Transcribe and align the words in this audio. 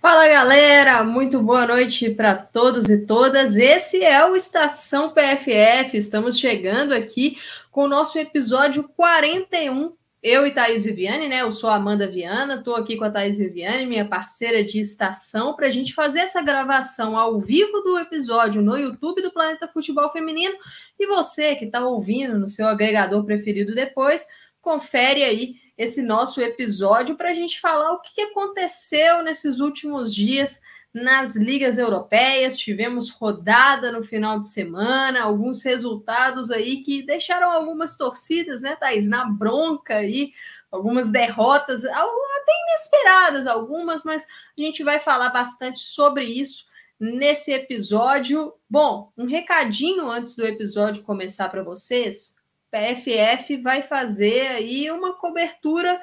Fala 0.00 0.28
galera, 0.28 1.02
muito 1.02 1.42
boa 1.42 1.66
noite 1.66 2.08
para 2.08 2.32
todos 2.36 2.88
e 2.88 3.04
todas. 3.04 3.56
Esse 3.56 4.04
é 4.04 4.24
o 4.24 4.36
Estação 4.36 5.12
PFF. 5.12 5.96
Estamos 5.96 6.38
chegando 6.38 6.92
aqui 6.92 7.36
com 7.72 7.82
o 7.82 7.88
nosso 7.88 8.16
episódio 8.16 8.88
41. 8.96 9.92
Eu 10.22 10.46
e 10.46 10.52
Thaís 10.52 10.84
Viviane, 10.84 11.28
né? 11.28 11.42
Eu 11.42 11.50
sou 11.50 11.68
a 11.68 11.74
Amanda 11.74 12.06
Viana, 12.06 12.54
estou 12.54 12.76
aqui 12.76 12.96
com 12.96 13.04
a 13.04 13.10
Thaís 13.10 13.38
Viviane, 13.38 13.86
minha 13.86 14.04
parceira 14.04 14.62
de 14.62 14.78
estação, 14.78 15.56
para 15.56 15.66
a 15.66 15.70
gente 15.70 15.92
fazer 15.92 16.20
essa 16.20 16.40
gravação 16.42 17.18
ao 17.18 17.40
vivo 17.40 17.80
do 17.80 17.98
episódio 17.98 18.62
no 18.62 18.78
YouTube 18.78 19.20
do 19.20 19.32
Planeta 19.32 19.66
Futebol 19.66 20.12
Feminino. 20.12 20.54
E 20.96 21.08
você 21.08 21.56
que 21.56 21.64
está 21.64 21.84
ouvindo 21.84 22.38
no 22.38 22.46
seu 22.46 22.68
agregador 22.68 23.24
preferido 23.24 23.74
depois, 23.74 24.24
confere 24.62 25.24
aí 25.24 25.56
esse 25.78 26.02
nosso 26.02 26.40
episódio 26.40 27.16
para 27.16 27.30
a 27.30 27.34
gente 27.34 27.60
falar 27.60 27.92
o 27.92 28.00
que 28.00 28.20
aconteceu 28.20 29.22
nesses 29.22 29.60
últimos 29.60 30.12
dias 30.12 30.60
nas 30.92 31.36
ligas 31.36 31.78
europeias. 31.78 32.58
Tivemos 32.58 33.10
rodada 33.10 33.92
no 33.92 34.02
final 34.02 34.40
de 34.40 34.48
semana, 34.48 35.22
alguns 35.22 35.62
resultados 35.62 36.50
aí 36.50 36.82
que 36.82 37.02
deixaram 37.02 37.52
algumas 37.52 37.96
torcidas, 37.96 38.62
né, 38.62 38.74
Thaís, 38.74 39.08
na 39.08 39.24
bronca 39.26 39.94
aí, 39.94 40.32
algumas 40.70 41.10
derrotas, 41.10 41.84
até 41.84 42.52
inesperadas 42.68 43.46
algumas, 43.46 44.02
mas 44.02 44.26
a 44.26 44.60
gente 44.60 44.82
vai 44.82 44.98
falar 44.98 45.30
bastante 45.30 45.78
sobre 45.78 46.24
isso 46.24 46.66
nesse 46.98 47.52
episódio. 47.52 48.52
Bom, 48.68 49.12
um 49.16 49.26
recadinho 49.26 50.10
antes 50.10 50.34
do 50.34 50.44
episódio 50.44 51.04
começar 51.04 51.48
para 51.48 51.62
vocês. 51.62 52.37
PFF 52.70 53.56
vai 53.62 53.82
fazer 53.82 54.48
aí 54.48 54.90
uma 54.90 55.14
cobertura 55.14 56.00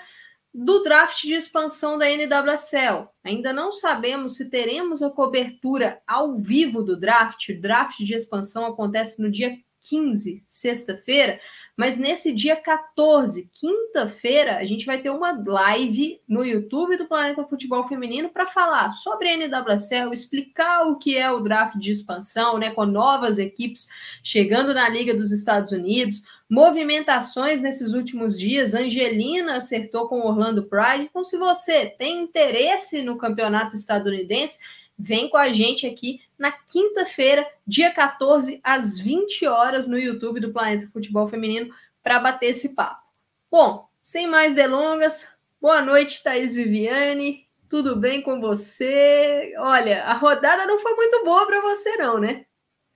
do 0.54 0.84
draft 0.84 1.24
de 1.24 1.34
expansão 1.34 1.98
da 1.98 2.05
NWSL. 2.10 3.10
Ainda 3.24 3.52
não 3.52 3.74
sabemos 3.74 4.38
se 4.38 4.50
teremos 4.50 5.04
a 5.04 5.10
cobertura 5.10 6.02
ao 6.07 6.38
vivo 6.38 6.82
do 6.82 6.98
draft. 6.98 7.49
O 7.49 7.60
draft 7.60 7.98
de 7.98 8.16
expansão 8.16 8.66
acontece 8.66 9.22
no 9.22 9.30
dia 9.30 9.57
15, 9.88 10.44
sexta-feira, 10.48 11.40
mas 11.78 11.98
nesse 11.98 12.34
dia 12.34 12.55
14, 12.55 13.50
quinta-feira, 13.54 14.58
a 14.58 14.66
gente 14.66 14.86
vai 14.86 15.02
ter 15.02 15.10
uma 15.10 15.32
live 15.46 16.22
no 16.28 16.44
YouTube 16.44 16.96
do 16.96 17.05
Planeta 17.05 17.44
Futebol 17.44 17.86
Feminino 17.88 18.30
para 18.30 18.48
falar 18.48 18.91
sobre 18.94 19.30
a 19.30 19.36
NWSL, 19.36 20.13
explicar 20.13 20.88
o 20.88 20.98
que 20.98 21.18
é 21.18 21.30
o 21.30 21.41
draft 21.41 21.78
de 21.78 21.91
expansão, 21.91 22.58
né, 22.58 22.72
com 22.72 22.86
novas 22.86 23.40
equipes 23.40 23.90
chegando 24.24 24.74
na 24.74 24.88
Liga 24.88 25.13
dos 25.13 25.34
Estados 25.34 25.74
Unidos, 25.74 26.24
movimentações 26.50 27.62
nesses 27.62 27.94
últimos 27.94 28.40
dias. 28.40 28.74
Angelina 28.74 29.58
acertou 29.58 30.08
com 30.08 30.22
Orlando 30.22 30.63
Pride. 30.63 31.08
Então, 31.10 31.26
se 31.26 31.38
você 31.38 31.88
tem 31.88 32.24
interesse 32.24 33.02
no 33.02 33.18
campeonato 33.18 33.76
estadunidense, 33.76 34.60
vem 34.98 35.30
com 35.30 35.38
a 35.38 35.52
gente 35.52 35.86
aqui 35.86 36.22
na 36.38 36.52
quinta-feira, 36.52 37.48
dia 37.66 37.91
14, 37.94 38.60
às 38.64 39.00
20 39.00 39.46
horas, 39.48 39.88
no 39.88 39.98
YouTube 39.98 40.40
do 40.40 40.52
Planeta 40.52 40.90
Futebol 40.91 41.28
Feminino, 41.28 41.74
para 42.04 42.20
bater 42.20 42.48
esse 42.48 42.70
papo. 42.70 43.02
Bom, 43.50 43.88
sem 44.02 44.28
mais 44.28 44.54
delongas, 44.54 45.28
boa 45.62 45.82
noite, 45.82 46.22
Thaís 46.22 46.56
Viviane. 46.56 47.46
Tudo 47.70 47.96
bem 47.96 48.22
com 48.22 48.40
você? 48.40 49.54
Olha, 49.58 50.04
a 50.04 50.13
rodada 50.13 50.66
não 50.66 50.80
foi 50.80 50.94
muito 50.94 51.24
boa 51.24 51.46
para 51.46 51.62
você, 51.62 51.96
não, 51.98 52.20
né? 52.20 52.46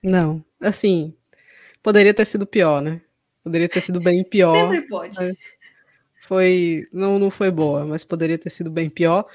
Não, 0.02 0.44
assim, 0.60 1.14
poderia 1.82 2.14
ter 2.14 2.24
sido 2.24 2.46
pior, 2.46 2.80
né? 2.80 3.00
Poderia 3.42 3.68
ter 3.68 3.80
sido 3.80 4.00
bem 4.00 4.22
pior. 4.22 4.54
Sempre 4.54 4.82
pode. 4.82 5.18
Foi, 6.22 6.86
não, 6.92 7.18
não 7.18 7.30
foi 7.30 7.50
boa, 7.50 7.84
mas 7.84 8.04
poderia 8.04 8.38
ter 8.38 8.50
sido 8.50 8.70
bem 8.70 8.88
pior. 8.88 9.26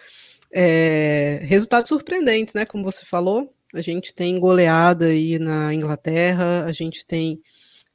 É, 0.52 1.40
resultados 1.44 1.90
surpreendentes, 1.90 2.54
né? 2.54 2.66
Como 2.66 2.84
você 2.84 3.06
falou, 3.06 3.54
a 3.76 3.82
gente 3.82 4.14
tem 4.14 4.40
goleada 4.40 5.08
aí 5.08 5.38
na 5.38 5.74
Inglaterra, 5.74 6.64
a 6.64 6.72
gente 6.72 7.06
tem 7.06 7.42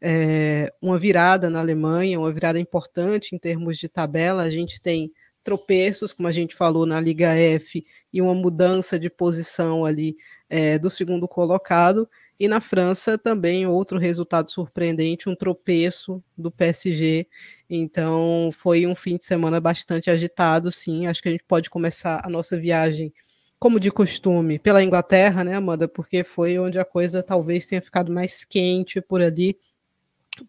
é, 0.00 0.72
uma 0.80 0.98
virada 0.98 1.48
na 1.48 1.58
Alemanha, 1.58 2.18
uma 2.18 2.32
virada 2.32 2.60
importante 2.60 3.34
em 3.34 3.38
termos 3.38 3.78
de 3.78 3.88
tabela, 3.88 4.42
a 4.42 4.50
gente 4.50 4.80
tem 4.80 5.10
tropeços, 5.42 6.12
como 6.12 6.28
a 6.28 6.32
gente 6.32 6.54
falou 6.54 6.84
na 6.84 7.00
Liga 7.00 7.34
F, 7.34 7.84
e 8.12 8.20
uma 8.20 8.34
mudança 8.34 8.98
de 8.98 9.08
posição 9.08 9.84
ali 9.84 10.16
é, 10.50 10.78
do 10.78 10.90
segundo 10.90 11.26
colocado. 11.26 12.08
E 12.38 12.46
na 12.46 12.60
França 12.60 13.18
também 13.18 13.66
outro 13.66 13.98
resultado 13.98 14.50
surpreendente, 14.50 15.28
um 15.28 15.34
tropeço 15.34 16.22
do 16.36 16.50
PSG. 16.50 17.26
Então 17.68 18.50
foi 18.52 18.86
um 18.86 18.94
fim 18.94 19.16
de 19.16 19.24
semana 19.24 19.60
bastante 19.60 20.10
agitado, 20.10 20.70
sim. 20.70 21.06
Acho 21.06 21.22
que 21.22 21.28
a 21.28 21.32
gente 21.32 21.44
pode 21.44 21.70
começar 21.70 22.20
a 22.24 22.28
nossa 22.28 22.58
viagem, 22.58 23.12
como 23.60 23.78
de 23.78 23.90
costume, 23.90 24.58
pela 24.58 24.82
Inglaterra, 24.82 25.44
né, 25.44 25.54
Amanda? 25.54 25.86
Porque 25.86 26.24
foi 26.24 26.58
onde 26.58 26.78
a 26.78 26.84
coisa 26.84 27.22
talvez 27.22 27.66
tenha 27.66 27.82
ficado 27.82 28.10
mais 28.10 28.42
quente 28.42 29.02
por 29.02 29.20
ali. 29.20 29.56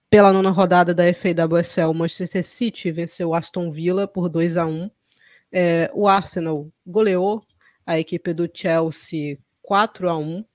Pela 0.09 0.31
nona 0.31 0.49
rodada 0.49 0.93
da 0.93 1.03
FAWSL, 1.13 1.91
o 1.91 1.93
Manchester 1.93 2.43
City 2.45 2.89
venceu 2.89 3.33
Aston 3.33 3.69
Villa 3.69 4.07
por 4.07 4.29
2 4.29 4.55
a 4.55 4.65
1 4.65 4.89
é, 5.51 5.91
O 5.93 6.07
Arsenal 6.07 6.71
goleou 6.87 7.43
a 7.85 7.99
equipe 7.99 8.33
do 8.33 8.49
Chelsea 8.51 9.37
4 9.61 10.07
a 10.09 10.17
1 10.17 10.45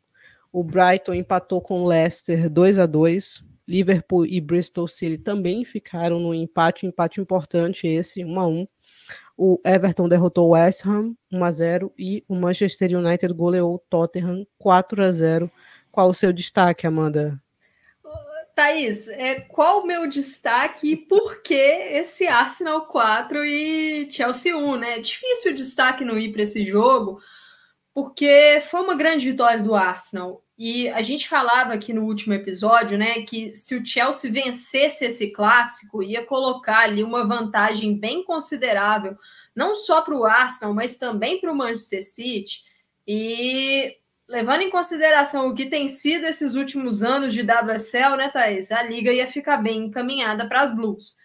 o 0.50 0.65
Brighton 0.65 1.12
empatou 1.12 1.61
com 1.61 1.83
o 1.83 1.87
Leicester 1.87 2.49
2 2.49 2.78
a 2.78 2.87
2 2.87 3.45
Liverpool 3.69 4.25
e 4.25 4.41
Bristol 4.41 4.89
City 4.89 5.19
também 5.19 5.65
ficaram 5.66 6.19
no 6.19 6.33
empate, 6.33 6.87
empate 6.87 7.21
importante 7.21 7.87
esse, 7.87 8.25
1 8.25 8.41
a 8.41 8.47
1 8.47 8.69
O 9.36 9.60
Everton 9.64 10.08
derrotou 10.08 10.48
o 10.48 10.50
West 10.52 10.86
Ham 10.86 11.14
1 11.30 11.44
a 11.44 11.50
0 11.50 11.92
e 11.98 12.24
o 12.26 12.34
Manchester 12.34 12.97
United 12.97 13.34
goleou 13.34 13.74
o 13.74 13.78
Tottenham 13.78 14.47
4 14.58 15.04
a 15.04 15.12
0 15.12 15.50
Qual 15.92 16.08
o 16.08 16.14
seu 16.14 16.32
destaque, 16.32 16.86
Amanda? 16.86 17.41
Thaís, 18.56 19.08
é, 19.08 19.41
qual 19.41 19.82
o 19.82 19.86
meu 19.86 20.08
destaque 20.08 20.92
e 20.92 20.97
por 20.97 21.42
que 21.42 21.52
esse 21.54 22.26
Arsenal 22.26 22.86
4 22.86 23.44
e 23.44 24.10
Chelsea 24.10 24.56
1, 24.56 24.76
né? 24.76 24.94
É 24.94 24.98
difícil 24.98 25.53
o 25.53 25.54
destaque 25.54 26.06
não 26.06 26.18
ir 26.18 26.32
para 26.32 26.41
esse 26.41 26.64
jogo, 26.64 27.20
porque 27.92 28.62
foi 28.70 28.80
uma 28.80 28.94
grande 28.94 29.30
vitória 29.30 29.62
do 29.62 29.74
Arsenal. 29.74 30.42
E 30.59 30.89
a 30.89 31.03
gente 31.03 31.28
falava 31.28 31.75
aqui 31.75 31.93
no 31.93 32.05
último 32.05 32.33
episódio, 32.33 32.97
né, 32.97 33.22
que 33.22 33.50
se 33.50 33.75
o 33.75 33.84
Chelsea 33.84 34.33
vencesse 34.33 35.05
esse 35.05 35.31
clássico, 35.31 36.03
ia 36.03 36.25
colocar 36.25 36.78
ali 36.78 37.05
uma 37.05 37.27
vantagem 37.27 37.99
bem 37.99 38.25
considerável, 38.25 39.19
não 39.55 39.75
só 39.75 40.00
para 40.00 40.16
o 40.16 40.25
Arsenal, 40.25 40.72
mas 40.72 40.97
também 40.97 41.39
para 41.41 41.53
o 41.53 41.55
Manchester 41.55 42.03
City. 42.03 42.62
E 43.06 43.97
levando 44.27 44.62
em 44.62 44.71
consideração 44.71 45.49
o 45.49 45.55
que 45.55 45.66
tem 45.66 45.89
sido 45.89 46.25
esses 46.25 46.55
últimos 46.55 47.03
anos 47.03 47.34
de 47.34 47.43
WSL, 47.43 48.16
né, 48.16 48.31
Thaís? 48.31 48.72
A 48.72 48.83
liga 48.83 49.12
ia 49.12 49.28
ficar 49.28 49.59
bem 49.59 49.84
encaminhada 49.84 50.49
para 50.49 50.62
as 50.62 50.75
Blues. 50.75 51.16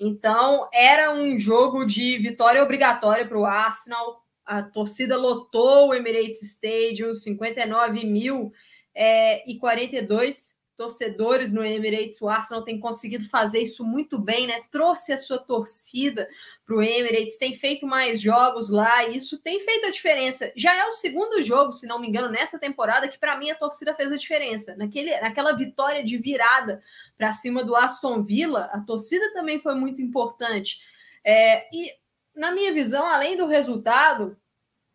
Então, 0.00 0.68
era 0.72 1.12
um 1.12 1.38
jogo 1.38 1.84
de 1.84 2.18
vitória 2.18 2.62
obrigatória 2.62 3.26
para 3.26 3.38
o 3.38 3.44
Arsenal. 3.44 4.24
A 4.46 4.62
torcida 4.62 5.16
lotou 5.16 5.88
o 5.88 5.94
Emirates 5.94 6.42
Stadium, 6.42 7.12
59 7.12 8.06
mil 8.06 8.52
é, 8.98 9.48
e 9.48 9.56
42 9.56 10.58
torcedores 10.76 11.52
no 11.52 11.64
Emirates. 11.64 12.20
O 12.20 12.28
Arsenal 12.28 12.64
tem 12.64 12.80
conseguido 12.80 13.28
fazer 13.28 13.60
isso 13.60 13.84
muito 13.84 14.18
bem, 14.18 14.46
né? 14.48 14.62
Trouxe 14.72 15.12
a 15.12 15.18
sua 15.18 15.38
torcida 15.38 16.28
para 16.66 16.76
o 16.76 16.82
Emirates, 16.82 17.38
tem 17.38 17.54
feito 17.54 17.86
mais 17.86 18.20
jogos 18.20 18.70
lá, 18.70 19.04
e 19.04 19.16
isso 19.16 19.38
tem 19.38 19.60
feito 19.60 19.86
a 19.86 19.90
diferença. 19.90 20.52
Já 20.56 20.74
é 20.74 20.84
o 20.86 20.92
segundo 20.92 21.42
jogo, 21.44 21.72
se 21.72 21.86
não 21.86 22.00
me 22.00 22.08
engano, 22.08 22.28
nessa 22.28 22.58
temporada, 22.58 23.08
que 23.08 23.18
para 23.18 23.36
mim 23.36 23.50
a 23.50 23.54
torcida 23.54 23.94
fez 23.94 24.10
a 24.10 24.16
diferença. 24.16 24.76
Naquele, 24.76 25.16
naquela 25.20 25.52
vitória 25.52 26.04
de 26.04 26.18
virada 26.18 26.82
para 27.16 27.30
cima 27.30 27.62
do 27.62 27.76
Aston 27.76 28.24
Villa, 28.24 28.68
a 28.72 28.80
torcida 28.80 29.32
também 29.32 29.60
foi 29.60 29.76
muito 29.76 30.02
importante. 30.02 30.78
É, 31.24 31.68
e, 31.72 31.92
na 32.34 32.50
minha 32.52 32.72
visão, 32.72 33.06
além 33.06 33.36
do 33.36 33.46
resultado, 33.46 34.36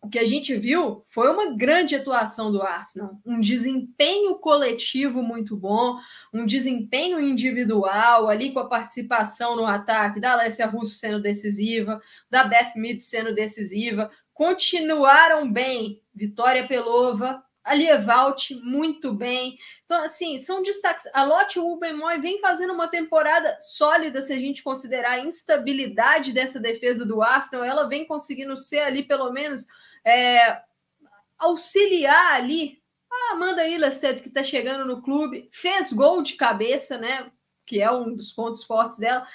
o 0.03 0.09
que 0.09 0.19
a 0.19 0.25
gente 0.25 0.53
viu 0.57 1.05
foi 1.07 1.29
uma 1.29 1.55
grande 1.55 1.95
atuação 1.95 2.51
do 2.51 2.61
Arsenal, 2.61 3.17
um 3.25 3.39
desempenho 3.39 4.35
coletivo 4.35 5.23
muito 5.23 5.55
bom, 5.55 5.97
um 6.33 6.45
desempenho 6.45 7.21
individual 7.21 8.27
ali 8.27 8.51
com 8.51 8.59
a 8.59 8.67
participação 8.67 9.55
no 9.55 9.65
ataque 9.65 10.19
da 10.19 10.33
Alessia 10.33 10.67
Russo 10.67 10.95
sendo 10.95 11.21
decisiva, 11.21 12.01
da 12.29 12.43
Beth 12.43 12.73
Mead 12.75 13.01
sendo 13.01 13.33
decisiva, 13.33 14.11
continuaram 14.33 15.49
bem, 15.49 16.01
Vitória 16.13 16.67
Pelova, 16.67 17.41
a 17.63 17.73
Lievalt 17.73 18.51
muito 18.61 19.13
bem. 19.13 19.57
Então, 19.85 20.03
assim, 20.03 20.37
são 20.37 20.61
destaques. 20.61 21.09
A 21.13 21.23
Lotte 21.23 21.59
Rubenmoy 21.59 22.19
vem 22.19 22.41
fazendo 22.41 22.73
uma 22.73 22.89
temporada 22.89 23.57
sólida 23.61 24.21
se 24.21 24.33
a 24.33 24.37
gente 24.37 24.61
considerar 24.61 25.11
a 25.11 25.25
instabilidade 25.25 26.33
dessa 26.33 26.59
defesa 26.59 27.05
do 27.05 27.21
Arsenal. 27.21 27.63
Ela 27.63 27.87
vem 27.87 28.05
conseguindo 28.05 28.57
ser 28.57 28.79
ali, 28.79 29.03
pelo 29.03 29.31
menos, 29.31 29.65
é, 30.05 30.61
auxiliar 31.37 32.33
ali 32.35 32.81
a 33.11 33.33
Amanda 33.33 33.67
Ilestedt, 33.67 34.21
que 34.21 34.27
está 34.27 34.43
chegando 34.43 34.85
no 34.85 35.01
clube, 35.01 35.49
fez 35.51 35.93
gol 35.93 36.21
de 36.21 36.33
cabeça, 36.33 36.97
né? 36.97 37.31
Que 37.65 37.81
é 37.81 37.91
um 37.91 38.15
dos 38.15 38.31
pontos 38.31 38.63
fortes 38.63 38.99
dela. 38.99 39.25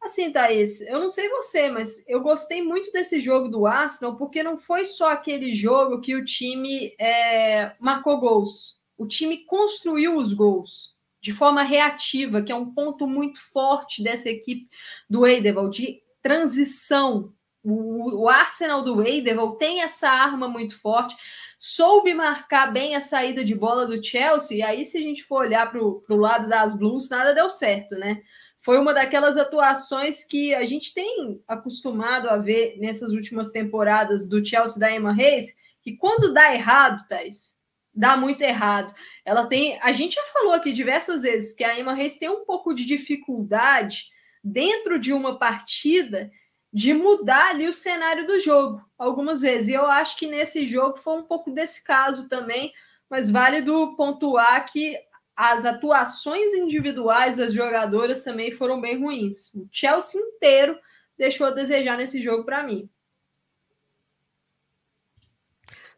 Assim, 0.00 0.32
Thaís, 0.32 0.80
eu 0.82 0.98
não 0.98 1.08
sei 1.08 1.28
você, 1.28 1.70
mas 1.70 2.06
eu 2.08 2.20
gostei 2.20 2.60
muito 2.60 2.90
desse 2.90 3.20
jogo 3.20 3.48
do 3.48 3.66
Arsenal, 3.66 4.16
porque 4.16 4.42
não 4.42 4.58
foi 4.58 4.84
só 4.84 5.10
aquele 5.10 5.54
jogo 5.54 6.00
que 6.00 6.16
o 6.16 6.24
time 6.24 6.94
é, 6.98 7.74
marcou 7.78 8.18
gols. 8.18 8.80
O 8.98 9.06
time 9.06 9.44
construiu 9.44 10.16
os 10.16 10.32
gols 10.32 10.92
de 11.20 11.32
forma 11.32 11.62
reativa, 11.62 12.42
que 12.42 12.50
é 12.50 12.54
um 12.54 12.74
ponto 12.74 13.06
muito 13.06 13.40
forte 13.52 14.02
dessa 14.02 14.28
equipe 14.28 14.68
do 15.08 15.24
Eideval, 15.24 15.70
de 15.70 16.02
transição. 16.20 17.32
O, 17.64 18.22
o 18.22 18.28
Arsenal 18.28 18.82
do 18.82 19.02
Eideval 19.02 19.56
tem 19.56 19.82
essa 19.82 20.08
arma 20.08 20.48
muito 20.48 20.78
forte, 20.80 21.14
soube 21.56 22.12
marcar 22.12 22.72
bem 22.72 22.96
a 22.96 23.00
saída 23.00 23.44
de 23.44 23.54
bola 23.54 23.86
do 23.86 24.04
Chelsea, 24.04 24.58
e 24.58 24.62
aí 24.62 24.84
se 24.84 24.98
a 24.98 25.00
gente 25.00 25.22
for 25.22 25.44
olhar 25.44 25.70
para 25.70 25.80
o 25.80 26.16
lado 26.16 26.48
das 26.48 26.76
Blues, 26.76 27.08
nada 27.08 27.34
deu 27.34 27.48
certo, 27.48 27.94
né? 27.94 28.22
foi 28.62 28.78
uma 28.78 28.94
daquelas 28.94 29.36
atuações 29.36 30.24
que 30.24 30.54
a 30.54 30.64
gente 30.64 30.94
tem 30.94 31.42
acostumado 31.48 32.28
a 32.28 32.38
ver 32.38 32.78
nessas 32.78 33.12
últimas 33.12 33.50
temporadas 33.50 34.26
do 34.26 34.44
Chelsea 34.44 34.78
da 34.78 34.90
Emma 34.94 35.12
Reis, 35.12 35.54
que 35.82 35.96
quando 35.96 36.32
dá 36.32 36.54
errado, 36.54 37.04
Thais, 37.08 37.56
dá 37.92 38.16
muito 38.16 38.40
errado. 38.40 38.94
Ela 39.24 39.46
tem, 39.46 39.80
a 39.82 39.90
gente 39.90 40.14
já 40.14 40.24
falou 40.26 40.52
aqui 40.52 40.70
diversas 40.72 41.22
vezes 41.22 41.52
que 41.52 41.64
a 41.64 41.78
Emma 41.78 41.92
Reis 41.92 42.18
tem 42.18 42.30
um 42.30 42.44
pouco 42.44 42.72
de 42.72 42.86
dificuldade 42.86 44.06
dentro 44.44 44.96
de 44.96 45.12
uma 45.12 45.40
partida 45.40 46.30
de 46.72 46.94
mudar 46.94 47.50
ali 47.50 47.68
o 47.68 47.72
cenário 47.72 48.26
do 48.26 48.40
jogo, 48.40 48.82
algumas 48.96 49.42
vezes. 49.42 49.68
E 49.68 49.72
eu 49.72 49.86
acho 49.86 50.16
que 50.16 50.26
nesse 50.26 50.66
jogo 50.66 50.98
foi 50.98 51.18
um 51.18 51.22
pouco 51.22 51.50
desse 51.50 51.84
caso 51.84 52.28
também, 52.28 52.72
mas 53.10 53.30
válido 53.30 53.94
pontuar 53.96 54.64
que 54.72 54.96
as 55.36 55.64
atuações 55.64 56.54
individuais 56.54 57.36
das 57.36 57.52
jogadoras 57.52 58.22
também 58.22 58.52
foram 58.52 58.80
bem 58.80 58.98
ruins. 58.98 59.52
O 59.54 59.68
Chelsea 59.70 60.20
inteiro 60.20 60.78
deixou 61.18 61.46
a 61.46 61.50
desejar 61.50 61.96
nesse 61.96 62.22
jogo 62.22 62.44
para 62.44 62.62
mim. 62.62 62.88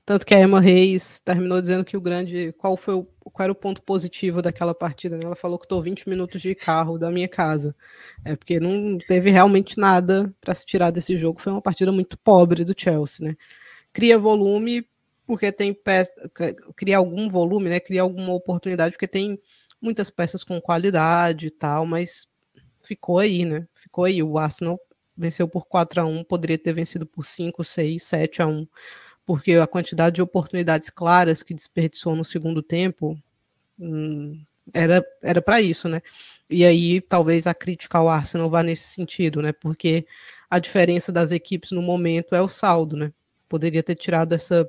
Tanto 0.06 0.26
que 0.26 0.34
a 0.34 0.40
Emma 0.40 0.60
Reis 0.60 1.18
terminou 1.20 1.60
dizendo 1.60 1.84
que 1.84 1.96
o 1.96 2.00
grande. 2.00 2.52
Qual 2.58 2.76
foi 2.76 2.94
o, 2.94 3.04
qual 3.04 3.44
era 3.44 3.52
o 3.52 3.54
ponto 3.54 3.80
positivo 3.82 4.42
daquela 4.42 4.74
partida? 4.74 5.16
Né? 5.16 5.24
Ela 5.24 5.36
falou 5.36 5.58
que 5.58 5.64
estou 5.64 5.80
20 5.80 6.08
minutos 6.08 6.42
de 6.42 6.54
carro 6.54 6.98
da 6.98 7.10
minha 7.10 7.28
casa. 7.28 7.74
É 8.24 8.36
porque 8.36 8.60
não 8.60 8.98
teve 8.98 9.30
realmente 9.30 9.78
nada 9.78 10.32
para 10.42 10.54
se 10.54 10.66
tirar 10.66 10.90
desse 10.90 11.16
jogo. 11.16 11.40
Foi 11.40 11.52
uma 11.52 11.62
partida 11.62 11.90
muito 11.90 12.18
pobre 12.18 12.64
do 12.64 12.74
Chelsea, 12.76 13.26
né? 13.26 13.34
Cria 13.94 14.18
volume, 14.18 14.86
porque 15.26 15.50
tem 15.50 15.72
peça, 15.72 16.12
criar 16.76 16.98
algum 16.98 17.28
volume, 17.28 17.70
né? 17.70 17.80
Criar 17.80 18.02
alguma 18.02 18.34
oportunidade, 18.34 18.92
porque 18.92 19.08
tem 19.08 19.40
muitas 19.80 20.10
peças 20.10 20.44
com 20.44 20.60
qualidade 20.60 21.46
e 21.46 21.50
tal, 21.50 21.86
mas 21.86 22.28
ficou 22.78 23.18
aí, 23.18 23.44
né? 23.46 23.66
Ficou 23.72 24.04
aí. 24.04 24.22
O 24.22 24.36
Arsenal 24.38 24.78
venceu 25.16 25.48
por 25.48 25.66
4 25.66 26.00
a 26.02 26.04
1 26.04 26.24
poderia 26.24 26.58
ter 26.58 26.72
vencido 26.74 27.06
por 27.06 27.24
5, 27.24 27.62
6, 27.64 28.02
7 28.02 28.42
a 28.42 28.46
1 28.46 28.66
porque 29.26 29.52
a 29.52 29.66
quantidade 29.66 30.16
de 30.16 30.22
oportunidades 30.22 30.90
claras 30.90 31.42
que 31.42 31.54
desperdiçou 31.54 32.14
no 32.14 32.24
segundo 32.24 32.62
tempo 32.62 33.18
hum, 33.78 34.40
era 34.72 35.04
era 35.22 35.42
para 35.42 35.60
isso, 35.60 35.88
né? 35.88 36.00
E 36.50 36.64
aí 36.64 37.00
talvez 37.00 37.46
a 37.46 37.54
crítica 37.54 37.98
ao 37.98 38.08
Arsenal 38.08 38.50
vá 38.50 38.62
nesse 38.62 38.88
sentido, 38.88 39.42
né? 39.42 39.52
Porque 39.52 40.06
a 40.50 40.58
diferença 40.58 41.12
das 41.12 41.32
equipes 41.32 41.70
no 41.72 41.82
momento 41.82 42.34
é 42.34 42.42
o 42.42 42.48
saldo, 42.48 42.96
né? 42.96 43.12
Poderia 43.48 43.82
ter 43.82 43.94
tirado 43.96 44.32
essa 44.34 44.68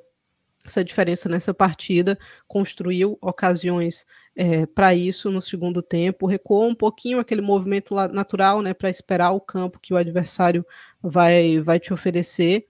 essa 0.65 0.83
diferença 0.83 1.29
nessa 1.29 1.53
partida, 1.53 2.17
construiu 2.47 3.17
ocasiões 3.21 4.05
é, 4.35 4.65
para 4.65 4.95
isso 4.95 5.29
no 5.31 5.41
segundo 5.41 5.81
tempo, 5.81 6.25
recuou 6.25 6.67
um 6.67 6.75
pouquinho 6.75 7.19
aquele 7.19 7.41
movimento 7.41 7.93
natural, 8.11 8.61
né, 8.61 8.73
para 8.73 8.89
esperar 8.89 9.31
o 9.31 9.39
campo 9.39 9.79
que 9.79 9.93
o 9.93 9.97
adversário 9.97 10.65
vai, 11.01 11.59
vai 11.59 11.79
te 11.79 11.93
oferecer. 11.93 12.67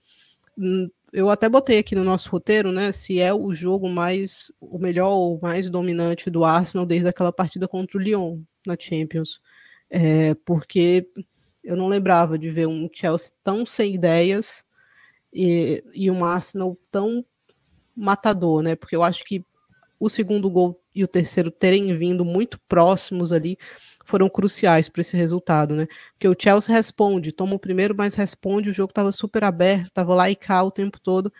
Eu 1.16 1.30
até 1.30 1.48
botei 1.48 1.78
aqui 1.78 1.94
no 1.94 2.04
nosso 2.04 2.28
roteiro, 2.28 2.70
né, 2.70 2.92
se 2.92 3.18
é 3.18 3.32
o 3.32 3.54
jogo 3.54 3.88
mais, 3.88 4.52
o 4.60 4.78
melhor 4.78 5.12
ou 5.12 5.40
mais 5.40 5.70
dominante 5.70 6.28
do 6.28 6.44
Arsenal 6.44 6.84
desde 6.84 7.08
aquela 7.08 7.32
partida 7.32 7.66
contra 7.66 7.96
o 7.96 8.00
Lyon 8.02 8.42
na 8.66 8.76
Champions, 8.78 9.40
é, 9.88 10.34
porque 10.44 11.08
eu 11.64 11.74
não 11.74 11.88
lembrava 11.88 12.38
de 12.38 12.50
ver 12.50 12.68
um 12.68 12.86
Chelsea 12.92 13.32
tão 13.42 13.64
sem 13.64 13.94
ideias 13.94 14.62
e, 15.32 15.82
e 15.94 16.10
um 16.10 16.22
Arsenal 16.22 16.76
tão 16.90 17.24
matador, 17.96 18.60
né? 18.60 18.76
Porque 18.76 18.94
eu 18.94 19.02
acho 19.02 19.24
que 19.24 19.42
o 19.98 20.10
segundo 20.10 20.50
gol 20.50 20.78
e 20.94 21.02
o 21.02 21.08
terceiro 21.08 21.50
terem 21.50 21.96
vindo 21.96 22.26
muito 22.26 22.60
próximos 22.68 23.32
ali 23.32 23.56
foram 24.06 24.28
cruciais 24.28 24.88
para 24.88 25.00
esse 25.00 25.16
resultado, 25.16 25.74
né? 25.74 25.86
Porque 26.12 26.28
o 26.28 26.36
Chelsea 26.38 26.74
responde, 26.74 27.32
toma 27.32 27.54
o 27.56 27.58
primeiro, 27.58 27.94
mas 27.94 28.14
responde, 28.14 28.70
o 28.70 28.72
jogo 28.72 28.90
estava 28.90 29.12
super 29.12 29.44
aberto, 29.44 29.88
estava 29.88 30.14
lá 30.14 30.30
e 30.30 30.36
cá 30.36 30.62
o 30.62 30.70
tempo 30.70 30.98
todo, 31.00 31.32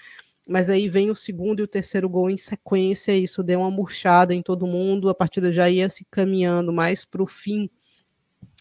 mas 0.49 0.69
aí 0.69 0.89
vem 0.89 1.11
o 1.11 1.15
segundo 1.15 1.61
e 1.61 1.63
o 1.63 1.69
terceiro 1.69 2.09
gol 2.09 2.29
em 2.29 2.37
sequência, 2.37 3.13
e 3.13 3.23
isso 3.23 3.43
deu 3.43 3.61
uma 3.61 3.71
murchada 3.71 4.35
em 4.35 4.43
todo 4.43 4.67
mundo, 4.67 5.09
a 5.09 5.15
partida 5.15 5.53
já 5.53 5.71
ia 5.71 5.89
se 5.89 6.05
caminhando 6.11 6.73
mais 6.73 7.05
para 7.05 7.23
o 7.23 7.27
fim 7.27 7.71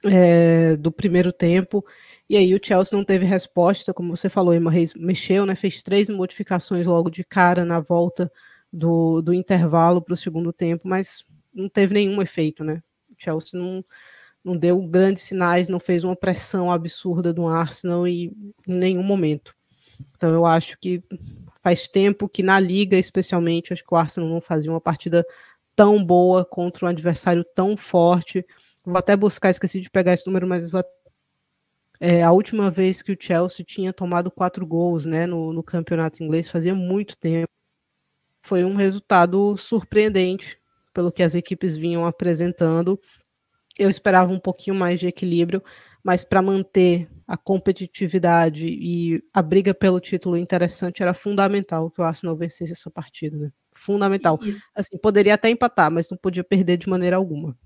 é, 0.04 0.76
do 0.78 0.92
primeiro 0.92 1.34
tempo, 1.34 1.84
e 2.30 2.38
aí 2.38 2.54
o 2.54 2.60
Chelsea 2.64 2.98
não 2.98 3.04
teve 3.04 3.26
resposta, 3.26 3.94
como 3.94 4.16
você 4.16 4.30
falou, 4.30 4.54
Emma 4.54 4.72
Reis 4.72 4.94
mexeu, 4.94 5.46
né, 5.46 5.56
fez 5.56 5.82
três 5.82 6.10
modificações 6.10 6.86
logo 6.86 7.10
de 7.10 7.24
cara 7.24 7.66
na 7.66 7.80
volta 7.80 8.32
do, 8.72 9.22
do 9.22 9.34
intervalo 9.34 10.02
para 10.02 10.14
o 10.14 10.18
segundo 10.18 10.54
tempo, 10.54 10.88
mas 10.88 11.24
não 11.54 11.70
teve 11.70 11.94
nenhum 11.94 12.22
efeito, 12.22 12.64
né? 12.64 12.82
Chelsea 13.26 13.60
não, 13.60 13.84
não 14.44 14.56
deu 14.56 14.82
grandes 14.82 15.24
sinais, 15.24 15.68
não 15.68 15.80
fez 15.80 16.04
uma 16.04 16.16
pressão 16.16 16.72
absurda 16.72 17.34
do 17.34 17.48
Arsenal 17.48 18.08
e, 18.08 18.26
em 18.68 18.76
nenhum 18.76 19.04
momento. 19.04 19.56
Então 20.16 20.34
eu 20.34 20.46
acho 20.46 20.78
que 20.80 21.04
faz 21.64 21.88
tempo 21.88 22.30
que 22.30 22.44
na 22.44 22.60
liga, 22.60 22.98
especialmente, 22.98 23.74
acho 23.74 23.84
que 23.84 23.94
o 23.94 23.98
Arsenal 23.98 24.30
não 24.30 24.40
fazia 24.40 24.72
uma 24.72 24.82
partida 24.82 25.26
tão 25.76 26.04
boa 26.04 26.46
contra 26.46 26.86
um 26.86 26.90
adversário 26.90 27.44
tão 27.56 27.76
forte. 27.76 28.46
Vou 28.86 28.98
até 28.98 29.16
buscar, 29.16 29.50
esqueci 29.50 29.82
de 29.82 29.90
pegar 29.90 30.14
esse 30.14 30.28
número, 30.28 30.48
mas 30.48 30.70
vou 30.70 30.84
é, 32.00 32.22
a 32.24 32.32
última 32.32 32.70
vez 32.70 33.02
que 33.02 33.14
o 33.14 33.18
Chelsea 33.20 33.66
tinha 33.66 33.94
tomado 33.94 34.30
quatro 34.30 34.66
gols 34.66 35.06
né, 35.06 35.26
no, 35.26 35.54
no 35.54 35.64
campeonato 35.64 36.24
inglês 36.24 36.50
fazia 36.50 36.76
muito 36.76 37.18
tempo. 37.18 37.50
Foi 38.42 38.64
um 38.64 38.76
resultado 38.76 39.58
surpreendente 39.58 40.60
pelo 40.96 41.12
que 41.12 41.22
as 41.22 41.36
equipes 41.36 41.76
vinham 41.76 42.06
apresentando. 42.06 42.98
Eu 43.78 43.90
esperava 43.90 44.32
um 44.32 44.40
pouquinho 44.40 44.76
mais 44.76 45.02
de 45.02 45.08
equilíbrio, 45.08 45.62
mas 46.02 46.24
para 46.24 46.42
manter 46.42 47.10
a 47.28 47.36
competitividade 47.36 48.66
e 48.66 49.22
a 49.34 49.42
briga 49.42 49.74
pelo 49.74 50.00
título 50.00 50.38
interessante 50.38 51.02
era 51.02 51.14
fundamental 51.14 51.92
que 51.92 52.00
o 52.00 52.04
Arsenal 52.04 52.38
vencesse 52.38 52.72
essa 52.72 52.90
partida. 52.90 53.36
Né? 53.36 53.52
Fundamental. 53.74 54.40
Assim, 54.74 54.98
poderia 54.98 55.34
até 55.34 55.50
empatar, 55.50 55.92
mas 55.92 56.10
não 56.10 56.18
podia 56.18 56.44
perder 56.44 56.78
de 56.78 56.88
maneira 56.88 57.18
alguma. 57.18 57.58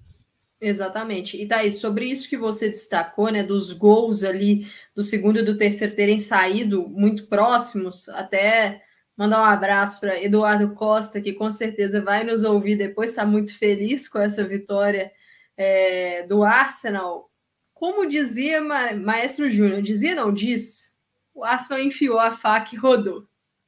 Exatamente. 0.60 1.40
E 1.40 1.46
daí, 1.46 1.72
sobre 1.72 2.06
isso 2.06 2.28
que 2.28 2.36
você 2.36 2.68
destacou, 2.68 3.30
né, 3.32 3.44
dos 3.44 3.72
gols 3.72 4.24
ali 4.24 4.68
do 4.96 5.04
segundo 5.04 5.40
e 5.40 5.46
do 5.46 5.56
terceiro 5.56 5.96
terem 5.96 6.20
saído 6.20 6.90
muito 6.90 7.28
próximos, 7.28 8.10
até 8.10 8.82
mandar 9.20 9.42
um 9.42 9.46
abraço 9.46 10.00
para 10.00 10.24
Eduardo 10.24 10.74
Costa, 10.74 11.20
que 11.20 11.34
com 11.34 11.52
certeza 11.52 12.02
vai 12.02 12.24
nos 12.24 12.46
ouvir 12.46 12.78
depois, 12.78 13.10
está 13.10 13.26
muito 13.26 13.54
feliz 13.58 14.08
com 14.08 14.18
essa 14.18 14.46
vitória 14.46 15.12
é, 15.58 16.24
do 16.26 16.42
Arsenal. 16.42 17.30
Como 17.74 18.08
dizia 18.08 18.62
Ma 18.62 18.94
Maestro 18.94 19.52
Júnior, 19.52 19.82
dizia 19.82 20.16
não, 20.16 20.34
diz, 20.34 20.96
o 21.36 21.44
Arsenal 21.44 21.84
enfiou 21.84 22.18
a 22.18 22.32
faca 22.32 22.74
e 22.74 22.78
rodou. 22.78 23.28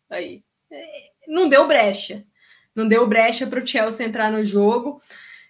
Aí. 0.09 0.41
É, 0.71 0.85
não 1.27 1.49
deu 1.49 1.67
brecha. 1.67 2.23
Não 2.73 2.87
deu 2.87 3.05
brecha 3.05 3.45
para 3.45 3.61
o 3.61 3.67
Chelsea 3.67 4.07
entrar 4.07 4.31
no 4.31 4.45
jogo. 4.45 5.01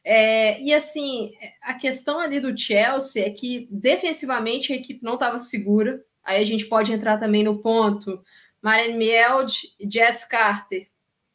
É, 0.03 0.59
e 0.63 0.73
assim, 0.73 1.31
a 1.61 1.75
questão 1.75 2.19
ali 2.19 2.39
do 2.39 2.57
Chelsea 2.57 3.23
é 3.23 3.29
que 3.29 3.67
defensivamente 3.69 4.73
a 4.73 4.75
equipe 4.75 5.03
não 5.03 5.13
estava 5.13 5.37
segura. 5.37 6.03
Aí 6.23 6.41
a 6.41 6.45
gente 6.45 6.65
pode 6.65 6.91
entrar 6.91 7.19
também 7.19 7.43
no 7.43 7.59
ponto. 7.59 8.23
Maren 8.61 8.97
Mield 8.97 9.73
e 9.79 9.89
Jess 9.91 10.23
Carter. 10.25 10.87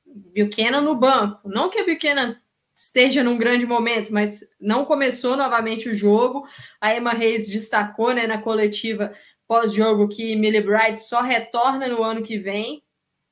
Buchanan 0.06 0.80
no 0.80 0.94
banco. 0.94 1.48
Não 1.48 1.68
que 1.68 1.78
a 1.78 1.84
Buchanan 1.84 2.36
esteja 2.74 3.24
num 3.24 3.38
grande 3.38 3.66
momento, 3.66 4.12
mas 4.12 4.40
não 4.60 4.84
começou 4.84 5.36
novamente 5.36 5.88
o 5.88 5.96
jogo. 5.96 6.46
A 6.80 6.94
Emma 6.94 7.12
Reis 7.12 7.48
destacou 7.48 8.12
né, 8.14 8.26
na 8.26 8.38
coletiva 8.38 9.12
pós-jogo 9.46 10.08
que 10.08 10.36
Millie 10.36 10.62
Bright 10.62 11.00
só 11.00 11.20
retorna 11.20 11.88
no 11.88 12.02
ano 12.02 12.22
que 12.22 12.38
vem 12.38 12.82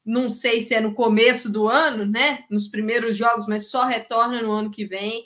não 0.04 0.28
sei 0.28 0.60
se 0.60 0.74
é 0.74 0.80
no 0.80 0.92
começo 0.92 1.50
do 1.50 1.66
ano, 1.66 2.04
né? 2.04 2.44
Nos 2.50 2.68
primeiros 2.68 3.16
jogos, 3.16 3.46
mas 3.46 3.70
só 3.70 3.84
retorna 3.84 4.42
no 4.42 4.52
ano 4.52 4.70
que 4.70 4.84
vem. 4.84 5.24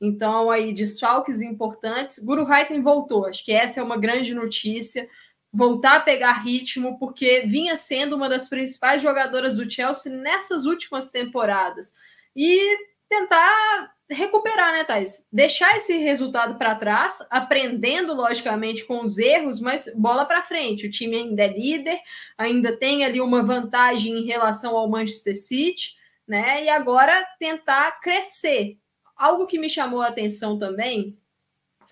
Então, 0.00 0.50
aí, 0.50 0.72
desfalques 0.72 1.42
importantes. 1.42 2.20
Guru 2.20 2.44
Raiten 2.44 2.80
voltou, 2.80 3.26
acho 3.26 3.44
que 3.44 3.52
essa 3.52 3.80
é 3.80 3.82
uma 3.82 3.98
grande 3.98 4.32
notícia. 4.32 5.08
Voltar 5.52 5.96
a 5.96 6.00
pegar 6.00 6.44
ritmo, 6.44 6.98
porque 6.98 7.40
vinha 7.40 7.74
sendo 7.76 8.14
uma 8.14 8.28
das 8.28 8.48
principais 8.48 9.02
jogadoras 9.02 9.56
do 9.56 9.70
Chelsea 9.70 10.12
nessas 10.12 10.64
últimas 10.64 11.10
temporadas. 11.10 11.94
E 12.36 12.78
tentar 13.08 13.92
recuperar, 14.08 14.72
né, 14.72 14.84
Thais? 14.84 15.28
Deixar 15.32 15.76
esse 15.76 15.96
resultado 15.98 16.56
para 16.56 16.74
trás, 16.74 17.18
aprendendo, 17.30 18.14
logicamente, 18.14 18.84
com 18.84 19.04
os 19.04 19.18
erros, 19.18 19.60
mas 19.60 19.92
bola 19.96 20.24
para 20.24 20.42
frente. 20.42 20.86
O 20.86 20.90
time 20.90 21.16
ainda 21.16 21.44
é 21.44 21.48
líder, 21.48 22.00
ainda 22.36 22.76
tem 22.76 23.04
ali 23.04 23.20
uma 23.20 23.42
vantagem 23.42 24.18
em 24.18 24.24
relação 24.24 24.76
ao 24.76 24.88
Manchester 24.88 25.36
City, 25.36 25.94
né? 26.26 26.64
E 26.64 26.68
agora 26.68 27.24
tentar 27.38 28.00
crescer. 28.00 28.78
Algo 29.16 29.46
que 29.46 29.58
me 29.58 29.70
chamou 29.70 30.02
a 30.02 30.08
atenção 30.08 30.58
também 30.58 31.16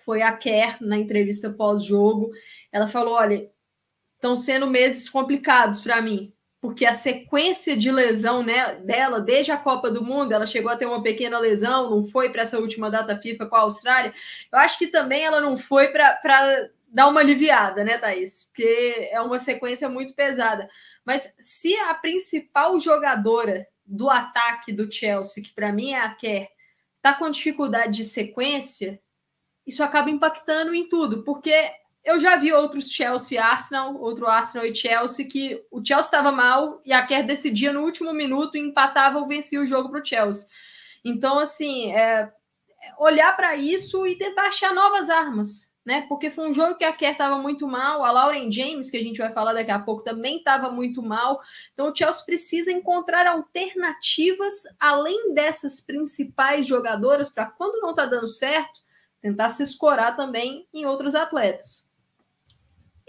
foi 0.03 0.21
a 0.21 0.35
Kerr 0.35 0.77
na 0.81 0.97
entrevista 0.97 1.49
pós-jogo. 1.49 2.31
Ela 2.71 2.87
falou: 2.87 3.13
olha, 3.13 3.49
estão 4.15 4.35
sendo 4.35 4.67
meses 4.67 5.09
complicados 5.09 5.81
para 5.81 6.01
mim 6.01 6.33
porque 6.61 6.85
a 6.85 6.93
sequência 6.93 7.75
de 7.77 7.89
lesão 7.89 8.43
né, 8.43 8.75
dela, 8.75 9.21
desde 9.21 9.51
a 9.51 9.57
Copa 9.57 9.89
do 9.89 10.03
Mundo, 10.03 10.33
ela 10.33 10.45
chegou 10.45 10.69
a 10.69 10.75
ter 10.75 10.85
uma 10.85 11.01
pequena 11.01 11.39
lesão, 11.39 11.89
não 11.89 12.05
foi 12.05 12.29
para 12.29 12.41
essa 12.41 12.59
última 12.59 12.91
data 12.91 13.17
FIFA 13.17 13.45
com 13.45 13.55
a 13.55 13.61
Austrália. 13.61 14.13
Eu 14.51 14.59
acho 14.59 14.77
que 14.77 14.87
também 14.87 15.23
ela 15.23 15.39
não 15.39 15.57
foi 15.57 15.87
para 15.87 16.69
dar 16.89 17.07
uma 17.07 17.21
aliviada, 17.21 17.83
né, 17.83 17.97
Thaís? 17.97 18.45
Porque 18.45 19.09
é 19.09 19.21
uma 19.21 19.39
sequência 19.39 19.87
muito 19.87 20.13
pesada. 20.13 20.69
Mas 21.05 21.33
se 21.39 21.75
a 21.77 21.93
principal 21.93 22.77
jogadora 22.79 23.65
do 23.85 24.09
ataque 24.09 24.73
do 24.73 24.91
Chelsea, 24.91 25.41
que 25.41 25.53
para 25.53 25.71
mim 25.71 25.91
é 25.91 26.01
a 26.01 26.13
Kerr, 26.13 26.49
tá 27.01 27.13
com 27.13 27.29
dificuldade 27.29 27.93
de 27.93 28.03
sequência, 28.03 28.99
isso 29.65 29.81
acaba 29.81 30.09
impactando 30.09 30.73
em 30.75 30.89
tudo, 30.89 31.23
porque 31.23 31.71
eu 32.09 32.19
já 32.19 32.35
vi 32.37 32.51
outros 32.51 32.91
Chelsea 32.91 33.37
e 33.37 33.39
Arsenal, 33.39 33.95
outro 33.95 34.27
Arsenal 34.27 34.65
e 34.65 34.73
Chelsea, 34.73 35.27
que 35.27 35.63
o 35.69 35.77
Chelsea 35.77 36.05
estava 36.05 36.31
mal 36.31 36.81
e 36.83 36.91
a 36.91 37.05
Kerr 37.05 37.23
decidia 37.23 37.71
no 37.71 37.81
último 37.81 38.11
minuto 38.13 38.57
empatava 38.57 39.19
ou 39.19 39.27
vencia 39.27 39.61
o 39.61 39.67
jogo 39.67 39.89
para 39.89 40.01
o 40.01 40.05
Chelsea. 40.05 40.49
Então, 41.05 41.37
assim, 41.37 41.93
é, 41.93 42.33
olhar 42.97 43.35
para 43.35 43.55
isso 43.55 44.07
e 44.07 44.17
tentar 44.17 44.47
achar 44.47 44.73
novas 44.73 45.07
armas, 45.07 45.71
né? 45.85 46.07
Porque 46.09 46.31
foi 46.31 46.49
um 46.49 46.53
jogo 46.53 46.79
que 46.79 46.83
a 46.83 46.91
Kerr 46.91 47.11
estava 47.11 47.37
muito 47.37 47.67
mal, 47.67 48.03
a 48.03 48.11
Lauren 48.11 48.51
James, 48.51 48.89
que 48.89 48.97
a 48.97 49.03
gente 49.03 49.19
vai 49.19 49.31
falar 49.31 49.53
daqui 49.53 49.71
a 49.71 49.77
pouco, 49.77 50.03
também 50.03 50.37
estava 50.37 50.71
muito 50.71 51.03
mal. 51.03 51.39
Então, 51.73 51.91
o 51.91 51.95
Chelsea 51.95 52.25
precisa 52.25 52.71
encontrar 52.71 53.27
alternativas 53.27 54.63
além 54.79 55.35
dessas 55.35 55.79
principais 55.79 56.65
jogadoras 56.65 57.29
para 57.29 57.45
quando 57.45 57.79
não 57.79 57.91
está 57.91 58.07
dando 58.07 58.27
certo, 58.27 58.81
tentar 59.21 59.49
se 59.49 59.61
escorar 59.61 60.15
também 60.15 60.67
em 60.73 60.87
outros 60.87 61.13
atletas. 61.13 61.88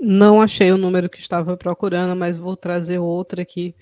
Não 0.01 0.41
achei 0.41 0.73
o 0.73 0.79
número 0.79 1.11
que 1.11 1.19
estava 1.21 1.57
procurando, 1.59 2.19
mas 2.19 2.39
vou 2.39 2.57
trazer 2.57 2.99
outra 2.99 3.43
aqui, 3.43 3.75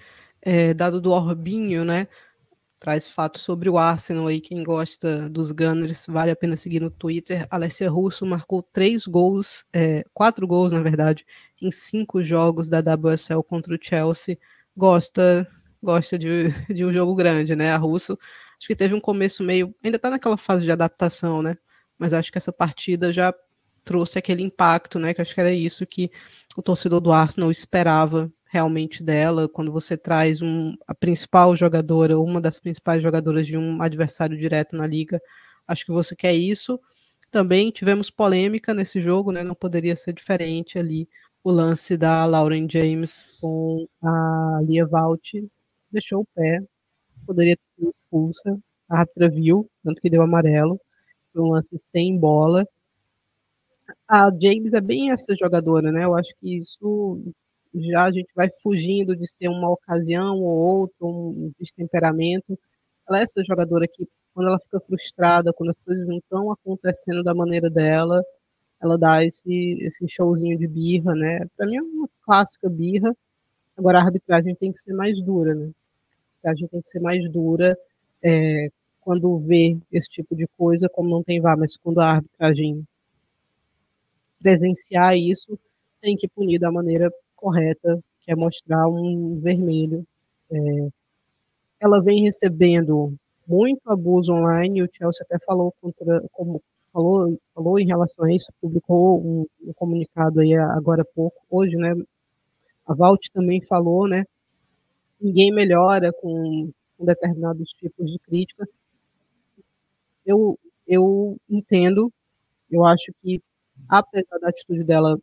é, 0.42 0.75
dado 0.75 1.00
do 1.00 1.12
Orbinho, 1.12 1.84
né? 1.84 2.08
Traz 2.80 3.06
fatos 3.08 3.42
sobre 3.42 3.68
o 3.68 3.78
Arsenal 3.78 4.26
aí, 4.26 4.40
quem 4.40 4.64
gosta 4.64 5.28
dos 5.28 5.52
Gunners, 5.52 6.06
vale 6.08 6.32
a 6.32 6.37
pena 6.37 6.56
seguir 6.56 6.80
no 6.80 6.90
Twitter. 6.90 7.46
Alessia 7.50 7.90
Russo 7.90 8.26
marcou 8.26 8.62
três 8.62 9.06
gols, 9.06 9.64
é, 9.72 10.04
quatro 10.12 10.46
gols, 10.46 10.72
na 10.72 10.80
verdade, 10.80 11.25
em 11.62 11.70
cinco 11.70 12.22
jogos 12.22 12.68
da 12.68 12.80
WSL 12.80 13.42
contra 13.44 13.75
o 13.75 13.78
Chelsea. 13.80 14.38
Gosta 14.76 15.48
gosta 15.82 16.18
de, 16.18 16.48
de 16.75 16.84
um 16.84 16.92
jogo 16.92 17.14
grande, 17.14 17.54
né? 17.56 17.70
A 17.72 17.76
Russo, 17.76 18.18
acho 18.58 18.66
que 18.66 18.76
teve 18.76 18.94
um 18.94 19.00
começo 19.00 19.42
meio. 19.44 19.75
Ainda 19.84 19.98
tá 19.98 20.10
naquela 20.10 20.37
fase 20.37 20.64
de 20.64 20.72
adaptação, 20.72 21.42
né? 21.42 21.56
Mas 21.98 22.12
acho 22.12 22.30
que 22.32 22.38
essa 22.38 22.52
partida 22.52 23.12
já 23.12 23.32
trouxe 23.88 24.18
aquele 24.18 24.42
impacto, 24.42 24.99
né? 24.99 25.14
Que 25.14 25.23
acho 25.23 25.35
que 25.35 25.40
era 25.40 25.50
isso 25.50 25.87
que 25.87 26.11
o 26.54 26.62
torcedor 26.62 27.00
do 27.00 27.11
Arsenal 27.11 27.50
esperava 27.50 28.30
realmente 28.50 29.02
dela, 29.02 29.49
quando 29.49 29.73
você 29.73 29.97
traz 29.97 30.42
um, 30.42 30.75
a 30.87 30.95
principal 30.95 31.57
jogadora, 31.57 32.18
uma 32.18 32.40
das 32.40 32.59
principais 32.59 33.02
jogadoras 33.02 33.47
de 33.47 33.57
um 33.57 33.80
adversário 33.80 34.37
direto 34.37 34.76
na 34.76 34.87
liga. 34.87 35.18
Acho 35.66 35.87
que 35.87 35.92
você 35.92 36.14
quer 36.14 36.35
isso. 36.35 36.78
Também 37.30 37.71
tivemos 37.71 38.11
polêmica 38.11 38.75
nesse 38.75 39.00
jogo, 39.00 39.33
né? 39.33 39.42
Não 39.42 39.54
poderia 39.54 39.97
ser 39.97 40.12
diferente 40.12 40.78
ali 40.78 41.09
o 41.42 41.50
lance 41.50 41.97
da 41.97 42.26
Lauren 42.26 42.66
James 42.71 43.25
com 43.40 43.87
a 44.02 44.61
Lia 44.62 44.87
Valt 44.87 45.30
deixou 45.90 46.21
o 46.21 46.26
pé, 46.35 46.61
poderia 47.26 47.57
ter 47.57 47.62
sido 47.75 47.95
expulsa. 48.02 48.59
A 48.90 49.00
árbitra 49.00 49.30
viu, 49.30 49.71
tanto 49.83 50.00
que 50.00 50.11
deu 50.11 50.23
amarelo. 50.23 50.78
Foi 51.33 51.42
um 51.42 51.52
lance 51.52 51.78
sem 51.78 52.18
bola 52.18 52.66
a 54.08 54.30
James 54.40 54.72
é 54.72 54.80
bem 54.80 55.10
essa 55.10 55.34
jogadora, 55.38 55.92
né? 55.92 56.04
Eu 56.04 56.14
acho 56.16 56.32
que 56.40 56.58
isso 56.58 57.20
já 57.74 58.04
a 58.06 58.12
gente 58.12 58.30
vai 58.34 58.48
fugindo 58.62 59.14
de 59.14 59.28
ser 59.30 59.48
uma 59.48 59.70
ocasião 59.70 60.40
ou 60.40 60.80
outra, 60.80 60.96
um 61.06 61.52
destemperamento. 61.60 62.58
Ela 63.08 63.20
é 63.20 63.22
essa 63.22 63.44
jogadora 63.44 63.86
que, 63.86 64.08
quando 64.34 64.48
ela 64.48 64.58
fica 64.60 64.80
frustrada, 64.80 65.52
quando 65.52 65.70
as 65.70 65.78
coisas 65.78 66.06
não 66.06 66.18
estão 66.18 66.50
acontecendo 66.50 67.22
da 67.22 67.34
maneira 67.34 67.68
dela, 67.70 68.22
ela 68.80 68.96
dá 68.98 69.24
esse, 69.24 69.78
esse 69.80 70.06
showzinho 70.08 70.58
de 70.58 70.66
birra, 70.66 71.14
né? 71.14 71.46
Para 71.56 71.66
mim 71.66 71.76
é 71.76 71.82
uma 71.82 72.08
clássica 72.22 72.68
birra. 72.70 73.14
Agora 73.76 73.98
a 74.00 74.04
arbitragem 74.04 74.54
tem 74.56 74.72
que 74.72 74.80
ser 74.80 74.94
mais 74.94 75.20
dura, 75.22 75.54
né? 75.54 75.70
A 76.44 76.50
arbitragem 76.50 76.68
tem 76.68 76.82
que 76.82 76.88
ser 76.88 77.00
mais 77.00 77.30
dura 77.30 77.76
é, 78.24 78.68
quando 79.02 79.38
vê 79.38 79.76
esse 79.92 80.08
tipo 80.08 80.34
de 80.36 80.46
coisa, 80.56 80.88
como 80.88 81.10
não 81.10 81.22
tem 81.22 81.40
vá, 81.40 81.56
mas 81.56 81.76
quando 81.76 82.00
a 82.00 82.12
arbitragem 82.12 82.84
presenciar 84.40 85.16
isso, 85.16 85.59
tem 86.00 86.16
que 86.16 86.28
punir 86.28 86.59
da 86.59 86.71
maneira 86.71 87.11
correta, 87.37 88.00
que 88.21 88.33
é 88.33 88.37
mostrar 88.37 88.88
um 88.88 89.38
vermelho. 89.40 90.07
É, 90.50 90.88
ela 91.80 92.02
vem 92.02 92.25
recebendo 92.25 93.14
muito 93.47 93.80
abuso 93.90 94.33
online, 94.33 94.83
o 94.83 94.88
Chelsea 94.92 95.25
até 95.25 95.38
falou 95.45 95.73
contra, 95.80 96.23
como 96.33 96.62
falou, 96.92 97.38
falou 97.54 97.78
em 97.78 97.87
relação 97.87 98.25
a 98.25 98.33
isso, 98.33 98.52
publicou 98.61 99.21
um, 99.21 99.47
um 99.62 99.73
comunicado 99.73 100.40
aí 100.40 100.54
agora 100.54 101.02
há 101.02 101.14
pouco, 101.14 101.40
hoje, 101.50 101.76
né? 101.76 101.92
A 102.87 102.95
Valt 102.95 103.28
também 103.33 103.64
falou, 103.64 104.09
né? 104.09 104.25
Ninguém 105.21 105.52
melhora 105.52 106.12
com, 106.12 106.71
com 106.97 107.04
determinados 107.04 107.71
tipos 107.71 108.11
de 108.11 108.18
crítica. 108.18 108.66
Eu, 110.25 110.59
eu 110.87 111.37
entendo, 111.49 112.12
eu 112.71 112.85
acho 112.85 113.12
que 113.23 113.40
apesar 113.88 114.38
da 114.40 114.49
atitude 114.49 114.85
dela 114.85 115.18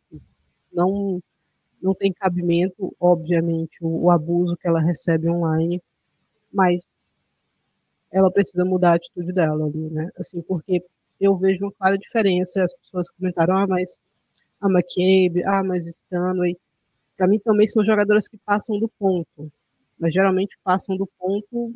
não 0.72 1.22
não 1.80 1.94
tem 1.94 2.12
cabimento, 2.12 2.94
obviamente, 2.98 3.76
o, 3.82 4.04
o, 4.04 4.10
abuso 4.10 4.56
que 4.56 4.66
ela 4.66 4.80
recebe 4.80 5.28
online, 5.28 5.80
mas 6.52 6.90
ela 8.12 8.30
precisa 8.30 8.64
mudar 8.64 8.92
a 8.92 8.94
atitude 8.96 9.32
dela 9.32 9.66
ali, 9.66 9.90
né? 9.90 10.10
Assim, 10.18 10.40
porque 10.42 10.82
eu 11.20 11.36
vejo 11.36 11.64
uma 11.66 11.72
clara 11.72 11.98
diferença. 11.98 12.64
As 12.64 12.72
pessoas 12.74 13.10
comentaram, 13.10 13.56
ah, 13.58 13.66
mas 13.66 13.98
a 14.60 14.68
McCabe, 14.68 15.44
ah, 15.44 15.62
mas 15.64 15.86
Stanley. 15.86 16.56
Para 17.16 17.28
mim 17.28 17.38
também 17.38 17.66
são 17.66 17.84
jogadoras 17.84 18.28
que 18.28 18.38
passam 18.38 18.78
do 18.78 18.88
ponto, 18.98 19.50
mas 19.98 20.12
geralmente 20.12 20.58
passam 20.64 20.96
do 20.96 21.06
ponto 21.18 21.74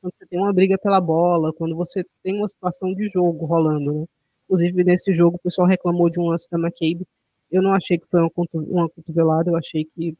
quando 0.00 0.14
você 0.14 0.26
tem 0.26 0.38
uma 0.38 0.52
briga 0.52 0.78
pela 0.78 1.00
bola, 1.00 1.52
quando 1.52 1.74
você 1.76 2.04
tem 2.22 2.36
uma 2.36 2.48
situação 2.48 2.94
de 2.94 3.08
jogo 3.08 3.46
rolando, 3.46 4.00
né? 4.00 4.06
Inclusive, 4.48 4.82
nesse 4.82 5.12
jogo, 5.12 5.36
o 5.36 5.40
pessoal 5.40 5.68
reclamou 5.68 6.08
de 6.08 6.18
um 6.18 6.24
lance 6.24 6.48
da 6.50 6.58
McCabe. 6.58 7.06
Eu 7.50 7.60
não 7.62 7.74
achei 7.74 7.98
que 7.98 8.06
foi 8.08 8.20
uma, 8.22 8.88
cotovelada, 8.88 9.50
eu 9.50 9.56
achei 9.56 9.84
que 9.84 10.16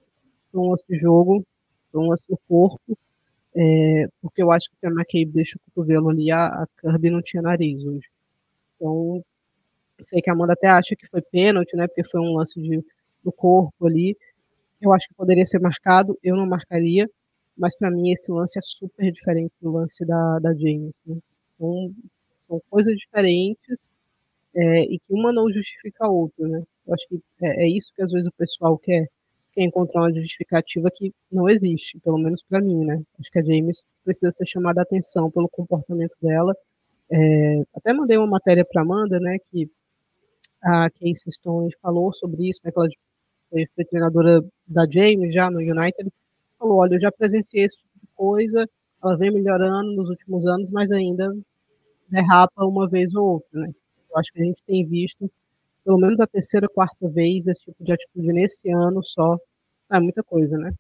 foi 0.53 0.61
um 0.61 0.69
lance 0.71 0.85
de 0.87 0.97
jogo, 0.99 1.43
foi 1.91 2.03
um 2.03 2.09
lance 2.09 2.25
no 2.29 2.39
corpo, 2.47 2.99
é, 3.57 4.07
porque 4.21 4.43
eu 4.43 4.51
acho 4.51 4.71
que 4.71 4.79
se 4.79 4.87
a 4.87 4.91
McCabe 4.91 5.33
deixa 5.33 5.57
o 5.57 5.61
cotovelo 5.71 6.11
ali, 6.11 6.31
a, 6.31 6.47
a 6.47 6.67
Kirby 6.79 7.11
não 7.11 7.23
tinha 7.23 7.43
nariz 7.43 7.83
hoje. 7.85 8.09
Então, 8.77 9.25
eu 9.99 10.05
sei 10.05 10.21
que 10.21 10.29
a 10.31 10.35
Amanda 10.35 10.53
até 10.53 10.69
acha 10.69 10.95
que 10.95 11.09
foi 11.09 11.23
pênalti, 11.23 11.75
né, 11.75 11.87
porque 11.87 12.05
foi 12.05 12.21
um 12.21 12.35
lance 12.37 12.61
de, 12.61 12.85
do 13.25 13.33
corpo 13.33 13.87
ali. 13.87 14.15
Eu 14.81 14.93
acho 14.93 15.09
que 15.09 15.15
poderia 15.15 15.47
ser 15.47 15.61
marcado, 15.61 16.19
eu 16.23 16.37
não 16.37 16.47
marcaria, 16.47 17.09
mas 17.57 17.77
para 17.77 17.91
mim 17.91 18.13
esse 18.13 18.31
lance 18.31 18.59
é 18.59 18.63
super 18.63 19.11
diferente 19.11 19.53
do 19.61 19.73
lance 19.73 20.05
da, 20.05 20.39
da 20.39 20.55
James. 20.55 21.01
Né? 21.07 21.17
São, 21.59 21.95
são 22.47 22.63
coisas 22.71 22.95
diferentes 22.95 23.89
é, 24.59 24.83
e 24.83 24.99
que 24.99 25.15
uma 25.15 25.33
não 25.33 25.51
justifica 25.53 26.07
a 26.07 26.11
outra, 26.11 26.47
né? 26.49 26.63
Eu 26.87 26.95
acho 26.95 27.07
que 27.09 27.21
é, 27.43 27.65
é, 27.65 27.69
isso 27.69 27.93
que 27.95 28.03
às 28.03 28.11
vezes 28.11 28.27
o 28.27 28.33
pessoal 28.37 28.77
quer, 28.79 29.09
quer 29.53 29.63
encontrar 29.63 30.03
uma 30.03 30.13
justificativa 30.13 30.91
que 30.93 31.13
não 31.31 31.49
existe, 31.49 31.99
pelo 32.01 32.19
menos 32.19 32.43
para 32.49 32.61
mim, 32.61 32.85
né? 32.85 33.01
Acho 33.21 33.31
que 33.31 33.39
a 33.39 33.43
James 33.45 33.85
precisa 34.05 34.33
ser 34.33 34.47
chamada 34.47 34.81
a 34.81 34.83
atenção 34.83 35.31
pelo 35.31 35.49
comportamento 35.49 36.17
dela. 36.21 36.55
É, 37.13 37.63
até 37.77 37.93
mandei 37.93 38.19
uma 38.19 38.27
matéria 38.27 38.65
para 38.65 38.83
Amanda, 38.83 39.21
né, 39.21 39.39
que 39.51 39.71
a 40.63 40.91
Casey 40.91 41.33
Stone 41.33 41.75
falou 41.81 42.13
sobre 42.13 42.49
isso, 42.49 42.61
né, 42.65 42.73
que 42.73 42.79
ela 42.79 42.89
foi, 43.51 43.85
treinadora 43.87 44.45
da 44.67 44.87
James 44.91 45.33
já 45.35 45.51
no 45.51 45.59
United, 45.59 46.11
falou, 46.59 46.79
olha, 46.79 46.97
eu 46.97 47.01
já 47.01 47.13
presenciei 47.13 47.65
esse 47.65 47.79
tipo 47.79 48.01
de 48.01 48.09
coisa, 48.15 48.69
ela 49.03 49.17
vem 49.17 49.31
melhorando 49.33 49.93
nos 49.95 50.11
últimos 50.11 50.47
anos, 50.47 50.71
mas 50.71 50.93
ainda 50.93 51.35
derrapa 52.11 52.65
uma 52.67 52.89
vez 52.89 53.15
ou 53.15 53.25
outra, 53.35 53.61
né? 53.61 53.73
Acho 54.19 54.33
que 54.33 54.43
a 54.43 54.45
gente 54.45 54.63
tem 54.67 54.85
visto 54.87 55.31
pelo 55.89 55.99
menos 55.99 56.21
a 56.21 56.27
terceira, 56.27 56.69
quarta 56.69 57.09
vez 57.09 57.49
esse 57.49 57.63
tipo 57.63 57.83
de 57.83 57.91
atitude 57.91 58.31
nesse 58.31 58.71
ano 58.71 59.03
só. 59.03 59.39
É 59.91 59.99
muita 59.99 60.23
coisa, 60.23 60.59
né? 60.59 60.71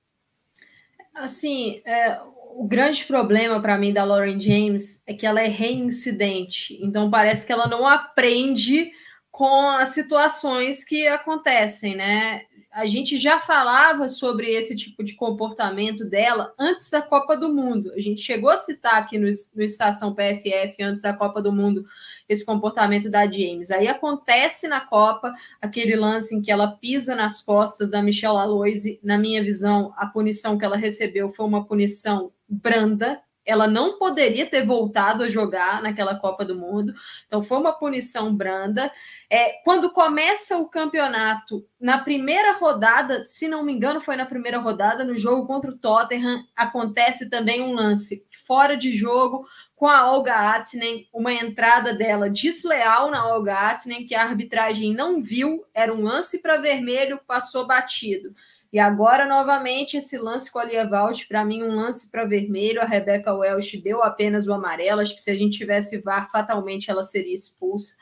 Assim, 1.14 1.80
é, 1.86 2.20
o 2.54 2.66
grande 2.68 3.06
problema 3.06 3.58
para 3.58 3.78
mim 3.78 3.90
da 3.90 4.04
Lauren 4.04 4.38
James 4.38 5.02
é 5.06 5.14
que 5.14 5.24
ela 5.24 5.40
é 5.40 5.48
reincidente. 5.48 6.78
Então 6.84 7.10
parece 7.10 7.46
que 7.46 7.52
ela 7.52 7.66
não 7.66 7.86
aprende 7.86 8.90
com 9.30 9.70
as 9.70 9.90
situações 9.90 10.84
que 10.84 11.06
acontecem, 11.08 11.96
né? 11.96 12.42
A 12.70 12.86
gente 12.86 13.16
já 13.16 13.40
falava 13.40 14.08
sobre 14.08 14.50
esse 14.52 14.76
tipo 14.76 15.02
de 15.02 15.14
comportamento 15.14 16.04
dela 16.04 16.52
antes 16.58 16.90
da 16.90 17.00
Copa 17.00 17.36
do 17.36 17.52
Mundo. 17.52 17.92
A 17.94 18.00
gente 18.00 18.20
chegou 18.20 18.50
a 18.50 18.56
citar 18.56 18.96
aqui 18.96 19.18
no, 19.18 19.26
no 19.26 19.62
Estação 19.62 20.14
PFF, 20.14 20.82
antes 20.82 21.02
da 21.02 21.14
Copa 21.14 21.40
do 21.40 21.50
Mundo, 21.50 21.86
esse 22.28 22.44
comportamento 22.44 23.10
da 23.10 23.24
James. 23.24 23.70
Aí 23.70 23.88
acontece 23.88 24.68
na 24.68 24.80
Copa 24.80 25.34
aquele 25.60 25.96
lance 25.96 26.34
em 26.34 26.42
que 26.42 26.50
ela 26.50 26.72
pisa 26.72 27.16
nas 27.16 27.42
costas 27.42 27.90
da 27.90 28.02
Michelle 28.02 28.36
Aloise. 28.36 29.00
Na 29.02 29.18
minha 29.18 29.42
visão, 29.42 29.92
a 29.96 30.06
punição 30.06 30.58
que 30.58 30.64
ela 30.64 30.76
recebeu 30.76 31.32
foi 31.32 31.46
uma 31.46 31.64
punição 31.64 32.30
branda, 32.48 33.20
ela 33.48 33.66
não 33.66 33.98
poderia 33.98 34.44
ter 34.44 34.66
voltado 34.66 35.24
a 35.24 35.30
jogar 35.30 35.80
naquela 35.80 36.14
Copa 36.14 36.44
do 36.44 36.54
Mundo. 36.54 36.92
Então 37.26 37.42
foi 37.42 37.56
uma 37.56 37.72
punição 37.72 38.34
branda. 38.34 38.92
É, 39.30 39.62
quando 39.64 39.90
começa 39.90 40.58
o 40.58 40.68
campeonato, 40.68 41.66
na 41.80 41.96
primeira 41.96 42.52
rodada, 42.58 43.24
se 43.24 43.48
não 43.48 43.64
me 43.64 43.72
engano, 43.72 44.02
foi 44.02 44.16
na 44.16 44.26
primeira 44.26 44.58
rodada, 44.58 45.02
no 45.02 45.16
jogo 45.16 45.46
contra 45.46 45.70
o 45.70 45.78
Tottenham, 45.78 46.44
acontece 46.54 47.30
também 47.30 47.62
um 47.62 47.72
lance 47.72 48.26
fora 48.46 48.76
de 48.76 48.92
jogo 48.92 49.46
com 49.74 49.86
a 49.86 50.10
Olga 50.10 50.34
Atnen, 50.56 51.08
uma 51.12 51.32
entrada 51.32 51.94
dela 51.94 52.28
desleal 52.28 53.10
na 53.10 53.26
Olga 53.28 53.70
Atnen, 53.70 54.04
que 54.04 54.14
a 54.14 54.24
arbitragem 54.24 54.92
não 54.92 55.22
viu, 55.22 55.64
era 55.72 55.94
um 55.94 56.02
lance 56.02 56.42
para 56.42 56.56
vermelho, 56.56 57.20
passou 57.26 57.66
batido. 57.66 58.34
E 58.70 58.78
agora, 58.78 59.24
novamente, 59.24 59.96
esse 59.96 60.18
lance 60.18 60.52
com 60.52 60.58
a 60.58 60.64
Lia 60.64 60.86
Valt, 60.86 61.26
para 61.26 61.44
mim, 61.44 61.62
um 61.62 61.74
lance 61.74 62.10
para 62.10 62.26
vermelho. 62.26 62.82
A 62.82 62.84
Rebecca 62.84 63.32
Welsh 63.32 63.80
deu 63.82 64.02
apenas 64.02 64.46
o 64.46 64.52
amarelo. 64.52 65.00
Acho 65.00 65.14
que 65.14 65.20
se 65.20 65.30
a 65.30 65.36
gente 65.36 65.56
tivesse 65.56 65.98
VAR, 66.02 66.30
fatalmente 66.30 66.90
ela 66.90 67.02
seria 67.02 67.34
expulsa 67.34 67.96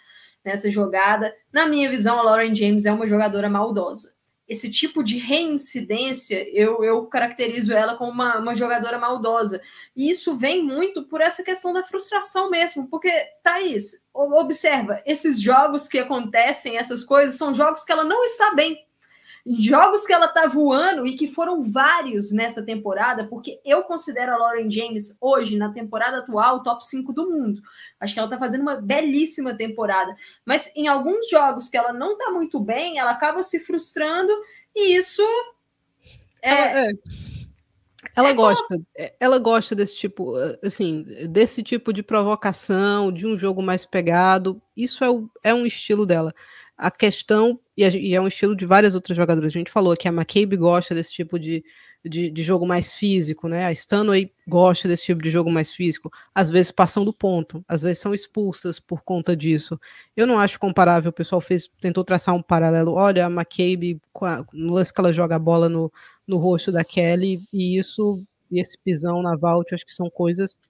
nessa 0.45 0.69
jogada. 0.71 1.33
Na 1.53 1.69
minha 1.69 1.89
visão, 1.89 2.19
a 2.19 2.23
Lauren 2.23 2.55
James 2.55 2.85
é 2.85 2.93
uma 2.93 3.07
jogadora 3.07 3.49
maldosa. 3.49 4.17
Esse 4.49 4.71
tipo 4.71 5.03
de 5.03 5.19
reincidência, 5.19 6.49
eu, 6.57 6.83
eu 6.83 7.05
caracterizo 7.07 7.73
ela 7.73 7.97
como 7.97 8.13
uma, 8.13 8.39
uma 8.39 8.55
jogadora 8.55 8.99
maldosa. 8.99 9.61
E 9.95 10.11
isso 10.11 10.37
vem 10.37 10.65
muito 10.65 11.05
por 11.05 11.21
essa 11.21 11.45
questão 11.45 11.73
da 11.73 11.85
frustração 11.85 12.51
mesmo. 12.51 12.89
Porque, 12.89 13.11
Thaís, 13.43 14.05
observa, 14.13 15.01
esses 15.07 15.41
jogos 15.41 15.87
que 15.87 15.99
acontecem, 15.99 16.77
essas 16.77 17.05
coisas, 17.05 17.37
são 17.37 17.55
jogos 17.55 17.85
que 17.85 17.93
ela 17.93 18.05
não 18.05 18.25
está 18.25 18.53
bem 18.55 18.87
jogos 19.47 20.05
que 20.05 20.13
ela 20.13 20.27
tá 20.27 20.49
voando 20.49 21.07
e 21.07 21.17
que 21.17 21.29
foram 21.29 21.63
vários 21.63 22.33
nessa 22.33 22.65
temporada, 22.65 23.29
porque 23.29 23.61
eu 23.65 23.85
considero 23.85 24.33
a 24.33 24.37
Lauren 24.37 24.69
James 24.69 25.17
hoje, 25.21 25.57
na 25.57 25.73
temporada 25.73 26.19
atual, 26.19 26.63
top 26.63 26.85
5 26.85 27.13
do 27.13 27.31
mundo. 27.31 27.63
Acho 28.01 28.13
que 28.13 28.19
ela 28.19 28.29
tá 28.29 28.39
fazendo 28.39 28.63
uma 28.63 28.77
belíssima 28.77 29.57
temporada. 29.57 30.17
Mas 30.45 30.71
em 30.75 30.89
alguns 30.89 31.29
jogos 31.29 31.69
que 31.69 31.77
ela 31.77 31.93
não 31.93 32.19
tá 32.19 32.31
muito 32.31 32.59
bem, 32.59 32.99
ela 32.99 33.13
acaba 33.13 33.43
se 33.43 33.61
frustrando 33.61 34.33
e 34.75 34.97
isso 34.97 35.23
é. 36.43 36.51
Ela, 36.51 36.89
é. 36.89 36.91
Ela 38.17 38.29
é 38.31 38.35
gosta, 38.35 38.79
é, 38.97 39.15
ela 39.21 39.39
gosta 39.39 39.75
desse 39.75 39.97
tipo, 39.97 40.35
assim, 40.65 41.05
desse 41.29 41.63
tipo 41.63 41.93
de 41.93 42.03
provocação, 42.03 43.13
de 43.13 43.27
um 43.27 43.37
jogo 43.37 43.63
mais 43.63 43.85
pegado. 43.85 44.61
Isso 44.77 45.05
é, 45.05 45.11
o, 45.11 45.29
é 45.43 45.55
um 45.55 45.67
estilo 45.67 46.07
dela. 46.07 46.33
A 46.77 46.91
questão, 46.91 47.59
e, 47.77 48.15
é 48.15 48.21
um 48.21 48.29
estilo 48.29 48.55
de 48.55 48.67
várias 48.67 48.95
outras 48.95 49.17
jogadoras, 49.17 49.51
a 49.51 49.59
gente 49.59 49.71
falou 49.71 49.97
que 49.97 50.07
a 50.07 50.13
McCabe 50.13 50.57
gosta 50.57 50.95
desse 50.95 51.11
tipo 51.11 51.39
de, 51.39 51.65
de, 52.05 52.31
de, 52.31 52.43
jogo 52.43 52.67
mais 52.67 52.95
físico, 52.95 53.49
né? 53.49 53.65
A 53.65 53.73
Stanway 53.73 54.31
gosta 54.47 54.87
desse 54.87 55.05
tipo 55.05 55.23
de 55.23 55.31
jogo 55.31 55.51
mais 55.51 55.73
físico, 55.73 56.13
às 56.35 56.51
vezes 56.51 56.71
passam 56.71 57.05
do 57.05 57.13
ponto, 57.13 57.65
às 57.67 57.81
vezes 57.83 57.99
são 57.99 58.13
expulsas 58.13 58.79
por 58.79 59.03
conta 59.03 59.35
disso. 59.35 59.81
Eu 60.15 60.27
não 60.27 60.39
acho 60.39 60.61
comparável, 60.61 61.11
o 61.11 61.13
pessoal 61.13 61.41
fez, 61.41 61.69
tentou 61.81 62.05
traçar 62.05 62.35
um 62.35 62.43
paralelo. 62.43 62.93
Olha, 62.93 63.27
a 63.27 63.31
McCabe, 63.31 64.01
no 64.53 64.75
lance 64.75 64.93
que 64.93 65.01
ela 65.01 65.13
joga 65.13 65.37
a 65.37 65.39
bola 65.39 65.69
no, 65.69 65.91
no 66.27 66.37
rosto 66.37 66.71
da 66.71 66.85
Kelly, 66.85 67.43
e 67.53 67.79
isso, 67.79 68.23
e 68.51 68.61
esse 68.61 68.77
pisão 68.79 69.23
na 69.23 69.35
Vault, 69.35 69.75
acho 69.75 69.87
que 69.87 69.95
são 69.95 70.11
coisas 70.11 70.61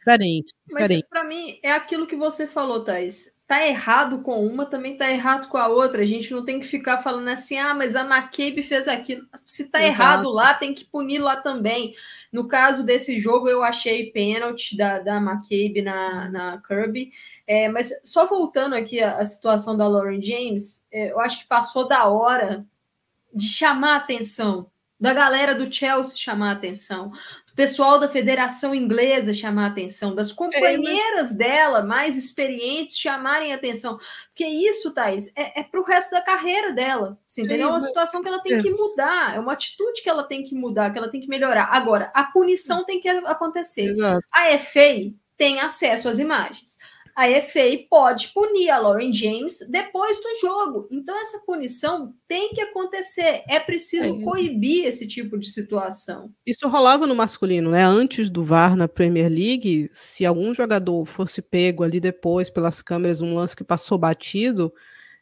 diferentes. 0.00 0.52
Mas 0.68 1.02
para 1.02 1.22
mim 1.22 1.60
é 1.62 1.70
aquilo 1.72 2.06
que 2.06 2.16
você 2.16 2.46
falou, 2.46 2.82
Thais 2.82 3.38
tá 3.50 3.66
errado 3.66 4.20
com 4.20 4.46
uma, 4.46 4.64
também 4.64 4.96
tá 4.96 5.10
errado 5.10 5.48
com 5.48 5.58
a 5.58 5.66
outra. 5.66 6.02
A 6.02 6.06
gente 6.06 6.30
não 6.30 6.44
tem 6.44 6.60
que 6.60 6.68
ficar 6.68 7.02
falando 7.02 7.26
assim, 7.26 7.58
ah, 7.58 7.74
mas 7.74 7.96
a 7.96 8.02
McCabe 8.02 8.62
fez 8.62 8.86
aquilo. 8.86 9.26
Se 9.44 9.68
tá 9.68 9.80
Exato. 9.80 9.92
errado 9.92 10.30
lá, 10.30 10.54
tem 10.54 10.72
que 10.72 10.84
punir 10.84 11.18
lá 11.18 11.34
também. 11.34 11.92
No 12.32 12.46
caso 12.46 12.84
desse 12.86 13.18
jogo, 13.18 13.48
eu 13.48 13.64
achei 13.64 14.12
pênalti 14.12 14.76
da, 14.76 15.00
da 15.00 15.16
McCabe 15.16 15.82
na, 15.82 16.28
na 16.28 16.62
Kirby. 16.62 17.10
É, 17.44 17.68
mas 17.68 17.90
só 18.04 18.24
voltando 18.24 18.76
aqui 18.76 19.02
à, 19.02 19.24
situação 19.24 19.76
da 19.76 19.88
Lauren 19.88 20.22
James, 20.22 20.86
é, 20.92 21.10
eu 21.10 21.18
acho 21.18 21.40
que 21.40 21.48
passou 21.48 21.88
da 21.88 22.06
hora 22.06 22.64
de 23.34 23.48
chamar 23.48 23.94
a 23.94 23.96
atenção, 23.96 24.70
da 24.98 25.12
galera 25.12 25.56
do 25.56 25.72
Chelsea 25.72 26.16
chamar 26.16 26.50
a 26.50 26.52
atenção, 26.52 27.10
pessoal 27.60 27.98
da 27.98 28.08
Federação 28.08 28.74
Inglesa 28.74 29.34
chamar 29.34 29.64
a 29.64 29.68
atenção, 29.68 30.14
das 30.14 30.32
companheiras 30.32 30.88
é, 30.88 31.20
mas... 31.20 31.34
dela 31.34 31.82
mais 31.82 32.16
experientes 32.16 32.96
chamarem 32.96 33.52
a 33.52 33.56
atenção. 33.56 33.98
Porque 34.28 34.46
isso, 34.46 34.90
Thaís, 34.92 35.30
é, 35.36 35.60
é 35.60 35.62
para 35.62 35.78
o 35.78 35.84
resto 35.84 36.12
da 36.12 36.22
carreira 36.22 36.72
dela. 36.72 37.18
Entendeu? 37.38 37.68
É 37.68 37.70
uma 37.70 37.80
situação 37.80 38.22
que 38.22 38.28
ela 38.28 38.40
tem 38.40 38.54
é. 38.54 38.62
que 38.62 38.70
mudar, 38.70 39.36
é 39.36 39.40
uma 39.40 39.52
atitude 39.52 40.02
que 40.02 40.08
ela 40.08 40.24
tem 40.24 40.42
que 40.42 40.54
mudar, 40.54 40.90
que 40.90 40.96
ela 40.96 41.10
tem 41.10 41.20
que 41.20 41.28
melhorar. 41.28 41.68
Agora, 41.70 42.10
a 42.14 42.24
punição 42.24 42.82
tem 42.82 42.98
que 42.98 43.10
acontecer. 43.10 43.82
Exato. 43.82 44.26
A 44.32 44.56
FA 44.58 45.12
tem 45.36 45.60
acesso 45.60 46.08
às 46.08 46.18
imagens 46.18 46.78
a 47.16 47.26
FA 47.42 47.84
pode 47.88 48.28
punir 48.28 48.70
a 48.70 48.78
Lauren 48.78 49.12
James 49.12 49.58
depois 49.70 50.18
do 50.18 50.40
jogo. 50.40 50.88
Então, 50.90 51.18
essa 51.20 51.40
punição 51.40 52.14
tem 52.26 52.50
que 52.50 52.60
acontecer. 52.60 53.42
É 53.48 53.58
preciso 53.60 54.20
é. 54.20 54.22
coibir 54.22 54.86
esse 54.86 55.06
tipo 55.06 55.38
de 55.38 55.50
situação. 55.50 56.32
Isso 56.46 56.68
rolava 56.68 57.06
no 57.06 57.14
masculino, 57.14 57.70
né? 57.70 57.84
Antes 57.84 58.30
do 58.30 58.44
VAR 58.44 58.76
na 58.76 58.88
Premier 58.88 59.30
League, 59.30 59.90
se 59.92 60.24
algum 60.24 60.52
jogador 60.54 61.04
fosse 61.04 61.42
pego 61.42 61.82
ali 61.82 62.00
depois 62.00 62.48
pelas 62.50 62.80
câmeras, 62.82 63.20
um 63.20 63.34
lance 63.34 63.56
que 63.56 63.64
passou 63.64 63.98
batido, 63.98 64.72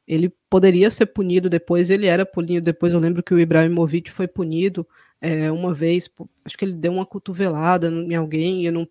ele 0.07 0.33
poderia 0.48 0.90
ser 0.90 1.07
punido 1.07 1.51
depois. 1.51 1.90
Ele 1.90 2.07
era 2.07 2.24
punido 2.24 2.64
depois. 2.64 2.94
Eu 2.94 3.01
lembro 3.01 3.22
que 3.22 3.35
o 3.35 3.38
Ibrahimovic 3.38 4.11
foi 4.11 4.27
punido. 4.27 4.87
É, 5.20 5.51
uma 5.51 5.74
vez, 5.74 6.09
acho 6.44 6.57
que 6.57 6.64
ele 6.64 6.74
deu 6.74 6.92
uma 6.92 7.05
cotovelada 7.05 7.88
em 7.88 8.14
alguém, 8.14 8.70
não, 8.70 8.88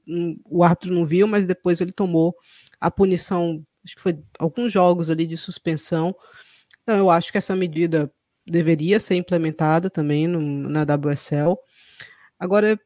o 0.50 0.62
árbitro 0.62 0.94
não 0.94 1.06
viu, 1.06 1.26
mas 1.26 1.48
depois 1.48 1.80
ele 1.80 1.94
tomou 1.94 2.36
a 2.80 2.92
punição, 2.92 3.63
acho 3.84 3.96
que 3.96 4.02
foi 4.02 4.20
alguns 4.40 4.72
jogos 4.72 5.10
ali 5.10 5.26
de 5.26 5.38
suspensão. 5.38 6.16
Então, 6.84 6.98
eu 6.98 7.10
acho 7.10 7.32
que 7.32 7.38
essa 7.38 7.56
medida 7.56 8.12
deveria 8.46 9.00
ser 9.00 9.16
implementada 9.16 9.90
também 9.90 10.28
no, 10.28 10.40
na 10.42 10.84
WSL. 10.84 11.58
Agora, 12.40 12.80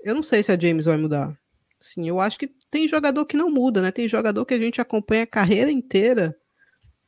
eu 0.00 0.14
não 0.14 0.22
sei 0.22 0.42
se 0.42 0.52
a 0.52 0.58
James 0.58 0.86
vai 0.86 0.96
mudar. 0.96 1.36
Sim, 1.80 2.08
eu 2.08 2.20
acho 2.20 2.38
que 2.38 2.50
tem 2.70 2.86
jogador 2.86 3.26
que 3.26 3.36
não 3.36 3.50
muda, 3.50 3.80
né? 3.80 3.90
Tem 3.90 4.08
jogador 4.08 4.44
que 4.44 4.54
a 4.54 4.58
gente 4.58 4.80
acompanha 4.80 5.22
a 5.24 5.26
carreira 5.26 5.70
inteira 5.70 6.36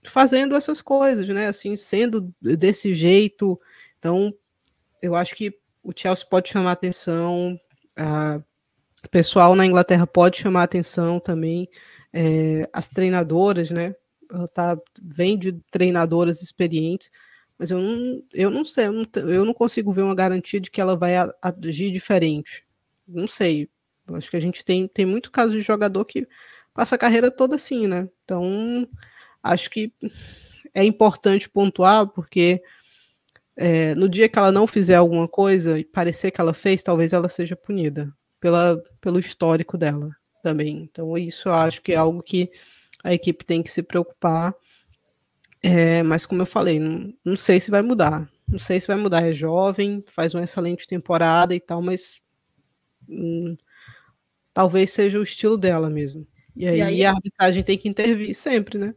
fazendo 0.05 0.57
essas 0.57 0.81
coisas, 0.81 1.29
né? 1.29 1.47
Assim, 1.47 1.77
sendo 1.77 2.33
desse 2.41 2.95
jeito. 2.95 3.61
Então, 3.99 4.33
eu 5.03 5.15
acho 5.15 5.35
que 5.35 5.53
o 5.83 5.93
Chelsea 5.95 6.27
pode 6.29 6.49
chamar 6.49 6.73
atenção, 6.73 7.59
o 9.05 9.09
pessoal 9.09 9.55
na 9.55 9.67
Inglaterra 9.67 10.07
pode 10.07 10.39
chamar 10.39 10.65
atenção 10.65 11.21
também 11.21 11.69
é, 12.13 12.69
as 12.73 12.89
treinadoras, 12.89 13.71
né? 13.71 13.95
Ela 14.31 14.49
tá, 14.49 14.79
vem 15.01 15.39
de 15.39 15.53
treinadoras 15.71 16.43
experientes, 16.43 17.11
mas 17.59 17.71
eu 17.71 17.81
não, 17.81 18.23
eu 18.33 18.51
não 18.51 18.65
sei, 18.65 18.87
eu 18.87 18.93
não, 18.93 19.07
eu 19.29 19.45
não 19.45 19.55
consigo 19.55 19.93
ver 19.93 20.03
uma 20.03 20.15
garantia 20.15 20.61
de 20.61 20.71
que 20.71 20.81
ela 20.81 20.97
vai 20.97 21.15
agir 21.65 21.91
diferente. 21.91 22.65
Não 23.07 23.27
sei. 23.27 23.69
Acho 24.09 24.31
que 24.31 24.37
a 24.37 24.41
gente 24.41 24.65
tem, 24.65 24.87
tem 24.89 25.07
muito 25.07 25.31
caso 25.31 25.53
de 25.53 25.61
jogador 25.61 26.05
que 26.05 26.27
passa 26.73 26.95
a 26.95 26.99
carreira 26.99 27.31
toda 27.31 27.57
assim, 27.57 27.87
né? 27.87 28.09
Então, 28.25 28.89
acho 29.43 29.71
que 29.71 29.93
é 30.75 30.85
importante 30.85 31.49
pontuar, 31.49 32.07
porque 32.09 32.63
é, 33.57 33.95
no 33.95 34.09
dia 34.09 34.29
que 34.29 34.39
ela 34.39 34.53
não 34.53 34.67
fizer 34.67 34.97
alguma 34.97 35.27
coisa 35.27 35.79
e 35.79 35.85
parecer 35.85 36.31
que 36.31 36.41
ela 36.41 36.55
fez, 36.55 36.83
talvez 36.83 37.13
ela 37.13 37.29
seja 37.29 37.57
punida 37.57 38.15
pela, 38.41 38.81
pelo 39.01 39.19
histórico 39.19 39.77
dela 39.77 40.18
também. 40.43 40.89
Então, 40.91 41.17
isso 41.17 41.49
eu 41.49 41.55
acho 41.55 41.83
que 41.83 41.93
é 41.93 41.97
algo 41.97 42.23
que 42.23 42.51
a 43.03 43.13
equipe 43.13 43.45
tem 43.45 43.63
que 43.63 43.71
se 43.71 43.83
preocupar. 43.83 44.55
É, 45.63 46.03
mas, 46.03 46.25
como 46.27 46.43
eu 46.43 46.47
falei, 46.47 46.79
não, 46.79 47.13
não 47.25 47.37
sei 47.37 47.61
se 47.61 47.71
vai 47.71 47.83
mudar. 47.83 48.29
Não 48.47 48.59
sei 48.59 48.81
se 48.81 48.87
vai 48.87 48.97
mudar. 48.97 49.23
É 49.27 49.33
jovem, 49.33 50.03
faz 50.07 50.35
uma 50.35 50.45
excelente 50.45 50.87
temporada 50.87 51.55
e 51.55 51.61
tal, 51.61 51.83
mas 51.83 52.21
hum, 53.09 53.57
talvez 54.55 54.91
seja 54.91 55.19
o 55.19 55.23
estilo 55.23 55.57
dela 55.57 55.91
mesmo. 55.91 56.27
E 56.57 56.67
aí, 56.67 56.79
e 56.79 56.83
aí, 56.83 57.05
a 57.05 57.11
arbitragem 57.11 57.63
tem 57.63 57.79
que 57.79 57.89
intervir 57.89 58.35
sempre, 58.35 58.79
né? 58.79 58.95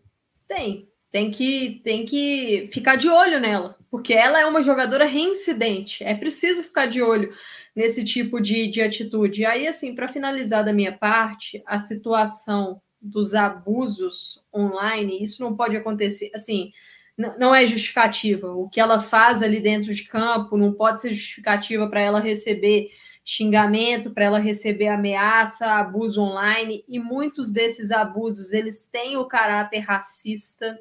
Tem. 0.48 0.90
Tem 1.12 1.30
que, 1.30 1.82
tem 1.84 2.06
que 2.06 2.70
ficar 2.72 2.96
de 2.96 3.10
olho 3.10 3.40
nela, 3.40 3.78
porque 3.90 4.14
ela 4.14 4.40
é 4.40 4.46
uma 4.46 4.64
jogadora 4.64 5.06
reincidente. 5.06 6.02
É 6.04 6.16
preciso 6.16 6.64
ficar 6.64 6.86
de 6.86 7.02
olho 7.02 7.34
nesse 7.76 8.04
tipo 8.04 8.42
de, 8.42 8.68
de 8.70 8.82
atitude. 8.82 9.42
E 9.42 9.46
aí, 9.46 9.68
assim, 9.68 9.96
para 9.96 10.08
finalizar 10.08 10.64
da 10.64 10.74
minha 10.74 10.98
parte, 10.98 11.64
a 11.66 11.78
situação 11.78 12.82
dos 13.02 13.34
abusos 13.34 14.44
online, 14.54 15.22
isso 15.22 15.42
não 15.42 15.56
pode 15.56 15.76
acontecer, 15.76 16.30
assim, 16.36 16.72
não 17.18 17.54
é 17.54 17.66
justificativa. 17.66 18.52
O 18.52 18.70
que 18.70 18.80
ela 18.80 19.02
faz 19.02 19.42
ali 19.42 19.60
dentro 19.60 19.94
de 19.94 20.04
campo 20.04 20.58
não 20.58 20.74
pode 20.74 21.02
ser 21.02 21.12
justificativa 21.14 21.88
para 21.90 22.02
ela 22.02 22.20
receber 22.20 22.90
xingamento, 23.24 24.12
para 24.12 24.26
ela 24.26 24.40
receber 24.40 24.88
ameaça, 24.88 25.66
abuso 25.66 26.22
online, 26.22 26.84
e 26.88 27.00
muitos 27.00 27.52
desses 27.52 27.92
abusos, 27.92 28.52
eles 28.52 28.86
têm 28.86 29.18
o 29.18 29.26
caráter 29.26 29.80
racista, 29.80 30.80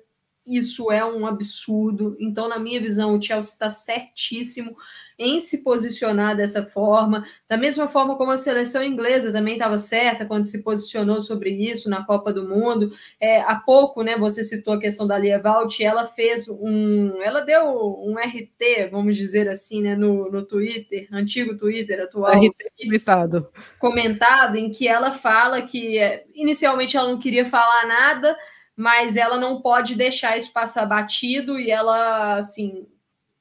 isso 0.56 0.90
é 0.90 1.04
um 1.04 1.26
absurdo. 1.26 2.16
Então, 2.18 2.48
na 2.48 2.58
minha 2.58 2.80
visão, 2.80 3.16
o 3.16 3.22
Chelsea 3.22 3.52
está 3.52 3.70
certíssimo 3.70 4.76
em 5.20 5.38
se 5.38 5.62
posicionar 5.62 6.34
dessa 6.34 6.64
forma, 6.64 7.26
da 7.46 7.58
mesma 7.58 7.86
forma 7.86 8.16
como 8.16 8.30
a 8.30 8.38
seleção 8.38 8.82
inglesa 8.82 9.30
também 9.30 9.52
estava 9.52 9.76
certa 9.76 10.24
quando 10.24 10.46
se 10.46 10.64
posicionou 10.64 11.20
sobre 11.20 11.50
isso 11.50 11.90
na 11.90 12.02
Copa 12.02 12.32
do 12.32 12.48
Mundo. 12.48 12.90
É, 13.20 13.42
há 13.42 13.56
pouco, 13.56 14.02
né, 14.02 14.16
você 14.16 14.42
citou 14.42 14.72
a 14.72 14.80
questão 14.80 15.06
da 15.06 15.18
Lia 15.18 15.38
Valt, 15.38 15.78
ela 15.80 16.06
fez 16.06 16.48
um, 16.48 17.20
ela 17.20 17.42
deu 17.42 17.66
um 18.02 18.14
RT, 18.14 18.88
vamos 18.90 19.14
dizer 19.14 19.46
assim, 19.46 19.82
né, 19.82 19.94
no, 19.94 20.30
no 20.30 20.42
Twitter, 20.42 21.06
antigo 21.12 21.54
Twitter 21.54 22.00
atual, 22.00 22.32
RT 22.32 22.70
comentado. 22.82 23.48
comentado, 23.78 24.56
em 24.56 24.70
que 24.70 24.88
ela 24.88 25.12
fala 25.12 25.60
que 25.60 25.98
é, 25.98 26.24
inicialmente 26.34 26.96
ela 26.96 27.10
não 27.10 27.18
queria 27.18 27.44
falar 27.44 27.86
nada, 27.86 28.34
mas 28.80 29.18
ela 29.18 29.36
não 29.36 29.60
pode 29.60 29.94
deixar 29.94 30.38
isso 30.38 30.50
passar 30.54 30.86
batido 30.86 31.60
e 31.60 31.70
ela, 31.70 32.38
assim, 32.38 32.86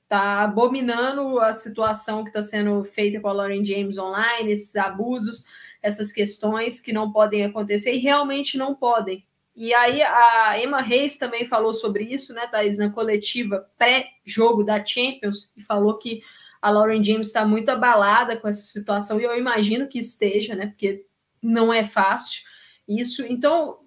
tá 0.09 0.43
abominando 0.43 1.39
a 1.39 1.53
situação 1.53 2.23
que 2.25 2.29
está 2.29 2.41
sendo 2.41 2.83
feita 2.83 3.21
com 3.21 3.29
a 3.29 3.31
Lauren 3.31 3.63
James 3.63 3.97
online, 3.97 4.51
esses 4.51 4.75
abusos, 4.75 5.45
essas 5.81 6.11
questões 6.11 6.81
que 6.81 6.91
não 6.91 7.09
podem 7.09 7.45
acontecer 7.45 7.93
e 7.93 7.99
realmente 7.99 8.57
não 8.57 8.75
podem. 8.75 9.25
E 9.55 9.73
aí 9.73 10.03
a 10.03 10.61
Emma 10.61 10.81
Reis 10.81 11.17
também 11.17 11.47
falou 11.47 11.73
sobre 11.73 12.03
isso, 12.03 12.33
né, 12.33 12.45
Thaís, 12.47 12.77
na 12.77 12.89
coletiva 12.89 13.65
pré-jogo 13.77 14.61
da 14.61 14.83
Champions, 14.83 15.53
e 15.55 15.63
falou 15.63 15.97
que 15.97 16.21
a 16.61 16.69
Lauren 16.69 17.01
James 17.01 17.27
está 17.27 17.45
muito 17.45 17.69
abalada 17.69 18.35
com 18.35 18.49
essa 18.49 18.63
situação, 18.63 19.21
e 19.21 19.23
eu 19.23 19.37
imagino 19.37 19.87
que 19.87 19.99
esteja, 19.99 20.53
né, 20.53 20.67
porque 20.67 21.05
não 21.41 21.71
é 21.71 21.85
fácil 21.85 22.43
isso. 22.85 23.25
Então, 23.25 23.79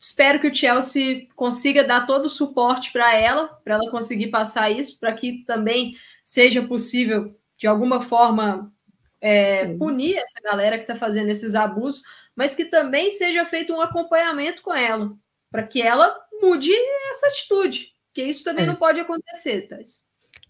Espero 0.00 0.40
que 0.40 0.48
o 0.48 0.54
Chelsea 0.54 1.28
consiga 1.36 1.84
dar 1.84 2.06
todo 2.06 2.24
o 2.24 2.30
suporte 2.30 2.90
para 2.90 3.14
ela, 3.14 3.48
para 3.62 3.74
ela 3.74 3.90
conseguir 3.90 4.28
passar 4.28 4.70
isso, 4.70 4.98
para 4.98 5.12
que 5.12 5.44
também 5.44 5.94
seja 6.24 6.62
possível, 6.66 7.36
de 7.58 7.66
alguma 7.66 8.00
forma, 8.00 8.72
é, 9.20 9.74
punir 9.74 10.16
essa 10.16 10.40
galera 10.42 10.78
que 10.78 10.84
está 10.84 10.96
fazendo 10.96 11.28
esses 11.28 11.54
abusos, 11.54 12.02
mas 12.34 12.54
que 12.54 12.64
também 12.64 13.10
seja 13.10 13.44
feito 13.44 13.74
um 13.74 13.80
acompanhamento 13.82 14.62
com 14.62 14.72
ela, 14.72 15.12
para 15.50 15.64
que 15.64 15.82
ela 15.82 16.16
mude 16.40 16.72
essa 17.10 17.26
atitude, 17.26 17.92
porque 18.06 18.22
isso 18.22 18.42
também 18.42 18.64
é. 18.64 18.66
não 18.68 18.76
pode 18.76 18.98
acontecer, 18.98 19.68
Thais. 19.68 20.02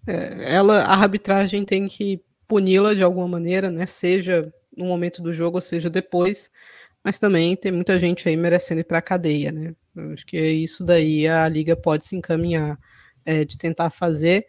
É, 0.07 0.55
ela, 0.55 0.85
a 0.85 0.95
arbitragem 0.95 1.65
tem 1.65 1.89
que 1.89 2.23
puni-la 2.47 2.95
de 2.95 3.03
alguma 3.03 3.27
maneira, 3.27 3.69
né? 3.69 3.85
Seja 3.85 4.53
no 4.77 4.85
momento 4.85 5.21
do 5.21 5.33
jogo, 5.33 5.59
ou 5.59 5.63
seja 5.63 5.91
depois 5.91 6.51
mas 7.05 7.19
também 7.19 7.57
tem 7.57 7.73
muita 7.73 7.99
gente 7.99 8.29
aí 8.29 8.37
merecendo 8.37 8.81
ir 8.81 8.85
para 8.85 8.99
a 8.99 9.03
cadeia, 9.03 9.51
né? 9.51 9.75
Acho 10.13 10.27
que 10.27 10.37
é 10.37 10.51
isso 10.51 10.85
daí 10.85 11.27
a 11.27 11.49
liga 11.49 11.75
pode 11.77 12.07
se 12.07 12.17
encaminhar 12.17 12.79
é, 13.25 13.45
de 13.45 13.57
tentar 13.57 13.91
fazer. 13.91 14.47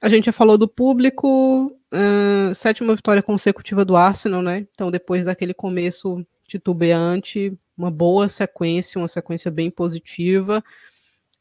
A 0.00 0.08
gente 0.08 0.26
já 0.26 0.32
falou 0.32 0.58
do 0.58 0.68
público, 0.68 1.66
uh, 1.92 2.54
sétima 2.54 2.94
vitória 2.94 3.22
consecutiva 3.22 3.84
do 3.84 3.96
Arsenal, 3.96 4.42
né? 4.42 4.66
Então, 4.72 4.90
depois 4.90 5.24
daquele 5.24 5.54
começo 5.54 6.24
titubeante, 6.46 7.56
uma 7.76 7.90
boa 7.90 8.28
sequência, 8.28 8.98
uma 8.98 9.08
sequência 9.08 9.50
bem 9.50 9.70
positiva, 9.70 10.62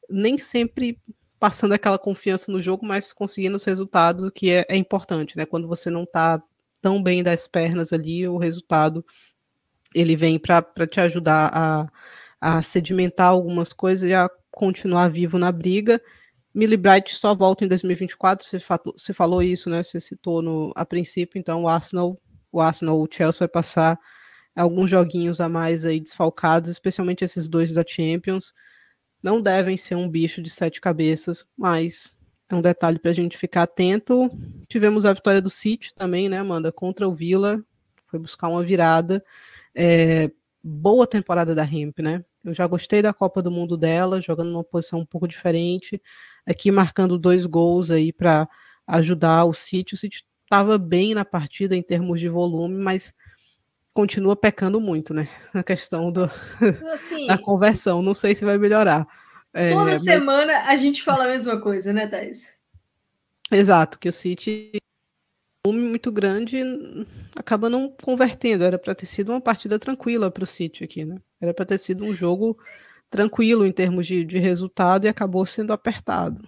nem 0.09 0.37
sempre 0.37 0.97
passando 1.39 1.73
aquela 1.73 1.99
confiança 1.99 2.51
no 2.51 2.61
jogo, 2.61 2.85
mas 2.85 3.11
conseguindo 3.11 3.57
os 3.57 3.65
resultados, 3.65 4.31
que 4.33 4.49
é, 4.49 4.65
é 4.69 4.77
importante, 4.77 5.37
né? 5.37 5.45
Quando 5.45 5.67
você 5.67 5.89
não 5.89 6.03
está 6.03 6.41
tão 6.81 7.03
bem 7.03 7.21
das 7.21 7.47
pernas 7.47 7.91
ali, 7.91 8.27
o 8.27 8.37
resultado 8.37 9.05
ele 9.93 10.15
vem 10.15 10.39
para 10.39 10.87
te 10.89 10.99
ajudar 10.99 11.51
a, 11.53 11.89
a 12.39 12.61
sedimentar 12.61 13.27
algumas 13.27 13.71
coisas 13.71 14.09
e 14.09 14.13
a 14.13 14.29
continuar 14.51 15.09
vivo 15.09 15.37
na 15.37 15.51
briga. 15.51 16.01
Millie 16.53 16.77
Bright 16.77 17.15
só 17.15 17.33
volta 17.33 17.65
em 17.65 17.67
2024, 17.67 18.47
você, 18.47 18.59
falou, 18.59 18.93
você 18.95 19.11
falou 19.11 19.41
isso, 19.41 19.69
né? 19.69 19.81
Você 19.81 19.99
citou 19.99 20.41
no, 20.41 20.71
a 20.75 20.85
princípio, 20.85 21.39
então 21.39 21.63
o 21.63 21.67
Arsenal, 21.67 22.19
o 22.51 22.61
Arsenal, 22.61 23.01
o 23.01 23.07
Chelsea 23.09 23.39
vai 23.39 23.47
passar 23.47 23.99
alguns 24.55 24.89
joguinhos 24.89 25.41
a 25.41 25.49
mais 25.49 25.85
aí 25.85 25.99
desfalcados, 25.99 26.69
especialmente 26.69 27.25
esses 27.25 27.47
dois 27.47 27.73
da 27.73 27.83
Champions. 27.87 28.53
Não 29.21 29.41
devem 29.41 29.77
ser 29.77 29.95
um 29.95 30.07
bicho 30.07 30.41
de 30.41 30.49
sete 30.49 30.79
cabeças, 30.79 31.45
mas 31.57 32.15
é 32.49 32.55
um 32.55 32.61
detalhe 32.61 32.99
para 32.99 33.11
a 33.11 33.15
gente 33.15 33.37
ficar 33.37 33.63
atento. 33.63 34.29
Tivemos 34.67 35.05
a 35.05 35.13
vitória 35.13 35.41
do 35.41 35.49
City 35.49 35.93
também, 35.95 36.29
né, 36.29 36.37
Amanda? 36.37 36.71
Contra 36.71 37.07
o 37.07 37.15
Villa, 37.15 37.63
foi 38.07 38.19
buscar 38.19 38.47
uma 38.49 38.63
virada. 38.63 39.23
É, 39.75 40.31
boa 40.63 41.05
temporada 41.07 41.53
da 41.53 41.63
Hemp, 41.63 41.99
né? 41.99 42.23
Eu 42.43 42.53
já 42.53 42.67
gostei 42.67 43.01
da 43.01 43.13
Copa 43.13 43.41
do 43.41 43.51
Mundo 43.51 43.77
dela, 43.77 44.21
jogando 44.21 44.51
numa 44.51 44.63
posição 44.63 44.99
um 44.99 45.05
pouco 45.05 45.27
diferente, 45.27 46.01
aqui 46.45 46.71
marcando 46.71 47.17
dois 47.17 47.45
gols 47.45 47.89
aí 47.89 48.11
para 48.11 48.47
ajudar 48.87 49.45
o 49.45 49.53
City. 49.53 49.93
O 49.93 49.97
City 49.97 50.23
estava 50.43 50.77
bem 50.77 51.13
na 51.13 51.25
partida 51.25 51.75
em 51.75 51.81
termos 51.81 52.19
de 52.19 52.29
volume, 52.29 52.77
mas 52.77 53.13
continua 53.93 54.35
pecando 54.35 54.79
muito, 54.79 55.13
né? 55.13 55.29
Na 55.53 55.63
questão 55.63 56.11
do, 56.11 56.29
assim, 56.93 57.27
da 57.27 57.37
conversão. 57.37 58.01
Não 58.01 58.13
sei 58.13 58.35
se 58.35 58.43
vai 58.43 58.57
melhorar. 58.57 59.07
É, 59.53 59.71
toda 59.71 59.91
mas... 59.91 60.03
semana 60.03 60.65
a 60.67 60.75
gente 60.75 61.03
fala 61.03 61.25
a 61.25 61.27
mesma 61.27 61.59
coisa, 61.59 61.93
né, 61.93 62.07
Thais? 62.07 62.51
Exato, 63.51 63.99
que 63.99 64.09
o 64.09 64.13
City 64.13 64.71
volume 65.65 65.87
muito 65.87 66.11
grande 66.11 66.61
acaba 67.37 67.69
não 67.69 67.89
convertendo. 67.89 68.65
Era 68.65 68.77
para 68.77 68.93
ter 68.93 69.05
sido 69.05 69.29
uma 69.31 69.39
partida 69.39 69.79
tranquila 69.79 70.29
para 70.29 70.43
o 70.43 70.47
City 70.47 70.83
aqui, 70.83 71.05
né? 71.05 71.17
Era 71.41 71.53
para 71.53 71.65
ter 71.65 71.77
sido 71.77 72.03
um 72.03 72.13
jogo 72.13 72.57
tranquilo 73.09 73.65
em 73.65 73.71
termos 73.71 74.05
de, 74.05 74.25
de 74.25 74.39
resultado 74.39 75.05
e 75.05 75.07
acabou 75.07 75.45
sendo 75.45 75.71
apertado. 75.71 76.47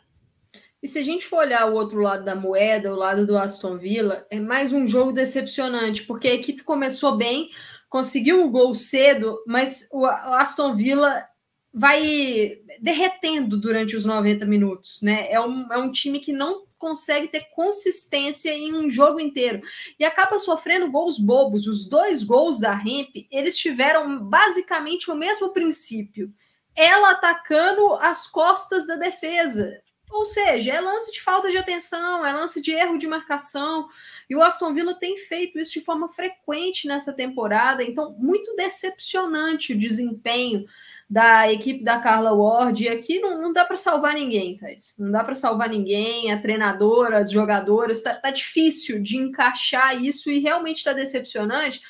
E 0.84 0.88
se 0.88 1.00
a 1.00 1.04
gente 1.04 1.26
for 1.26 1.38
olhar 1.38 1.72
o 1.72 1.76
outro 1.76 2.02
lado 2.02 2.26
da 2.26 2.36
moeda, 2.36 2.92
o 2.92 2.98
lado 2.98 3.26
do 3.26 3.38
Aston 3.38 3.78
Villa, 3.78 4.26
é 4.30 4.40
mais 4.40 4.74
um 4.74 4.86
jogo 4.86 5.14
decepcionante, 5.14 6.04
porque 6.04 6.28
a 6.28 6.34
equipe 6.34 6.64
começou 6.64 7.16
bem, 7.16 7.50
conseguiu 7.90 8.46
o 8.46 8.52
gol 8.52 8.74
cedo, 8.74 9.42
mas 9.48 9.88
o 9.94 10.06
Aston 10.06 10.76
Villa 10.76 11.26
vai 11.74 12.60
derretendo 12.82 13.58
durante 13.58 13.96
os 13.96 14.06
90 14.06 14.46
minutos, 14.46 15.02
né? 15.02 15.32
É 15.32 15.40
um, 15.40 15.72
é 15.72 15.78
um 15.78 15.92
time 15.92 16.20
que 16.20 16.34
não 16.34 16.65
consegue 16.78 17.28
ter 17.28 17.50
consistência 17.52 18.52
em 18.52 18.74
um 18.74 18.90
jogo 18.90 19.20
inteiro 19.20 19.62
e 20.00 20.06
acaba 20.06 20.40
sofrendo 20.40 20.92
gols 20.92 21.18
bobos. 21.18 21.68
Os 21.68 21.88
dois 21.88 22.24
gols 22.24 22.60
da 22.60 22.74
Hemp, 22.74 23.28
eles 23.32 23.58
tiveram 23.58 24.20
basicamente 24.20 25.10
o 25.10 25.16
mesmo 25.16 25.52
princípio. 25.52 26.34
Ela 26.76 27.12
atacando 27.12 27.94
as 27.96 28.28
costas 28.28 28.86
da 28.86 28.96
defesa. 28.96 29.82
Ou 30.12 30.26
seja, 30.26 30.72
é 30.72 30.80
lance 30.80 31.12
de 31.12 31.22
falta 31.22 31.50
de 31.50 31.58
atenção, 31.58 32.26
é 32.26 32.32
lance 32.32 32.62
de 32.62 32.72
erro 32.72 32.98
de 32.98 33.08
marcação. 33.08 33.88
E 34.30 34.36
o 34.36 34.42
Aston 34.42 34.74
Villa 34.74 34.94
tem 34.98 35.18
feito 35.18 35.60
isso 35.60 35.74
de 35.74 35.82
forma 35.82 36.10
frequente 36.10 36.88
nessa 36.88 37.12
temporada, 37.12 37.84
então 37.84 38.16
muito 38.18 38.56
decepcionante 38.56 39.74
o 39.74 39.80
desempenho 39.80 40.66
da 41.10 41.52
equipe 41.52 41.84
da 41.84 42.00
Carla 42.00 42.34
Ward. 42.34 42.84
E 42.84 42.90
aqui 42.90 43.20
não, 43.20 43.42
não 43.42 43.54
dá 43.54 43.64
para 43.64 43.78
salvar 43.78 44.14
ninguém, 44.14 44.58
Thais. 44.58 44.96
Não 44.98 45.12
dá 45.12 45.24
para 45.24 45.36
salvar 45.36 45.70
ninguém. 45.70 46.32
A 46.32 46.42
treinadora, 46.42 47.20
as 47.20 47.32
jogadoras, 47.32 48.02
tá, 48.02 48.16
tá 48.16 48.32
difícil 48.32 49.02
de 49.02 49.18
encaixar 49.18 50.02
isso 50.04 50.30
e 50.30 50.40
realmente 50.40 50.78
está 50.78 50.94
decepcionante, 50.94 51.82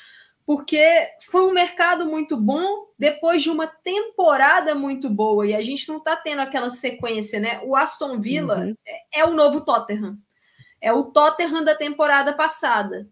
porque 0.44 1.08
foi 1.28 1.42
um 1.46 1.52
mercado 1.52 2.06
muito 2.06 2.36
bom 2.36 2.86
depois 2.98 3.42
de 3.42 3.50
uma 3.50 3.66
temporada 3.66 4.74
muito 4.74 5.10
boa 5.10 5.46
e 5.46 5.54
a 5.54 5.62
gente 5.62 5.88
não 5.88 5.98
está 5.98 6.14
tendo 6.14 6.40
aquela 6.40 6.70
sequência, 6.70 7.40
né? 7.40 7.60
O 7.64 7.74
Aston 7.74 8.20
Villa 8.20 8.58
uhum. 8.58 8.74
é, 8.86 9.20
é 9.20 9.24
o 9.24 9.32
novo 9.32 9.62
Tottenham. 9.62 10.16
É 10.80 10.92
o 10.92 11.04
Tottenham 11.04 11.64
da 11.64 11.74
temporada 11.74 12.34
passada 12.34 13.08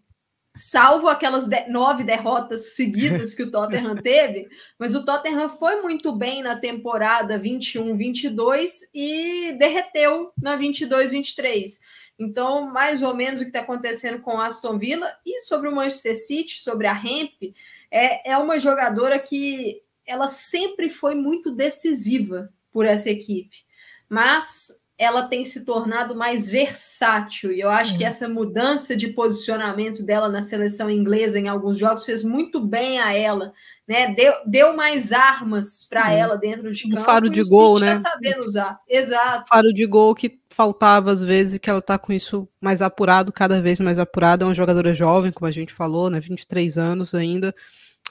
salvo 0.55 1.09
aquelas 1.09 1.47
de 1.47 1.67
nove 1.67 2.03
derrotas 2.03 2.75
seguidas 2.75 3.33
que 3.33 3.43
o 3.43 3.51
Tottenham 3.51 3.95
teve, 4.01 4.47
mas 4.79 4.95
o 4.95 5.03
Tottenham 5.03 5.49
foi 5.49 5.81
muito 5.81 6.11
bem 6.13 6.41
na 6.41 6.57
temporada 6.57 7.39
21-22 7.39 8.69
e 8.93 9.53
derreteu 9.59 10.31
na 10.41 10.57
22-23. 10.57 11.79
Então, 12.17 12.71
mais 12.71 13.03
ou 13.03 13.13
menos 13.13 13.41
o 13.41 13.43
que 13.43 13.49
está 13.49 13.59
acontecendo 13.59 14.21
com 14.21 14.35
o 14.35 14.41
Aston 14.41 14.77
Villa 14.77 15.13
e 15.25 15.39
sobre 15.41 15.67
o 15.67 15.75
Manchester 15.75 16.15
City, 16.15 16.61
sobre 16.61 16.87
a 16.87 16.93
Hemp, 16.93 17.53
é, 17.91 18.31
é 18.31 18.37
uma 18.37 18.59
jogadora 18.59 19.19
que 19.19 19.83
ela 20.05 20.27
sempre 20.27 20.89
foi 20.89 21.15
muito 21.15 21.51
decisiva 21.51 22.49
por 22.71 22.85
essa 22.85 23.09
equipe, 23.09 23.65
mas 24.07 24.84
ela 24.97 25.27
tem 25.27 25.43
se 25.43 25.65
tornado 25.65 26.15
mais 26.15 26.49
versátil. 26.49 27.51
E 27.51 27.59
eu 27.59 27.69
acho 27.69 27.91
uhum. 27.91 27.97
que 27.97 28.03
essa 28.05 28.29
mudança 28.29 28.95
de 28.95 29.09
posicionamento 29.09 30.05
dela 30.05 30.29
na 30.29 30.41
seleção 30.41 30.89
inglesa 30.89 31.37
em 31.37 31.49
alguns 31.49 31.77
jogos 31.77 32.05
fez 32.05 32.23
muito 32.23 32.61
bem 32.61 32.99
a 32.99 33.13
ela. 33.13 33.53
Né? 33.85 34.13
Deu, 34.15 34.33
deu 34.45 34.75
mais 34.75 35.11
armas 35.11 35.85
para 35.89 36.05
uhum. 36.05 36.17
ela 36.17 36.37
dentro 36.37 36.71
de 36.71 36.83
campo. 36.83 37.01
Um 37.01 37.03
faro 37.03 37.29
de 37.29 37.43
gol, 37.43 37.79
né? 37.79 37.97
sabendo 37.97 38.45
usar. 38.45 38.79
Exato. 38.87 39.49
Faro 39.49 39.73
de 39.73 39.85
gol 39.85 40.15
que 40.15 40.39
faltava 40.49 41.11
às 41.11 41.21
vezes, 41.21 41.59
que 41.59 41.69
ela 41.69 41.79
está 41.79 41.97
com 41.97 42.13
isso 42.13 42.47
mais 42.61 42.81
apurado, 42.81 43.33
cada 43.33 43.61
vez 43.61 43.81
mais 43.81 43.99
apurado. 43.99 44.45
É 44.45 44.47
uma 44.47 44.55
jogadora 44.55 44.93
jovem, 44.93 45.31
como 45.31 45.47
a 45.47 45.51
gente 45.51 45.73
falou, 45.73 46.09
né? 46.09 46.21
23 46.21 46.77
anos 46.77 47.13
ainda. 47.13 47.53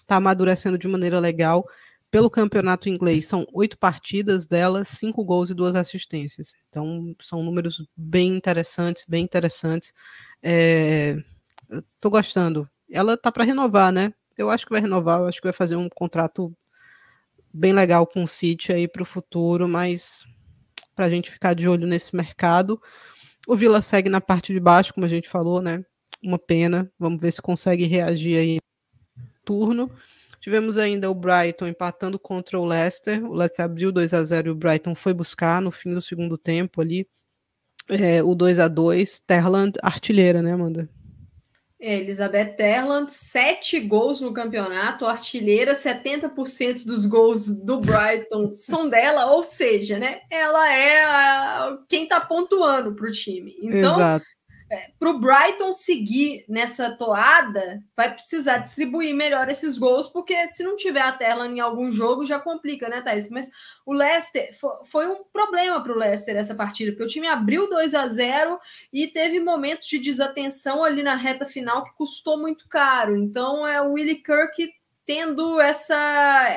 Está 0.02 0.16
amadurecendo 0.16 0.76
de 0.76 0.86
maneira 0.86 1.18
legal 1.18 1.64
pelo 2.14 2.30
campeonato 2.30 2.88
inglês, 2.88 3.26
são 3.26 3.44
oito 3.52 3.76
partidas 3.76 4.46
dela, 4.46 4.84
cinco 4.84 5.24
gols 5.24 5.50
e 5.50 5.54
duas 5.54 5.74
assistências. 5.74 6.54
Então, 6.68 7.12
são 7.20 7.42
números 7.42 7.84
bem 7.96 8.36
interessantes, 8.36 9.04
bem 9.08 9.24
interessantes. 9.24 9.92
É, 10.40 11.16
tô 12.00 12.10
gostando. 12.10 12.70
Ela 12.88 13.16
tá 13.16 13.32
para 13.32 13.42
renovar, 13.42 13.90
né? 13.90 14.14
Eu 14.38 14.48
acho 14.48 14.64
que 14.64 14.70
vai 14.70 14.80
renovar, 14.80 15.18
eu 15.18 15.26
acho 15.26 15.40
que 15.40 15.46
vai 15.48 15.52
fazer 15.52 15.74
um 15.74 15.88
contrato 15.88 16.56
bem 17.52 17.72
legal 17.72 18.06
com 18.06 18.22
o 18.22 18.28
City 18.28 18.72
aí 18.72 18.86
para 18.86 19.02
o 19.02 19.06
futuro, 19.06 19.66
mas 19.66 20.24
para 20.94 21.06
a 21.06 21.10
gente 21.10 21.32
ficar 21.32 21.52
de 21.52 21.66
olho 21.66 21.84
nesse 21.84 22.14
mercado. 22.14 22.80
O 23.44 23.56
Vila 23.56 23.82
segue 23.82 24.08
na 24.08 24.20
parte 24.20 24.52
de 24.52 24.60
baixo, 24.60 24.94
como 24.94 25.04
a 25.04 25.08
gente 25.08 25.28
falou, 25.28 25.60
né? 25.60 25.84
Uma 26.22 26.38
pena. 26.38 26.88
Vamos 26.96 27.20
ver 27.20 27.32
se 27.32 27.42
consegue 27.42 27.86
reagir 27.86 28.38
aí 28.38 28.58
no 29.16 29.24
turno. 29.44 29.90
Tivemos 30.44 30.76
ainda 30.76 31.10
o 31.10 31.14
Brighton 31.14 31.68
empatando 31.68 32.18
contra 32.18 32.60
o 32.60 32.66
Leicester. 32.66 33.24
O 33.24 33.32
Leicester 33.32 33.64
abriu 33.64 33.90
2 33.90 34.12
a 34.12 34.22
0 34.22 34.48
e 34.48 34.50
o 34.50 34.54
Brighton 34.54 34.94
foi 34.94 35.14
buscar 35.14 35.62
no 35.62 35.72
fim 35.72 35.94
do 35.94 36.02
segundo 36.02 36.36
tempo 36.36 36.82
ali 36.82 37.08
é, 37.88 38.22
o 38.22 38.34
2 38.34 38.58
a 38.58 38.68
2 38.68 39.20
Terland, 39.20 39.72
artilheira, 39.82 40.42
né, 40.42 40.52
Amanda? 40.52 40.86
É, 41.80 41.96
Elizabeth 41.96 42.56
Terland, 42.58 43.10
sete 43.10 43.80
gols 43.80 44.20
no 44.20 44.34
campeonato, 44.34 45.06
artilheira, 45.06 45.72
70% 45.72 46.84
dos 46.84 47.06
gols 47.06 47.50
do 47.50 47.80
Brighton 47.80 48.52
são 48.52 48.86
dela, 48.86 49.32
ou 49.32 49.42
seja, 49.42 49.98
né, 49.98 50.20
ela 50.30 50.70
é 50.70 51.04
a, 51.04 51.78
quem 51.88 52.02
está 52.02 52.20
pontuando 52.20 52.94
para 52.94 53.08
o 53.08 53.12
time. 53.12 53.56
Então, 53.62 53.96
Exato 53.96 54.33
para 54.98 55.10
o 55.10 55.18
Brighton 55.18 55.72
seguir 55.72 56.44
nessa 56.48 56.96
toada, 56.96 57.82
vai 57.96 58.12
precisar 58.12 58.58
distribuir 58.58 59.14
melhor 59.14 59.48
esses 59.48 59.78
gols, 59.78 60.08
porque 60.08 60.46
se 60.48 60.62
não 60.62 60.76
tiver 60.76 61.02
a 61.02 61.12
tela 61.12 61.46
em 61.46 61.60
algum 61.60 61.90
jogo, 61.90 62.26
já 62.26 62.38
complica, 62.38 62.88
né, 62.88 63.00
Thaís? 63.02 63.28
Mas 63.30 63.50
o 63.84 63.92
Leicester 63.92 64.56
foi 64.84 65.06
um 65.06 65.24
problema 65.32 65.82
para 65.82 65.92
o 65.92 65.96
Leicester 65.98 66.36
essa 66.36 66.54
partida, 66.54 66.92
porque 66.92 67.04
o 67.04 67.08
time 67.08 67.26
abriu 67.26 67.68
2 67.68 67.94
a 67.94 68.08
0 68.08 68.58
e 68.92 69.06
teve 69.06 69.40
momentos 69.40 69.86
de 69.86 69.98
desatenção 69.98 70.84
ali 70.84 71.02
na 71.02 71.16
reta 71.16 71.46
final 71.46 71.84
que 71.84 71.94
custou 71.94 72.38
muito 72.38 72.68
caro. 72.68 73.16
Então 73.16 73.66
é 73.66 73.80
o 73.80 73.92
Willie 73.92 74.22
Kirk 74.22 74.72
tendo 75.06 75.60
essa, 75.60 76.48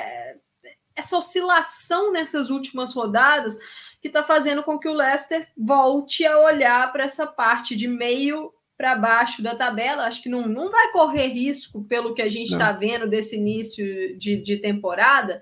essa 0.95 1.17
oscilação 1.17 2.11
nessas 2.11 2.49
últimas 2.49 2.93
rodadas 2.93 3.57
que 4.01 4.07
está 4.07 4.23
fazendo 4.23 4.63
com 4.63 4.77
que 4.77 4.87
o 4.87 4.93
Leicester 4.93 5.47
volte 5.57 6.25
a 6.25 6.39
olhar 6.39 6.91
para 6.91 7.03
essa 7.03 7.25
parte 7.25 7.75
de 7.75 7.87
meio 7.87 8.51
para 8.77 8.95
baixo 8.95 9.41
da 9.41 9.55
tabela. 9.55 10.05
Acho 10.05 10.21
que 10.21 10.29
não, 10.29 10.47
não 10.47 10.71
vai 10.71 10.91
correr 10.91 11.27
risco 11.27 11.83
pelo 11.85 12.13
que 12.13 12.21
a 12.21 12.29
gente 12.29 12.51
está 12.51 12.71
vendo 12.71 13.07
desse 13.07 13.35
início 13.35 14.17
de, 14.17 14.37
de 14.37 14.57
temporada, 14.57 15.41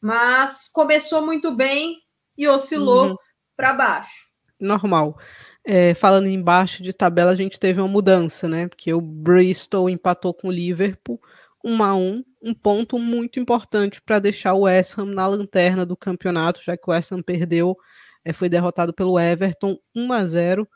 mas 0.00 0.68
começou 0.72 1.24
muito 1.24 1.54
bem 1.54 1.98
e 2.36 2.46
oscilou 2.46 3.10
uhum. 3.10 3.16
para 3.56 3.72
baixo. 3.72 4.28
Normal. 4.60 5.18
É, 5.64 5.92
falando 5.94 6.28
embaixo 6.28 6.82
de 6.82 6.92
tabela, 6.92 7.32
a 7.32 7.36
gente 7.36 7.58
teve 7.58 7.80
uma 7.80 7.88
mudança, 7.88 8.48
né? 8.48 8.68
Porque 8.68 8.92
o 8.92 9.00
Bristol 9.00 9.90
empatou 9.90 10.32
com 10.32 10.48
o 10.48 10.52
Liverpool, 10.52 11.20
1 11.68 11.82
a 11.82 11.94
1 11.94 12.24
um 12.42 12.54
ponto 12.54 12.98
muito 12.98 13.38
importante 13.38 14.00
para 14.00 14.18
deixar 14.18 14.54
o 14.54 14.60
West 14.60 14.98
Ham 14.98 15.06
na 15.06 15.26
lanterna 15.26 15.84
do 15.84 15.96
campeonato, 15.96 16.62
já 16.62 16.76
que 16.76 16.88
o 16.88 16.92
West 16.92 17.12
Ham 17.12 17.20
perdeu, 17.20 17.76
é, 18.24 18.32
foi 18.32 18.48
derrotado 18.48 18.94
pelo 18.94 19.18
Everton 19.18 19.78
1 19.94 20.12
a 20.12 20.24
0. 20.24 20.68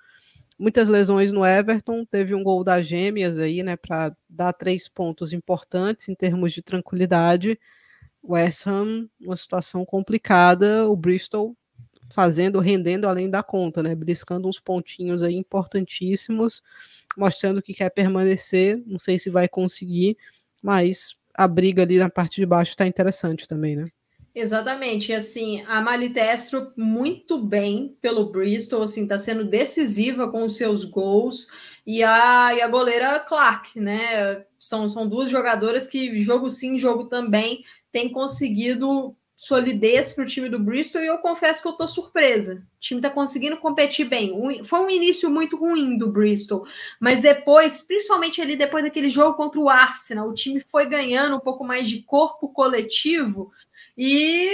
Muitas 0.58 0.88
lesões 0.88 1.32
no 1.32 1.46
Everton, 1.46 2.04
teve 2.04 2.34
um 2.34 2.42
gol 2.42 2.62
das 2.62 2.86
Gêmeas 2.86 3.38
aí, 3.38 3.62
né, 3.62 3.76
para 3.76 4.14
dar 4.28 4.52
três 4.52 4.88
pontos 4.88 5.32
importantes 5.32 6.08
em 6.08 6.14
termos 6.14 6.52
de 6.52 6.62
tranquilidade. 6.62 7.58
O 8.22 8.34
West 8.34 8.66
Ham, 8.66 9.08
uma 9.20 9.36
situação 9.36 9.84
complicada, 9.84 10.88
o 10.88 10.96
Bristol 10.96 11.56
fazendo, 12.10 12.60
rendendo 12.60 13.08
além 13.08 13.30
da 13.30 13.42
conta, 13.42 13.82
né, 13.82 13.94
briscando 13.94 14.46
uns 14.46 14.60
pontinhos 14.60 15.22
aí 15.22 15.34
importantíssimos, 15.34 16.60
mostrando 17.16 17.62
que 17.62 17.72
quer 17.72 17.90
permanecer, 17.90 18.82
não 18.86 18.98
sei 18.98 19.18
se 19.18 19.30
vai 19.30 19.48
conseguir, 19.48 20.16
mas 20.62 21.16
a 21.34 21.48
briga 21.48 21.82
ali 21.82 21.98
na 21.98 22.08
parte 22.08 22.36
de 22.36 22.46
baixo 22.46 22.70
está 22.70 22.86
interessante 22.86 23.48
também, 23.48 23.76
né? 23.76 23.88
Exatamente, 24.34 25.12
assim, 25.12 25.62
a 25.66 25.82
Malitestro 25.82 26.72
muito 26.74 27.36
bem 27.38 27.94
pelo 28.00 28.30
Bristol, 28.30 28.82
assim, 28.82 29.06
tá 29.06 29.18
sendo 29.18 29.44
decisiva 29.44 30.30
com 30.30 30.44
os 30.44 30.56
seus 30.56 30.84
gols, 30.84 31.48
e 31.86 32.02
a, 32.02 32.54
e 32.54 32.62
a 32.62 32.68
goleira 32.68 33.20
Clark, 33.20 33.78
né, 33.78 34.42
são, 34.58 34.88
são 34.88 35.06
duas 35.06 35.30
jogadoras 35.30 35.86
que, 35.86 36.18
jogo 36.20 36.48
sim, 36.48 36.78
jogo 36.78 37.04
também, 37.04 37.62
tem 37.90 38.10
conseguido 38.10 39.14
solidez 39.42 40.12
para 40.12 40.22
o 40.22 40.26
time 40.26 40.48
do 40.48 40.56
Bristol 40.56 41.02
e 41.02 41.08
eu 41.08 41.18
confesso 41.18 41.60
que 41.60 41.66
eu 41.66 41.72
estou 41.72 41.88
surpresa. 41.88 42.64
O 42.76 42.80
time 42.80 43.00
está 43.00 43.10
conseguindo 43.10 43.56
competir 43.56 44.08
bem. 44.08 44.62
Foi 44.64 44.78
um 44.78 44.88
início 44.88 45.28
muito 45.28 45.56
ruim 45.56 45.98
do 45.98 46.12
Bristol, 46.12 46.64
mas 47.00 47.22
depois, 47.22 47.82
principalmente 47.82 48.40
ali 48.40 48.54
depois 48.54 48.84
daquele 48.84 49.10
jogo 49.10 49.36
contra 49.36 49.58
o 49.58 49.68
Arsenal, 49.68 50.28
o 50.28 50.34
time 50.34 50.64
foi 50.70 50.86
ganhando 50.86 51.34
um 51.34 51.40
pouco 51.40 51.64
mais 51.64 51.88
de 51.88 52.02
corpo 52.02 52.50
coletivo 52.50 53.50
e 53.98 54.48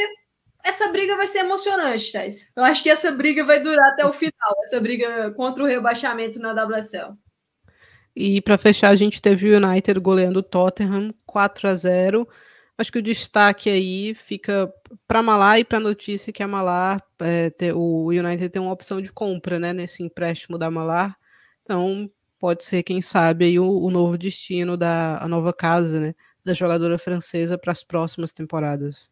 essa 0.65 0.89
briga 0.89 1.19
vai 1.19 1.27
ser 1.27 1.41
emocionante, 1.41 2.11
Thais. 2.11 2.51
Eu 2.57 2.65
acho 2.65 2.83
que 2.83 2.89
essa 2.89 3.13
briga 3.13 3.45
vai 3.45 3.61
durar 3.61 3.93
até 3.93 4.07
o 4.07 4.13
final, 4.15 4.55
essa 4.65 4.81
briga 4.81 5.31
contra 5.33 5.63
o 5.63 5.67
rebaixamento 5.67 6.39
na 6.39 6.55
WSL. 6.65 7.13
E 8.17 8.41
para 8.41 8.57
fechar, 8.57 8.89
a 8.89 8.97
gente 8.97 9.21
teve 9.21 9.51
o 9.51 9.57
United 9.59 10.01
goleando 10.01 10.39
o 10.39 10.43
Tottenham 10.43 11.13
4 11.27 11.69
a 11.69 11.75
0 11.75 12.29
Acho 12.79 12.93
que 12.93 13.01
o 13.01 13.03
destaque 13.03 13.69
aí 13.69 14.15
fica 14.15 14.73
para 15.05 15.21
Malar 15.21 15.59
e 15.59 15.65
para 15.65 15.79
a 15.79 15.81
notícia 15.81 16.33
que 16.33 16.45
a 16.45 16.47
Malar, 16.47 17.03
é, 17.19 17.51
ter, 17.51 17.75
o 17.75 18.07
United 18.11 18.49
tem 18.51 18.63
uma 18.63 18.73
opção 18.73 19.03
de 19.03 19.13
compra 19.13 19.59
né, 19.59 19.73
nesse 19.73 20.01
empréstimo 20.01 20.57
da 20.57 20.71
Malar. 20.71 21.17
Então, 21.65 22.09
pode 22.39 22.63
ser, 22.63 22.85
quem 22.85 23.01
sabe, 23.01 23.47
aí 23.47 23.59
o, 23.59 23.69
o 23.69 23.91
novo 23.91 24.17
destino 24.17 24.77
da 24.77 25.27
nova 25.29 25.53
casa 25.53 25.99
né, 25.99 26.15
da 26.45 26.55
jogadora 26.55 26.99
francesa 26.99 27.59
para 27.59 27.73
as 27.73 27.83
próximas 27.83 28.33
temporadas. 28.33 29.11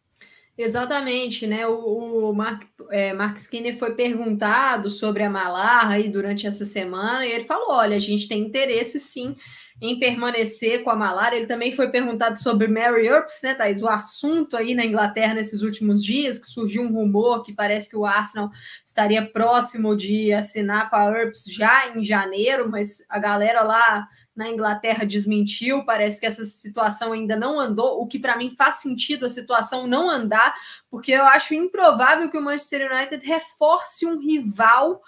Exatamente, 0.57 1.45
né? 1.45 1.67
O, 1.67 2.29
o 2.29 2.33
Mark, 2.33 2.63
é, 2.89 3.13
Mark 3.13 3.37
Skinner 3.37 3.77
foi 3.77 3.93
perguntado 3.93 4.89
sobre 4.89 5.23
a 5.23 5.29
Malar 5.29 5.91
aí 5.91 6.09
durante 6.09 6.47
essa 6.47 6.65
semana 6.65 7.25
e 7.25 7.31
ele 7.31 7.45
falou: 7.45 7.69
olha, 7.71 7.95
a 7.95 7.99
gente 7.99 8.27
tem 8.27 8.41
interesse 8.41 8.97
sim 8.97 9.35
em 9.81 9.99
permanecer 9.99 10.83
com 10.83 10.89
a 10.89 10.95
malária. 10.95 11.37
Ele 11.37 11.45
também 11.45 11.75
foi 11.75 11.89
perguntado 11.89 12.39
sobre 12.39 12.67
Mary 12.67 13.05
Earps, 13.05 13.41
né, 13.43 13.53
Thais? 13.53 13.81
O 13.81 13.87
assunto 13.87 14.57
aí 14.57 14.73
na 14.73 14.85
Inglaterra 14.85 15.33
nesses 15.33 15.61
últimos 15.61 16.03
dias, 16.03 16.39
que 16.39 16.47
surgiu 16.47 16.83
um 16.83 16.91
rumor 16.91 17.43
que 17.43 17.53
parece 17.53 17.89
que 17.89 17.95
o 17.95 18.05
Arsenal 18.05 18.49
estaria 18.85 19.25
próximo 19.25 19.95
de 19.95 20.33
assinar 20.33 20.89
com 20.89 20.95
a 20.95 21.05
Earps 21.05 21.45
já 21.45 21.95
em 21.95 22.03
janeiro, 22.03 22.69
mas 22.69 23.05
a 23.09 23.19
galera 23.19 23.61
lá 23.61 24.07
na 24.35 24.49
Inglaterra 24.49 25.03
desmentiu, 25.03 25.83
parece 25.83 26.19
que 26.19 26.25
essa 26.27 26.43
situação 26.43 27.11
ainda 27.11 27.35
não 27.35 27.59
andou, 27.59 27.99
o 27.99 28.07
que 28.07 28.19
para 28.19 28.37
mim 28.37 28.51
faz 28.51 28.75
sentido 28.75 29.25
a 29.25 29.29
situação 29.29 29.87
não 29.87 30.07
andar, 30.07 30.53
porque 30.91 31.11
eu 31.11 31.23
acho 31.23 31.55
improvável 31.55 32.29
que 32.29 32.37
o 32.37 32.41
Manchester 32.41 32.91
United 32.91 33.25
reforce 33.25 34.05
um 34.05 34.19
rival 34.19 35.01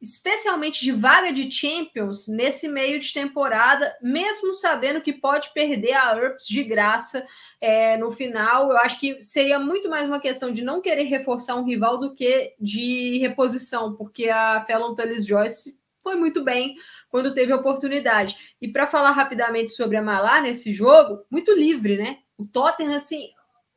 especialmente 0.00 0.80
de 0.80 0.92
vaga 0.92 1.32
de 1.32 1.50
Champions 1.50 2.28
nesse 2.28 2.68
meio 2.68 3.00
de 3.00 3.12
temporada, 3.12 3.96
mesmo 4.00 4.54
sabendo 4.54 5.00
que 5.00 5.12
pode 5.12 5.52
perder 5.52 5.92
a 5.92 6.16
URPS 6.16 6.46
de 6.46 6.62
graça 6.62 7.26
é, 7.60 7.96
no 7.96 8.12
final. 8.12 8.70
Eu 8.70 8.78
acho 8.78 8.98
que 9.00 9.22
seria 9.22 9.58
muito 9.58 9.88
mais 9.88 10.08
uma 10.08 10.20
questão 10.20 10.52
de 10.52 10.62
não 10.62 10.80
querer 10.80 11.04
reforçar 11.04 11.56
um 11.56 11.64
rival 11.64 11.98
do 11.98 12.14
que 12.14 12.54
de 12.60 13.18
reposição, 13.18 13.94
porque 13.94 14.28
a 14.28 14.64
Fallon 14.66 14.94
Tullis 14.94 15.26
Joyce 15.26 15.78
foi 16.02 16.14
muito 16.14 16.42
bem 16.42 16.76
quando 17.10 17.34
teve 17.34 17.52
a 17.52 17.56
oportunidade. 17.56 18.54
E 18.60 18.68
para 18.68 18.86
falar 18.86 19.10
rapidamente 19.10 19.72
sobre 19.72 19.96
a 19.96 20.02
Malá 20.02 20.40
nesse 20.40 20.72
jogo, 20.72 21.24
muito 21.30 21.52
livre, 21.52 21.96
né? 21.96 22.18
O 22.36 22.46
Tottenham, 22.46 22.94
assim, 22.94 23.30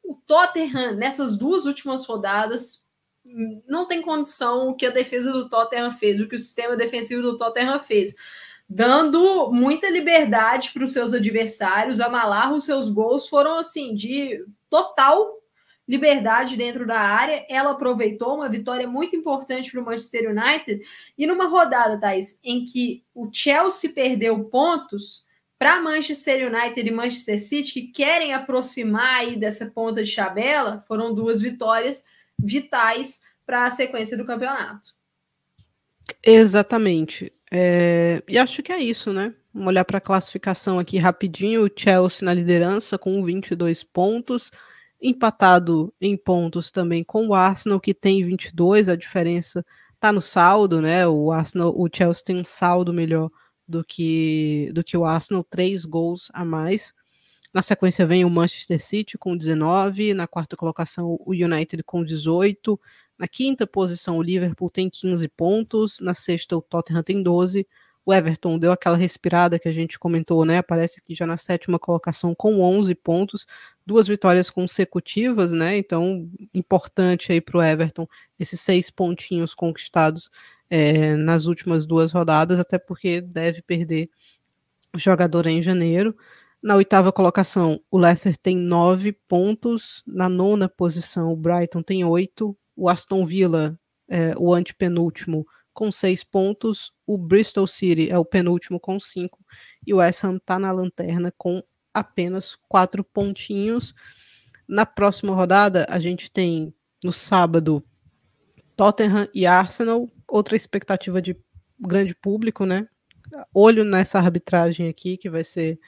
o 0.03 0.15
Tottenham 0.27 0.95
nessas 0.95 1.37
duas 1.37 1.65
últimas 1.65 2.05
rodadas 2.05 2.81
não 3.67 3.87
tem 3.87 4.01
condição 4.01 4.69
o 4.69 4.75
que 4.75 4.85
a 4.85 4.91
defesa 4.91 5.31
do 5.31 5.49
Tottenham 5.49 5.93
fez, 5.93 6.19
o 6.19 6.27
que 6.27 6.35
o 6.35 6.39
sistema 6.39 6.75
defensivo 6.75 7.21
do 7.21 7.37
Tottenham 7.37 7.79
fez, 7.79 8.15
dando 8.67 9.51
muita 9.51 9.89
liberdade 9.89 10.71
para 10.71 10.83
os 10.83 10.93
seus 10.93 11.13
adversários, 11.13 11.99
amalar 11.99 12.53
os 12.53 12.63
seus 12.63 12.89
gols 12.89 13.27
foram 13.27 13.57
assim 13.57 13.93
de 13.93 14.45
total 14.69 15.41
liberdade 15.87 16.55
dentro 16.55 16.87
da 16.87 16.99
área. 16.99 17.45
Ela 17.49 17.71
aproveitou 17.71 18.35
uma 18.35 18.47
vitória 18.47 18.87
muito 18.87 19.13
importante 19.13 19.69
para 19.69 19.81
o 19.81 19.85
Manchester 19.85 20.31
United. 20.31 20.81
E 21.17 21.27
numa 21.27 21.47
rodada, 21.47 21.99
Thais, 21.99 22.39
em 22.43 22.63
que 22.63 23.03
o 23.13 23.29
Chelsea 23.31 23.91
perdeu 23.93 24.41
pontos 24.45 25.25
para 25.59 25.81
Manchester 25.81 26.51
United 26.51 26.87
e 26.87 26.91
Manchester 26.91 27.39
City, 27.39 27.73
que 27.73 27.87
querem 27.87 28.33
aproximar 28.33 29.19
aí 29.19 29.35
dessa 29.35 29.65
ponta 29.65 30.01
de 30.01 30.15
tabela, 30.15 30.83
foram 30.87 31.13
duas 31.13 31.41
vitórias 31.41 32.05
vitais 32.43 33.21
para 33.45 33.65
a 33.65 33.69
sequência 33.69 34.17
do 34.17 34.25
campeonato. 34.25 34.93
Exatamente. 36.23 37.31
É, 37.51 38.23
e 38.27 38.37
acho 38.37 38.63
que 38.63 38.71
é 38.71 38.79
isso, 38.79 39.11
né? 39.11 39.33
Vamos 39.53 39.67
olhar 39.67 39.83
para 39.83 39.97
a 39.97 40.01
classificação 40.01 40.79
aqui 40.79 40.97
rapidinho. 40.97 41.65
O 41.65 41.69
Chelsea 41.75 42.25
na 42.25 42.33
liderança 42.33 42.97
com 42.97 43.23
22 43.23 43.83
pontos, 43.83 44.51
empatado 45.01 45.93
em 45.99 46.15
pontos 46.15 46.71
também 46.71 47.03
com 47.03 47.27
o 47.27 47.33
Arsenal, 47.33 47.79
que 47.79 47.93
tem 47.93 48.23
22. 48.23 48.87
A 48.87 48.95
diferença 48.95 49.65
está 49.95 50.11
no 50.11 50.21
saldo, 50.21 50.81
né? 50.81 51.05
O 51.07 51.31
Arsenal, 51.31 51.73
o 51.77 51.89
Chelsea 51.93 52.23
tem 52.23 52.37
um 52.37 52.45
saldo 52.45 52.93
melhor 52.93 53.29
do 53.67 53.83
que, 53.83 54.71
do 54.73 54.83
que 54.83 54.97
o 54.97 55.05
Arsenal, 55.05 55.43
três 55.43 55.85
gols 55.85 56.29
a 56.33 56.45
mais. 56.45 56.93
Na 57.53 57.61
sequência 57.61 58.05
vem 58.05 58.23
o 58.23 58.29
Manchester 58.29 58.81
City 58.81 59.17
com 59.17 59.35
19, 59.35 60.13
na 60.13 60.25
quarta 60.25 60.55
colocação 60.55 61.17
o 61.19 61.31
United 61.31 61.83
com 61.83 62.03
18, 62.03 62.79
na 63.21 63.27
quinta 63.27 63.67
posição, 63.67 64.17
o 64.17 64.23
Liverpool 64.23 64.67
tem 64.67 64.89
15 64.89 65.27
pontos. 65.27 65.99
Na 65.99 66.15
sexta, 66.15 66.57
o 66.57 66.61
Tottenham 66.61 67.03
tem 67.03 67.21
12. 67.21 67.67
O 68.03 68.11
Everton 68.11 68.57
deu 68.57 68.71
aquela 68.71 68.97
respirada 68.97 69.59
que 69.59 69.69
a 69.69 69.71
gente 69.71 69.99
comentou, 69.99 70.43
né? 70.43 70.57
Aparece 70.57 70.99
aqui 70.99 71.13
já 71.13 71.27
na 71.27 71.37
sétima 71.37 71.77
colocação 71.77 72.33
com 72.33 72.59
11 72.61 72.95
pontos, 72.95 73.45
duas 73.85 74.07
vitórias 74.07 74.49
consecutivas, 74.49 75.53
né? 75.53 75.77
Então, 75.77 76.27
importante 76.51 77.31
aí 77.31 77.39
para 77.39 77.59
o 77.59 77.61
Everton 77.61 78.07
esses 78.39 78.59
seis 78.59 78.89
pontinhos 78.89 79.53
conquistados 79.53 80.31
é, 80.67 81.15
nas 81.15 81.45
últimas 81.45 81.85
duas 81.85 82.11
rodadas, 82.11 82.59
até 82.59 82.79
porque 82.79 83.21
deve 83.21 83.61
perder 83.61 84.09
o 84.95 84.97
jogador 84.97 85.45
em 85.45 85.61
janeiro. 85.61 86.17
Na 86.61 86.75
oitava 86.75 87.11
colocação, 87.11 87.81
o 87.89 87.97
Leicester 87.97 88.37
tem 88.37 88.55
nove 88.55 89.11
pontos. 89.11 90.03
Na 90.05 90.29
nona 90.29 90.69
posição, 90.69 91.31
o 91.31 91.35
Brighton 91.35 91.81
tem 91.81 92.05
oito 92.05 92.55
o 92.75 92.89
Aston 92.89 93.25
Villa, 93.25 93.79
é, 94.07 94.33
o 94.37 94.53
antepenúltimo, 94.53 95.45
com 95.73 95.91
seis 95.91 96.23
pontos, 96.23 96.91
o 97.05 97.17
Bristol 97.17 97.67
City 97.67 98.09
é 98.09 98.17
o 98.17 98.25
penúltimo 98.25 98.79
com 98.79 98.99
cinco, 98.99 99.39
e 99.85 99.93
o 99.93 99.97
West 99.97 100.23
Ham 100.23 100.37
está 100.37 100.59
na 100.59 100.71
lanterna 100.71 101.33
com 101.37 101.63
apenas 101.93 102.55
quatro 102.67 103.03
pontinhos. 103.03 103.93
Na 104.67 104.85
próxima 104.85 105.33
rodada, 105.33 105.85
a 105.89 105.99
gente 105.99 106.31
tem 106.31 106.73
no 107.03 107.11
sábado 107.11 107.83
Tottenham 108.75 109.27
e 109.33 109.45
Arsenal, 109.45 110.09
outra 110.27 110.55
expectativa 110.55 111.21
de 111.21 111.37
grande 111.79 112.15
público, 112.15 112.65
né? 112.65 112.87
Olho 113.53 113.83
nessa 113.83 114.19
arbitragem 114.19 114.87
aqui, 114.87 115.17
que 115.17 115.29
vai 115.29 115.43
ser 115.43 115.79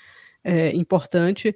é, 0.44 0.76
importante 0.76 1.56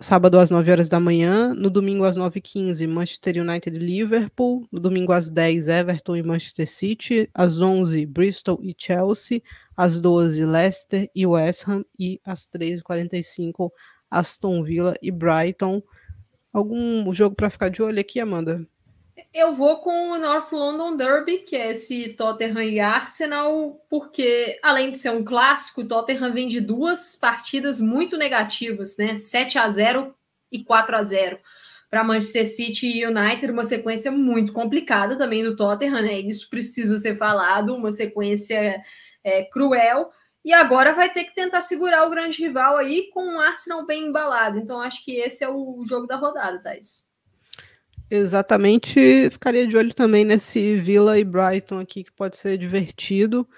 sábado 0.00 0.38
às 0.38 0.50
9 0.50 0.72
horas 0.72 0.88
da 0.88 0.98
manhã, 0.98 1.54
no 1.54 1.68
domingo 1.68 2.04
às 2.04 2.16
9h15, 2.16 2.88
Manchester 2.88 3.36
United 3.36 3.76
e 3.76 3.78
Liverpool, 3.78 4.66
no 4.72 4.80
domingo 4.80 5.12
às 5.12 5.28
10 5.28 5.68
Everton 5.68 6.16
e 6.16 6.22
Manchester 6.22 6.66
City, 6.66 7.28
às 7.34 7.60
11 7.60 8.06
Bristol 8.06 8.58
e 8.62 8.74
Chelsea, 8.76 9.42
às 9.76 10.00
12 10.00 10.44
Leicester 10.44 11.10
e 11.14 11.26
West 11.26 11.68
Ham 11.68 11.84
e 11.98 12.18
às 12.24 12.48
13h45 12.48 13.70
Aston 14.10 14.64
Villa 14.64 14.94
e 15.02 15.10
Brighton. 15.10 15.82
Algum 16.52 17.12
jogo 17.12 17.36
para 17.36 17.50
ficar 17.50 17.68
de 17.68 17.82
olho 17.82 18.00
aqui, 18.00 18.18
Amanda? 18.18 18.66
Eu 19.32 19.54
vou 19.54 19.78
com 19.78 20.10
o 20.10 20.18
North 20.18 20.52
London 20.52 20.96
Derby, 20.96 21.38
que 21.38 21.56
é 21.56 21.70
esse 21.70 22.10
Tottenham 22.10 22.62
e 22.62 22.80
Arsenal, 22.80 23.84
porque 23.88 24.58
além 24.62 24.92
de 24.92 24.98
ser 24.98 25.10
um 25.10 25.24
clássico, 25.24 25.80
o 25.82 25.88
Tottenham 25.88 26.32
vem 26.32 26.48
de 26.48 26.60
duas 26.60 27.16
partidas 27.16 27.80
muito 27.80 28.16
negativas, 28.16 28.96
né? 28.96 29.16
7 29.16 29.58
a 29.58 29.68
0 29.68 30.14
e 30.50 30.64
4 30.64 30.96
a 30.96 31.02
0 31.02 31.38
para 31.90 32.04
Manchester 32.04 32.46
City 32.46 32.86
e 32.86 33.06
United, 33.06 33.50
uma 33.52 33.64
sequência 33.64 34.12
muito 34.12 34.52
complicada 34.52 35.16
também 35.16 35.42
do 35.42 35.56
Tottenham, 35.56 36.02
né? 36.02 36.20
Isso 36.20 36.48
precisa 36.48 36.98
ser 36.98 37.18
falado, 37.18 37.74
uma 37.74 37.90
sequência 37.90 38.82
é, 39.24 39.44
cruel. 39.44 40.10
E 40.44 40.52
agora 40.52 40.94
vai 40.94 41.12
ter 41.12 41.24
que 41.24 41.34
tentar 41.34 41.60
segurar 41.62 42.06
o 42.06 42.10
grande 42.10 42.42
rival 42.42 42.76
aí 42.76 43.10
com 43.12 43.36
o 43.36 43.40
Arsenal 43.40 43.84
bem 43.84 44.06
embalado. 44.06 44.58
Então 44.58 44.80
acho 44.80 45.04
que 45.04 45.16
esse 45.16 45.44
é 45.44 45.48
o 45.48 45.84
jogo 45.84 46.06
da 46.06 46.16
rodada, 46.16 46.62
Thais. 46.62 47.09
Exatamente, 48.12 49.30
ficaria 49.30 49.66
de 49.68 49.76
olho 49.76 49.94
também 49.94 50.24
nesse 50.24 50.76
Villa 50.80 51.16
e 51.16 51.24
Brighton 51.24 51.78
aqui, 51.78 52.02
que 52.02 52.10
pode 52.12 52.36
ser 52.36 52.58
divertido. 52.58 53.48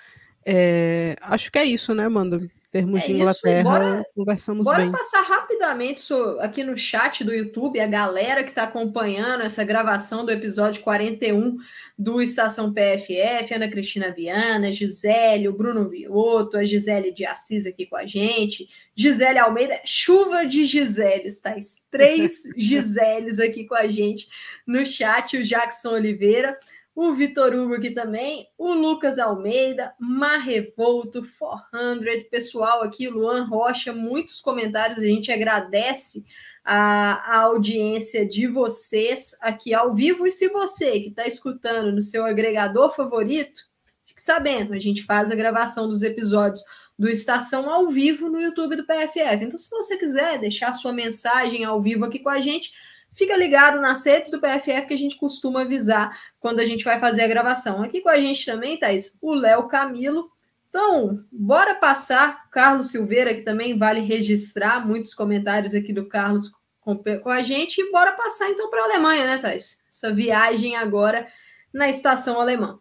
É, 0.47 1.17
acho 1.23 1.53
que 1.53 1.59
é 1.59 1.65
isso, 1.65 1.95
né, 1.95 2.07
Amanda? 2.07 2.41
Termos 2.73 3.03
é 3.03 3.07
de 3.07 3.13
Inglaterra, 3.13 3.63
bora, 3.63 4.07
conversamos 4.15 4.65
bora 4.65 4.79
bem. 4.79 4.91
Bora 4.91 4.99
passar 4.99 5.21
rapidamente 5.21 6.03
aqui 6.41 6.65
no 6.65 6.75
chat 6.75 7.23
do 7.23 7.31
YouTube, 7.31 7.79
a 7.79 7.87
galera 7.87 8.43
que 8.43 8.49
está 8.49 8.63
acompanhando 8.63 9.43
essa 9.43 9.63
gravação 9.63 10.25
do 10.25 10.33
episódio 10.33 10.83
41 10.83 11.59
do 11.99 12.23
Estação 12.23 12.73
PFF, 12.73 13.53
Ana 13.53 13.69
Cristina 13.69 14.11
Viana, 14.11 14.73
Gisele, 14.73 15.49
o 15.49 15.53
Bruno 15.53 15.87
Vioto, 15.87 16.57
a 16.57 16.65
Gisele 16.65 17.13
de 17.13 17.27
Assis 17.27 17.67
aqui 17.67 17.85
com 17.85 17.97
a 17.97 18.07
gente, 18.07 18.67
Gisele 18.97 19.39
Almeida, 19.39 19.79
chuva 19.85 20.47
de 20.47 20.65
Giseles, 20.65 21.41
tá? 21.41 21.55
Três 21.91 22.45
Giseles 22.57 23.39
aqui 23.39 23.67
com 23.67 23.75
a 23.75 23.87
gente 23.87 24.27
no 24.67 24.87
chat, 24.87 25.37
o 25.37 25.45
Jackson 25.45 25.91
Oliveira, 25.91 26.59
o 26.94 27.14
Vitor 27.14 27.55
Hugo 27.55 27.74
aqui 27.74 27.90
também, 27.90 28.46
o 28.59 28.74
Lucas 28.74 29.18
Almeida, 29.18 29.94
Marrevolto, 29.98 31.22
400, 31.38 32.28
pessoal 32.31 32.83
aqui, 32.83 33.09
Luan 33.09 33.44
Rocha, 33.44 33.92
muitos 33.92 34.40
comentários, 34.40 34.98
a 34.98 35.07
gente 35.07 35.33
agradece 35.33 36.24
a, 36.62 37.35
a 37.35 37.40
audiência 37.44 38.26
de 38.26 38.46
vocês 38.46 39.37
aqui 39.40 39.72
ao 39.72 39.94
vivo. 39.94 40.26
E 40.26 40.33
se 40.33 40.48
você 40.48 41.00
que 41.00 41.09
está 41.09 41.26
escutando 41.26 41.92
no 41.92 42.02
seu 42.02 42.26
agregador 42.26 42.94
favorito, 42.94 43.62
fique 44.07 44.22
sabendo, 44.22 44.74
a 44.74 44.78
gente 44.78 45.05
faz 45.05 45.31
a 45.31 45.35
gravação 45.35 45.88
dos 45.88 46.02
episódios 46.02 46.62
do 46.98 47.09
Estação 47.09 47.70
ao 47.70 47.90
vivo 47.90 48.28
no 48.28 48.40
YouTube 48.40 48.76
do 48.76 48.87
PFF. 48.87 49.44
Então, 49.44 49.59
se 49.59 49.70
você 49.70 49.96
quiser 49.96 50.38
deixar 50.38 50.72
sua 50.72 50.92
mensagem 50.92 51.64
ao 51.64 51.81
vivo 51.81 52.05
aqui 52.05 52.18
com 52.18 52.28
a 52.28 52.40
gente, 52.40 52.70
fica 53.14 53.37
ligado 53.37 53.81
nas 53.81 54.05
redes 54.05 54.31
do 54.31 54.40
PFF 54.40 54.87
que 54.87 54.94
a 54.94 54.98
gente 54.98 55.16
costuma 55.16 55.62
avisar 55.62 56.18
quando 56.40 56.61
a 56.61 56.64
gente 56.64 56.85
vai 56.85 56.98
fazer 56.98 57.22
a 57.22 57.29
gravação. 57.29 57.83
Aqui 57.83 58.01
com 58.01 58.09
a 58.09 58.18
gente 58.18 58.44
também, 58.44 58.79
Thaís, 58.79 59.18
o 59.20 59.33
Léo 59.35 59.68
Camilo. 59.68 60.31
Então, 60.68 61.22
bora 61.31 61.75
passar. 61.75 62.48
Carlos 62.51 62.90
Silveira, 62.90 63.35
que 63.35 63.42
também 63.42 63.79
vale 63.79 64.01
registrar 64.01 64.87
muitos 64.87 65.14
comentários 65.14 65.75
aqui 65.75 65.92
do 65.92 66.09
Carlos 66.09 66.51
com, 66.81 66.96
com 66.96 67.31
a 67.31 67.42
gente. 67.42 67.81
E 67.81 67.92
bora 67.92 68.12
passar 68.12 68.48
então 68.48 68.70
para 68.70 68.83
a 68.83 68.85
Alemanha, 68.85 69.27
né, 69.27 69.38
Thais? 69.38 69.79
Essa 69.88 70.12
viagem 70.12 70.77
agora 70.77 71.27
na 71.72 71.88
estação 71.88 72.40
alemã. 72.40 72.79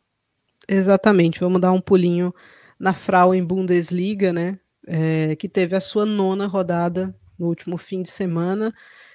Exatamente, 0.67 1.39
vamos 1.39 1.60
dar 1.60 1.72
um 1.72 1.82
pulinho 1.82 2.34
na 2.80 2.94
Frauen 2.94 3.44
Bundesliga, 3.44 4.32
né? 4.32 4.60
É, 4.88 5.36
que 5.36 5.48
teve 5.48 5.76
a 5.76 5.82
sua 5.82 6.06
nona 6.06 6.48
rodada 6.48 7.15
no 7.38 7.48
último 7.48 7.78
fim 7.78 8.02
de 8.02 8.10
semana. 8.10 8.74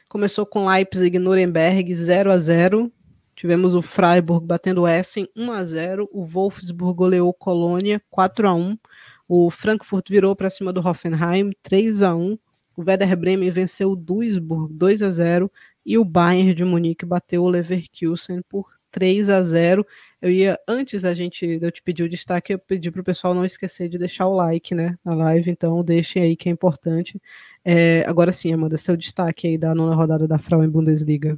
Começou 0.08 0.46
com 0.46 0.68
Leipzig 0.68 1.16
e 1.16 1.18
Nuremberg 1.18 1.92
0 1.92 2.30
a 2.30 2.38
0 2.38 2.92
Tivemos 3.34 3.74
o 3.74 3.82
Freiburg 3.82 4.46
batendo 4.46 4.82
o 4.82 4.88
Essen 4.88 5.28
1 5.34 5.50
a 5.50 5.64
0 5.64 6.08
O 6.12 6.24
Wolfsburg 6.24 6.96
goleou 6.96 7.34
Colônia 7.34 8.00
4 8.08 8.48
a 8.48 8.54
1 8.54 8.78
O 9.28 9.50
Frankfurt 9.50 10.08
virou 10.08 10.36
para 10.36 10.48
cima 10.48 10.72
do 10.72 10.80
Hoffenheim 10.80 11.50
3 11.60 12.04
a 12.04 12.14
1 12.14 12.38
O 12.76 12.82
Werder 12.86 13.16
Bremen 13.16 13.50
venceu 13.50 13.90
o 13.90 13.96
Duisburg 13.96 14.72
2 14.74 15.02
a 15.02 15.10
0 15.10 15.50
E 15.84 15.98
o 15.98 16.04
Bayern 16.04 16.54
de 16.54 16.64
Munique 16.64 17.04
bateu 17.04 17.42
o 17.42 17.48
Leverkusen 17.48 18.42
por 18.48 18.76
3 18.92 19.28
a 19.28 19.42
0 19.42 19.84
Eu 20.22 20.30
ia, 20.30 20.58
antes 20.68 21.02
da 21.02 21.14
gente, 21.14 21.58
eu 21.60 21.70
te 21.72 21.82
pedir 21.82 22.04
o 22.04 22.08
destaque, 22.08 22.54
eu 22.54 22.58
pedi 22.60 22.90
para 22.92 23.00
o 23.00 23.04
pessoal 23.04 23.34
não 23.34 23.44
esquecer 23.44 23.88
de 23.88 23.98
deixar 23.98 24.26
o 24.26 24.34
like, 24.34 24.74
né, 24.74 24.96
na 25.04 25.14
live, 25.14 25.50
então 25.50 25.82
deixem 25.84 26.22
aí 26.22 26.36
que 26.36 26.48
é 26.48 26.52
importante. 26.52 27.20
É, 27.68 28.04
agora 28.06 28.30
sim, 28.30 28.52
Amanda, 28.52 28.78
seu 28.78 28.96
destaque 28.96 29.48
aí 29.48 29.58
da 29.58 29.74
nona 29.74 29.92
rodada 29.92 30.28
da 30.28 30.38
Frauen 30.38 30.70
Bundesliga. 30.70 31.36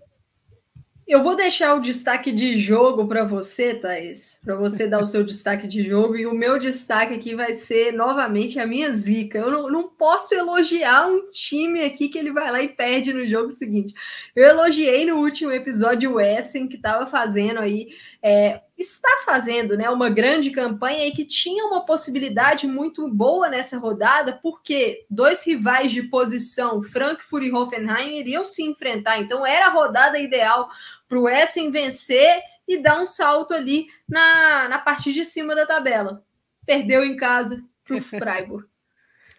Eu 1.06 1.22
vou 1.22 1.34
deixar 1.34 1.74
o 1.74 1.80
destaque 1.80 2.30
de 2.30 2.60
jogo 2.60 3.08
para 3.08 3.24
você, 3.24 3.74
Thaís, 3.74 4.38
para 4.44 4.54
você 4.54 4.86
dar 4.86 5.02
o 5.02 5.06
seu 5.06 5.24
destaque 5.24 5.66
de 5.66 5.88
jogo. 5.88 6.16
E 6.16 6.26
o 6.26 6.34
meu 6.34 6.58
destaque 6.58 7.14
aqui 7.14 7.34
vai 7.34 7.54
ser 7.54 7.94
novamente 7.94 8.60
a 8.60 8.66
minha 8.66 8.92
zica. 8.92 9.38
Eu 9.38 9.50
não, 9.50 9.70
não, 9.70 9.88
posso 9.88 10.34
elogiar 10.34 11.06
um 11.06 11.30
time 11.30 11.82
aqui 11.82 12.10
que 12.10 12.18
ele 12.18 12.30
vai 12.30 12.52
lá 12.52 12.60
e 12.60 12.68
perde 12.68 13.14
no 13.14 13.26
jogo 13.26 13.50
seguinte. 13.50 13.94
Eu 14.36 14.44
elogiei 14.44 15.06
no 15.06 15.16
último 15.16 15.50
episódio 15.50 16.12
o 16.12 16.20
Essen, 16.20 16.68
que 16.68 16.76
estava 16.76 17.06
fazendo 17.06 17.60
aí 17.60 17.88
é, 18.22 18.62
está 18.76 19.22
fazendo 19.24 19.76
né, 19.76 19.88
uma 19.90 20.08
grande 20.08 20.50
campanha 20.50 21.06
e 21.06 21.12
que 21.12 21.24
tinha 21.24 21.64
uma 21.64 21.84
possibilidade 21.84 22.66
muito 22.66 23.08
boa 23.08 23.48
nessa 23.48 23.78
rodada, 23.78 24.38
porque 24.42 25.04
dois 25.08 25.44
rivais 25.46 25.92
de 25.92 26.02
posição, 26.02 26.82
Frankfurt 26.82 27.44
e 27.44 27.52
Hoffenheim, 27.52 28.18
iriam 28.18 28.44
se 28.44 28.62
enfrentar. 28.62 29.20
Então 29.20 29.46
era 29.46 29.66
a 29.66 29.70
rodada 29.70 30.18
ideal 30.18 30.68
para 31.08 31.18
o 31.18 31.28
Essen 31.28 31.70
vencer 31.70 32.40
e 32.66 32.78
dar 32.78 33.00
um 33.00 33.06
salto 33.06 33.54
ali 33.54 33.86
na, 34.08 34.68
na 34.68 34.78
parte 34.78 35.12
de 35.12 35.24
cima 35.24 35.54
da 35.54 35.64
tabela. 35.64 36.22
Perdeu 36.66 37.04
em 37.04 37.16
casa 37.16 37.64
para 37.84 37.96
o 37.96 38.02
Freiburg. 38.02 38.66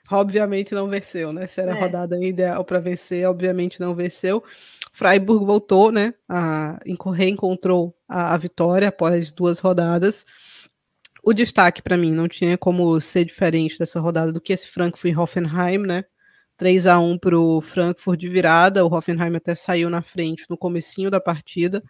obviamente 0.09 0.73
não 0.73 0.87
venceu, 0.87 1.31
né? 1.31 1.45
Se 1.45 1.61
era 1.61 1.71
é. 1.71 1.77
a 1.77 1.79
rodada 1.81 2.17
ideal 2.23 2.65
para 2.65 2.79
vencer, 2.79 3.27
obviamente 3.27 3.79
não 3.79 3.93
venceu. 3.93 4.43
Freiburg 4.99 5.45
voltou, 5.45 5.93
né? 5.93 6.13
A, 6.27 6.77
reencontrou 7.15 7.95
a, 8.05 8.33
a 8.33 8.37
vitória 8.37 8.89
após 8.89 9.31
duas 9.31 9.59
rodadas. 9.59 10.25
O 11.23 11.33
destaque 11.33 11.81
para 11.81 11.95
mim 11.95 12.11
não 12.11 12.27
tinha 12.27 12.57
como 12.57 12.99
ser 12.99 13.23
diferente 13.23 13.79
dessa 13.79 14.01
rodada 14.01 14.33
do 14.33 14.41
que 14.41 14.51
esse 14.51 14.67
Frankfurt 14.67 15.13
e 15.13 15.17
Hoffenheim, 15.17 15.77
né? 15.77 16.03
3 16.57 16.85
a 16.85 16.99
1 16.99 17.17
para 17.17 17.39
o 17.39 17.61
Frankfurt 17.61 18.19
de 18.19 18.27
virada. 18.27 18.85
O 18.85 18.93
Hoffenheim 18.93 19.33
até 19.37 19.55
saiu 19.55 19.89
na 19.89 20.01
frente 20.01 20.43
no 20.49 20.57
comecinho 20.57 21.09
da 21.09 21.21
partida, 21.21 21.81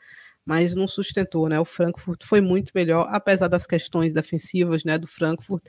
mas 0.45 0.75
não 0.75 0.87
sustentou, 0.87 1.49
né? 1.49 1.59
O 1.59 1.65
Frankfurt 1.65 2.23
foi 2.23 2.41
muito 2.41 2.71
melhor, 2.75 3.07
apesar 3.09 3.47
das 3.47 3.65
questões 3.65 4.13
defensivas, 4.13 4.83
né, 4.83 4.99
do 4.99 5.07
Frankfurt. 5.07 5.63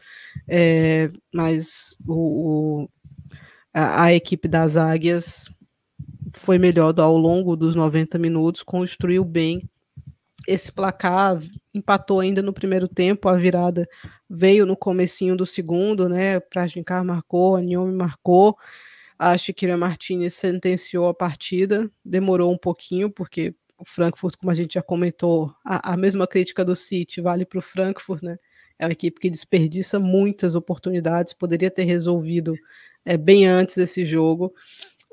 É, 0.46 1.08
mas 1.32 1.96
o, 2.06 2.82
o 2.82 2.90
a, 3.72 4.04
a, 4.04 4.12
equipe 4.12 4.46
das 4.46 4.76
Águias 4.76 5.48
foi 6.36 6.58
melhor 6.58 6.98
ao 7.00 7.16
longo 7.16 7.56
dos 7.56 7.74
90 7.74 8.18
minutos, 8.18 8.62
construiu 8.62 9.24
bem 9.24 9.68
esse 10.46 10.72
placar, 10.72 11.38
empatou 11.72 12.20
ainda 12.20 12.42
no 12.42 12.52
primeiro 12.52 12.88
tempo, 12.88 13.28
a 13.28 13.36
virada 13.36 13.86
veio 14.28 14.66
no 14.66 14.76
comecinho 14.76 15.36
do 15.36 15.46
segundo, 15.46 16.08
né? 16.08 16.40
Prajinkar 16.40 17.04
marcou, 17.04 17.56
a 17.56 17.60
Niomi 17.60 17.94
marcou, 17.94 18.56
a 19.18 19.36
Shakira 19.36 19.76
Martinez 19.76 20.34
sentenciou 20.34 21.08
a 21.08 21.14
partida, 21.14 21.90
demorou 22.04 22.52
um 22.52 22.58
pouquinho, 22.58 23.10
porque 23.10 23.54
o 23.78 23.84
Frankfurt, 23.84 24.36
como 24.36 24.50
a 24.50 24.54
gente 24.54 24.74
já 24.74 24.82
comentou, 24.82 25.54
a, 25.64 25.92
a 25.92 25.96
mesma 25.96 26.26
crítica 26.26 26.64
do 26.64 26.74
City 26.74 27.20
vale 27.20 27.44
para 27.44 27.58
o 27.58 27.62
Frankfurt, 27.62 28.22
né? 28.22 28.36
É 28.78 28.86
uma 28.86 28.92
equipe 28.92 29.20
que 29.20 29.28
desperdiça 29.28 29.98
muitas 29.98 30.54
oportunidades, 30.54 31.34
poderia 31.34 31.70
ter 31.70 31.84
resolvido 31.84 32.56
é, 33.04 33.16
bem 33.16 33.46
antes 33.46 33.76
desse 33.76 34.06
jogo 34.06 34.52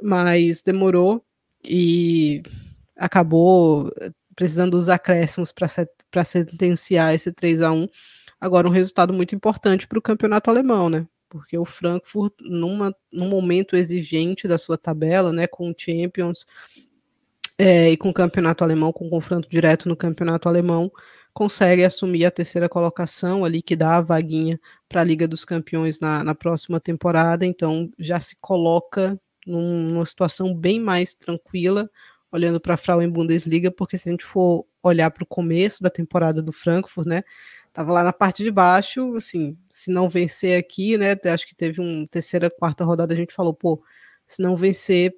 mas 0.01 0.61
demorou 0.61 1.23
e 1.65 2.43
acabou 2.95 3.91
precisando 4.35 4.71
dos 4.71 4.89
acréscimos 4.89 5.51
para 5.51 6.23
sentenciar 6.23 7.13
esse 7.13 7.31
3 7.31 7.61
a 7.61 7.71
1 7.71 7.87
Agora, 8.39 8.67
um 8.67 8.71
resultado 8.71 9.11
muito 9.11 9.33
importante 9.33 9.87
para 9.87 9.97
o 9.97 10.01
campeonato 10.01 10.49
alemão, 10.49 10.89
né? 10.89 11.07
Porque 11.27 11.57
o 11.57 11.65
Frankfurt, 11.65 12.33
numa, 12.41 12.95
num 13.11 13.27
momento 13.27 13.75
exigente 13.75 14.47
da 14.47 14.57
sua 14.57 14.77
tabela, 14.77 15.33
né, 15.33 15.47
com 15.47 15.69
o 15.69 15.75
Champions 15.77 16.45
é, 17.57 17.91
e 17.91 17.97
com 17.97 18.09
o 18.09 18.13
campeonato 18.13 18.63
alemão, 18.63 18.93
com 18.93 19.09
confronto 19.09 19.49
direto 19.49 19.89
no 19.89 19.95
campeonato 19.95 20.47
alemão, 20.47 20.91
consegue 21.33 21.83
assumir 21.83 22.25
a 22.25 22.31
terceira 22.31 22.69
colocação 22.69 23.43
ali, 23.43 23.61
que 23.61 23.75
dá 23.75 23.97
a 23.97 24.01
vaguinha 24.01 24.59
para 24.87 25.01
a 25.01 25.03
Liga 25.03 25.27
dos 25.27 25.43
Campeões 25.43 25.99
na, 25.99 26.23
na 26.23 26.35
próxima 26.35 26.79
temporada. 26.79 27.45
Então, 27.45 27.89
já 27.99 28.19
se 28.19 28.35
coloca 28.39 29.19
numa 29.47 30.05
situação 30.05 30.53
bem 30.53 30.79
mais 30.79 31.13
tranquila, 31.15 31.89
olhando 32.31 32.59
para 32.59 32.73
a 32.73 32.77
Frauen 32.77 33.09
Bundesliga, 33.09 33.71
porque 33.71 33.97
se 33.97 34.09
a 34.09 34.11
gente 34.11 34.25
for 34.25 34.65
olhar 34.83 35.09
para 35.11 35.23
o 35.23 35.27
começo 35.27 35.81
da 35.81 35.89
temporada 35.89 36.41
do 36.41 36.51
Frankfurt, 36.51 37.07
né, 37.07 37.23
tava 37.73 37.93
lá 37.93 38.03
na 38.03 38.13
parte 38.13 38.43
de 38.43 38.51
baixo, 38.51 39.15
assim, 39.15 39.57
se 39.69 39.89
não 39.89 40.09
vencer 40.09 40.59
aqui, 40.59 40.97
né, 40.97 41.15
acho 41.25 41.47
que 41.47 41.55
teve 41.55 41.79
uma 41.79 42.07
terceira, 42.07 42.49
quarta 42.49 42.83
rodada, 42.83 43.13
a 43.13 43.17
gente 43.17 43.33
falou, 43.33 43.53
pô, 43.53 43.81
se 44.25 44.41
não 44.41 44.55
vencer, 44.55 45.15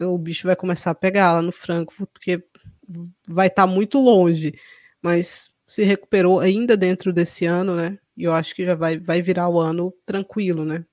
o 0.00 0.16
bicho 0.16 0.46
vai 0.46 0.56
começar 0.56 0.90
a 0.92 0.94
pegar 0.94 1.34
lá 1.34 1.42
no 1.42 1.52
Frankfurt, 1.52 2.08
porque 2.12 2.42
vai 3.28 3.48
estar 3.48 3.66
tá 3.66 3.66
muito 3.66 3.98
longe, 3.98 4.54
mas 5.02 5.50
se 5.66 5.82
recuperou 5.82 6.40
ainda 6.40 6.76
dentro 6.76 7.12
desse 7.12 7.44
ano, 7.44 7.76
né, 7.76 7.98
e 8.16 8.24
eu 8.24 8.32
acho 8.32 8.54
que 8.54 8.64
já 8.64 8.74
vai, 8.74 8.98
vai 8.98 9.20
virar 9.20 9.48
o 9.48 9.60
ano 9.60 9.92
tranquilo, 10.06 10.64
né, 10.64 10.84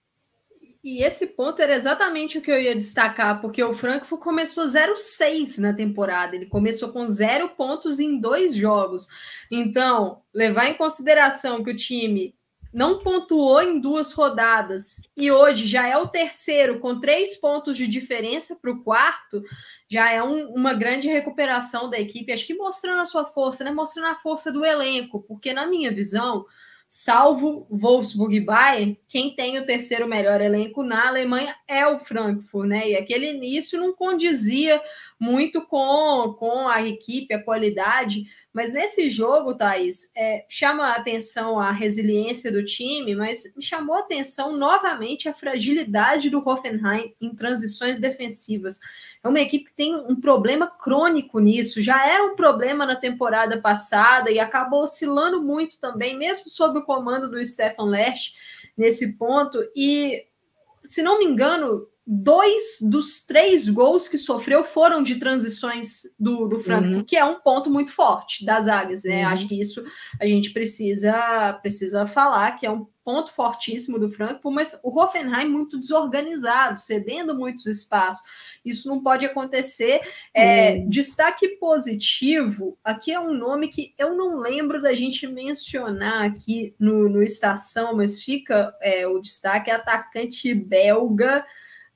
e 0.84 1.02
esse 1.02 1.28
ponto 1.28 1.62
era 1.62 1.74
exatamente 1.74 2.38
o 2.38 2.42
que 2.42 2.52
eu 2.52 2.62
ia 2.62 2.76
destacar, 2.76 3.40
porque 3.40 3.64
o 3.64 3.74
Frankfurt 3.74 4.22
começou 4.22 4.66
0-6 4.66 5.58
na 5.60 5.74
temporada. 5.74 6.36
Ele 6.36 6.46
começou 6.46 6.90
com 6.90 7.08
zero 7.08 7.50
pontos 7.50 8.02
em 8.02 8.20
dois 8.20 8.54
jogos. 8.54 9.08
Então, 9.50 10.22
levar 10.34 10.68
em 10.68 10.74
consideração 10.74 11.64
que 11.64 11.72
o 11.72 11.76
time 11.76 12.36
não 12.74 13.00
pontuou 13.00 13.62
em 13.62 13.80
duas 13.80 14.12
rodadas 14.12 15.08
e 15.16 15.32
hoje 15.32 15.68
já 15.68 15.88
é 15.88 15.96
o 15.96 16.08
terceiro 16.08 16.80
com 16.80 17.00
três 17.00 17.36
pontos 17.36 17.78
de 17.78 17.86
diferença 17.88 18.56
para 18.56 18.72
o 18.72 18.84
quarto, 18.84 19.44
já 19.88 20.12
é 20.12 20.22
um, 20.24 20.48
uma 20.50 20.74
grande 20.74 21.08
recuperação 21.08 21.90
da 21.90 22.00
equipe. 22.00 22.34
Acho 22.34 22.48
que 22.48 22.56
mostrando 22.56 23.02
a 23.02 23.06
sua 23.06 23.26
força, 23.26 23.64
né? 23.64 23.72
Mostrando 23.72 24.08
a 24.08 24.16
força 24.16 24.52
do 24.52 24.66
elenco, 24.66 25.22
porque 25.22 25.54
na 25.54 25.66
minha 25.66 25.92
visão 25.92 26.46
salvo 26.96 27.66
Wolfsburg 27.72 28.36
e 28.36 28.40
Bayern, 28.40 29.00
quem 29.10 29.36
tem 29.36 29.58
o 29.58 29.66
terceiro 29.66 30.08
melhor 30.08 30.40
elenco 30.40 30.84
na 30.84 31.08
Alemanha 31.08 31.56
é 31.68 31.88
o 31.88 31.98
Frankfurt, 31.98 32.68
né? 32.70 32.92
E 32.92 32.96
aquele 32.96 33.32
início 33.32 33.80
não 33.80 33.96
condizia 33.96 34.80
muito 35.20 35.66
com, 35.66 36.36
com 36.38 36.68
a 36.68 36.88
equipe, 36.88 37.34
a 37.34 37.44
qualidade, 37.44 38.26
mas 38.54 38.72
nesse 38.72 39.10
jogo, 39.10 39.56
Thaís, 39.56 40.12
é, 40.16 40.46
chama 40.48 40.90
a 40.90 40.98
atenção 40.98 41.60
a 41.60 41.72
resiliência 41.72 42.52
do 42.52 42.64
time, 42.64 43.16
mas 43.16 43.52
me 43.56 43.64
chamou 43.64 43.96
a 43.96 44.02
atenção 44.02 44.56
novamente 44.56 45.28
a 45.28 45.34
fragilidade 45.34 46.30
do 46.30 46.48
Hoffenheim 46.48 47.16
em 47.20 47.34
transições 47.34 47.98
defensivas. 47.98 48.80
É 49.24 49.28
uma 49.28 49.40
equipe 49.40 49.66
que 49.66 49.74
tem 49.74 49.96
um 49.96 50.16
problema 50.16 50.68
crônico 50.68 51.40
nisso. 51.40 51.82
Já 51.82 52.08
era 52.08 52.24
um 52.26 52.36
problema 52.36 52.86
na 52.86 52.96
temporada 52.96 53.60
passada 53.60 54.30
e 54.30 54.40
acabou 54.40 54.84
oscilando 54.84 55.42
muito 55.42 55.80
também, 55.80 56.16
mesmo 56.16 56.48
sob 56.48 56.78
o 56.78 56.84
comando 56.84 57.32
do 57.32 57.44
Stefan 57.44 57.86
Lerch 57.86 58.36
nesse 58.78 59.18
ponto. 59.18 59.58
E, 59.76 60.28
se 60.84 61.02
não 61.02 61.18
me 61.18 61.26
engano, 61.26 61.88
dois 62.06 62.80
dos 62.82 63.26
três 63.26 63.70
gols 63.70 64.08
que 64.08 64.18
sofreu 64.18 64.64
foram 64.64 65.02
de 65.02 65.16
transições 65.16 66.02
do, 66.20 66.48
do 66.48 66.60
Franco, 66.60 66.88
uhum. 66.88 67.04
que 67.04 67.16
é 67.16 67.24
um 67.24 67.40
ponto 67.40 67.70
muito 67.70 67.94
forte 67.94 68.46
das 68.46 68.68
águias, 68.68 69.04
né? 69.04 69.26
Uhum. 69.26 69.32
Acho 69.32 69.48
que 69.48 69.60
isso 69.60 69.84
a 70.20 70.26
gente 70.26 70.52
precisa 70.52 71.54
precisa 71.62 72.06
falar, 72.06 72.58
que 72.58 72.66
é 72.66 72.72
um 72.72 72.86
ponto 73.04 73.34
fortíssimo 73.34 74.00
do 74.00 74.10
Franco, 74.10 74.50
mas 74.50 74.78
o 74.82 74.98
Hoffenheim 74.98 75.50
muito 75.50 75.80
desorganizado, 75.80 76.80
cedendo 76.80 77.36
muitos 77.36 77.66
espaços. 77.66 78.22
Isso 78.64 78.88
não 78.88 79.02
pode 79.02 79.26
acontecer. 79.26 80.02
É, 80.34 80.76
uhum. 80.76 80.90
Destaque 80.90 81.50
positivo, 81.58 82.78
aqui 82.84 83.12
é 83.12 83.20
um 83.20 83.34
nome 83.34 83.68
que 83.68 83.94
eu 83.98 84.16
não 84.16 84.38
lembro 84.38 84.82
da 84.82 84.94
gente 84.94 85.28
mencionar 85.28 86.26
aqui 86.26 86.74
no, 86.80 87.10
no 87.10 87.22
Estação, 87.22 87.96
mas 87.96 88.22
fica 88.22 88.74
é, 88.82 89.06
o 89.06 89.20
destaque, 89.20 89.70
é 89.70 89.76
atacante 89.76 90.54
belga, 90.54 91.46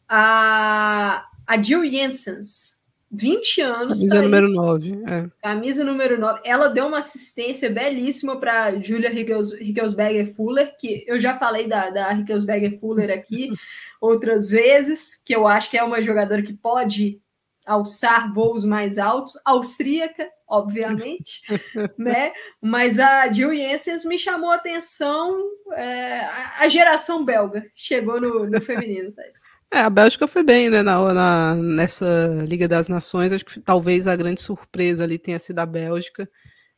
a, 0.08 1.26
a 1.46 1.62
Jill 1.62 1.90
Jensens, 1.90 2.78
20 3.12 3.62
anos. 3.62 4.00
Camisa 4.00 4.22
número 4.22 4.52
9. 4.52 4.92
É. 5.08 5.30
Camisa 5.42 5.84
número 5.84 6.20
9. 6.20 6.42
Ela 6.44 6.68
deu 6.68 6.88
uma 6.88 7.00
assistência 7.00 7.70
belíssima 7.70 8.40
para 8.40 8.80
Julia 8.82 9.10
Rickelsberger 9.10 10.36
Fuller, 10.36 10.76
que 10.78 11.04
eu 11.08 11.20
já 11.20 11.38
falei 11.38 11.68
da, 11.68 11.90
da 11.90 12.12
Rickelsberger 12.12 12.80
Fuller 12.80 13.12
aqui 13.12 13.50
outras 14.02 14.50
vezes, 14.50 15.16
que 15.16 15.36
eu 15.36 15.48
acho 15.48 15.70
que 15.70 15.78
é 15.78 15.84
uma 15.84 16.02
jogadora 16.02 16.42
que 16.42 16.54
pode 16.54 17.20
alçar 17.66 18.34
voos 18.34 18.64
mais 18.64 18.98
altos, 18.98 19.38
austríaca, 19.44 20.30
obviamente, 20.48 21.42
né? 21.98 22.32
Mas 22.62 22.98
a 22.98 23.32
Jill 23.32 23.54
Jensens 23.54 24.06
me 24.06 24.18
chamou 24.18 24.52
a 24.52 24.56
atenção, 24.56 25.38
é, 25.74 26.22
a 26.60 26.68
geração 26.70 27.26
belga 27.26 27.66
chegou 27.76 28.22
no, 28.22 28.50
no 28.50 28.62
feminino, 28.62 29.12
Thais. 29.12 29.42
É, 29.72 29.80
a 29.80 29.90
Bélgica 29.90 30.28
foi 30.28 30.44
bem, 30.44 30.70
né, 30.70 30.82
na, 30.82 31.14
na, 31.14 31.56
nessa 31.56 32.06
Liga 32.48 32.68
das 32.68 32.88
Nações. 32.88 33.34
Acho 33.34 33.46
que 33.46 33.60
talvez 33.60 34.08
a 34.08 34.16
grande 34.16 34.42
surpresa 34.42 35.04
ali 35.04 35.20
tenha 35.20 35.38
sido 35.40 35.60
a 35.60 35.66
Bélgica. 35.66 36.30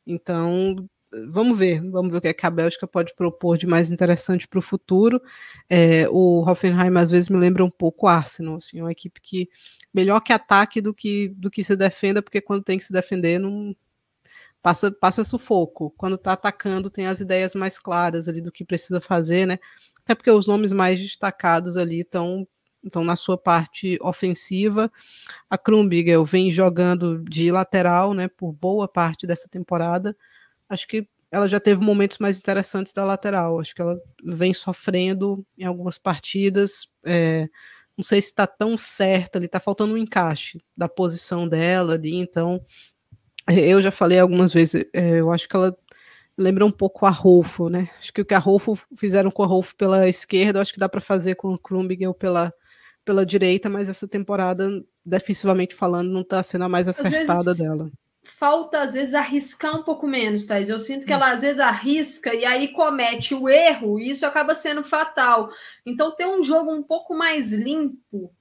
Então, 0.07 0.75
vamos 1.29 1.57
ver, 1.57 1.81
vamos 1.89 2.11
ver 2.11 2.17
o 2.17 2.21
que, 2.21 2.27
é 2.29 2.33
que 2.33 2.45
a 2.45 2.49
Bélgica 2.49 2.87
pode 2.87 3.15
propor 3.15 3.57
de 3.57 3.67
mais 3.67 3.91
interessante 3.91 4.47
para 4.47 4.59
o 4.59 4.61
futuro. 4.61 5.21
É, 5.69 6.07
o 6.09 6.43
Hoffenheim 6.47 6.95
às 6.97 7.11
vezes 7.11 7.29
me 7.29 7.37
lembra 7.37 7.63
um 7.63 7.69
pouco 7.69 8.05
o 8.05 8.09
Arsenal, 8.09 8.55
assim, 8.55 8.81
uma 8.81 8.91
equipe 8.91 9.21
que 9.21 9.49
melhor 9.93 10.19
que 10.21 10.33
ataque 10.33 10.81
do 10.81 10.93
que, 10.93 11.29
do 11.29 11.49
que 11.51 11.63
se 11.63 11.75
defenda, 11.75 12.21
porque 12.21 12.41
quando 12.41 12.63
tem 12.63 12.77
que 12.77 12.83
se 12.83 12.93
defender 12.93 13.39
não 13.39 13.75
passa, 14.61 14.91
passa 14.91 15.23
sufoco. 15.23 15.91
Quando 15.97 16.15
está 16.15 16.33
atacando 16.33 16.89
tem 16.89 17.07
as 17.07 17.19
ideias 17.21 17.55
mais 17.55 17.79
claras 17.79 18.27
ali 18.27 18.41
do 18.41 18.51
que 18.51 18.65
precisa 18.65 19.01
fazer, 19.01 19.45
né? 19.45 19.59
Até 20.03 20.15
porque 20.15 20.31
os 20.31 20.47
nomes 20.47 20.71
mais 20.73 20.99
destacados 20.99 21.77
ali 21.77 22.01
estão 22.01 22.47
então, 22.83 23.03
na 23.03 23.15
sua 23.15 23.37
parte 23.37 23.97
ofensiva, 24.01 24.91
a 25.49 25.57
Krumbigel 25.57 26.23
vem 26.23 26.51
jogando 26.51 27.23
de 27.23 27.51
lateral, 27.51 28.13
né, 28.13 28.27
por 28.27 28.51
boa 28.53 28.87
parte 28.87 29.27
dessa 29.27 29.47
temporada, 29.49 30.15
acho 30.69 30.87
que 30.87 31.07
ela 31.31 31.47
já 31.47 31.59
teve 31.59 31.83
momentos 31.83 32.17
mais 32.17 32.39
interessantes 32.39 32.91
da 32.93 33.05
lateral. 33.05 33.59
Acho 33.59 33.75
que 33.75 33.81
ela 33.81 34.01
vem 34.23 34.53
sofrendo 34.53 35.45
em 35.57 35.63
algumas 35.63 35.97
partidas. 35.97 36.89
É, 37.05 37.47
não 37.95 38.03
sei 38.03 38.21
se 38.21 38.29
está 38.29 38.47
tão 38.47 38.77
certa, 38.77 39.37
ali 39.37 39.45
está 39.45 39.59
faltando 39.59 39.93
um 39.93 39.97
encaixe 39.97 40.59
da 40.75 40.87
posição 40.89 41.47
dela 41.47 41.93
ali, 41.93 42.15
então 42.15 42.63
eu 43.47 43.81
já 43.81 43.91
falei 43.91 44.19
algumas 44.19 44.53
vezes, 44.53 44.85
é, 44.93 45.19
eu 45.19 45.31
acho 45.31 45.49
que 45.49 45.55
ela 45.55 45.75
lembra 46.37 46.65
um 46.65 46.71
pouco 46.71 47.05
a 47.05 47.09
Rolfo, 47.09 47.67
né? 47.67 47.89
Acho 47.99 48.13
que 48.13 48.21
o 48.21 48.25
que 48.25 48.33
a 48.33 48.39
Rolfo 48.39 48.79
fizeram 48.95 49.29
com 49.29 49.43
a 49.43 49.47
Rolfo 49.47 49.75
pela 49.75 50.07
esquerda, 50.07 50.61
acho 50.61 50.73
que 50.73 50.79
dá 50.79 50.87
para 50.87 51.01
fazer 51.01 51.35
com 51.35 51.53
o 51.53 51.59
Krumbiegel 51.59 52.13
pela, 52.13 52.53
pela 53.05 53.25
direita, 53.25 53.69
mas 53.69 53.89
essa 53.89 54.07
temporada, 54.07 54.69
defensivamente 55.05 55.75
falando, 55.75 56.09
não 56.09 56.21
está 56.21 56.41
sendo 56.43 56.65
a 56.65 56.69
mais 56.69 56.87
acertada 56.87 57.43
vezes, 57.43 57.57
dela. 57.57 57.89
Falta, 58.23 58.81
às 58.81 58.93
vezes, 58.93 59.13
arriscar 59.13 59.75
um 59.75 59.83
pouco 59.83 60.07
menos, 60.07 60.45
Thais. 60.45 60.69
Eu 60.69 60.79
sinto 60.79 61.05
que 61.05 61.11
hum. 61.11 61.15
ela, 61.15 61.31
às 61.31 61.41
vezes, 61.41 61.59
arrisca 61.59 62.33
e 62.33 62.45
aí 62.45 62.69
comete 62.69 63.33
o 63.33 63.49
erro, 63.49 63.99
e 63.99 64.09
isso 64.09 64.25
acaba 64.25 64.53
sendo 64.53 64.83
fatal. 64.83 65.49
Então, 65.85 66.15
ter 66.15 66.27
um 66.27 66.43
jogo 66.43 66.71
um 66.71 66.83
pouco 66.83 67.15
mais 67.15 67.51
limpo 67.51 68.31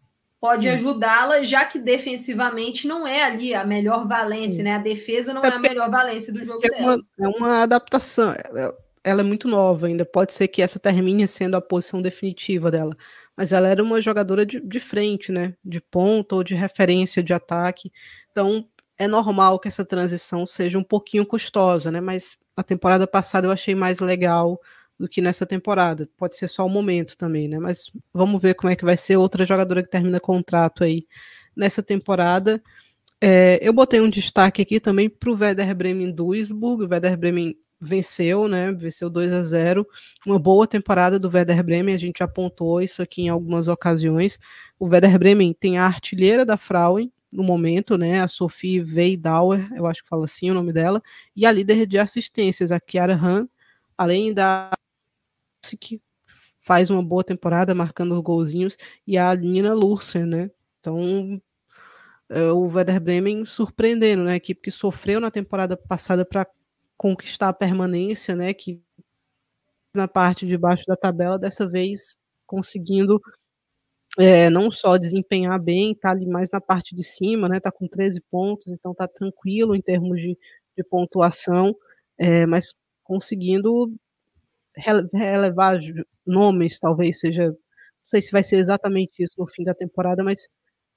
pode 0.40 0.68
ajudá-la, 0.68 1.42
já 1.42 1.64
que 1.64 1.78
defensivamente 1.78 2.86
não 2.86 3.06
é 3.06 3.22
ali 3.22 3.54
a 3.54 3.64
melhor 3.64 4.06
valência, 4.06 4.62
né? 4.62 4.74
A 4.74 4.78
defesa 4.78 5.34
não 5.34 5.42
é, 5.42 5.48
é 5.48 5.52
a 5.52 5.58
melhor 5.58 5.90
valência 5.90 6.32
do 6.32 6.44
jogo 6.44 6.60
é 6.64 6.70
dela. 6.70 6.94
Uma, 6.94 7.04
é 7.20 7.28
uma 7.28 7.62
adaptação. 7.62 8.32
É, 8.32 8.36
é, 8.56 8.72
ela 9.02 9.20
é 9.20 9.24
muito 9.24 9.48
nova 9.48 9.86
ainda. 9.86 10.04
Pode 10.04 10.32
ser 10.32 10.48
que 10.48 10.62
essa 10.62 10.78
termine 10.78 11.26
sendo 11.26 11.56
a 11.56 11.60
posição 11.60 12.00
definitiva 12.00 12.70
dela. 12.70 12.96
Mas 13.38 13.52
ela 13.52 13.68
era 13.68 13.80
uma 13.80 14.00
jogadora 14.00 14.44
de, 14.44 14.58
de 14.58 14.80
frente, 14.80 15.30
né? 15.30 15.54
De 15.64 15.80
ponta 15.80 16.34
ou 16.34 16.42
de 16.42 16.56
referência 16.56 17.22
de 17.22 17.32
ataque. 17.32 17.92
Então, 18.32 18.68
é 18.98 19.06
normal 19.06 19.60
que 19.60 19.68
essa 19.68 19.84
transição 19.84 20.44
seja 20.44 20.76
um 20.76 20.82
pouquinho 20.82 21.24
custosa, 21.24 21.92
né? 21.92 22.00
Mas 22.00 22.36
a 22.56 22.64
temporada 22.64 23.06
passada 23.06 23.46
eu 23.46 23.52
achei 23.52 23.76
mais 23.76 24.00
legal 24.00 24.60
do 24.98 25.08
que 25.08 25.22
nessa 25.22 25.46
temporada. 25.46 26.08
Pode 26.16 26.36
ser 26.36 26.48
só 26.48 26.66
o 26.66 26.68
momento 26.68 27.16
também, 27.16 27.46
né? 27.46 27.60
Mas 27.60 27.92
vamos 28.12 28.42
ver 28.42 28.54
como 28.54 28.72
é 28.72 28.74
que 28.74 28.84
vai 28.84 28.96
ser 28.96 29.16
outra 29.16 29.46
jogadora 29.46 29.84
que 29.84 29.88
termina 29.88 30.18
contrato 30.18 30.82
aí 30.82 31.06
nessa 31.56 31.80
temporada. 31.80 32.60
É, 33.20 33.60
eu 33.62 33.72
botei 33.72 34.00
um 34.00 34.10
destaque 34.10 34.62
aqui 34.62 34.80
também 34.80 35.08
para 35.08 35.30
o 35.30 35.38
Werder 35.38 35.76
Bremen 35.76 36.10
Duisburg. 36.10 36.82
O 36.82 36.88
Werder 36.88 37.16
Bremen 37.16 37.56
venceu, 37.80 38.48
né? 38.48 38.72
Venceu 38.72 39.08
2 39.10 39.32
a 39.32 39.42
0. 39.42 39.86
Uma 40.26 40.38
boa 40.38 40.66
temporada 40.66 41.18
do 41.18 41.30
Werder 41.32 41.62
Bremen, 41.62 41.94
a 41.94 41.98
gente 41.98 42.22
apontou 42.22 42.80
isso 42.82 43.02
aqui 43.02 43.22
em 43.22 43.28
algumas 43.28 43.68
ocasiões. 43.68 44.38
O 44.78 44.86
Werder 44.86 45.18
Bremen 45.18 45.52
tem 45.52 45.78
a 45.78 45.86
artilheira 45.86 46.44
da 46.44 46.56
Frauen 46.56 47.12
no 47.30 47.42
momento, 47.42 47.96
né? 47.98 48.20
A 48.20 48.28
Sophie 48.28 48.80
Veidauer, 48.80 49.68
eu 49.74 49.86
acho 49.86 50.02
que 50.02 50.08
fala 50.08 50.24
assim 50.24 50.50
o 50.50 50.54
nome 50.54 50.72
dela, 50.72 51.02
e 51.36 51.44
a 51.46 51.52
líder 51.52 51.86
de 51.86 51.98
assistências, 51.98 52.72
a 52.72 52.80
Kiara 52.80 53.14
Han, 53.14 53.48
além 53.96 54.32
da 54.32 54.70
que 55.80 56.00
faz 56.26 56.90
uma 56.90 57.02
boa 57.02 57.24
temporada, 57.24 57.74
marcando 57.74 58.20
golzinhos, 58.22 58.76
e 59.06 59.18
a 59.18 59.34
Nina 59.34 59.74
Lursen, 59.74 60.24
né? 60.24 60.50
Então, 60.80 61.40
é, 62.30 62.50
o 62.52 62.66
Werder 62.66 63.00
Bremen 63.00 63.44
surpreendendo, 63.44 64.24
né? 64.24 64.32
A 64.32 64.36
equipe 64.36 64.62
que 64.62 64.70
sofreu 64.70 65.20
na 65.20 65.30
temporada 65.30 65.76
passada 65.76 66.24
para 66.24 66.46
conquistar 66.98 67.48
a 67.50 67.54
permanência, 67.54 68.36
né? 68.36 68.52
Que 68.52 68.82
na 69.94 70.08
parte 70.08 70.46
de 70.46 70.58
baixo 70.58 70.84
da 70.86 70.96
tabela, 70.96 71.38
dessa 71.38 71.68
vez 71.68 72.18
conseguindo 72.46 73.20
é, 74.18 74.50
não 74.50 74.70
só 74.70 74.96
desempenhar 74.96 75.60
bem, 75.60 75.94
tá 75.94 76.10
ali 76.10 76.26
mais 76.26 76.50
na 76.50 76.60
parte 76.60 76.94
de 76.96 77.04
cima, 77.04 77.48
né? 77.48 77.60
Tá 77.60 77.70
com 77.70 77.86
13 77.88 78.20
pontos, 78.30 78.66
então 78.68 78.94
tá 78.94 79.06
tranquilo 79.08 79.74
em 79.74 79.80
termos 79.82 80.20
de, 80.20 80.36
de 80.76 80.84
pontuação, 80.84 81.74
é, 82.18 82.46
mas 82.46 82.74
conseguindo 83.04 83.92
relevar 85.12 85.78
nomes, 86.26 86.78
talvez 86.80 87.20
seja. 87.20 87.48
Não 87.48 87.56
sei 88.10 88.22
se 88.22 88.32
vai 88.32 88.42
ser 88.42 88.56
exatamente 88.56 89.22
isso 89.22 89.34
no 89.38 89.46
fim 89.46 89.64
da 89.64 89.74
temporada, 89.74 90.24
mas 90.24 90.48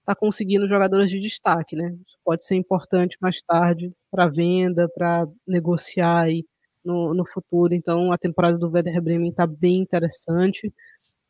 está 0.01 0.15
conseguindo 0.15 0.67
jogadores 0.67 1.09
de 1.09 1.19
destaque, 1.19 1.75
né? 1.75 1.95
Isso 2.05 2.17
pode 2.23 2.45
ser 2.45 2.55
importante 2.55 3.17
mais 3.21 3.41
tarde 3.41 3.91
para 4.09 4.27
venda, 4.27 4.89
para 4.89 5.25
negociar 5.47 6.21
aí 6.23 6.45
no, 6.83 7.13
no 7.13 7.25
futuro. 7.25 7.73
Então, 7.73 8.11
a 8.11 8.17
temporada 8.17 8.57
do 8.57 8.69
Werder 8.69 9.01
Bremen 9.01 9.29
está 9.29 9.47
bem 9.47 9.77
interessante. 9.77 10.73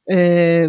É, 0.10 0.68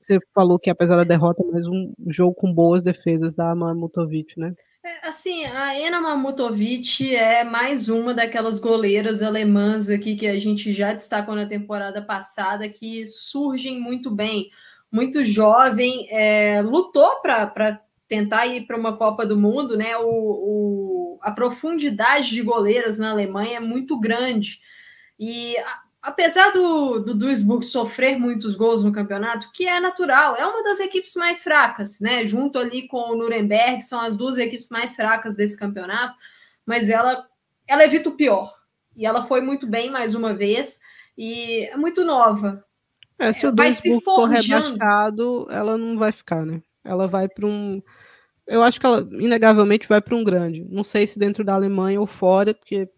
você 0.00 0.18
falou 0.32 0.58
que 0.58 0.70
apesar 0.70 0.96
da 0.96 1.04
derrota, 1.04 1.44
mais 1.52 1.66
um 1.66 1.92
jogo 2.06 2.34
com 2.34 2.52
boas 2.52 2.82
defesas 2.82 3.34
da 3.34 3.54
Mamutovic, 3.54 4.38
né? 4.38 4.54
É, 4.84 5.08
assim, 5.08 5.44
a 5.44 5.78
Ena 5.78 6.00
Mamutovic 6.00 7.14
é 7.14 7.44
mais 7.44 7.88
uma 7.88 8.14
daquelas 8.14 8.58
goleiras 8.58 9.22
alemãs 9.22 9.90
aqui 9.90 10.16
que 10.16 10.26
a 10.26 10.38
gente 10.38 10.72
já 10.72 10.94
destacou 10.94 11.34
na 11.34 11.46
temporada 11.46 12.00
passada, 12.00 12.68
que 12.68 13.06
surgem 13.06 13.80
muito 13.80 14.10
bem. 14.10 14.48
Muito 14.90 15.24
jovem, 15.24 16.08
é, 16.10 16.62
lutou 16.62 17.20
para 17.20 17.80
tentar 18.08 18.46
ir 18.46 18.66
para 18.66 18.76
uma 18.76 18.96
Copa 18.96 19.26
do 19.26 19.36
Mundo, 19.36 19.76
né? 19.76 19.96
O, 19.98 20.08
o, 20.08 21.18
a 21.20 21.30
profundidade 21.30 22.30
de 22.30 22.42
goleiras 22.42 22.98
na 22.98 23.10
Alemanha 23.10 23.58
é 23.58 23.60
muito 23.60 24.00
grande. 24.00 24.60
E 25.18 25.56
apesar 26.00 26.52
do, 26.52 27.00
do 27.00 27.14
Duisburg 27.14 27.64
sofrer 27.64 28.18
muitos 28.18 28.54
gols 28.54 28.82
no 28.82 28.92
campeonato, 28.92 29.50
que 29.52 29.66
é 29.66 29.78
natural, 29.78 30.36
é 30.36 30.46
uma 30.46 30.62
das 30.62 30.80
equipes 30.80 31.14
mais 31.14 31.42
fracas, 31.42 32.00
né? 32.00 32.24
Junto 32.24 32.58
ali 32.58 32.88
com 32.88 33.10
o 33.10 33.16
Nuremberg, 33.16 33.82
são 33.82 34.00
as 34.00 34.16
duas 34.16 34.38
equipes 34.38 34.70
mais 34.70 34.96
fracas 34.96 35.36
desse 35.36 35.58
campeonato, 35.58 36.16
mas 36.64 36.88
ela, 36.88 37.26
ela 37.66 37.84
evita 37.84 38.08
o 38.08 38.16
pior. 38.16 38.54
E 38.96 39.04
ela 39.04 39.22
foi 39.26 39.40
muito 39.40 39.66
bem 39.66 39.90
mais 39.90 40.14
uma 40.14 40.32
vez, 40.32 40.80
e 41.16 41.68
é 41.70 41.76
muito 41.76 42.04
nova. 42.04 42.64
É, 43.18 43.32
se 43.32 43.46
o 43.46 43.52
Duisburg 43.52 44.04
for 44.04 44.26
rebaixado, 44.26 45.46
ela 45.50 45.76
não 45.76 45.98
vai 45.98 46.12
ficar, 46.12 46.46
né? 46.46 46.62
Ela 46.84 47.06
vai 47.08 47.28
para 47.28 47.46
um. 47.46 47.82
Eu 48.46 48.62
acho 48.62 48.80
que 48.80 48.86
ela, 48.86 49.06
inegavelmente, 49.12 49.88
vai 49.88 50.00
para 50.00 50.14
um 50.14 50.24
grande. 50.24 50.64
Não 50.70 50.82
sei 50.82 51.06
se 51.06 51.18
dentro 51.18 51.44
da 51.44 51.54
Alemanha 51.54 52.00
ou 52.00 52.06
fora, 52.06 52.54
porque 52.54 52.88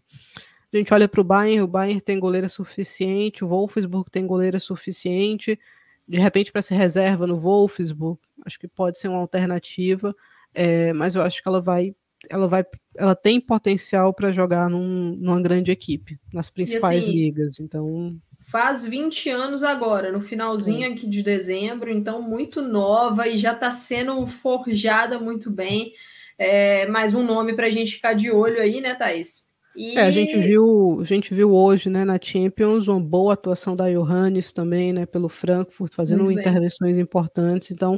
a 0.73 0.77
gente 0.77 0.93
olha 0.93 1.09
para 1.09 1.19
o 1.19 1.23
Bayern, 1.23 1.61
o 1.61 1.67
Bayern 1.67 1.99
tem 1.99 2.19
goleira 2.19 2.47
suficiente, 2.47 3.43
o 3.43 3.47
Wolfsburg 3.47 4.09
tem 4.09 4.25
goleira 4.25 4.59
suficiente. 4.59 5.59
De 6.07 6.17
repente, 6.17 6.51
para 6.51 6.61
ser 6.61 6.75
reserva 6.75 7.27
no 7.27 7.37
Wolfsburg, 7.37 8.19
acho 8.45 8.59
que 8.59 8.67
pode 8.67 8.97
ser 8.97 9.07
uma 9.07 9.19
alternativa, 9.19 10.15
é, 10.53 10.93
mas 10.93 11.15
eu 11.15 11.21
acho 11.21 11.41
que 11.41 11.47
ela 11.47 11.61
vai, 11.61 11.95
ela 12.29 12.47
vai, 12.47 12.65
ela 12.95 13.15
tem 13.15 13.39
potencial 13.41 14.13
para 14.13 14.31
jogar 14.31 14.69
num, 14.69 15.15
numa 15.19 15.41
grande 15.41 15.71
equipe, 15.71 16.17
nas 16.33 16.49
principais 16.49 17.03
assim, 17.03 17.11
ligas. 17.11 17.59
Então 17.59 18.17
faz 18.51 18.85
20 18.85 19.29
anos 19.29 19.63
agora, 19.63 20.11
no 20.11 20.19
finalzinho 20.19 20.91
aqui 20.91 21.07
de 21.07 21.23
dezembro, 21.23 21.89
então 21.89 22.21
muito 22.21 22.61
nova 22.61 23.25
e 23.25 23.37
já 23.37 23.53
está 23.53 23.71
sendo 23.71 24.27
forjada 24.27 25.17
muito 25.17 25.49
bem. 25.49 25.93
É, 26.37 26.85
mais 26.87 27.13
um 27.13 27.23
nome 27.23 27.53
para 27.53 27.67
a 27.67 27.69
gente 27.69 27.93
ficar 27.93 28.13
de 28.13 28.29
olho 28.29 28.61
aí, 28.61 28.81
né, 28.81 28.93
Thaís? 28.93 29.49
E... 29.73 29.97
É, 29.97 30.01
a 30.01 30.11
gente 30.11 30.37
viu, 30.37 30.99
a 30.99 31.05
gente 31.05 31.33
viu 31.33 31.53
hoje, 31.53 31.89
né, 31.89 32.03
na 32.03 32.19
Champions, 32.21 32.89
uma 32.89 32.99
boa 32.99 33.35
atuação 33.35 33.73
da 33.73 33.89
Johannes 33.89 34.51
também, 34.51 34.91
né, 34.91 35.05
pelo 35.05 35.29
Frankfurt, 35.29 35.93
fazendo 35.93 36.29
intervenções 36.29 36.97
importantes. 36.97 37.71
Então, 37.71 37.97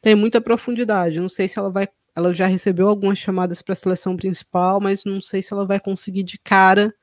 tem 0.00 0.14
muita 0.14 0.40
profundidade. 0.40 1.18
Não 1.18 1.28
sei 1.28 1.48
se 1.48 1.58
ela 1.58 1.70
vai, 1.70 1.88
ela 2.14 2.32
já 2.32 2.46
recebeu 2.46 2.86
algumas 2.86 3.18
chamadas 3.18 3.60
para 3.60 3.72
a 3.72 3.76
seleção 3.76 4.16
principal, 4.16 4.80
mas 4.80 5.04
não 5.04 5.20
sei 5.20 5.42
se 5.42 5.52
ela 5.52 5.66
vai 5.66 5.80
conseguir 5.80 6.22
de 6.22 6.38
cara 6.38 6.94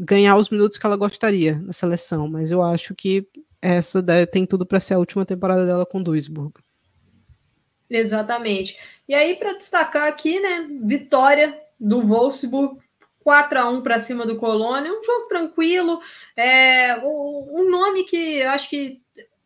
ganhar 0.00 0.36
os 0.36 0.48
minutos 0.48 0.78
que 0.78 0.86
ela 0.86 0.96
gostaria 0.96 1.58
na 1.58 1.72
seleção. 1.72 2.26
Mas 2.26 2.50
eu 2.50 2.62
acho 2.62 2.94
que 2.94 3.26
essa 3.60 4.02
tem 4.26 4.46
tudo 4.46 4.64
para 4.64 4.80
ser 4.80 4.94
a 4.94 4.98
última 4.98 5.26
temporada 5.26 5.66
dela 5.66 5.84
com 5.84 6.02
Duisburg. 6.02 6.54
Exatamente. 7.88 8.78
E 9.08 9.14
aí, 9.14 9.36
para 9.36 9.54
destacar 9.54 10.08
aqui, 10.08 10.38
né, 10.40 10.66
vitória 10.84 11.60
do 11.78 12.00
Wolfsburg 12.02 12.78
4 13.18 13.58
a 13.58 13.68
1 13.68 13.82
para 13.82 13.98
cima 13.98 14.24
do 14.24 14.36
Colônia, 14.36 14.92
um 14.92 15.02
jogo 15.02 15.28
tranquilo, 15.28 16.00
é, 16.36 16.96
um 17.02 17.68
nome 17.68 18.04
que 18.04 18.16
eu 18.16 18.50
acho 18.50 18.70
que 18.70 19.02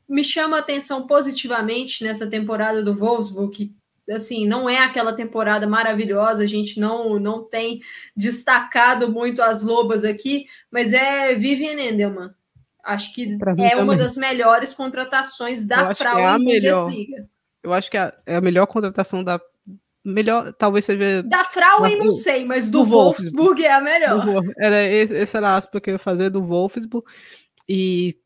me 0.09 0.23
chama 0.23 0.59
a 0.59 0.61
atenção 0.61 1.07
positivamente 1.07 2.05
nessa 2.05 2.27
temporada 2.27 2.83
do 2.83 2.95
Wolfsburg, 2.95 3.57
que 3.57 3.75
assim, 4.11 4.47
não 4.47 4.69
é 4.69 4.79
aquela 4.79 5.15
temporada 5.15 5.67
maravilhosa, 5.67 6.45
a 6.45 6.47
gente 6.47 6.79
não 6.79 7.19
não 7.19 7.45
tem 7.45 7.81
destacado 8.17 9.11
muito 9.11 9.43
as 9.43 9.63
lobas 9.63 10.05
aqui, 10.05 10.47
mas 10.71 10.93
é 10.93 11.35
Vivian 11.35 11.81
Endelman. 11.81 12.31
Acho 12.85 13.15
que 13.15 13.39
é 13.59 13.77
uma 13.77 13.97
das 13.97 14.17
melhores 14.17 14.75
contratações 14.75 15.67
da 15.67 15.95
Frauen 15.95 16.23
é 16.23 16.39
Bundesliga. 16.39 17.29
Eu 17.63 17.73
acho 17.73 17.91
que 17.91 17.97
é, 17.97 18.13
é 18.27 18.37
a 18.37 18.43
melhor 18.43 18.67
contratação 18.67 19.25
da 19.25 19.41
melhor, 20.05 20.53
talvez 20.53 20.85
seja. 20.85 21.23
Da 21.23 21.45
Frauen, 21.45 21.97
não 21.97 22.13
sei, 22.13 22.45
mas 22.45 22.67
do, 22.67 22.81
do 22.81 22.85
Wolfsburg, 22.85 23.37
Wolfsburg, 23.37 23.65
é 23.65 23.73
a 23.73 23.81
melhor. 23.81 24.43
Era, 24.59 24.83
esse 24.85 25.37
era 25.37 25.49
a 25.49 25.57
aspa 25.57 25.81
que 25.81 25.89
eu 25.89 25.95
ia 25.95 25.99
fazer 25.99 26.29
do 26.29 26.43
Wolfsburg. 26.43 27.07
E 27.67 28.19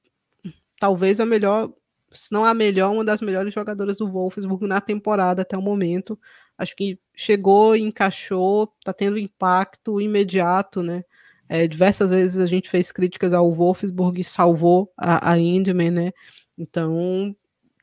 talvez 0.80 1.20
a 1.20 1.26
melhor 1.26 1.72
se 2.12 2.32
não 2.32 2.44
a 2.44 2.54
melhor, 2.54 2.92
uma 2.92 3.04
das 3.04 3.20
melhores 3.20 3.52
jogadoras 3.52 3.98
do 3.98 4.10
Wolfsburg 4.10 4.66
na 4.66 4.80
temporada 4.80 5.42
até 5.42 5.56
o 5.56 5.62
momento. 5.62 6.18
Acho 6.56 6.74
que 6.74 6.98
chegou, 7.14 7.76
encaixou, 7.76 8.72
está 8.78 8.92
tendo 8.92 9.18
impacto 9.18 10.00
imediato, 10.00 10.82
né? 10.82 11.04
É, 11.48 11.66
diversas 11.66 12.10
vezes 12.10 12.38
a 12.38 12.46
gente 12.46 12.68
fez 12.68 12.92
críticas 12.92 13.32
ao 13.32 13.52
Wolfsburg 13.54 14.20
e 14.20 14.24
salvou 14.24 14.92
a, 14.96 15.32
a 15.32 15.38
Indman, 15.38 15.90
né? 15.90 16.12
Então 16.56 17.34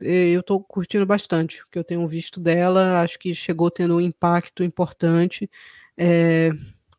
eu 0.02 0.42
estou 0.42 0.62
curtindo 0.62 1.06
bastante 1.06 1.64
o 1.64 1.68
que 1.72 1.80
eu 1.80 1.84
tenho 1.84 2.08
visto 2.08 2.40
dela. 2.40 3.02
Acho 3.02 3.18
que 3.18 3.34
chegou 3.34 3.72
tendo 3.72 3.96
um 3.96 4.02
impacto 4.02 4.64
importante. 4.64 5.50
É, 5.98 6.52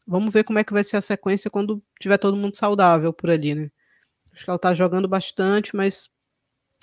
vamos 0.06 0.32
ver 0.32 0.44
como 0.44 0.58
é 0.58 0.64
que 0.64 0.72
vai 0.72 0.82
ser 0.82 0.96
a 0.96 1.02
sequência 1.02 1.50
quando 1.50 1.82
tiver 2.00 2.18
todo 2.18 2.36
mundo 2.36 2.56
saudável 2.56 3.12
por 3.12 3.30
ali, 3.30 3.54
né? 3.54 3.70
Acho 4.32 4.44
que 4.44 4.50
ela 4.50 4.56
está 4.56 4.74
jogando 4.74 5.08
bastante, 5.08 5.74
mas 5.74 6.10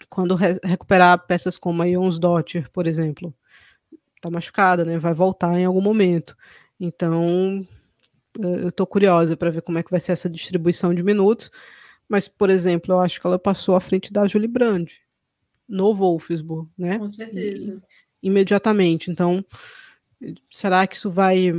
quando 0.10 0.36
re 0.36 0.60
recuperar 0.64 1.26
peças 1.26 1.58
como 1.58 1.82
a 1.82 1.88
Ions 1.88 2.20
Dotter, 2.20 2.70
por 2.72 2.88
exemplo, 2.88 3.34
tá 4.22 4.30
machucada, 4.30 4.86
né? 4.86 4.98
Vai 4.98 5.14
voltar 5.14 5.60
em 5.60 5.66
algum 5.66 5.82
momento. 5.82 6.36
Então, 6.80 7.68
eu 8.38 8.72
tô 8.72 8.86
curiosa 8.86 9.38
para 9.38 9.50
ver 9.50 9.62
como 9.62 9.78
é 9.78 9.84
que 9.84 9.92
vai 9.92 10.00
ser 10.00 10.14
essa 10.14 10.30
distribuição 10.30 10.94
de 10.94 11.04
minutos. 11.04 11.52
Mas, 12.08 12.28
por 12.28 12.50
exemplo, 12.50 12.94
eu 12.94 13.00
acho 13.00 13.20
que 13.20 13.28
ela 13.28 13.40
passou 13.40 13.76
à 13.76 13.82
frente 13.82 14.12
da 14.12 14.28
Julie 14.28 14.48
Brand 14.48 14.90
no 15.68 15.94
Wolfsburg, 15.94 16.70
né? 16.78 16.98
Com 17.00 17.10
certeza. 17.10 17.82
E, 18.22 18.28
imediatamente. 18.28 19.10
Então, 19.10 19.44
será 20.52 20.86
que 20.86 20.96
isso 20.96 21.10
vai, 21.10 21.52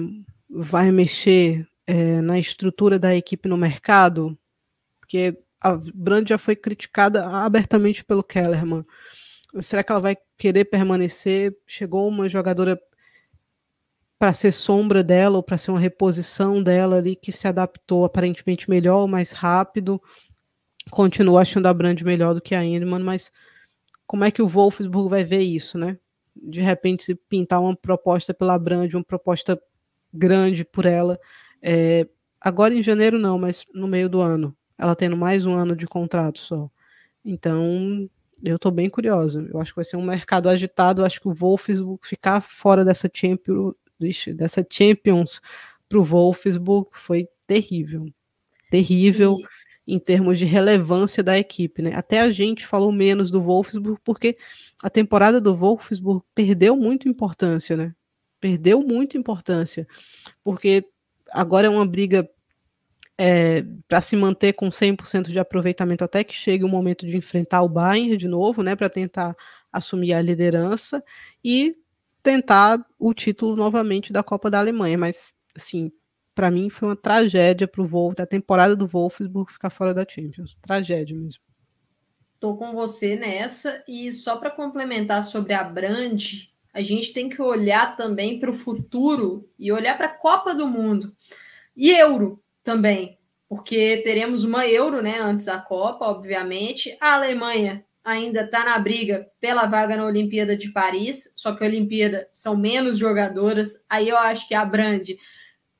vai 0.48 0.90
mexer 0.90 1.66
é, 1.86 2.20
na 2.20 2.38
estrutura 2.38 2.98
da 2.98 3.14
equipe 3.14 3.48
no 3.48 3.56
mercado? 3.56 4.38
Porque 5.00 5.38
a 5.64 5.80
Brand 5.94 6.28
já 6.28 6.36
foi 6.36 6.54
criticada 6.54 7.26
abertamente 7.26 8.04
pelo 8.04 8.22
Kellerman. 8.22 8.84
Será 9.60 9.82
que 9.82 9.90
ela 9.90 10.00
vai 10.00 10.14
querer 10.36 10.66
permanecer? 10.66 11.56
Chegou 11.66 12.06
uma 12.06 12.28
jogadora 12.28 12.78
para 14.18 14.34
ser 14.34 14.52
sombra 14.52 15.02
dela 15.02 15.38
ou 15.38 15.42
para 15.42 15.56
ser 15.56 15.70
uma 15.70 15.80
reposição 15.80 16.62
dela 16.62 16.98
ali 16.98 17.16
que 17.16 17.32
se 17.32 17.48
adaptou 17.48 18.04
aparentemente 18.04 18.68
melhor, 18.68 19.06
mais 19.06 19.32
rápido. 19.32 20.00
Continuo 20.90 21.38
achando 21.38 21.66
a 21.66 21.72
Brand 21.72 21.98
melhor 22.02 22.34
do 22.34 22.42
que 22.42 22.54
a 22.54 22.62
Inman, 22.62 23.02
mas 23.02 23.32
como 24.06 24.24
é 24.24 24.30
que 24.30 24.42
o 24.42 24.48
Wolfsburg 24.48 25.08
vai 25.08 25.24
ver 25.24 25.40
isso, 25.40 25.78
né? 25.78 25.98
De 26.36 26.60
repente 26.60 27.04
se 27.04 27.14
pintar 27.14 27.62
uma 27.62 27.74
proposta 27.74 28.34
pela 28.34 28.58
Brand, 28.58 28.92
uma 28.92 29.04
proposta 29.04 29.58
grande 30.12 30.62
por 30.62 30.84
ela, 30.84 31.18
é, 31.62 32.06
agora 32.38 32.74
em 32.74 32.82
janeiro 32.82 33.18
não, 33.18 33.38
mas 33.38 33.64
no 33.72 33.88
meio 33.88 34.10
do 34.10 34.20
ano 34.20 34.54
ela 34.78 34.96
tendo 34.96 35.16
mais 35.16 35.46
um 35.46 35.54
ano 35.54 35.74
de 35.76 35.86
contrato 35.86 36.38
só. 36.38 36.70
Então, 37.24 38.08
eu 38.42 38.56
estou 38.56 38.70
bem 38.70 38.90
curiosa. 38.90 39.46
Eu 39.52 39.60
acho 39.60 39.72
que 39.72 39.76
vai 39.76 39.84
ser 39.84 39.96
um 39.96 40.04
mercado 40.04 40.48
agitado. 40.48 41.00
Eu 41.00 41.06
acho 41.06 41.20
que 41.20 41.28
o 41.28 41.32
Wolfsburg 41.32 42.06
ficar 42.06 42.40
fora 42.40 42.84
dessa 42.84 43.08
Champions, 43.12 43.74
dessa 44.36 44.66
Champions 44.68 45.40
para 45.88 45.98
o 45.98 46.04
Wolfsburg 46.04 46.88
foi 46.92 47.28
terrível. 47.46 48.06
Terrível 48.70 49.38
em 49.86 49.98
termos 49.98 50.38
de 50.38 50.44
relevância 50.44 51.22
da 51.22 51.38
equipe. 51.38 51.82
Né? 51.82 51.92
Até 51.94 52.20
a 52.20 52.30
gente 52.30 52.66
falou 52.66 52.90
menos 52.90 53.30
do 53.30 53.40
Wolfsburg 53.40 54.00
porque 54.04 54.36
a 54.82 54.90
temporada 54.90 55.40
do 55.40 55.54
Wolfsburg 55.54 56.24
perdeu 56.34 56.76
muito 56.76 57.08
importância. 57.08 57.76
Né? 57.76 57.94
Perdeu 58.40 58.80
muito 58.80 59.16
importância. 59.16 59.86
Porque 60.42 60.86
agora 61.32 61.66
é 61.66 61.70
uma 61.70 61.86
briga 61.86 62.28
é, 63.18 63.64
para 63.86 64.00
se 64.00 64.16
manter 64.16 64.52
com 64.54 64.68
100% 64.68 65.28
de 65.28 65.38
aproveitamento 65.38 66.04
até 66.04 66.24
que 66.24 66.34
chegue 66.34 66.64
o 66.64 66.68
momento 66.68 67.06
de 67.06 67.16
enfrentar 67.16 67.62
o 67.62 67.68
Bayern 67.68 68.16
de 68.16 68.28
novo, 68.28 68.62
né, 68.62 68.74
para 68.74 68.88
tentar 68.88 69.36
assumir 69.72 70.12
a 70.14 70.22
liderança 70.22 71.02
e 71.42 71.76
tentar 72.22 72.84
o 72.98 73.12
título 73.12 73.54
novamente 73.54 74.12
da 74.12 74.22
Copa 74.22 74.50
da 74.50 74.58
Alemanha, 74.58 74.98
mas 74.98 75.32
assim, 75.56 75.92
para 76.34 76.50
mim 76.50 76.68
foi 76.68 76.88
uma 76.88 76.96
tragédia 76.96 77.68
para 77.68 77.82
o 77.82 77.86
Wolf, 77.86 78.18
a 78.18 78.26
temporada 78.26 78.74
do 78.74 78.86
Wolfsburg 78.86 79.52
ficar 79.52 79.70
fora 79.70 79.94
da 79.94 80.04
Champions, 80.08 80.56
tragédia 80.60 81.16
mesmo. 81.16 81.40
Tô 82.40 82.56
com 82.56 82.74
você 82.74 83.16
nessa. 83.16 83.82
E 83.88 84.12
só 84.12 84.36
para 84.36 84.50
complementar 84.50 85.22
sobre 85.22 85.54
a 85.54 85.64
Brand, 85.64 86.22
a 86.74 86.82
gente 86.82 87.12
tem 87.12 87.28
que 87.28 87.40
olhar 87.40 87.96
também 87.96 88.38
para 88.38 88.50
o 88.50 88.54
futuro 88.54 89.48
e 89.58 89.72
olhar 89.72 89.96
para 89.96 90.08
a 90.08 90.14
Copa 90.14 90.54
do 90.54 90.66
Mundo. 90.66 91.16
E 91.74 91.90
Euro 91.90 92.43
também, 92.64 93.18
porque 93.48 94.00
teremos 94.02 94.42
uma 94.42 94.66
Euro, 94.66 95.00
né, 95.00 95.20
antes 95.20 95.46
da 95.46 95.58
Copa, 95.58 96.06
obviamente. 96.06 96.96
A 97.00 97.14
Alemanha 97.14 97.84
ainda 98.02 98.42
está 98.42 98.64
na 98.64 98.78
briga 98.78 99.28
pela 99.40 99.66
vaga 99.66 99.96
na 99.96 100.06
Olimpíada 100.06 100.56
de 100.56 100.72
Paris, 100.72 101.32
só 101.36 101.54
que 101.54 101.62
a 101.62 101.66
Olimpíada 101.66 102.28
são 102.32 102.56
menos 102.56 102.98
jogadoras. 102.98 103.84
Aí 103.88 104.08
eu 104.08 104.18
acho 104.18 104.48
que 104.48 104.54
a 104.54 104.64
Brand 104.64 105.10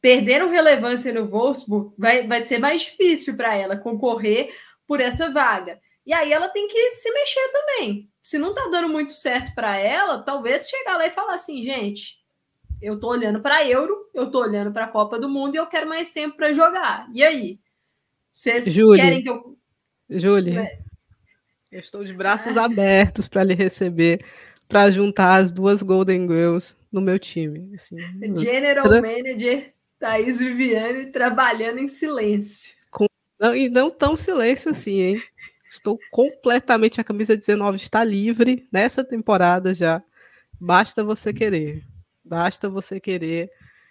perderam 0.01 0.51
relevância 0.51 1.13
no 1.13 1.27
Wolfsburg, 1.27 1.95
vai, 1.99 2.27
vai 2.27 2.41
ser 2.43 2.59
mais 2.59 2.83
difícil 2.83 3.37
para 3.37 3.57
ela 3.57 3.77
concorrer 3.77 4.55
por 4.87 5.01
essa 5.01 5.31
vaga. 5.31 5.81
E 6.07 6.13
aí 6.13 6.33
ela 6.33 6.49
tem 6.49 6.69
que 6.69 6.91
se 6.91 7.11
mexer 7.11 7.49
também. 7.53 8.11
Se 8.23 8.39
não 8.39 8.51
está 8.51 8.69
dando 8.69 8.89
muito 8.91 9.15
certo 9.15 9.55
para 9.55 9.79
ela, 9.79 10.23
talvez 10.23 10.69
chegar 10.69 10.99
lá 10.99 11.07
e 11.07 11.11
falar 11.11 11.35
assim, 11.35 11.65
gente, 11.65 12.17
eu 12.85 13.01
tô 13.01 13.09
olhando 13.09 13.41
para 13.41 13.67
Euro, 13.67 14.11
eu 14.13 14.31
tô 14.31 14.41
olhando 14.41 14.71
para 14.71 14.85
a 14.85 14.89
Copa 14.89 15.19
do 15.19 15.27
Mundo 15.27 15.55
e 15.55 15.59
eu 15.59 15.67
quero 15.67 15.89
mais 15.89 16.13
tempo 16.13 16.37
para 16.37 16.53
jogar. 16.53 17.09
E 17.15 17.25
aí? 17.25 17.59
Vocês 18.33 18.67
Júlia, 18.67 19.03
querem 19.03 19.23
que 19.23 19.31
eu. 19.31 19.57
Júlia, 20.11 20.61
é. 20.61 20.79
eu 21.73 21.81
estou 21.81 22.05
de 22.05 22.13
braços 22.13 22.57
é. 22.57 22.61
abertos 22.61 23.27
para 23.27 23.43
lhe 23.43 23.55
receber, 23.55 24.23
para 24.69 24.91
juntar 24.91 25.37
as 25.37 25.51
duas 25.51 25.83
Golden 25.83 26.29
Girls 26.29 26.77
no 26.93 27.01
meu 27.01 27.19
time. 27.19 27.71
Assim, 27.75 27.97
General 28.37 28.85
tra... 28.85 29.01
Manager 29.01 29.73
Thaís 29.99 30.39
Viviane 30.41 31.07
trabalhando 31.07 31.79
em 31.79 31.89
silêncio. 31.89 32.75
Com... 32.91 33.07
Não, 33.41 33.57
e 33.57 33.71
não 33.71 33.91
tão 33.91 34.15
silêncio 34.15 34.71
assim, 34.71 35.01
hein? 35.01 35.23
Estou 35.71 35.99
completamente. 36.11 37.01
A 37.01 37.05
camisa 37.05 37.35
19 37.35 37.79
está 37.79 38.05
livre 38.05 38.69
nessa 38.71 39.03
temporada 39.03 39.73
já. 39.73 40.03
Basta 40.61 41.03
você 41.03 41.33
querer. 41.33 41.83
Basta 42.25 42.69
você 42.69 42.99
querer 42.99 43.51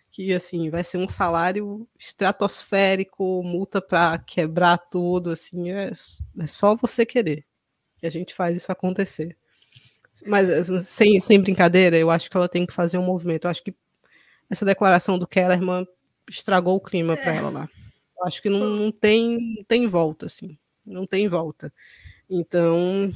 que 0.09 0.31
assim 0.33 0.69
vai 0.69 0.83
ser 0.83 0.97
um 0.97 1.07
salário 1.07 1.87
estratosférico, 1.97 3.41
multa 3.43 3.81
para 3.81 4.17
quebrar 4.19 4.77
tudo, 4.77 5.31
assim 5.31 5.71
é, 5.71 5.89
é 6.39 6.47
só 6.47 6.75
você 6.75 7.05
querer 7.05 7.45
que 7.97 8.05
a 8.05 8.11
gente 8.11 8.33
faz 8.33 8.55
isso 8.55 8.71
acontecer. 8.71 9.35
Mas 10.25 10.49
assim, 10.49 10.81
sem, 10.81 11.19
sem 11.19 11.41
brincadeira, 11.41 11.97
eu 11.97 12.11
acho 12.11 12.29
que 12.29 12.37
ela 12.37 12.47
tem 12.47 12.65
que 12.65 12.73
fazer 12.73 12.97
um 12.97 13.05
movimento. 13.05 13.45
Eu 13.45 13.51
acho 13.51 13.63
que 13.63 13.73
essa 14.49 14.65
declaração 14.65 15.17
do 15.17 15.27
Kellerman 15.27 15.87
estragou 16.29 16.75
o 16.75 16.81
clima 16.81 17.13
é. 17.13 17.15
para 17.15 17.33
ela 17.33 17.49
lá. 17.49 17.69
Eu 18.17 18.25
acho 18.27 18.41
que 18.41 18.49
não, 18.49 18.59
não, 18.59 18.91
tem, 18.91 19.55
não 19.57 19.63
tem 19.63 19.87
volta, 19.87 20.27
assim. 20.27 20.57
Não 20.85 21.07
tem 21.07 21.27
volta. 21.27 21.73
Então. 22.29 23.11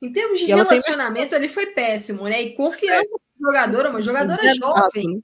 Em 0.00 0.12
termos 0.12 0.40
de 0.40 0.46
relacionamento, 0.46 1.30
tem... 1.30 1.38
ele 1.38 1.48
foi 1.48 1.66
péssimo, 1.66 2.24
né? 2.24 2.40
E 2.40 2.54
confiança 2.54 3.18
jogadora, 3.40 3.90
uma 3.90 4.02
jogadora 4.02 4.40
Exato. 4.42 4.58
jovem. 4.58 5.22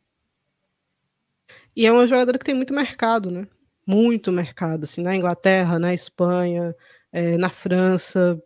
E 1.77 1.87
é 1.87 1.93
uma 1.93 2.07
jogadora 2.07 2.39
que 2.39 2.45
tem 2.45 2.55
muito 2.55 2.73
mercado, 2.73 3.31
né? 3.31 3.47
Muito 3.87 4.31
mercado, 4.33 4.85
assim, 4.85 5.03
na 5.03 5.15
Inglaterra, 5.15 5.79
na 5.79 5.93
Espanha, 5.93 6.75
é, 7.13 7.37
na 7.37 7.51
França. 7.51 8.41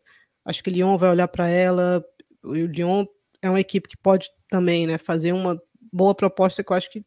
Acho 0.45 0.63
que 0.65 0.71
Lyon 0.71 0.97
vai 0.97 1.11
olhar 1.11 1.29
para 1.29 1.47
ela. 1.49 2.05
O 2.43 2.55
Lyon 2.55 3.05
é 3.43 3.49
uma 3.51 3.61
equipe 3.61 3.89
que 3.89 3.97
pode 3.97 4.31
também, 4.49 4.87
né, 4.87 4.97
fazer 4.99 5.33
uma 5.33 5.61
boa 5.93 6.15
proposta 6.15 6.65
que 6.65 6.73
eu 6.73 6.77
acho 6.77 6.91
que 6.91 7.01
o 7.01 7.05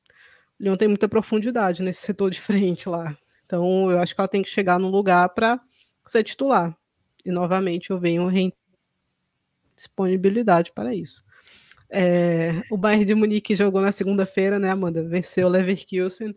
Lyon 0.60 0.76
tem 0.78 0.88
muita 0.88 1.10
profundidade 1.10 1.82
nesse 1.82 2.02
setor 2.02 2.30
de 2.30 2.40
frente 2.40 2.88
lá. 2.88 3.18
Então, 3.46 3.92
eu 3.92 4.00
acho 4.00 4.14
que 4.16 4.22
ela 4.22 4.28
tem 4.28 4.44
que 4.44 4.50
chegar 4.50 4.80
num 4.80 4.90
lugar 4.90 5.28
para 5.30 5.60
ser 6.06 6.24
titular. 6.24 6.76
E 7.26 7.32
novamente 7.32 7.90
eu 7.90 8.00
venho 8.00 8.32
disponibilidade 9.76 10.72
para 10.72 10.94
isso. 10.94 11.24
É, 11.92 12.64
o 12.70 12.78
Bayern 12.78 13.06
de 13.06 13.14
Munique 13.16 13.54
jogou 13.54 13.82
na 13.82 13.92
segunda-feira, 13.92 14.58
né, 14.58 14.70
Amanda? 14.70 15.04
Venceu 15.04 15.48
o 15.48 15.50
Leverkusen. 15.50 16.36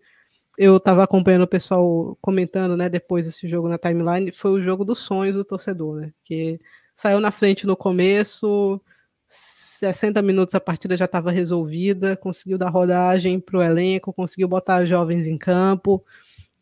Eu 0.59 0.77
estava 0.77 1.03
acompanhando 1.03 1.43
o 1.43 1.49
pessoal 1.49 2.17
comentando, 2.21 2.77
né, 2.77 2.89
depois 2.89 3.27
desse 3.27 3.49
jogo 3.49 3.69
na 3.69 3.79
timeline. 3.79 4.33
Foi 4.33 4.51
o 4.53 4.61
jogo 4.61 4.85
dos 4.85 4.99
sonhos 4.99 5.35
do 5.35 5.45
torcedor, 5.45 6.01
né? 6.01 6.13
Que 6.25 6.61
saiu 6.95 7.21
na 7.21 7.31
frente 7.31 7.67
no 7.67 7.77
começo, 7.77 8.81
60 9.29 10.23
minutos 10.23 10.55
a 10.55 10.61
partida 10.61 10.97
já 10.97 11.07
estava 11.07 11.31
resolvida, 11.31 12.17
conseguiu 12.17 12.59
dar 12.59 12.71
rodagem 12.71 13.41
para 13.41 13.59
o 13.59 13.63
elenco, 13.63 14.13
conseguiu 14.13 14.49
botar 14.49 14.85
jovens 14.85 15.27
em 15.27 15.37
campo. 15.37 16.05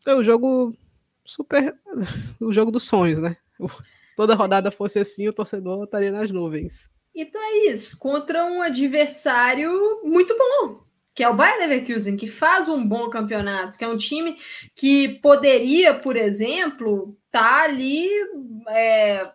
Foi 0.03 0.15
o 0.15 0.23
jogo 0.23 0.75
super. 1.23 1.75
O 2.39 2.51
jogo 2.51 2.71
dos 2.71 2.83
sonhos, 2.83 3.21
né? 3.21 3.37
Toda 4.17 4.35
rodada 4.35 4.69
fosse 4.69 4.99
assim, 4.99 5.27
o 5.27 5.33
torcedor 5.33 5.83
estaria 5.85 6.11
nas 6.11 6.31
nuvens. 6.31 6.92
E 7.13 7.25
Thaís, 7.25 7.93
contra 7.93 8.43
um 8.45 8.61
adversário 8.61 10.01
muito 10.03 10.35
bom, 10.37 10.83
que 11.13 11.23
é 11.23 11.29
o 11.29 11.35
Bayer 11.35 11.59
Leverkusen, 11.59 12.17
que 12.17 12.27
faz 12.27 12.67
um 12.67 12.85
bom 12.85 13.09
campeonato, 13.09 13.77
que 13.77 13.83
é 13.83 13.87
um 13.87 13.97
time 13.97 14.37
que 14.75 15.19
poderia, 15.19 15.93
por 15.93 16.17
exemplo, 16.17 17.15
estar 17.27 17.59
tá 17.59 17.63
ali. 17.63 18.09
É, 18.69 19.31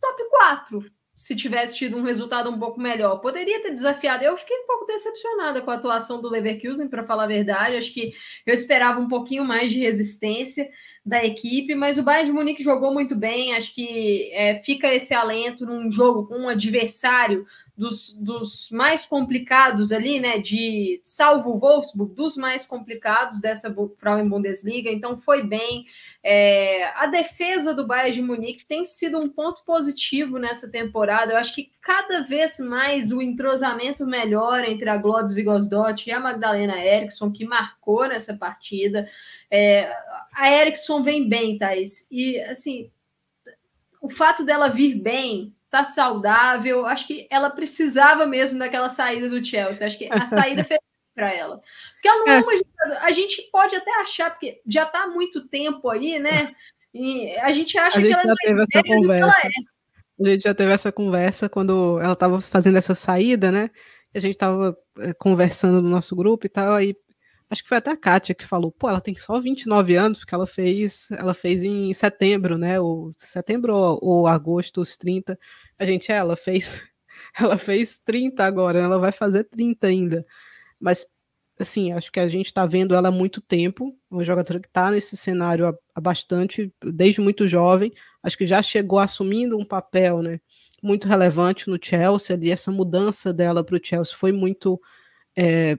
top 0.00 0.28
4 0.28 0.94
se 1.16 1.36
tivesse 1.36 1.76
tido 1.76 1.96
um 1.96 2.02
resultado 2.02 2.50
um 2.50 2.58
pouco 2.58 2.80
melhor. 2.80 3.18
Poderia 3.18 3.62
ter 3.62 3.70
desafiado. 3.70 4.24
Eu 4.24 4.36
fiquei 4.36 4.56
um 4.58 4.66
pouco 4.66 4.86
decepcionada 4.86 5.62
com 5.62 5.70
a 5.70 5.74
atuação 5.74 6.20
do 6.20 6.28
Leverkusen, 6.28 6.88
para 6.88 7.04
falar 7.04 7.24
a 7.24 7.28
verdade. 7.28 7.76
Acho 7.76 7.92
que 7.92 8.12
eu 8.44 8.52
esperava 8.52 9.00
um 9.00 9.08
pouquinho 9.08 9.44
mais 9.44 9.70
de 9.70 9.78
resistência 9.78 10.68
da 11.04 11.22
equipe, 11.22 11.74
mas 11.74 11.98
o 11.98 12.02
Bayern 12.02 12.30
de 12.30 12.32
Munique 12.32 12.62
jogou 12.62 12.92
muito 12.92 13.14
bem. 13.14 13.54
Acho 13.54 13.74
que 13.74 14.30
é, 14.32 14.62
fica 14.62 14.92
esse 14.92 15.12
alento 15.12 15.66
num 15.66 15.90
jogo 15.90 16.26
com 16.26 16.40
um 16.40 16.48
adversário 16.48 17.46
dos, 17.76 18.12
dos 18.12 18.70
mais 18.70 19.04
complicados 19.04 19.92
ali, 19.92 20.18
né? 20.18 20.38
De 20.38 21.00
salvo 21.04 21.50
o 21.50 21.58
Wolfsburg, 21.58 22.14
dos 22.14 22.36
mais 22.36 22.64
complicados 22.64 23.40
dessa 23.40 23.74
Frauen 23.98 24.28
Bundesliga. 24.28 24.90
Então 24.90 25.18
foi 25.18 25.42
bem. 25.42 25.84
É, 26.26 26.84
a 26.98 27.06
defesa 27.06 27.74
do 27.74 27.86
Bayern 27.86 28.12
de 28.12 28.22
Munique 28.22 28.64
tem 28.64 28.82
sido 28.86 29.18
um 29.18 29.28
ponto 29.28 29.62
positivo 29.62 30.38
nessa 30.38 30.70
temporada. 30.70 31.32
Eu 31.32 31.36
acho 31.36 31.54
que 31.54 31.70
cada 31.82 32.22
vez 32.22 32.58
mais 32.58 33.12
o 33.12 33.20
entrosamento 33.20 34.06
melhora 34.06 34.70
entre 34.70 34.88
a 34.88 34.96
Glodz 34.96 35.34
Vigosdott 35.34 36.08
e 36.08 36.12
a 36.12 36.18
Magdalena 36.18 36.82
Eriksson, 36.82 37.30
que 37.30 37.44
marcou 37.44 38.08
nessa 38.08 38.34
partida. 38.34 39.06
É, 39.50 39.94
a 40.32 40.50
Eriksson 40.50 41.02
vem 41.02 41.28
bem, 41.28 41.58
Thais. 41.58 42.08
E 42.10 42.40
assim, 42.40 42.90
o 44.00 44.08
fato 44.08 44.46
dela 44.46 44.70
vir 44.70 44.94
bem 44.94 45.54
tá 45.70 45.84
saudável. 45.84 46.86
Acho 46.86 47.06
que 47.06 47.26
ela 47.28 47.50
precisava 47.50 48.26
mesmo 48.26 48.58
daquela 48.58 48.88
saída 48.88 49.28
do 49.28 49.44
Chelsea. 49.44 49.86
Acho 49.86 49.98
que 49.98 50.08
a 50.10 50.24
saída 50.24 50.64
fez 50.64 50.80
para 51.14 51.32
ela. 51.32 51.60
Porque 51.94 52.08
ela 52.08 52.18
não 52.18 52.32
é. 52.32 52.36
é 52.36 52.40
uma 52.40 52.56
jogadora. 52.56 53.00
A 53.02 53.10
gente 53.10 53.42
pode 53.50 53.76
até 53.76 54.00
achar, 54.00 54.30
porque 54.30 54.60
já 54.66 54.82
está 54.82 55.04
há 55.04 55.06
muito 55.06 55.46
tempo 55.48 55.88
aí, 55.88 56.18
né? 56.18 56.54
E 56.92 57.36
a 57.38 57.52
gente 57.52 57.76
acha 57.78 57.98
a 57.98 58.00
gente 58.00 58.08
que 58.08 58.20
ela 58.20 58.22
é 58.22 58.46
mais 58.46 58.60
essa 58.60 58.82
conversa. 58.82 59.46
É. 59.46 59.50
A 60.20 60.30
gente 60.30 60.42
já 60.44 60.54
teve 60.54 60.72
essa 60.72 60.92
conversa 60.92 61.48
quando 61.48 61.98
ela 62.00 62.12
estava 62.12 62.40
fazendo 62.40 62.78
essa 62.78 62.94
saída, 62.94 63.50
né? 63.50 63.70
A 64.14 64.18
gente 64.20 64.34
estava 64.34 64.76
eh, 65.00 65.12
conversando 65.14 65.82
no 65.82 65.88
nosso 65.88 66.14
grupo 66.14 66.46
e 66.46 66.48
tal, 66.48 66.74
aí 66.74 66.94
acho 67.50 67.62
que 67.62 67.68
foi 67.68 67.78
até 67.78 67.90
a 67.90 67.96
Kátia 67.96 68.34
que 68.34 68.46
falou, 68.46 68.70
pô, 68.70 68.88
ela 68.88 69.00
tem 69.00 69.16
só 69.16 69.40
29 69.40 69.96
anos, 69.96 70.20
porque 70.20 70.34
ela 70.34 70.46
fez, 70.46 71.10
ela 71.12 71.34
fez 71.34 71.64
em 71.64 71.92
setembro, 71.92 72.56
né? 72.56 72.78
O 72.80 73.10
setembro 73.18 73.74
ou, 73.74 73.98
ou 74.02 74.26
agosto, 74.28 74.80
os 74.80 74.96
30. 74.96 75.36
A 75.78 75.84
gente, 75.84 76.12
é, 76.12 76.16
ela 76.16 76.36
fez, 76.36 76.88
ela 77.38 77.58
fez 77.58 77.98
30 77.98 78.44
agora, 78.44 78.78
ela 78.78 78.98
vai 79.00 79.10
fazer 79.10 79.44
30 79.44 79.86
ainda. 79.88 80.24
Mas, 80.80 81.06
assim, 81.58 81.92
acho 81.92 82.10
que 82.10 82.20
a 82.20 82.28
gente 82.28 82.46
está 82.46 82.66
vendo 82.66 82.94
ela 82.94 83.08
há 83.08 83.12
muito 83.12 83.40
tempo, 83.40 83.96
uma 84.10 84.24
jogadora 84.24 84.60
que 84.60 84.68
está 84.68 84.90
nesse 84.90 85.16
cenário 85.16 85.66
há, 85.66 85.74
há, 85.94 86.00
bastante, 86.00 86.72
desde 86.84 87.20
muito 87.20 87.46
jovem, 87.46 87.92
acho 88.22 88.36
que 88.36 88.46
já 88.46 88.62
chegou 88.62 88.98
assumindo 88.98 89.56
um 89.58 89.64
papel, 89.64 90.22
né, 90.22 90.40
muito 90.82 91.08
relevante 91.08 91.68
no 91.68 91.78
Chelsea, 91.80 92.38
e 92.42 92.50
essa 92.50 92.70
mudança 92.70 93.32
dela 93.32 93.64
para 93.64 93.76
o 93.76 93.80
Chelsea 93.82 94.16
foi 94.16 94.32
muito, 94.32 94.80
é, 95.36 95.78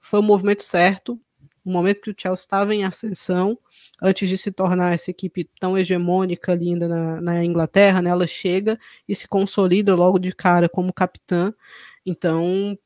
foi 0.00 0.20
o 0.20 0.22
movimento 0.22 0.62
certo, 0.62 1.20
o 1.64 1.70
momento 1.70 2.00
que 2.00 2.10
o 2.10 2.14
Chelsea 2.16 2.42
estava 2.42 2.74
em 2.74 2.84
ascensão, 2.84 3.58
antes 4.00 4.28
de 4.28 4.38
se 4.38 4.52
tornar 4.52 4.94
essa 4.94 5.10
equipe 5.10 5.50
tão 5.58 5.76
hegemônica 5.76 6.54
linda 6.54 6.86
na, 6.86 7.20
na 7.20 7.44
Inglaterra, 7.44 8.00
né, 8.02 8.10
ela 8.10 8.26
chega 8.26 8.78
e 9.08 9.14
se 9.16 9.26
consolida 9.26 9.94
logo 9.94 10.18
de 10.18 10.32
cara 10.32 10.68
como 10.68 10.92
capitã. 10.92 11.52
Então, 12.04 12.78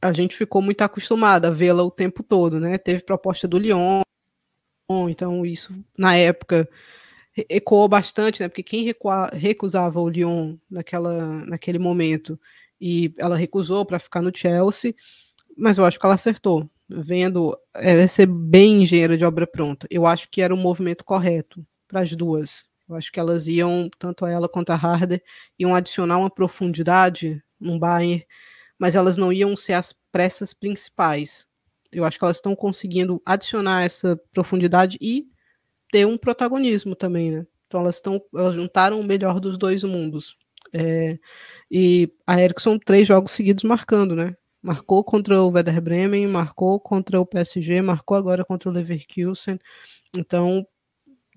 a 0.00 0.12
gente 0.12 0.36
ficou 0.36 0.62
muito 0.62 0.82
acostumada 0.82 1.48
a 1.48 1.50
vê-la 1.50 1.82
o 1.82 1.90
tempo 1.90 2.22
todo, 2.22 2.58
né? 2.60 2.78
Teve 2.78 3.02
proposta 3.02 3.46
do 3.48 3.58
Lyon, 3.58 4.02
então 5.08 5.44
isso 5.46 5.72
na 5.96 6.16
época 6.16 6.68
ecoou 7.48 7.88
bastante, 7.88 8.42
né? 8.42 8.48
Porque 8.48 8.62
quem 8.62 8.92
recusava 9.32 10.00
o 10.00 10.08
Lyon 10.08 10.56
naquela, 10.70 11.44
naquele 11.46 11.78
momento 11.78 12.38
e 12.80 13.14
ela 13.18 13.36
recusou 13.36 13.84
para 13.84 13.98
ficar 13.98 14.22
no 14.22 14.32
Chelsea, 14.34 14.94
mas 15.56 15.78
eu 15.78 15.84
acho 15.84 15.98
que 15.98 16.06
ela 16.06 16.14
acertou 16.14 16.68
vendo 16.88 17.56
é, 17.74 18.06
ser 18.06 18.26
bem 18.26 18.82
engenheira 18.82 19.16
de 19.16 19.24
obra 19.24 19.46
pronta. 19.46 19.86
Eu 19.90 20.06
acho 20.06 20.28
que 20.28 20.42
era 20.42 20.52
o 20.52 20.56
movimento 20.56 21.04
correto 21.04 21.64
para 21.86 22.00
as 22.00 22.14
duas. 22.16 22.64
Eu 22.88 22.96
acho 22.96 23.12
que 23.12 23.20
elas 23.20 23.46
iam, 23.46 23.88
tanto 23.98 24.26
ela 24.26 24.48
quanto 24.48 24.70
a 24.70 24.74
Harder, 24.74 25.22
iam 25.58 25.74
adicionar 25.74 26.18
uma 26.18 26.30
profundidade 26.30 27.40
no 27.60 27.78
Bayern, 27.78 28.26
mas 28.80 28.96
elas 28.96 29.18
não 29.18 29.30
iam 29.30 29.54
ser 29.54 29.74
as 29.74 29.94
pressas 30.10 30.54
principais. 30.54 31.46
Eu 31.92 32.02
acho 32.02 32.18
que 32.18 32.24
elas 32.24 32.38
estão 32.38 32.56
conseguindo 32.56 33.20
adicionar 33.26 33.82
essa 33.82 34.18
profundidade 34.32 34.96
e 35.02 35.26
ter 35.92 36.06
um 36.06 36.16
protagonismo 36.16 36.96
também, 36.96 37.30
né? 37.30 37.46
Então 37.66 37.80
elas 37.80 37.96
estão, 37.96 38.20
elas 38.34 38.54
juntaram 38.54 38.98
o 38.98 39.04
melhor 39.04 39.38
dos 39.38 39.58
dois 39.58 39.84
mundos. 39.84 40.34
É, 40.72 41.18
e 41.70 42.10
a 42.26 42.40
Ericsson 42.40 42.78
três 42.78 43.06
jogos 43.06 43.32
seguidos 43.32 43.64
marcando, 43.64 44.16
né? 44.16 44.34
Marcou 44.62 45.04
contra 45.04 45.42
o 45.42 45.50
Werder 45.50 45.80
Bremen, 45.82 46.26
marcou 46.26 46.80
contra 46.80 47.20
o 47.20 47.26
PSG, 47.26 47.82
marcou 47.82 48.16
agora 48.16 48.44
contra 48.46 48.70
o 48.70 48.72
Leverkusen. 48.72 49.58
Então, 50.16 50.66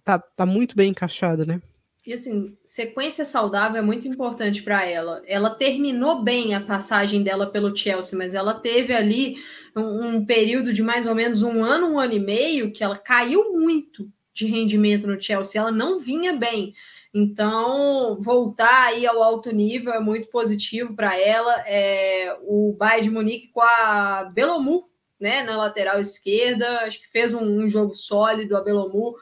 tá, 0.04 0.18
tá 0.20 0.46
muito 0.46 0.76
bem 0.76 0.92
encaixada, 0.92 1.46
né? 1.46 1.62
E 2.06 2.12
assim, 2.12 2.58
sequência 2.66 3.24
saudável 3.24 3.78
é 3.78 3.82
muito 3.82 4.08
importante 4.08 4.62
para 4.62 4.86
ela. 4.86 5.24
Ela 5.26 5.52
terminou 5.52 6.22
bem 6.22 6.54
a 6.54 6.60
passagem 6.60 7.24
dela 7.24 7.50
pelo 7.50 7.76
Chelsea, 7.76 8.18
mas 8.18 8.34
ela 8.34 8.54
teve 8.54 8.94
ali 8.94 9.38
um, 9.74 10.08
um, 10.08 10.26
período 10.26 10.74
de 10.74 10.84
mais 10.84 11.08
ou 11.08 11.16
menos 11.16 11.44
um 11.44 11.64
ano, 11.64 11.88
um 11.88 12.00
ano 12.00 12.14
e 12.14 12.20
meio, 12.20 12.72
que 12.74 12.84
ela 12.84 12.98
caiu 12.98 13.54
muito 13.54 14.12
de 14.34 14.46
rendimento 14.46 15.08
no 15.08 15.22
Chelsea. 15.22 15.62
Ela 15.62 15.72
não 15.72 16.00
vinha 16.00 16.34
bem. 16.34 16.74
Então, 17.14 18.18
voltar 18.20 18.88
aí 18.88 19.06
ao 19.06 19.22
alto 19.22 19.54
nível 19.54 19.94
é 19.94 20.00
muito 20.00 20.28
positivo 20.30 20.96
para 20.96 21.18
ela. 21.18 21.64
É, 21.68 22.36
o 22.42 22.76
Bayern 22.78 23.08
de 23.08 23.14
Munique 23.14 23.48
com 23.50 23.62
a 23.62 24.30
Belomu, 24.34 24.90
né, 25.20 25.44
na 25.44 25.56
lateral 25.56 26.00
esquerda, 26.00 26.80
acho 26.82 27.00
que 27.00 27.10
fez 27.12 27.34
um, 27.34 27.44
um, 27.44 27.70
jogo 27.70 27.94
sólido 27.94 28.58
a 28.58 28.62
Belomu. 28.62 29.16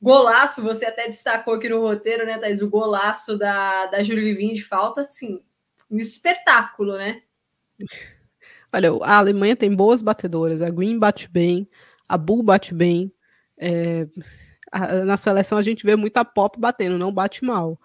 Golaço, 0.00 0.62
você 0.62 0.84
até 0.86 1.06
destacou 1.06 1.54
aqui 1.54 1.68
no 1.68 1.80
roteiro, 1.80 2.26
né, 2.26 2.38
Thaís? 2.38 2.60
O 2.60 2.68
golaço 2.68 3.38
da, 3.38 3.86
da 3.86 4.02
Júlia 4.02 4.22
Livin 4.22 4.52
de 4.52 4.62
falta, 4.62 5.00
assim, 5.00 5.42
um 5.90 5.98
espetáculo, 5.98 6.96
né? 6.96 7.22
Olha, 8.72 8.90
a 9.02 9.18
Alemanha 9.18 9.56
tem 9.56 9.74
boas 9.74 10.02
batedoras. 10.02 10.60
A 10.60 10.70
Green 10.70 10.98
bate 10.98 11.28
bem, 11.28 11.68
a 12.08 12.18
Bull 12.18 12.42
bate 12.42 12.74
bem. 12.74 13.12
É, 13.58 14.06
na 15.04 15.16
seleção 15.16 15.56
a 15.56 15.62
gente 15.62 15.84
vê 15.86 15.96
muita 15.96 16.24
pop 16.24 16.58
batendo, 16.60 16.98
não 16.98 17.12
bate 17.12 17.44
mal. 17.44 17.80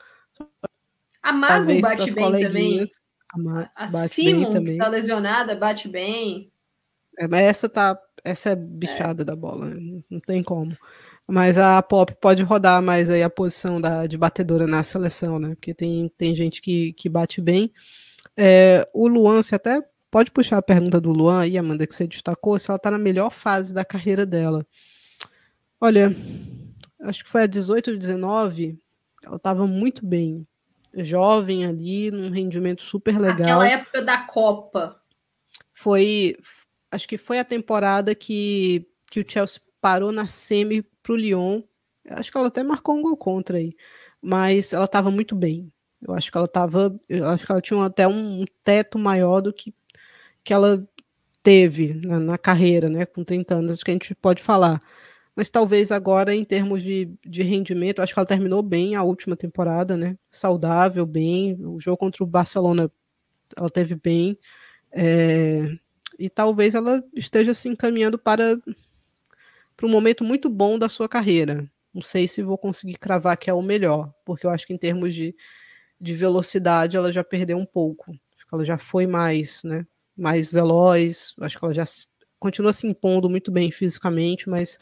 A 1.23 1.31
Marvel 1.31 1.79
bate 1.81 2.13
bem 2.13 2.31
também. 2.41 2.85
A, 3.33 3.37
Ma 3.37 3.71
a 3.75 3.87
bate 3.89 4.13
Simon, 4.13 4.41
bem 4.41 4.51
também. 4.51 4.73
que 4.73 4.79
tá 4.79 4.87
lesionada, 4.89 5.55
bate 5.55 5.87
bem. 5.87 6.51
É, 7.17 7.27
mas 7.27 7.41
essa 7.41 7.69
tá. 7.69 7.97
Essa 8.23 8.51
é 8.51 8.55
bichada 8.55 9.23
é. 9.23 9.25
da 9.25 9.35
bola, 9.35 9.67
né? 9.67 10.01
não 10.09 10.19
tem 10.19 10.43
como. 10.43 10.77
Mas 11.31 11.57
a 11.57 11.81
Pop 11.81 12.13
pode 12.19 12.43
rodar 12.43 12.81
mais 12.81 13.09
aí 13.09 13.23
a 13.23 13.29
posição 13.29 13.79
da, 13.79 14.05
de 14.05 14.17
batedora 14.17 14.67
na 14.67 14.83
seleção, 14.83 15.39
né? 15.39 15.55
Porque 15.55 15.73
tem, 15.73 16.11
tem 16.17 16.35
gente 16.35 16.61
que, 16.61 16.91
que 16.91 17.07
bate 17.07 17.39
bem. 17.39 17.71
É, 18.35 18.85
o 18.93 19.07
Luan, 19.07 19.41
você 19.41 19.55
até 19.55 19.81
pode 20.11 20.29
puxar 20.29 20.57
a 20.57 20.61
pergunta 20.61 20.99
do 20.99 21.09
Luan 21.09 21.39
aí, 21.39 21.57
Amanda, 21.57 21.87
que 21.87 21.95
você 21.95 22.05
destacou, 22.05 22.59
se 22.59 22.69
ela 22.69 22.77
tá 22.77 22.91
na 22.91 22.97
melhor 22.97 23.31
fase 23.31 23.73
da 23.73 23.85
carreira 23.85 24.25
dela. 24.25 24.67
Olha, 25.79 26.13
acho 26.99 27.23
que 27.23 27.29
foi 27.29 27.43
a 27.43 27.47
18 27.47 27.91
ou 27.91 27.97
19, 27.97 28.77
ela 29.23 29.37
estava 29.37 29.65
muito 29.65 30.05
bem. 30.05 30.45
Jovem 30.93 31.65
ali, 31.65 32.11
num 32.11 32.29
rendimento 32.29 32.81
super 32.81 33.17
legal. 33.17 33.61
Aquela 33.61 33.69
época 33.69 34.01
da 34.01 34.17
Copa. 34.27 35.01
Foi, 35.73 36.35
acho 36.91 37.07
que 37.07 37.17
foi 37.17 37.39
a 37.39 37.45
temporada 37.45 38.13
que, 38.13 38.85
que 39.09 39.21
o 39.21 39.25
Chelsea 39.25 39.61
parou 39.81 40.11
na 40.11 40.27
semi 40.27 40.83
pro 41.03 41.15
Lyon. 41.15 41.63
Acho 42.09 42.31
que 42.31 42.37
ela 42.37 42.47
até 42.47 42.63
marcou 42.63 42.95
um 42.95 43.01
gol 43.01 43.17
contra 43.17 43.57
aí. 43.57 43.75
Mas 44.21 44.73
ela 44.73 44.85
estava 44.85 45.11
muito 45.11 45.35
bem. 45.35 45.71
Eu 46.01 46.13
acho 46.13 46.31
que 46.31 46.37
ela 46.37 46.45
estava, 46.45 46.99
eu 47.09 47.27
acho 47.29 47.45
que 47.45 47.51
ela 47.51 47.61
tinha 47.61 47.83
até 47.85 48.07
um 48.07 48.45
teto 48.63 48.97
maior 48.99 49.41
do 49.41 49.53
que 49.53 49.73
que 50.43 50.53
ela 50.53 50.87
teve 51.43 51.93
na, 51.93 52.19
na 52.19 52.37
carreira, 52.37 52.89
né, 52.89 53.05
com 53.05 53.23
30 53.23 53.55
anos, 53.55 53.73
acho 53.73 53.85
que 53.85 53.91
a 53.91 53.93
gente 53.93 54.15
pode 54.15 54.41
falar 54.41 54.81
mas 55.35 55.49
talvez 55.49 55.91
agora, 55.91 56.35
em 56.35 56.43
termos 56.43 56.83
de, 56.83 57.09
de 57.25 57.41
rendimento, 57.41 58.01
acho 58.01 58.13
que 58.13 58.19
ela 58.19 58.25
terminou 58.25 58.61
bem 58.61 58.95
a 58.95 59.03
última 59.03 59.35
temporada, 59.35 59.95
né? 59.95 60.17
Saudável, 60.29 61.05
bem. 61.05 61.57
O 61.65 61.79
jogo 61.79 61.97
contra 61.97 62.23
o 62.23 62.27
Barcelona 62.27 62.91
ela 63.57 63.69
teve 63.69 63.95
bem. 63.95 64.37
É, 64.91 65.71
e 66.19 66.29
talvez 66.29 66.75
ela 66.75 67.03
esteja 67.15 67.53
se 67.53 67.69
encaminhando 67.69 68.19
para, 68.19 68.57
para 69.81 69.87
um 69.87 69.91
momento 69.91 70.23
muito 70.23 70.47
bom 70.47 70.77
da 70.77 70.87
sua 70.87 71.09
carreira. 71.09 71.67
Não 71.91 72.03
sei 72.03 72.27
se 72.27 72.43
vou 72.43 72.55
conseguir 72.55 72.99
cravar 72.99 73.35
que 73.35 73.49
é 73.49 73.53
o 73.53 73.63
melhor, 73.63 74.13
porque 74.23 74.45
eu 74.45 74.51
acho 74.51 74.67
que 74.67 74.73
em 74.73 74.77
termos 74.77 75.11
de, 75.15 75.35
de 75.99 76.13
velocidade 76.13 76.95
ela 76.95 77.11
já 77.11 77.23
perdeu 77.23 77.57
um 77.57 77.65
pouco. 77.65 78.11
Acho 78.11 78.47
que 78.47 78.53
ela 78.53 78.63
já 78.63 78.77
foi 78.77 79.07
mais, 79.07 79.63
né? 79.63 79.83
Mais 80.15 80.51
veloz. 80.51 81.33
Acho 81.41 81.57
que 81.57 81.65
ela 81.65 81.73
já 81.73 81.83
continua 82.39 82.73
se 82.73 82.85
impondo 82.85 83.27
muito 83.27 83.51
bem 83.51 83.71
fisicamente, 83.71 84.47
mas 84.47 84.77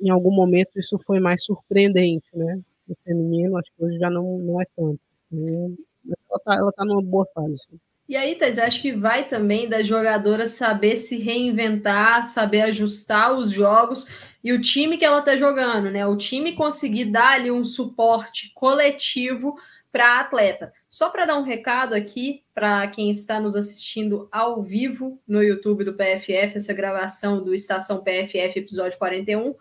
em 0.00 0.08
algum 0.08 0.30
momento 0.32 0.78
isso 0.78 0.96
foi 1.00 1.18
mais 1.18 1.42
surpreendente, 1.42 2.28
né? 2.32 2.60
No 2.86 2.96
feminino, 3.04 3.56
acho 3.56 3.72
que 3.76 3.84
hoje 3.84 3.98
já 3.98 4.08
não, 4.08 4.38
não 4.38 4.62
é 4.62 4.64
tanto. 4.76 5.00
Ela 5.32 6.38
tá, 6.44 6.54
ela 6.54 6.72
tá 6.72 6.84
numa 6.84 7.02
boa 7.02 7.26
fase. 7.34 7.68
E 8.12 8.16
aí, 8.16 8.34
Thais, 8.34 8.58
eu 8.58 8.64
acho 8.64 8.82
que 8.82 8.92
vai 8.92 9.26
também 9.26 9.66
da 9.66 9.82
jogadora 9.82 10.44
saber 10.44 10.96
se 10.96 11.16
reinventar, 11.16 12.22
saber 12.22 12.60
ajustar 12.60 13.32
os 13.32 13.50
jogos 13.50 14.06
e 14.44 14.52
o 14.52 14.60
time 14.60 14.98
que 14.98 15.04
ela 15.06 15.20
está 15.20 15.34
jogando, 15.34 15.90
né? 15.90 16.06
O 16.06 16.14
time 16.14 16.52
conseguir 16.52 17.06
dar 17.06 17.30
ali 17.30 17.50
um 17.50 17.64
suporte 17.64 18.52
coletivo 18.54 19.56
para 19.90 20.18
a 20.18 20.20
atleta. 20.20 20.74
Só 20.86 21.08
para 21.08 21.24
dar 21.24 21.38
um 21.38 21.42
recado 21.42 21.94
aqui 21.94 22.42
para 22.54 22.86
quem 22.88 23.08
está 23.08 23.40
nos 23.40 23.56
assistindo 23.56 24.28
ao 24.30 24.62
vivo 24.62 25.18
no 25.26 25.42
YouTube 25.42 25.82
do 25.82 25.94
PFF, 25.94 26.56
essa 26.56 26.74
gravação 26.74 27.42
do 27.42 27.54
Estação 27.54 28.04
PFF, 28.04 28.58
episódio 28.58 28.98
41 28.98 29.54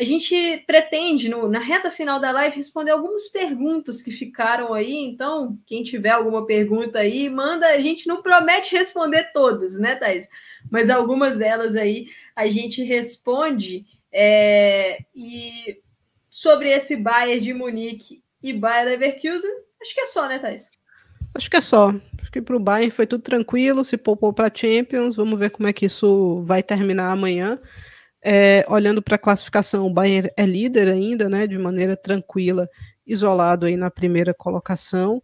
a 0.00 0.02
gente 0.02 0.64
pretende, 0.66 1.28
no, 1.28 1.46
na 1.46 1.58
reta 1.58 1.90
final 1.90 2.18
da 2.18 2.32
live, 2.32 2.56
responder 2.56 2.90
algumas 2.90 3.28
perguntas 3.28 4.00
que 4.00 4.10
ficaram 4.10 4.72
aí. 4.72 4.96
Então, 5.04 5.58
quem 5.66 5.82
tiver 5.82 6.08
alguma 6.08 6.46
pergunta 6.46 7.00
aí, 7.00 7.28
manda. 7.28 7.66
A 7.66 7.80
gente 7.82 8.06
não 8.06 8.22
promete 8.22 8.74
responder 8.74 9.30
todas, 9.30 9.78
né, 9.78 9.94
Thais? 9.96 10.26
Mas 10.70 10.88
algumas 10.88 11.36
delas 11.36 11.76
aí 11.76 12.06
a 12.34 12.46
gente 12.46 12.82
responde. 12.82 13.84
É, 14.10 15.00
e 15.14 15.78
sobre 16.30 16.70
esse 16.70 16.96
Bayern 16.96 17.38
de 17.38 17.52
Munique 17.52 18.22
e 18.42 18.54
Bayern 18.54 18.92
Leverkusen, 18.92 19.52
acho 19.82 19.94
que 19.94 20.00
é 20.00 20.06
só, 20.06 20.26
né, 20.26 20.38
Thais? 20.38 20.70
Acho 21.34 21.50
que 21.50 21.58
é 21.58 21.60
só. 21.60 21.94
Acho 22.18 22.32
que 22.32 22.40
para 22.40 22.56
o 22.56 22.60
Bayern 22.60 22.90
foi 22.90 23.06
tudo 23.06 23.22
tranquilo, 23.22 23.84
se 23.84 23.98
poupou 23.98 24.32
para 24.32 24.50
Champions. 24.52 25.14
Vamos 25.14 25.38
ver 25.38 25.50
como 25.50 25.68
é 25.68 25.74
que 25.74 25.84
isso 25.84 26.40
vai 26.42 26.62
terminar 26.62 27.12
amanhã. 27.12 27.60
É, 28.22 28.64
olhando 28.68 29.00
para 29.02 29.16
a 29.16 29.18
classificação, 29.18 29.86
o 29.86 29.92
Bayern 29.92 30.30
é 30.36 30.44
líder 30.44 30.88
ainda, 30.88 31.28
né, 31.28 31.46
de 31.46 31.58
maneira 31.58 31.96
tranquila, 31.96 32.68
isolado 33.06 33.66
aí 33.66 33.76
na 33.76 33.90
primeira 33.90 34.34
colocação. 34.34 35.22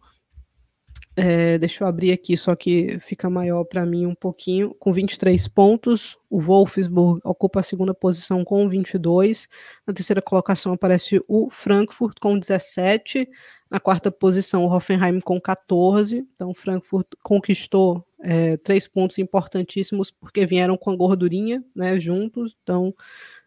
É, 1.19 1.57
deixa 1.57 1.83
eu 1.83 1.87
abrir 1.87 2.11
aqui, 2.11 2.37
só 2.37 2.55
que 2.55 2.99
fica 2.99 3.27
maior 3.27 3.63
para 3.63 3.83
mim 3.83 4.05
um 4.05 4.13
pouquinho, 4.13 4.75
com 4.75 4.93
23 4.93 5.47
pontos. 5.47 6.15
O 6.29 6.39
Wolfsburg 6.39 7.19
ocupa 7.23 7.59
a 7.59 7.63
segunda 7.63 7.91
posição 7.91 8.45
com 8.45 8.69
22. 8.69 9.49
Na 9.87 9.95
terceira 9.95 10.21
colocação 10.21 10.73
aparece 10.73 11.19
o 11.27 11.49
Frankfurt 11.49 12.19
com 12.21 12.37
17. 12.37 13.27
Na 13.67 13.79
quarta 13.79 14.11
posição, 14.11 14.63
o 14.63 14.71
Hoffenheim 14.71 15.19
com 15.19 15.41
14. 15.41 16.23
Então, 16.35 16.51
o 16.51 16.53
Frankfurt 16.53 17.07
conquistou 17.23 18.05
é, 18.21 18.55
três 18.57 18.87
pontos 18.87 19.17
importantíssimos 19.17 20.11
porque 20.11 20.45
vieram 20.45 20.77
com 20.77 20.91
a 20.91 20.95
gordurinha 20.95 21.65
né, 21.75 21.99
juntos. 21.99 22.55
Então, 22.61 22.93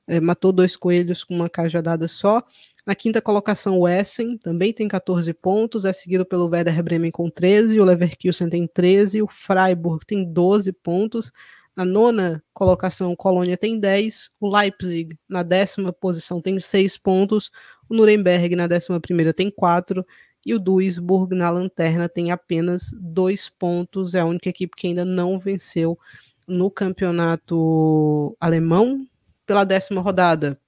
é, 0.09 0.19
matou 0.19 0.51
dois 0.51 0.75
coelhos 0.75 1.23
com 1.23 1.37
uma 1.37 1.49
cajadada 1.49 2.09
só. 2.09 2.43
Na 2.87 2.95
quinta 2.95 3.21
colocação, 3.21 3.79
o 3.79 3.89
Essen 3.89 4.39
também 4.39 4.73
tem 4.73 4.89
14 4.89 5.33
pontos, 5.35 5.85
é 5.85 5.93
seguido 5.93 6.25
pelo 6.25 6.49
Werder 6.49 6.83
Bremen 6.83 7.11
com 7.11 7.29
13, 7.31 7.79
o 7.79 7.85
Leverkusen 7.85 8.49
tem 8.49 8.67
13, 8.67 9.23
o 9.23 9.29
Freiburg 9.29 10.05
tem 10.07 10.25
12 10.25 10.73
pontos. 10.73 11.31
Na 11.77 11.85
nona 11.85 12.43
colocação, 12.53 13.13
o 13.13 13.17
Colônia 13.17 13.57
tem 13.57 13.79
10, 13.79 14.33
o 14.41 14.55
Leipzig 14.55 15.17
na 15.29 15.43
décima 15.43 15.93
posição 15.93 16.41
tem 16.41 16.59
6 16.59 16.99
pontos, 16.99 17.51
o 17.89 17.95
Nuremberg 17.95 18.57
na 18.57 18.67
décima 18.67 19.01
primeira 19.01 19.33
tem 19.33 19.51
4 19.51 20.05
e 20.45 20.55
o 20.55 20.59
Duisburg 20.59 21.35
na 21.35 21.51
lanterna 21.51 22.09
tem 22.09 22.33
apenas 22.33 22.91
2 23.01 23.51
pontos, 23.51 24.15
é 24.15 24.21
a 24.21 24.25
única 24.25 24.49
equipe 24.49 24.75
que 24.77 24.87
ainda 24.89 25.05
não 25.05 25.39
venceu 25.39 25.99
no 26.47 26.71
campeonato 26.71 28.37
alemão 28.41 29.07
pela 29.47 29.65
décima 29.65 30.01
rodada. 30.01 30.59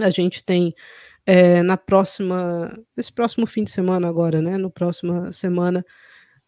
A 0.00 0.10
gente 0.10 0.42
tem 0.42 0.74
é, 1.26 1.62
na 1.62 1.76
próxima, 1.76 2.76
nesse 2.96 3.12
próximo 3.12 3.46
fim 3.46 3.64
de 3.64 3.70
semana 3.70 4.08
agora, 4.08 4.40
né? 4.40 4.56
No 4.56 4.70
próxima 4.70 5.32
semana, 5.32 5.84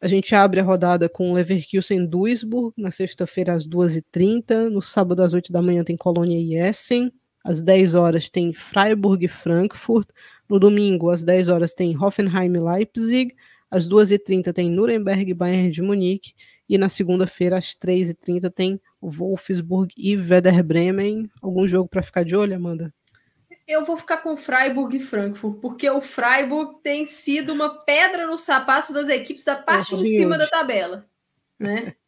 a 0.00 0.08
gente 0.08 0.34
abre 0.34 0.60
a 0.60 0.64
rodada 0.64 1.08
com 1.08 1.32
Leverkusen 1.32 2.04
Duisburg, 2.06 2.74
na 2.76 2.90
sexta-feira 2.90 3.54
às 3.54 3.68
2h30, 3.68 4.68
no 4.68 4.82
sábado 4.82 5.22
às 5.22 5.32
8 5.32 5.52
da 5.52 5.62
manhã 5.62 5.84
tem 5.84 5.96
Colônia 5.96 6.38
e 6.38 6.54
Essen, 6.54 7.12
às 7.44 7.62
10 7.62 7.94
horas 7.94 8.28
tem 8.28 8.52
Freiburg 8.52 9.24
e 9.24 9.28
Frankfurt, 9.28 10.08
no 10.48 10.58
domingo 10.58 11.10
às 11.10 11.22
10 11.22 11.48
horas 11.48 11.72
tem 11.72 11.96
Hoffenheim 11.96 12.52
e 12.52 12.58
Leipzig, 12.58 13.34
às 13.70 13.88
2h30 13.88 14.52
tem 14.52 14.70
Nuremberg 14.70 15.30
e 15.30 15.34
Bayern 15.34 15.70
de 15.70 15.80
Munique, 15.80 16.34
e 16.68 16.76
na 16.76 16.88
segunda-feira 16.88 17.56
às 17.56 17.76
3h30 17.76 18.50
tem 18.50 18.80
Wolfsburg 19.00 19.92
e 19.96 20.16
Werder 20.16 20.64
Bremen. 20.64 21.30
Algum 21.40 21.66
jogo 21.66 21.88
para 21.88 22.02
ficar 22.02 22.24
de 22.24 22.34
olho, 22.34 22.56
Amanda? 22.56 22.92
Eu 23.66 23.84
vou 23.84 23.96
ficar 23.96 24.18
com 24.18 24.36
Freiburg 24.36 24.96
e 24.96 25.00
Frankfurt, 25.00 25.60
porque 25.60 25.88
o 25.88 26.00
Freiburg 26.00 26.80
tem 26.82 27.06
sido 27.06 27.52
uma 27.52 27.82
pedra 27.84 28.26
no 28.26 28.38
sapato 28.38 28.92
das 28.92 29.08
equipes 29.08 29.44
da 29.44 29.56
parte 29.56 29.96
de 29.96 30.04
cima 30.04 30.36
Hood. 30.36 30.44
da 30.44 30.50
tabela, 30.50 31.06
né? 31.58 31.94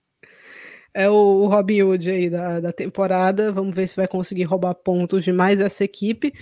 É 0.96 1.11
o, 1.11 1.48
Robin 1.48 1.82
Hood 1.82 2.09
aí 2.09 2.30
da, 2.30 2.61
da 2.61 2.72
temporada. 2.72 3.50
Vamos 3.50 3.74
ver 3.74 3.88
se 3.88 3.96
vai 3.96 4.07
conseguir 4.07 4.44
roubar 4.44 4.76
pontos 4.76 5.24
de 5.24 5.32
mais 5.32 5.59
essa 5.59 5.82
equipe. 5.82 6.32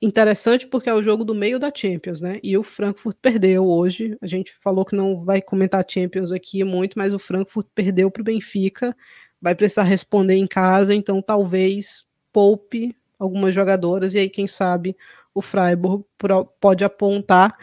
Interessante 0.00 0.68
porque 0.68 0.88
é 0.88 0.94
o 0.94 1.02
jogo 1.02 1.24
do 1.24 1.34
meio 1.34 1.58
da 1.58 1.72
Champions, 1.74 2.20
né? 2.20 2.38
E 2.44 2.56
o 2.56 2.62
Frankfurt 2.62 3.16
perdeu 3.20 3.66
hoje. 3.66 4.16
A 4.22 4.26
gente 4.28 4.52
falou 4.52 4.84
que 4.84 4.94
não 4.94 5.20
vai 5.24 5.42
comentar 5.42 5.84
Champions 5.88 6.30
aqui 6.30 6.62
muito, 6.62 6.96
mas 6.96 7.12
o 7.12 7.18
Frankfurt 7.18 7.66
perdeu 7.74 8.08
para 8.08 8.20
o 8.20 8.24
Benfica. 8.24 8.96
Vai 9.40 9.56
precisar 9.56 9.82
responder 9.82 10.34
em 10.34 10.46
casa, 10.46 10.94
então 10.94 11.20
talvez 11.20 12.04
poupe 12.32 12.94
algumas 13.22 13.54
jogadoras, 13.54 14.14
e 14.14 14.18
aí, 14.18 14.28
quem 14.28 14.46
sabe, 14.46 14.96
o 15.34 15.40
Freiburg 15.40 16.04
pode 16.60 16.84
apontar, 16.84 17.56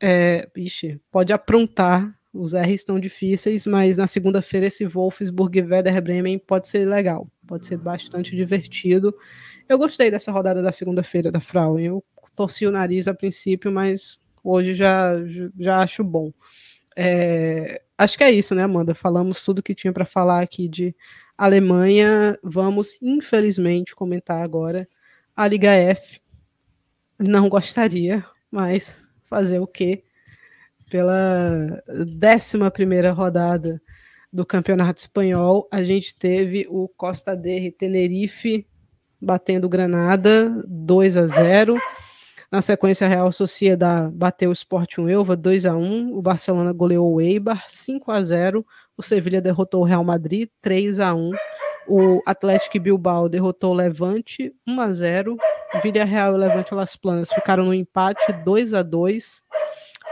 é, 0.00 0.48
ixi, 0.56 1.00
pode 1.10 1.32
aprontar. 1.32 2.14
Os 2.32 2.52
R 2.52 2.72
estão 2.72 3.00
difíceis, 3.00 3.66
mas 3.66 3.96
na 3.96 4.06
segunda-feira 4.06 4.66
esse 4.66 4.84
Wolfsburg 4.84 5.58
e 5.58 5.62
Werder 5.62 6.00
Bremen 6.02 6.38
pode 6.38 6.68
ser 6.68 6.86
legal, 6.86 7.26
pode 7.46 7.66
ser 7.66 7.78
bastante 7.78 8.36
divertido. 8.36 9.14
Eu 9.66 9.78
gostei 9.78 10.10
dessa 10.10 10.30
rodada 10.30 10.62
da 10.62 10.70
segunda-feira 10.70 11.32
da 11.32 11.40
Frauen. 11.40 11.86
Eu 11.86 12.04
torci 12.36 12.66
o 12.66 12.70
nariz 12.70 13.08
a 13.08 13.14
princípio, 13.14 13.72
mas 13.72 14.20
hoje 14.44 14.74
já, 14.74 15.14
já 15.58 15.78
acho 15.78 16.04
bom. 16.04 16.30
É, 16.94 17.80
acho 17.96 18.16
que 18.16 18.24
é 18.24 18.30
isso, 18.30 18.54
né, 18.54 18.62
Amanda? 18.62 18.94
Falamos 18.94 19.42
tudo 19.42 19.62
que 19.62 19.74
tinha 19.74 19.92
para 19.92 20.04
falar 20.04 20.42
aqui 20.42 20.68
de 20.68 20.94
Alemanha. 21.36 22.38
Vamos, 22.42 22.98
infelizmente, 23.02 23.96
comentar 23.96 24.42
agora 24.44 24.86
a 25.38 25.46
Liga 25.46 25.70
F. 25.70 26.20
Não 27.16 27.48
gostaria, 27.48 28.24
mas 28.50 29.06
fazer 29.30 29.60
o 29.60 29.68
quê? 29.68 30.02
Pela 30.90 31.80
décima 32.16 32.72
primeira 32.72 33.12
rodada 33.12 33.80
do 34.32 34.44
Campeonato 34.44 34.98
Espanhol, 35.00 35.68
a 35.70 35.84
gente 35.84 36.16
teve 36.16 36.66
o 36.68 36.88
Costa 36.88 37.36
de 37.36 37.70
Tenerife 37.70 38.66
batendo 39.20 39.68
Granada 39.68 40.60
2 40.66 41.16
a 41.16 41.26
0. 41.28 41.76
Na 42.50 42.60
sequência, 42.60 43.06
a 43.06 43.10
Real 43.10 43.30
Sociedad 43.30 44.10
bateu 44.10 44.50
o 44.50 44.52
Sporting 44.52 45.08
Elva 45.08 45.36
2 45.36 45.66
a 45.66 45.76
1. 45.76 46.16
O 46.16 46.20
Barcelona 46.20 46.72
goleou 46.72 47.14
o 47.14 47.20
Eibar 47.20 47.64
5 47.68 48.10
a 48.10 48.20
0. 48.24 48.66
O 48.96 49.02
Sevilha 49.04 49.40
derrotou 49.40 49.82
o 49.82 49.84
Real 49.84 50.02
Madrid 50.02 50.48
3 50.60 50.98
a 50.98 51.14
1. 51.14 51.30
O 51.88 52.22
Atlético 52.26 52.78
Bilbao 52.78 53.30
derrotou 53.30 53.72
o 53.72 53.74
Levante 53.74 54.54
1 54.66 54.80
a 54.80 54.92
0. 54.92 55.36
Villarreal 55.82 56.32
e 56.32 56.34
o 56.34 56.38
Levante 56.38 56.74
Las 56.74 56.94
Planas 56.96 57.32
ficaram 57.32 57.64
no 57.64 57.72
empate 57.72 58.30
2 58.44 58.74
a 58.74 58.82
2. 58.82 59.42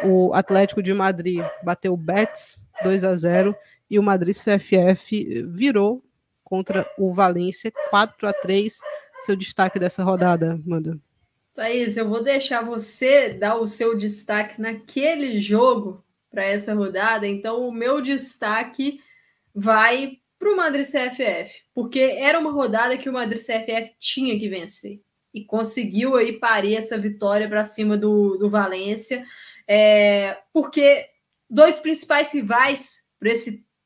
O 0.04 0.32
Atlético 0.32 0.82
de 0.82 0.94
Madrid 0.94 1.44
bateu 1.62 1.92
o 1.92 1.96
Betis 1.96 2.62
2 2.82 3.04
a 3.04 3.14
0 3.14 3.54
e 3.90 3.98
o 3.98 4.02
Madrid 4.02 4.34
CFF 4.34 5.44
virou 5.48 6.02
contra 6.42 6.90
o 6.98 7.12
Valência 7.12 7.70
4 7.90 8.26
a 8.26 8.32
3. 8.32 8.80
Seu 9.20 9.36
destaque 9.36 9.78
dessa 9.78 10.02
rodada, 10.02 10.58
Manda. 10.64 10.98
Thaís, 11.52 11.96
eu 11.96 12.08
vou 12.08 12.22
deixar 12.22 12.64
você 12.64 13.34
dar 13.34 13.56
o 13.56 13.66
seu 13.66 13.96
destaque 13.96 14.60
naquele 14.60 15.40
jogo 15.40 16.02
para 16.30 16.44
essa 16.44 16.74
rodada. 16.74 17.26
Então, 17.26 17.66
o 17.66 17.72
meu 17.72 18.00
destaque 18.00 19.00
vai 19.54 20.18
para 20.38 20.52
o 20.52 20.56
Madrid 20.56 20.84
CFF, 20.84 21.64
porque 21.74 22.00
era 22.00 22.38
uma 22.38 22.52
rodada 22.52 22.96
que 22.96 23.08
o 23.08 23.12
Madrid 23.12 23.40
CFF 23.40 23.94
tinha 23.98 24.38
que 24.38 24.48
vencer 24.48 25.00
e 25.32 25.44
conseguiu 25.44 26.16
aí 26.16 26.38
parir 26.38 26.76
essa 26.76 26.96
vitória 26.96 27.48
para 27.48 27.62
cima 27.62 27.96
do, 27.96 28.36
do 28.38 28.48
Valência, 28.48 29.24
é, 29.68 30.38
porque 30.52 31.06
dois 31.48 31.78
principais 31.78 32.32
rivais 32.32 33.04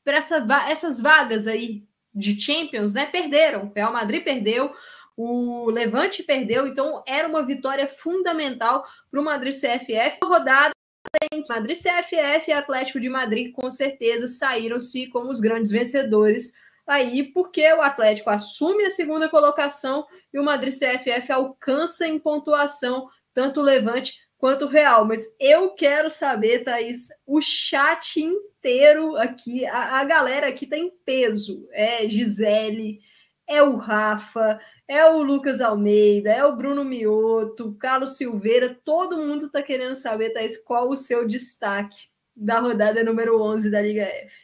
para 0.04 0.16
essa, 0.16 0.46
essas 0.68 1.00
vagas 1.00 1.46
aí 1.46 1.84
de 2.14 2.40
Champions, 2.40 2.92
né, 2.92 3.06
perderam. 3.06 3.66
O 3.66 3.72
Real 3.74 3.92
Madrid 3.92 4.22
perdeu, 4.22 4.72
o 5.16 5.70
Levante 5.70 6.22
perdeu, 6.22 6.66
então 6.66 7.02
era 7.06 7.28
uma 7.28 7.44
vitória 7.44 7.88
fundamental 7.88 8.84
para 9.10 9.20
o 9.20 9.24
Madrid 9.24 9.52
CFF. 9.52 10.18
Rodada 10.22 10.72
tem 11.18 11.42
Madrid 11.48 11.76
CFF 11.76 12.50
e 12.50 12.52
Atlético 12.52 13.00
de 13.00 13.08
Madrid 13.08 13.52
com 13.52 13.70
certeza 13.70 14.26
saíram-se 14.26 15.08
como 15.08 15.30
os 15.30 15.40
grandes 15.40 15.70
vencedores 15.70 16.52
aí, 16.86 17.22
porque 17.32 17.72
o 17.72 17.80
Atlético 17.80 18.30
assume 18.30 18.84
a 18.84 18.90
segunda 18.90 19.28
colocação 19.28 20.06
e 20.32 20.38
o 20.38 20.44
Madrid 20.44 20.72
CFF 20.72 21.32
alcança 21.32 22.06
em 22.06 22.18
pontuação 22.18 23.08
tanto 23.32 23.60
o 23.60 23.62
Levante 23.62 24.18
quanto 24.36 24.64
o 24.64 24.68
Real. 24.68 25.04
Mas 25.04 25.24
eu 25.38 25.70
quero 25.70 26.10
saber, 26.10 26.64
Thaís, 26.64 27.08
o 27.26 27.40
chat 27.40 28.20
inteiro 28.20 29.16
aqui, 29.16 29.64
a, 29.66 30.00
a 30.00 30.04
galera 30.04 30.48
aqui 30.48 30.66
tá 30.66 30.76
em 30.76 30.90
peso. 31.04 31.68
É 31.70 32.08
Gisele, 32.08 33.00
é 33.46 33.62
o 33.62 33.76
Rafa, 33.76 34.60
é 34.90 35.08
o 35.08 35.22
Lucas 35.22 35.60
Almeida, 35.60 36.32
é 36.32 36.44
o 36.44 36.56
Bruno 36.56 36.84
Mioto, 36.84 37.72
Carlos 37.74 38.16
Silveira, 38.16 38.76
todo 38.84 39.16
mundo 39.16 39.46
está 39.46 39.62
querendo 39.62 39.94
saber, 39.94 40.30
Thaís, 40.30 40.58
qual 40.58 40.90
o 40.90 40.96
seu 40.96 41.28
destaque 41.28 42.08
da 42.34 42.58
rodada 42.58 43.04
número 43.04 43.40
11 43.40 43.70
da 43.70 43.80
Liga 43.80 44.02
F. 44.02 44.34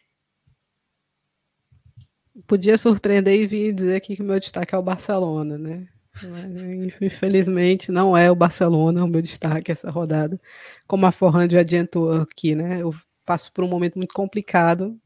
Podia 2.46 2.78
surpreender 2.78 3.34
e 3.34 3.44
vir 3.44 3.72
dizer 3.72 3.96
aqui 3.96 4.14
que 4.14 4.22
o 4.22 4.24
meu 4.24 4.38
destaque 4.38 4.72
é 4.72 4.78
o 4.78 4.82
Barcelona, 4.82 5.58
né? 5.58 5.88
Mas, 6.22 7.02
infelizmente 7.02 7.90
não 7.90 8.16
é 8.16 8.30
o 8.30 8.36
Barcelona 8.36 9.04
o 9.04 9.08
meu 9.08 9.20
destaque 9.20 9.72
essa 9.72 9.90
rodada. 9.90 10.40
Como 10.86 11.06
a 11.06 11.10
Forran 11.10 11.50
já 11.50 11.58
adiantou 11.58 12.12
aqui, 12.12 12.54
né? 12.54 12.82
Eu 12.82 12.94
passo 13.24 13.52
por 13.52 13.64
um 13.64 13.68
momento 13.68 13.96
muito 13.96 14.14
complicado. 14.14 14.96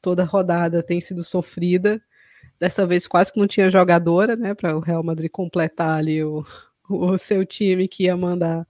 Toda 0.00 0.22
rodada 0.22 0.80
tem 0.80 1.00
sido 1.00 1.24
sofrida 1.24 2.00
Dessa 2.58 2.86
vez 2.86 3.06
quase 3.06 3.32
que 3.32 3.38
não 3.38 3.46
tinha 3.46 3.70
jogadora, 3.70 4.34
né, 4.36 4.54
para 4.54 4.76
o 4.76 4.80
Real 4.80 5.02
Madrid 5.02 5.30
completar 5.30 5.98
ali 5.98 6.22
o, 6.24 6.44
o 6.88 7.18
seu 7.18 7.44
time 7.44 7.86
que 7.86 8.04
ia 8.04 8.16
mandar 8.16 8.66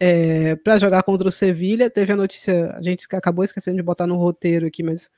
é, 0.00 0.56
para 0.56 0.78
jogar 0.78 1.02
contra 1.04 1.28
o 1.28 1.32
Sevilha. 1.32 1.88
Teve 1.88 2.12
a 2.12 2.16
notícia, 2.16 2.72
a 2.76 2.82
gente 2.82 3.06
acabou 3.12 3.44
esquecendo 3.44 3.76
de 3.76 3.82
botar 3.82 4.06
no 4.06 4.16
roteiro 4.16 4.66
aqui, 4.66 4.82
mas 4.82 5.08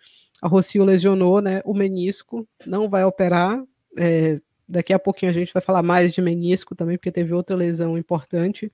a 0.43 0.49
Rocio 0.49 0.85
lesionou, 0.85 1.41
né, 1.41 1.63
o 1.65 1.73
menisco, 1.73 2.47
não 2.67 2.89
vai 2.89 3.03
operar. 3.05 3.63
É, 3.97 4.39
daqui 4.69 4.93
a 4.93 4.99
pouquinho 4.99 5.31
a 5.31 5.35
gente 5.35 5.53
vai 5.55 5.63
falar 5.63 5.83
mais 5.83 6.13
de 6.13 6.21
menisco 6.21 6.75
também, 6.75 6.99
porque 6.99 7.11
teve 7.11 7.33
outra 7.33 7.57
lesão 7.57 7.97
importante. 7.97 8.71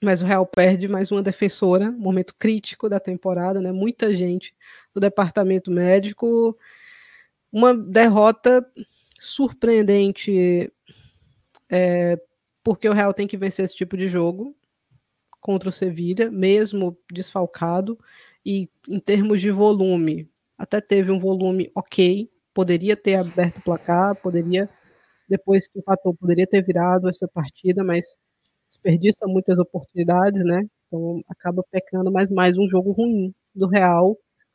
Mas 0.00 0.22
o 0.22 0.26
Real 0.26 0.46
perde 0.46 0.86
mais 0.86 1.10
uma 1.10 1.20
defensora, 1.20 1.90
momento 1.90 2.32
crítico 2.38 2.88
da 2.88 3.00
temporada, 3.00 3.60
né? 3.60 3.72
Muita 3.72 4.14
gente 4.14 4.54
do 4.94 5.00
departamento 5.00 5.68
médico 5.72 6.56
uma 7.52 7.74
derrota 7.76 8.66
surpreendente, 9.18 10.72
é, 11.70 12.18
porque 12.64 12.88
o 12.88 12.92
Real 12.92 13.14
tem 13.14 13.26
que 13.26 13.36
vencer 13.36 13.64
esse 13.64 13.76
tipo 13.76 13.96
de 13.96 14.08
jogo 14.08 14.56
contra 15.40 15.68
o 15.68 15.72
Sevilha, 15.72 16.30
mesmo 16.30 16.98
desfalcado, 17.12 17.98
e 18.44 18.68
em 18.88 19.00
termos 19.00 19.40
de 19.40 19.50
volume, 19.50 20.30
até 20.58 20.80
teve 20.80 21.10
um 21.12 21.18
volume 21.18 21.70
ok, 21.74 22.30
poderia 22.54 22.96
ter 22.96 23.16
aberto 23.16 23.58
o 23.58 23.62
placar, 23.62 24.16
poderia, 24.16 24.68
depois 25.28 25.68
que 25.68 25.78
empatou, 25.78 26.14
poderia 26.14 26.46
ter 26.46 26.62
virado 26.64 27.08
essa 27.08 27.28
partida, 27.28 27.84
mas 27.84 28.16
desperdiça 28.70 29.26
muitas 29.26 29.58
oportunidades, 29.58 30.44
né? 30.44 30.62
Então 30.88 31.22
acaba 31.28 31.64
pecando 31.70 32.10
mais 32.12 32.30
mais 32.30 32.58
um 32.58 32.68
jogo 32.68 32.92
ruim 32.92 33.34
do 33.54 33.68
Real. 33.68 34.12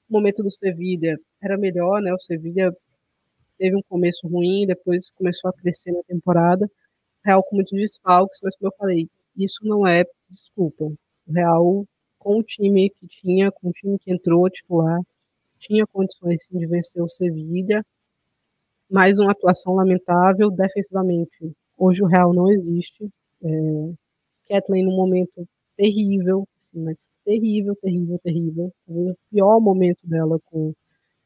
O 0.10 0.14
momento 0.14 0.44
do 0.44 0.52
Sevilha 0.52 1.20
era 1.42 1.58
melhor, 1.58 2.02
né? 2.02 2.14
O 2.14 2.20
Sevilha 2.22 2.76
teve 3.64 3.78
um 3.78 3.82
começo 3.88 4.28
ruim, 4.28 4.68
depois 4.68 5.10
começou 5.12 5.50
a 5.50 5.54
crescer 5.54 5.94
na 5.94 6.04
temporada. 6.04 6.66
O 6.66 6.70
Real 7.26 7.42
com 7.42 7.56
muitos 7.56 7.72
desfalques, 7.72 8.40
mas 8.44 8.54
como 8.58 8.68
eu 8.68 8.76
falei, 8.78 9.08
isso 9.38 9.60
não 9.64 9.88
é 9.88 10.04
desculpa. 10.30 10.84
O 10.84 11.32
Real, 11.32 11.86
com 12.20 12.40
o 12.40 12.44
time 12.44 12.90
que 12.90 13.08
tinha, 13.08 13.50
com 13.50 13.70
o 13.70 13.72
time 13.72 13.98
que 13.98 14.12
entrou 14.12 14.50
titular, 14.50 15.00
tinha 15.60 15.88
condições 15.88 16.44
sim, 16.44 16.58
de 16.58 16.68
vencer 16.68 17.02
o 17.02 17.08
Sevilla. 17.08 17.86
Mais 18.92 19.18
uma 19.18 19.32
atuação 19.32 19.76
lamentável 19.76 20.52
defensivamente. 20.52 21.54
Hoje 21.78 22.04
o 22.04 22.08
Real 22.08 22.34
não 22.34 22.52
existe. 22.52 23.10
É, 23.42 23.94
Kathleen 24.50 24.84
num 24.84 24.96
momento 24.98 25.48
terrível, 25.78 26.46
assim, 26.58 26.84
mas 26.84 27.10
terrível, 27.24 27.78
terrível, 27.78 28.20
terrível. 28.22 28.74
o 28.90 29.16
pior 29.32 29.62
momento 29.62 30.06
dela 30.06 30.38
com 30.52 30.74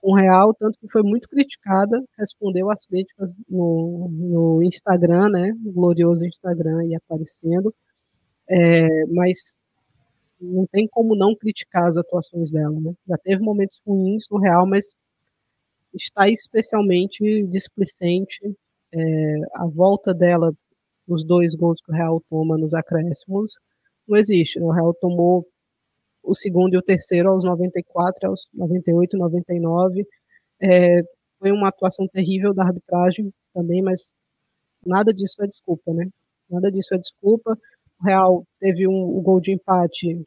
com 0.07 0.13
Real, 0.13 0.53
tanto 0.53 0.79
que 0.79 0.89
foi 0.89 1.03
muito 1.03 1.27
criticada, 1.27 2.01
respondeu 2.17 2.71
às 2.71 2.85
críticas 2.85 3.33
no, 3.49 4.07
no 4.09 4.63
Instagram, 4.63 5.27
né, 5.29 5.51
glorioso 5.65 6.25
Instagram 6.25 6.85
e 6.85 6.95
aparecendo, 6.95 7.75
é, 8.49 8.87
mas 9.07 9.57
não 10.39 10.65
tem 10.71 10.87
como 10.87 11.13
não 11.13 11.35
criticar 11.35 11.83
as 11.89 11.97
atuações 11.97 12.51
dela, 12.51 12.79
né? 12.79 12.93
Já 13.05 13.17
teve 13.17 13.41
momentos 13.41 13.81
ruins 13.85 14.23
no 14.31 14.39
Real, 14.39 14.65
mas 14.65 14.95
está 15.93 16.29
especialmente 16.29 17.45
displicente 17.47 18.39
é, 18.93 18.99
a 19.57 19.67
volta 19.67 20.13
dela 20.13 20.53
os 21.05 21.25
dois 21.25 21.53
gols 21.53 21.81
que 21.81 21.91
o 21.91 21.95
Real 21.95 22.23
toma 22.29 22.57
nos 22.57 22.73
acréscimos 22.73 23.59
não 24.07 24.17
existe. 24.17 24.57
Né? 24.57 24.65
O 24.65 24.71
Real 24.71 24.93
tomou 25.01 25.45
o 26.27 26.35
segundo 26.35 26.73
e 26.75 26.77
o 26.77 26.81
terceiro 26.81 27.29
aos 27.31 27.43
94, 27.45 28.29
aos 28.29 28.47
98, 28.53 29.17
99. 29.17 30.05
É, 30.61 31.01
foi 31.39 31.51
uma 31.51 31.69
atuação 31.69 32.07
terrível 32.07 32.53
da 32.53 32.63
arbitragem 32.65 33.33
também, 33.53 33.81
mas 33.81 34.13
nada 34.85 35.13
disso 35.13 35.43
é 35.43 35.47
desculpa, 35.47 35.93
né? 35.93 36.07
Nada 36.49 36.71
disso 36.71 36.93
é 36.95 36.97
desculpa. 36.97 37.57
O 38.01 38.05
Real 38.05 38.43
teve 38.59 38.87
um, 38.87 39.17
um 39.17 39.21
gol 39.21 39.39
de 39.39 39.53
empate 39.53 40.21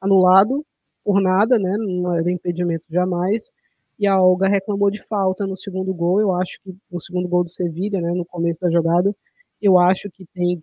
anulado 0.00 0.64
por 1.04 1.20
nada, 1.20 1.58
né? 1.58 1.76
Não 1.78 2.14
era 2.14 2.30
impedimento 2.30 2.84
jamais. 2.90 3.50
E 3.98 4.06
a 4.06 4.20
Olga 4.20 4.48
reclamou 4.48 4.90
de 4.90 5.02
falta 5.06 5.46
no 5.46 5.56
segundo 5.56 5.92
gol. 5.94 6.20
Eu 6.20 6.34
acho 6.34 6.60
que 6.62 6.74
no 6.90 7.00
segundo 7.00 7.28
gol 7.28 7.44
do 7.44 7.50
Sevilha, 7.50 8.00
né? 8.00 8.12
No 8.12 8.24
começo 8.24 8.60
da 8.60 8.70
jogada, 8.70 9.14
eu 9.60 9.78
acho 9.78 10.10
que 10.10 10.24
tem 10.34 10.62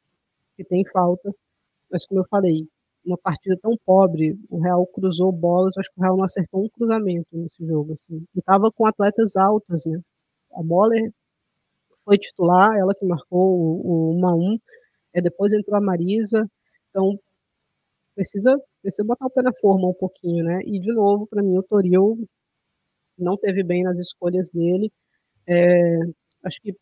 que 0.57 0.63
tem 0.63 0.83
falta. 0.85 1.33
Mas 1.91 2.05
como 2.05 2.21
eu 2.21 2.25
falei, 2.29 2.67
uma 3.05 3.17
partida 3.17 3.57
tão 3.61 3.75
pobre, 3.85 4.37
o 4.49 4.59
Real 4.61 4.85
cruzou 4.87 5.31
bolas, 5.31 5.75
acho 5.77 5.89
que 5.91 5.99
o 5.99 6.03
Real 6.03 6.17
não 6.17 6.23
acertou 6.23 6.63
um 6.63 6.69
cruzamento 6.69 7.27
nesse 7.33 7.65
jogo, 7.65 7.93
assim. 7.93 8.25
E 8.35 8.41
tava 8.41 8.71
com 8.71 8.85
atletas 8.85 9.35
altas, 9.35 9.83
né? 9.85 9.99
A 10.53 10.63
Moller 10.63 11.11
foi 12.05 12.17
titular, 12.17 12.77
ela 12.77 12.93
que 12.95 13.05
marcou 13.05 13.81
o, 13.85 14.13
1 14.19 14.27
a 14.27 14.35
1 14.35 14.59
é, 15.15 15.21
depois 15.21 15.53
entrou 15.53 15.77
a 15.77 15.81
Marisa, 15.81 16.47
então 16.89 17.19
precisa, 18.15 18.59
precisa 18.81 19.05
botar 19.05 19.25
o 19.27 19.29
pé 19.29 19.41
na 19.41 19.53
forma 19.61 19.89
um 19.89 19.93
pouquinho, 19.93 20.43
né? 20.45 20.61
E 20.65 20.79
de 20.79 20.93
novo, 20.93 21.27
para 21.27 21.43
mim, 21.43 21.57
o 21.57 21.63
Toril 21.63 22.17
não 23.17 23.37
teve 23.37 23.63
bem 23.63 23.83
nas 23.83 23.99
escolhas 23.99 24.51
dele. 24.51 24.91
É, 25.47 25.99
acho 26.45 26.61
que 26.61 26.75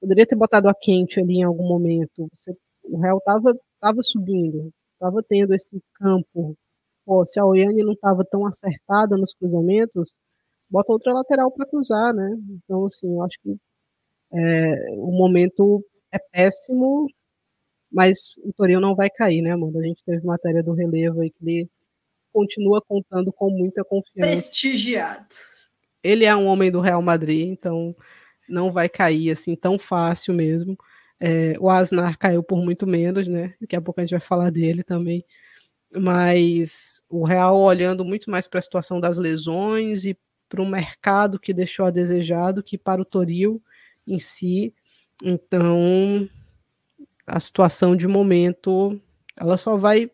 poderia 0.00 0.26
ter 0.26 0.36
botado 0.36 0.68
a 0.68 0.74
quente 0.74 1.20
ali 1.20 1.38
em 1.38 1.44
algum 1.44 1.66
momento. 1.68 2.28
Você, 2.32 2.52
o 2.84 2.98
Real 3.00 3.20
tava, 3.22 3.56
tava 3.80 4.02
subindo, 4.02 4.72
estava 4.98 5.22
tendo 5.22 5.54
esse 5.54 5.80
campo. 5.94 6.56
Pô, 7.06 7.24
se 7.24 7.40
a 7.40 7.46
Oiane 7.46 7.82
não 7.82 7.92
estava 7.92 8.24
tão 8.24 8.46
acertada 8.46 9.16
nos 9.16 9.32
cruzamentos, 9.34 10.12
bota 10.68 10.92
outra 10.92 11.12
lateral 11.12 11.50
para 11.50 11.66
cruzar, 11.66 12.12
né? 12.14 12.36
Então, 12.50 12.86
assim, 12.86 13.10
eu 13.10 13.22
acho 13.22 13.38
que 13.42 13.56
é, 14.32 14.90
o 14.96 15.10
momento 15.10 15.82
é 16.12 16.18
péssimo, 16.30 17.06
mas 17.90 18.34
o 18.44 18.52
Torino 18.52 18.80
não 18.80 18.94
vai 18.94 19.08
cair, 19.08 19.40
né, 19.40 19.52
Amanda? 19.52 19.78
A 19.78 19.82
gente 19.82 20.02
teve 20.04 20.24
matéria 20.26 20.62
do 20.62 20.74
relevo 20.74 21.22
aí 21.22 21.30
que 21.30 21.38
ele 21.42 21.70
continua 22.32 22.82
contando 22.86 23.32
com 23.32 23.50
muita 23.50 23.82
confiança. 23.84 24.30
Prestigiado. 24.30 25.34
Ele 26.02 26.24
é 26.24 26.36
um 26.36 26.46
homem 26.46 26.70
do 26.70 26.80
Real 26.80 27.02
Madrid, 27.02 27.48
então 27.48 27.96
não 28.48 28.70
vai 28.70 28.88
cair 28.88 29.30
assim 29.30 29.56
tão 29.56 29.78
fácil 29.78 30.34
mesmo. 30.34 30.76
É, 31.20 31.54
o 31.58 31.68
Asnar 31.68 32.16
caiu 32.18 32.42
por 32.42 32.62
muito 32.64 32.86
menos, 32.86 33.26
né? 33.28 33.54
Daqui 33.60 33.76
a 33.76 33.80
pouco 33.80 34.00
a 34.00 34.04
gente 34.04 34.12
vai 34.12 34.20
falar 34.20 34.50
dele 34.50 34.82
também. 34.82 35.24
Mas 35.92 37.02
o 37.08 37.24
Real 37.24 37.58
olhando 37.58 38.04
muito 38.04 38.30
mais 38.30 38.46
para 38.46 38.58
a 38.60 38.62
situação 38.62 39.00
das 39.00 39.18
lesões 39.18 40.04
e 40.04 40.16
para 40.48 40.62
o 40.62 40.66
mercado 40.66 41.38
que 41.38 41.52
deixou 41.52 41.86
a 41.86 41.90
desejado 41.90 42.62
que 42.62 42.78
para 42.78 43.02
o 43.02 43.04
Toril 43.04 43.62
em 44.06 44.18
si. 44.18 44.74
Então, 45.22 46.28
a 47.26 47.40
situação 47.40 47.96
de 47.96 48.06
momento, 48.08 49.00
ela 49.36 49.56
só 49.56 49.76
vai, 49.76 50.10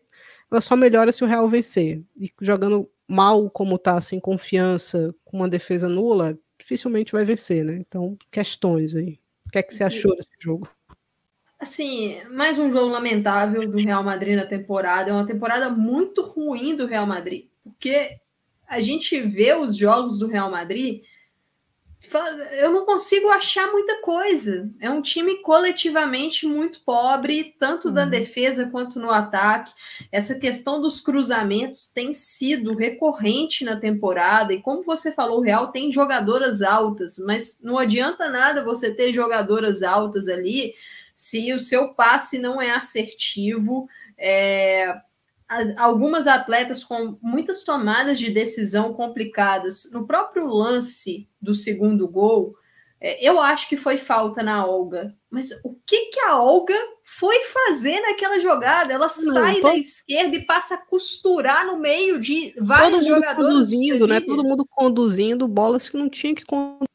ela 0.51 0.61
só 0.61 0.75
melhora 0.75 1.13
se 1.13 1.23
o 1.23 1.27
Real 1.27 1.47
vencer. 1.49 2.01
E 2.17 2.31
jogando 2.41 2.89
mal 3.07 3.49
como 3.49 3.77
tá, 3.77 4.01
sem 4.01 4.19
confiança, 4.19 5.13
com 5.23 5.37
uma 5.37 5.49
defesa 5.49 5.87
nula, 5.87 6.37
dificilmente 6.57 7.11
vai 7.11 7.23
vencer, 7.25 7.63
né? 7.63 7.75
Então, 7.75 8.17
questões 8.31 8.95
aí. 8.95 9.19
O 9.45 9.51
que 9.51 9.59
é 9.59 9.63
que 9.63 9.73
você 9.73 9.83
achou 9.83 10.15
desse 10.15 10.31
jogo? 10.39 10.67
Assim, 11.65 12.21
mais 12.29 12.59
um 12.59 12.69
jogo 12.69 12.91
lamentável 12.91 13.67
do 13.67 13.79
Real 13.79 14.03
Madrid 14.03 14.35
na 14.35 14.45
temporada. 14.45 15.09
É 15.09 15.13
uma 15.13 15.25
temporada 15.25 15.67
muito 15.67 16.21
ruim 16.21 16.75
do 16.75 16.85
Real 16.85 17.07
Madrid, 17.07 17.47
porque 17.63 18.19
a 18.67 18.79
gente 18.79 19.19
vê 19.19 19.55
os 19.55 19.75
jogos 19.75 20.19
do 20.19 20.27
Real 20.27 20.51
Madrid, 20.51 21.01
eu 22.59 22.71
não 22.71 22.85
consigo 22.85 23.29
achar 23.29 23.71
muita 23.71 23.99
coisa. 24.01 24.69
É 24.79 24.91
um 24.91 25.01
time 25.01 25.37
coletivamente 25.41 26.45
muito 26.45 26.81
pobre, 26.81 27.55
tanto 27.59 27.87
uhum. 27.87 27.95
da 27.95 28.05
defesa 28.05 28.69
quanto 28.69 28.99
no 28.99 29.09
ataque. 29.09 29.73
Essa 30.11 30.35
questão 30.37 30.79
dos 30.79 31.01
cruzamentos 31.01 31.87
tem 31.87 32.13
sido 32.13 32.75
recorrente 32.75 33.65
na 33.65 33.75
temporada, 33.75 34.53
e 34.53 34.61
como 34.61 34.83
você 34.83 35.11
falou, 35.11 35.39
o 35.39 35.43
Real 35.43 35.69
tem 35.69 35.91
jogadoras 35.91 36.61
altas, 36.61 37.17
mas 37.17 37.59
não 37.63 37.79
adianta 37.79 38.29
nada 38.29 38.63
você 38.63 38.93
ter 38.93 39.11
jogadoras 39.11 39.81
altas 39.81 40.27
ali 40.27 40.75
se 41.15 41.51
o 41.53 41.59
seu 41.59 41.93
passe 41.95 42.37
não 42.37 42.61
é 42.61 42.69
assertivo, 42.69 43.87
É, 44.17 44.95
algumas 45.77 46.25
atletas 46.27 46.83
com 46.83 47.17
muitas 47.21 47.63
tomadas 47.63 48.17
de 48.17 48.29
decisão 48.31 48.93
complicadas. 48.93 49.89
No 49.91 50.07
próprio 50.07 50.47
lance 50.47 51.27
do 51.41 51.53
segundo 51.53 52.07
gol, 52.07 52.55
é, 52.99 53.23
eu 53.23 53.39
acho 53.39 53.67
que 53.67 53.77
foi 53.77 53.97
falta 53.97 54.41
na 54.41 54.65
Olga. 54.65 55.13
Mas 55.29 55.51
o 55.63 55.75
que, 55.85 56.05
que 56.11 56.19
a 56.21 56.41
Olga 56.41 56.73
foi 57.03 57.37
fazer 57.41 57.99
naquela 57.99 58.39
jogada? 58.39 58.93
Ela 58.93 59.07
Não, 59.07 59.33
sai 59.33 59.55
tô... 59.55 59.67
da 59.67 59.75
esquerda 59.75 60.35
e 60.35 60.45
passa 60.45 60.75
a 60.75 60.85
costurar 60.85 61.67
no 61.67 61.77
meio 61.77 62.19
de 62.19 62.55
vários 62.57 63.01
todo 63.01 63.03
mundo 63.03 63.15
jogadores. 63.15 63.53
Conduzindo, 63.53 64.07
né? 64.07 64.21
Todo 64.21 64.43
mundo 64.43 64.65
conduzindo 64.69 65.47
bolas 65.47 65.89
que 65.89 65.97
não 65.97 66.09
tinha 66.09 66.33
que 66.33 66.45
conduzir. 66.45 66.87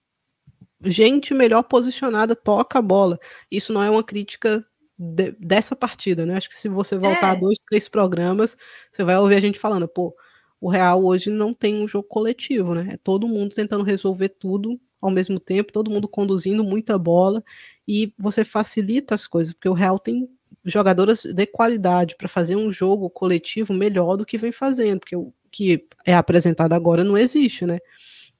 Gente 0.84 1.34
melhor 1.34 1.62
posicionada 1.62 2.34
toca 2.34 2.78
a 2.78 2.82
bola. 2.82 3.18
Isso 3.50 3.72
não 3.72 3.82
é 3.82 3.90
uma 3.90 4.02
crítica 4.02 4.64
de, 4.98 5.32
dessa 5.32 5.74
partida, 5.74 6.26
né? 6.26 6.36
Acho 6.36 6.48
que 6.48 6.56
se 6.56 6.68
você 6.68 6.96
voltar 6.96 7.28
é. 7.28 7.30
a 7.30 7.34
dois, 7.34 7.58
três 7.68 7.88
programas, 7.88 8.56
você 8.90 9.02
vai 9.04 9.16
ouvir 9.16 9.36
a 9.36 9.40
gente 9.40 9.58
falando, 9.58 9.88
pô, 9.88 10.14
o 10.60 10.68
Real 10.68 11.02
hoje 11.02 11.30
não 11.30 11.54
tem 11.54 11.82
um 11.82 11.88
jogo 11.88 12.06
coletivo, 12.06 12.74
né? 12.74 12.90
É 12.92 12.96
todo 12.96 13.26
mundo 13.26 13.54
tentando 13.54 13.82
resolver 13.82 14.28
tudo 14.28 14.78
ao 15.00 15.10
mesmo 15.10 15.40
tempo, 15.40 15.72
todo 15.72 15.90
mundo 15.90 16.06
conduzindo 16.06 16.62
muita 16.62 16.98
bola 16.98 17.42
e 17.88 18.12
você 18.18 18.44
facilita 18.44 19.14
as 19.14 19.26
coisas, 19.26 19.54
porque 19.54 19.68
o 19.68 19.72
Real 19.72 19.98
tem 19.98 20.28
jogadoras 20.64 21.24
de 21.24 21.46
qualidade 21.46 22.16
para 22.16 22.28
fazer 22.28 22.56
um 22.56 22.70
jogo 22.70 23.08
coletivo 23.08 23.72
melhor 23.72 24.16
do 24.16 24.26
que 24.26 24.36
vem 24.36 24.52
fazendo, 24.52 25.00
porque 25.00 25.16
o 25.16 25.32
que 25.50 25.86
é 26.04 26.14
apresentado 26.14 26.74
agora 26.74 27.02
não 27.02 27.16
existe, 27.16 27.64
né? 27.64 27.78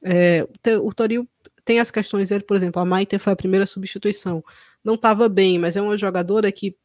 É, 0.03 0.47
o 0.83 0.93
Toril 0.93 1.27
tem 1.71 1.79
as 1.79 1.89
questões 1.89 2.31
dele, 2.31 2.43
por 2.43 2.57
exemplo, 2.57 2.83
a 2.83 2.85
Maite 2.85 3.17
foi 3.17 3.33
a 3.33 3.37
primeira 3.37 3.65
substituição 3.65 4.43
não 4.83 4.95
estava 4.95 5.29
bem, 5.29 5.57
mas 5.57 5.77
é 5.77 5.81
uma 5.81 5.97
jogadora 5.97 6.51
que 6.51 6.77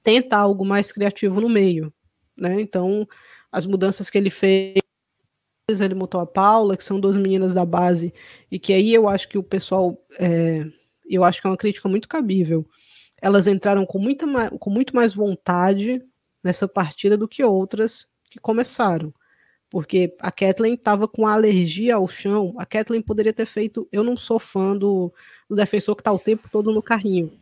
tenta 0.00 0.36
algo 0.36 0.64
mais 0.64 0.92
criativo 0.92 1.40
no 1.40 1.48
meio, 1.48 1.92
né? 2.36 2.60
Então, 2.60 3.04
as 3.50 3.66
mudanças 3.66 4.08
que 4.08 4.16
ele 4.16 4.30
fez, 4.30 4.76
ele 5.80 5.96
mutou 5.96 6.20
a 6.20 6.26
Paula, 6.26 6.76
que 6.76 6.84
são 6.84 7.00
duas 7.00 7.16
meninas 7.16 7.52
da 7.52 7.64
base, 7.64 8.14
e 8.48 8.60
que 8.60 8.72
aí 8.72 8.94
eu 8.94 9.08
acho 9.08 9.28
que 9.28 9.38
o 9.38 9.42
pessoal, 9.42 10.00
é, 10.20 10.64
eu 11.04 11.24
acho 11.24 11.40
que 11.40 11.48
é 11.48 11.50
uma 11.50 11.56
crítica 11.56 11.88
muito 11.88 12.06
cabível. 12.06 12.64
Elas 13.20 13.48
entraram 13.48 13.84
com, 13.84 13.98
muita 13.98 14.24
com 14.60 14.70
muito 14.70 14.94
mais 14.94 15.12
vontade 15.12 16.00
nessa 16.44 16.68
partida 16.68 17.16
do 17.16 17.26
que 17.26 17.42
outras 17.42 18.06
que 18.30 18.38
começaram 18.38 19.12
porque 19.70 20.14
a 20.20 20.30
Kathleen 20.30 20.74
estava 20.74 21.08
com 21.08 21.26
alergia 21.26 21.96
ao 21.96 22.08
chão. 22.08 22.54
A 22.58 22.66
Kathleen 22.66 23.02
poderia 23.02 23.32
ter 23.32 23.46
feito. 23.46 23.88
Eu 23.90 24.04
não 24.04 24.16
sou 24.16 24.38
fã 24.38 24.76
do, 24.76 25.12
do 25.48 25.56
defensor 25.56 25.96
que 25.96 26.02
está 26.02 26.12
o 26.12 26.18
tempo 26.18 26.48
todo 26.50 26.72
no 26.72 26.82
carrinho, 26.82 27.32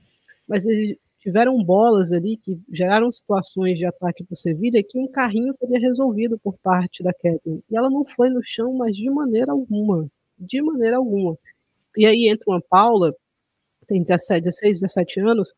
mas 0.48 0.66
eles 0.66 0.96
tiveram 1.18 1.62
bolas 1.64 2.12
ali 2.12 2.36
que 2.36 2.60
geraram 2.70 3.10
situações 3.10 3.78
de 3.78 3.86
ataque 3.86 4.22
para 4.24 4.34
o 4.34 4.36
Sevilha 4.36 4.84
que 4.86 4.98
um 4.98 5.08
carrinho 5.10 5.54
teria 5.54 5.80
resolvido 5.80 6.38
por 6.38 6.54
parte 6.58 7.02
da 7.02 7.12
Kathleen. 7.14 7.62
E 7.70 7.76
ela 7.76 7.88
não 7.88 8.04
foi 8.04 8.28
no 8.28 8.42
chão, 8.42 8.74
mas 8.74 8.96
de 8.96 9.08
maneira 9.10 9.52
alguma. 9.52 10.06
De 10.38 10.60
maneira 10.60 10.98
alguma. 10.98 11.38
E 11.96 12.06
aí 12.06 12.28
entra 12.28 12.44
uma 12.48 12.60
Paula, 12.60 13.14
tem 13.86 14.02
17, 14.02 14.42
16, 14.42 14.80
17 14.80 15.20
anos, 15.20 15.54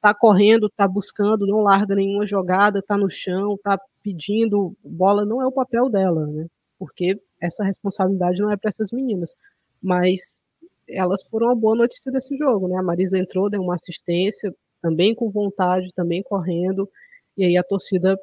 tá 0.00 0.14
correndo, 0.14 0.70
tá 0.70 0.86
buscando, 0.88 1.46
não 1.46 1.60
larga 1.60 1.94
nenhuma 1.94 2.26
jogada, 2.26 2.82
tá 2.82 2.96
no 2.96 3.10
chão, 3.10 3.58
tá 3.62 3.78
pedindo 4.02 4.74
bola 4.84 5.24
não 5.24 5.42
é 5.42 5.46
o 5.46 5.52
papel 5.52 5.88
dela, 5.90 6.26
né? 6.26 6.46
Porque 6.78 7.20
essa 7.40 7.64
responsabilidade 7.64 8.40
não 8.40 8.50
é 8.50 8.56
para 8.56 8.68
essas 8.68 8.90
meninas. 8.92 9.34
Mas 9.82 10.40
elas 10.88 11.24
foram 11.30 11.48
uma 11.48 11.56
boa 11.56 11.76
notícia 11.76 12.10
desse 12.12 12.36
jogo, 12.36 12.68
né? 12.68 12.76
A 12.78 12.82
Marisa 12.82 13.18
entrou, 13.18 13.50
deu 13.50 13.62
uma 13.62 13.74
assistência, 13.74 14.54
também 14.82 15.14
com 15.14 15.30
vontade, 15.30 15.92
também 15.94 16.22
correndo, 16.22 16.88
e 17.36 17.44
aí 17.44 17.56
a 17.56 17.62
torcida 17.62 18.18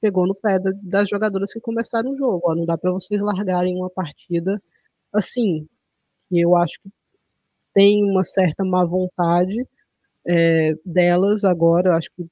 pegou 0.00 0.26
no 0.26 0.34
pé 0.34 0.58
da, 0.58 0.72
das 0.82 1.08
jogadoras 1.08 1.52
que 1.52 1.60
começaram 1.60 2.12
o 2.12 2.16
jogo. 2.16 2.42
Ó, 2.44 2.54
não 2.54 2.64
dá 2.66 2.78
para 2.78 2.92
vocês 2.92 3.20
largarem 3.20 3.76
uma 3.76 3.90
partida 3.90 4.62
assim. 5.12 5.66
E 6.30 6.44
eu 6.44 6.56
acho 6.56 6.80
que 6.82 6.90
tem 7.74 8.04
uma 8.04 8.24
certa 8.24 8.64
má 8.64 8.84
vontade 8.84 9.66
é, 10.26 10.74
delas 10.84 11.44
agora. 11.44 11.96
Acho 11.96 12.10
que 12.16 12.26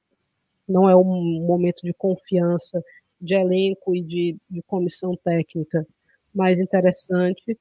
não 0.67 0.89
é 0.89 0.95
um 0.95 1.45
momento 1.45 1.81
de 1.83 1.93
confiança 1.93 2.83
de 3.19 3.35
elenco 3.35 3.95
e 3.95 4.01
de, 4.01 4.37
de 4.49 4.61
comissão 4.63 5.15
técnica 5.23 5.85
mais 6.33 6.59
interessante, 6.59 7.57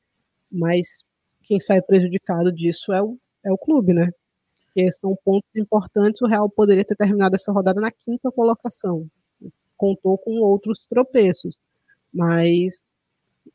mas 0.51 1.05
quem 1.43 1.61
sai 1.61 1.80
prejudicado 1.80 2.53
disso 2.53 2.93
é 2.93 3.03
o, 3.03 3.16
é 3.45 3.53
o 3.53 3.59
clube, 3.59 3.93
né? 3.93 4.11
Que 4.74 4.91
são 4.91 5.16
pontos 5.24 5.55
importantes. 5.57 6.20
O 6.22 6.26
Real 6.26 6.51
poderia 6.51 6.85
ter 6.85 6.97
terminado 6.97 7.37
essa 7.37 7.53
rodada 7.53 7.80
na 7.80 7.91
quinta 7.91 8.30
colocação. 8.32 9.09
Contou 9.76 10.18
com 10.18 10.32
outros 10.41 10.87
tropeços, 10.87 11.57
mas 12.12 12.85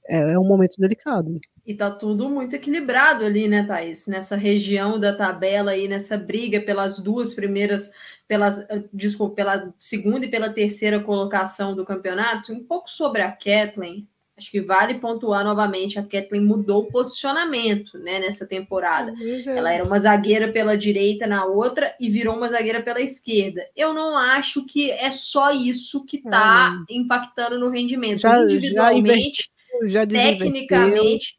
é, 0.08 0.34
é 0.34 0.40
um 0.40 0.46
momento 0.48 0.78
delicado. 0.78 1.40
E 1.70 1.76
tá 1.76 1.92
tudo 1.92 2.32
muito 2.32 2.56
equilibrado 2.56 3.24
ali, 3.24 3.48
né, 3.48 3.64
Thaís? 3.64 4.08
Nessa 4.08 4.36
região 4.36 5.00
da 5.00 5.16
tabela 5.16 5.70
aí, 5.70 5.88
nessa 5.88 6.18
briga 6.18 6.60
pelas 6.60 6.98
duas 6.98 7.32
primeiras, 7.32 7.92
pelas, 8.28 8.68
desculpa, 8.92 9.36
pela 9.36 9.72
segunda 9.78 10.26
e 10.26 10.32
pela 10.32 10.52
terceira 10.52 11.00
colocação 11.00 11.76
do 11.76 11.86
campeonato. 11.86 12.52
Um 12.52 12.64
pouco 12.64 12.90
sobre 12.90 13.22
a 13.22 13.32
Kathleen, 13.32 14.08
acho 14.36 14.50
que 14.50 14.62
vale 14.62 14.96
pontuar 14.96 15.46
novamente, 15.46 16.00
a 16.00 16.02
Kathleen 16.02 16.44
mudou 16.44 16.86
o 16.86 16.92
posicionamento, 16.92 18.00
né, 18.00 18.18
nessa 18.18 18.48
temporada. 18.48 19.14
Ela 19.46 19.72
era 19.72 19.84
uma 19.84 20.00
zagueira 20.00 20.52
pela 20.52 20.76
direita 20.76 21.28
na 21.28 21.46
outra 21.46 21.94
e 22.00 22.10
virou 22.10 22.36
uma 22.36 22.50
zagueira 22.50 22.82
pela 22.82 23.00
esquerda. 23.00 23.64
Eu 23.76 23.94
não 23.94 24.18
acho 24.18 24.66
que 24.66 24.90
é 24.90 25.12
só 25.12 25.52
isso 25.52 26.04
que 26.04 26.18
tá 26.18 26.72
ah, 26.72 26.84
impactando 26.90 27.60
no 27.60 27.70
rendimento. 27.70 28.22
Já, 28.22 28.42
Individualmente, 28.42 29.52
já, 29.84 30.00
já 30.00 30.08
tecnicamente 30.08 31.38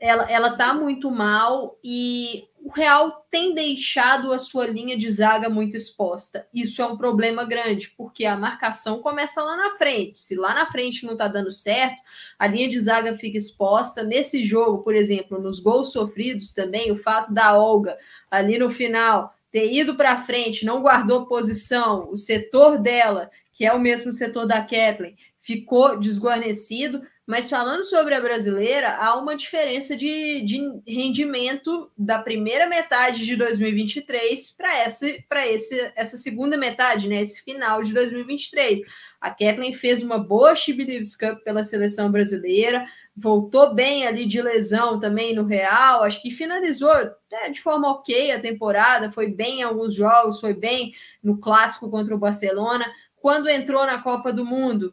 ela, 0.00 0.30
ela 0.30 0.56
tá 0.56 0.72
muito 0.72 1.10
mal 1.10 1.78
e 1.84 2.48
o 2.62 2.70
Real 2.70 3.26
tem 3.30 3.54
deixado 3.54 4.32
a 4.32 4.38
sua 4.38 4.66
linha 4.66 4.96
de 4.96 5.10
zaga 5.10 5.48
muito 5.48 5.76
exposta. 5.76 6.46
Isso 6.52 6.80
é 6.82 6.86
um 6.86 6.96
problema 6.96 7.44
grande, 7.44 7.92
porque 7.96 8.24
a 8.24 8.36
marcação 8.36 9.00
começa 9.00 9.42
lá 9.42 9.56
na 9.56 9.76
frente. 9.76 10.18
Se 10.18 10.36
lá 10.36 10.54
na 10.54 10.70
frente 10.70 11.06
não 11.06 11.16
tá 11.16 11.28
dando 11.28 11.52
certo, 11.52 11.96
a 12.38 12.46
linha 12.46 12.68
de 12.68 12.78
zaga 12.78 13.16
fica 13.18 13.38
exposta. 13.38 14.02
Nesse 14.02 14.44
jogo, 14.44 14.82
por 14.82 14.94
exemplo, 14.94 15.40
nos 15.40 15.60
gols 15.60 15.92
sofridos 15.92 16.52
também, 16.52 16.90
o 16.90 16.96
fato 16.96 17.32
da 17.32 17.58
Olga 17.58 17.96
ali 18.30 18.58
no 18.58 18.70
final 18.70 19.34
ter 19.50 19.72
ido 19.72 19.96
para 19.96 20.18
frente, 20.18 20.64
não 20.64 20.80
guardou 20.80 21.26
posição, 21.26 22.08
o 22.10 22.16
setor 22.16 22.78
dela, 22.78 23.30
que 23.52 23.66
é 23.66 23.72
o 23.72 23.80
mesmo 23.80 24.12
setor 24.12 24.46
da 24.46 24.60
Kathleen, 24.60 25.16
ficou 25.40 25.98
desguarnecido. 25.98 27.02
Mas 27.30 27.48
falando 27.48 27.84
sobre 27.84 28.12
a 28.12 28.20
brasileira, 28.20 28.96
há 28.96 29.16
uma 29.16 29.36
diferença 29.36 29.96
de, 29.96 30.40
de 30.40 30.82
rendimento 30.84 31.88
da 31.96 32.18
primeira 32.18 32.66
metade 32.66 33.24
de 33.24 33.36
2023 33.36 34.50
para 34.56 34.76
essa, 34.78 35.06
esse, 35.46 35.92
essa 35.94 36.16
segunda 36.16 36.56
metade, 36.56 37.06
né? 37.06 37.20
Esse 37.20 37.40
final 37.44 37.82
de 37.82 37.94
2023. 37.94 38.80
A 39.20 39.30
Kathleen 39.30 39.72
fez 39.74 40.02
uma 40.02 40.18
boa 40.18 40.56
She 40.56 40.74
Cup 41.20 41.44
pela 41.44 41.62
seleção 41.62 42.10
brasileira, 42.10 42.84
voltou 43.16 43.72
bem 43.72 44.08
ali 44.08 44.26
de 44.26 44.42
lesão 44.42 44.98
também 44.98 45.32
no 45.32 45.44
Real, 45.44 46.02
acho 46.02 46.20
que 46.20 46.32
finalizou 46.32 46.90
é, 47.32 47.48
de 47.48 47.60
forma 47.62 47.92
ok 47.92 48.32
a 48.32 48.40
temporada, 48.40 49.12
foi 49.12 49.28
bem 49.28 49.60
em 49.60 49.62
alguns 49.62 49.94
jogos, 49.94 50.40
foi 50.40 50.52
bem 50.52 50.92
no 51.22 51.38
clássico 51.38 51.88
contra 51.88 52.12
o 52.12 52.18
Barcelona. 52.18 52.92
Quando 53.14 53.48
entrou 53.48 53.86
na 53.86 54.02
Copa 54.02 54.32
do 54.32 54.44
Mundo, 54.44 54.92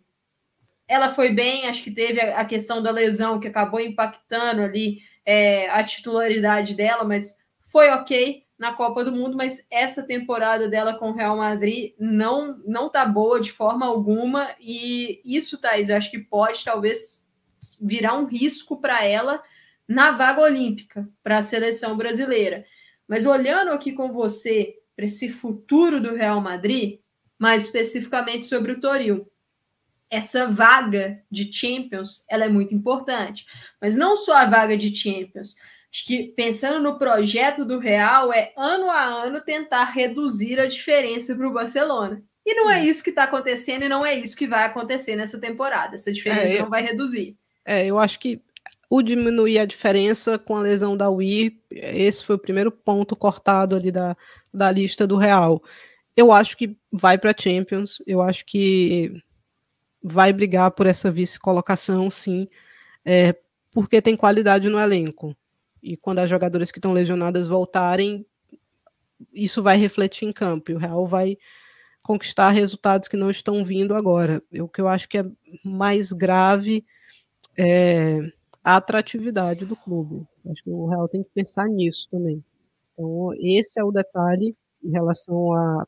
ela 0.87 1.09
foi 1.09 1.31
bem, 1.31 1.67
acho 1.67 1.83
que 1.83 1.91
teve 1.91 2.21
a 2.21 2.45
questão 2.45 2.81
da 2.81 2.91
lesão 2.91 3.39
que 3.39 3.47
acabou 3.47 3.79
impactando 3.79 4.61
ali 4.61 4.99
é, 5.25 5.69
a 5.69 5.83
titularidade 5.83 6.73
dela, 6.73 7.03
mas 7.03 7.37
foi 7.67 7.89
ok 7.89 8.45
na 8.57 8.73
Copa 8.73 9.03
do 9.03 9.11
Mundo, 9.11 9.37
mas 9.37 9.67
essa 9.69 10.07
temporada 10.07 10.67
dela 10.67 10.97
com 10.97 11.11
o 11.11 11.13
Real 11.13 11.37
Madrid 11.37 11.93
não 11.99 12.57
não 12.65 12.89
tá 12.89 13.05
boa 13.05 13.39
de 13.39 13.51
forma 13.51 13.85
alguma 13.85 14.49
e 14.59 15.21
isso, 15.23 15.59
Thaís, 15.59 15.89
eu 15.89 15.97
acho 15.97 16.09
que 16.09 16.17
pode 16.17 16.63
talvez 16.63 17.27
virar 17.79 18.17
um 18.17 18.25
risco 18.25 18.79
para 18.79 19.05
ela 19.05 19.43
na 19.87 20.11
vaga 20.11 20.41
olímpica 20.41 21.07
para 21.23 21.37
a 21.37 21.41
seleção 21.41 21.95
brasileira. 21.95 22.65
Mas 23.07 23.25
olhando 23.25 23.71
aqui 23.71 23.91
com 23.91 24.11
você 24.11 24.75
para 24.95 25.05
esse 25.05 25.29
futuro 25.29 26.01
do 26.01 26.15
Real 26.15 26.41
Madrid, 26.41 26.99
mais 27.37 27.65
especificamente 27.65 28.45
sobre 28.45 28.71
o 28.71 28.81
Toril, 28.81 29.29
essa 30.09 30.49
vaga 30.51 31.21
de 31.29 31.51
Champions 31.51 32.23
ela 32.29 32.45
é 32.45 32.49
muito 32.49 32.73
importante. 32.73 33.45
Mas 33.81 33.95
não 33.95 34.15
só 34.15 34.37
a 34.37 34.49
vaga 34.49 34.77
de 34.77 34.93
Champions. 34.95 35.55
Acho 35.93 36.05
que 36.05 36.23
pensando 36.35 36.81
no 36.81 36.99
projeto 36.99 37.65
do 37.65 37.79
Real, 37.79 38.31
é 38.33 38.53
ano 38.57 38.89
a 38.89 39.03
ano 39.03 39.41
tentar 39.41 39.85
reduzir 39.85 40.59
a 40.59 40.65
diferença 40.65 41.35
para 41.35 41.47
o 41.47 41.53
Barcelona. 41.53 42.21
E 42.45 42.53
não 42.53 42.69
é, 42.69 42.85
isso 42.85 43.03
que 43.03 43.09
está 43.09 43.23
acontecendo 43.23 43.83
e 43.83 43.89
não 43.89 44.05
é 44.05 44.15
isso 44.15 44.35
que 44.35 44.47
vai 44.47 44.65
acontecer 44.65 45.15
nessa 45.15 45.39
temporada. 45.39 45.95
Essa 45.95 46.11
diferença 46.11 46.53
é, 46.53 46.57
eu, 46.57 46.63
não 46.63 46.69
vai 46.69 46.81
reduzir. 46.81 47.35
É, 47.65 47.85
eu 47.85 47.99
acho 47.99 48.19
que 48.19 48.41
o 48.89 49.01
diminuir 49.01 49.59
a 49.59 49.65
diferença 49.65 50.39
com 50.39 50.55
a 50.55 50.61
lesão 50.61 50.95
da 50.95 51.09
Wii, 51.09 51.61
esse 51.71 52.23
foi 52.23 52.37
o 52.37 52.39
primeiro 52.39 52.71
ponto 52.71 53.17
cortado 53.17 53.75
ali 53.75 53.91
da, 53.91 54.15
da 54.53 54.71
lista 54.71 55.05
do 55.05 55.17
Real. 55.17 55.61
eu 56.15 56.31
acho 56.31 56.55
que 56.55 56.77
vai 56.91 57.17
para 57.17 57.35
Champions, 57.37 58.01
eu 58.07 58.21
acho 58.21 58.45
que 58.45 59.11
vai 60.01 60.31
brigar 60.31 60.71
por 60.71 60.85
essa 60.85 61.11
vice-colocação, 61.11 62.09
sim, 62.09 62.47
é, 63.05 63.35
porque 63.71 64.01
tem 64.01 64.15
qualidade 64.15 64.69
no 64.69 64.79
elenco. 64.79 65.35
E 65.81 65.95
quando 65.95 66.19
as 66.19 66.29
jogadoras 66.29 66.71
que 66.71 66.79
estão 66.79 66.93
lesionadas 66.93 67.47
voltarem, 67.47 68.25
isso 69.33 69.61
vai 69.63 69.77
refletir 69.77 70.27
em 70.27 70.33
campo. 70.33 70.71
E 70.71 70.75
o 70.75 70.77
Real 70.77 71.05
vai 71.05 71.37
conquistar 72.01 72.49
resultados 72.49 73.07
que 73.07 73.17
não 73.17 73.29
estão 73.29 73.63
vindo 73.63 73.93
agora. 73.93 74.41
O 74.59 74.67
que 74.67 74.81
eu 74.81 74.87
acho 74.87 75.07
que 75.09 75.17
é 75.17 75.25
mais 75.63 76.11
grave 76.11 76.85
é 77.57 78.19
a 78.63 78.77
atratividade 78.77 79.65
do 79.65 79.75
clube. 79.75 80.25
Acho 80.49 80.63
que 80.63 80.69
o 80.69 80.87
Real 80.87 81.07
tem 81.07 81.23
que 81.23 81.29
pensar 81.33 81.67
nisso 81.67 82.07
também. 82.09 82.43
Então, 82.93 83.31
esse 83.39 83.79
é 83.79 83.83
o 83.83 83.91
detalhe 83.91 84.55
em 84.83 84.91
relação 84.91 85.53
a 85.53 85.87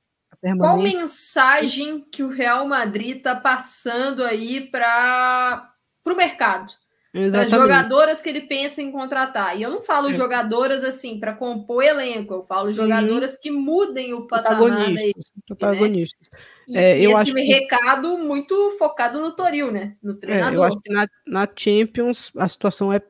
qual 0.57 0.77
mensagem 0.77 2.05
que 2.11 2.23
o 2.23 2.29
Real 2.29 2.67
Madrid 2.67 3.17
está 3.17 3.35
passando 3.35 4.23
aí 4.23 4.61
para 4.61 5.73
o 6.05 6.15
mercado? 6.15 6.71
As 7.11 7.49
jogadoras 7.49 8.21
que 8.21 8.29
ele 8.29 8.41
pensa 8.41 8.83
em 8.83 8.91
contratar. 8.91 9.57
E 9.57 9.63
eu 9.63 9.71
não 9.71 9.81
falo 9.81 10.09
é. 10.09 10.13
jogadoras 10.13 10.83
assim 10.83 11.19
para 11.19 11.33
compor 11.33 11.83
elenco, 11.83 12.35
eu 12.35 12.45
falo 12.45 12.71
jogadoras 12.71 13.33
uhum. 13.33 13.39
que 13.41 13.51
mudem 13.51 14.13
o 14.13 14.27
patamar 14.27 14.59
protagonistas, 14.59 15.31
da 15.35 15.41
protagonistas. 15.47 16.29
Né? 16.67 16.83
É, 16.83 17.01
eu 17.01 17.11
esse 17.11 17.21
acho 17.21 17.33
recado 17.33 18.15
que... 18.15 18.23
muito 18.23 18.75
focado 18.77 19.19
no 19.19 19.35
Toril, 19.35 19.71
né? 19.71 19.95
No 20.03 20.13
treinador. 20.13 20.53
É, 20.53 20.55
eu 20.55 20.63
acho 20.63 20.79
que 20.79 20.93
na, 20.93 21.07
na 21.25 21.47
Champions 21.53 22.31
a 22.37 22.47
situação 22.47 22.93
é 22.93 23.01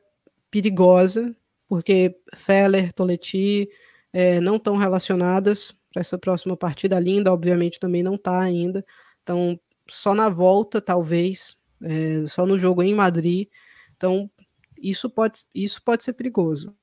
perigosa, 0.50 1.36
porque 1.68 2.16
Feller, 2.36 2.94
Toletti 2.94 3.68
é, 4.14 4.40
não 4.40 4.56
estão 4.56 4.78
relacionadas 4.78 5.74
para 5.92 6.00
essa 6.00 6.18
próxima 6.18 6.56
partida. 6.56 6.96
A 6.96 7.00
Linda, 7.00 7.32
obviamente, 7.32 7.80
também 7.80 8.02
não 8.02 8.14
está 8.14 8.40
ainda. 8.40 8.84
Então, 9.22 9.58
só 9.88 10.14
na 10.14 10.28
volta, 10.28 10.80
talvez, 10.80 11.56
é, 11.82 12.26
só 12.26 12.46
no 12.46 12.58
jogo 12.58 12.82
em 12.82 12.94
Madrid. 12.94 13.48
Então, 13.96 14.30
isso 14.78 15.10
pode, 15.10 15.40
isso 15.54 15.82
pode 15.82 16.04
ser 16.04 16.12
perigoso. 16.14 16.74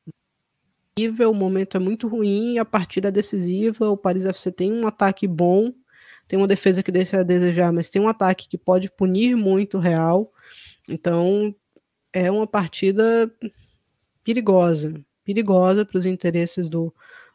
O 1.30 1.34
momento 1.34 1.78
é 1.78 1.80
muito 1.80 2.08
ruim, 2.08 2.58
a 2.58 2.66
partida 2.66 3.10
é 3.10 3.12
decisiva. 3.12 3.90
O 3.90 3.98
Paris 3.98 4.26
FC 4.26 4.52
tem 4.52 4.74
um 4.74 4.88
ataque 4.88 5.28
bom, 5.28 5.72
tem 6.28 6.40
uma 6.40 6.48
defesa 6.48 6.82
que 6.82 6.92
deixa 6.92 7.20
a 7.20 7.24
desejar, 7.24 7.72
mas 7.72 7.90
tem 7.90 8.02
um 8.02 8.08
ataque 8.08 8.48
que 8.48 8.58
pode 8.58 8.90
punir 8.90 9.36
muito 9.36 9.78
o 9.78 9.80
Real. 9.80 10.32
Então, 10.90 11.56
é 12.12 12.32
uma 12.32 12.48
partida 12.48 13.32
perigosa 14.24 15.06
perigosa 15.28 15.86
para 15.86 15.98
os 15.98 16.06
interesses 16.06 16.70
do, 16.70 16.94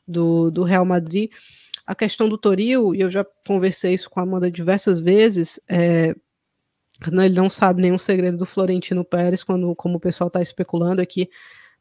do, 0.08 0.50
do 0.50 0.62
Real 0.62 0.86
Madrid 0.86 1.30
a 1.86 1.94
questão 1.94 2.28
do 2.28 2.38
Toril, 2.38 2.94
e 2.94 3.00
eu 3.00 3.10
já 3.10 3.24
conversei 3.46 3.94
isso 3.94 4.08
com 4.08 4.20
a 4.20 4.22
Amanda 4.22 4.50
diversas 4.50 5.00
vezes, 5.00 5.60
é, 5.68 6.14
ele 7.06 7.34
não 7.34 7.50
sabe 7.50 7.82
nenhum 7.82 7.98
segredo 7.98 8.38
do 8.38 8.46
Florentino 8.46 9.04
Pérez, 9.04 9.42
quando, 9.42 9.74
como 9.74 9.96
o 9.96 10.00
pessoal 10.00 10.28
está 10.28 10.40
especulando 10.40 11.02
aqui, 11.02 11.28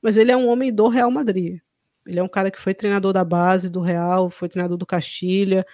mas 0.02 0.18
ele 0.18 0.32
é 0.32 0.38
um 0.38 0.48
homem 0.48 0.74
do 0.74 0.88
Real 0.88 1.12
Madrid. 1.12 1.60
Ele 2.06 2.20
é 2.20 2.24
um 2.24 2.28
cara 2.28 2.50
que 2.50 2.60
foi 2.60 2.74
treinador 2.74 3.14
da 3.14 3.24
base 3.24 3.70
do 3.70 3.82
Real, 3.82 4.30
foi 4.30 4.50
treinador 4.50 4.78
do 4.78 4.86
Castilha, 4.86 5.66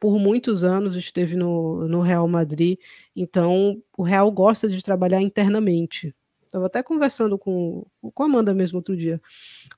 por 0.00 0.18
muitos 0.18 0.64
anos 0.64 0.96
esteve 0.96 1.36
no, 1.36 1.86
no 1.86 2.00
Real 2.00 2.26
Madrid, 2.26 2.78
então 3.14 3.80
o 3.96 4.02
Real 4.02 4.30
gosta 4.32 4.68
de 4.68 4.82
trabalhar 4.82 5.20
internamente. 5.20 6.14
Estava 6.50 6.66
até 6.66 6.82
conversando 6.82 7.38
com, 7.38 7.86
com 8.12 8.22
a 8.24 8.26
Amanda 8.26 8.52
mesmo 8.52 8.78
outro 8.78 8.96
dia. 8.96 9.22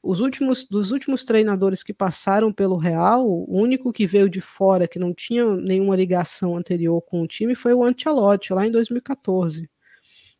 Os 0.02 0.20
últimos 0.20 0.64
dos 0.64 0.90
últimos 0.90 1.22
treinadores 1.22 1.82
que 1.82 1.92
passaram 1.92 2.50
pelo 2.50 2.78
Real, 2.78 3.28
o 3.28 3.60
único 3.60 3.92
que 3.92 4.06
veio 4.06 4.26
de 4.26 4.40
fora, 4.40 4.88
que 4.88 4.98
não 4.98 5.12
tinha 5.12 5.54
nenhuma 5.54 5.94
ligação 5.94 6.56
anterior 6.56 7.02
com 7.02 7.20
o 7.20 7.26
time, 7.26 7.54
foi 7.54 7.74
o 7.74 7.84
Ancelotti, 7.84 8.54
lá 8.54 8.66
em 8.66 8.70
2014. 8.70 9.68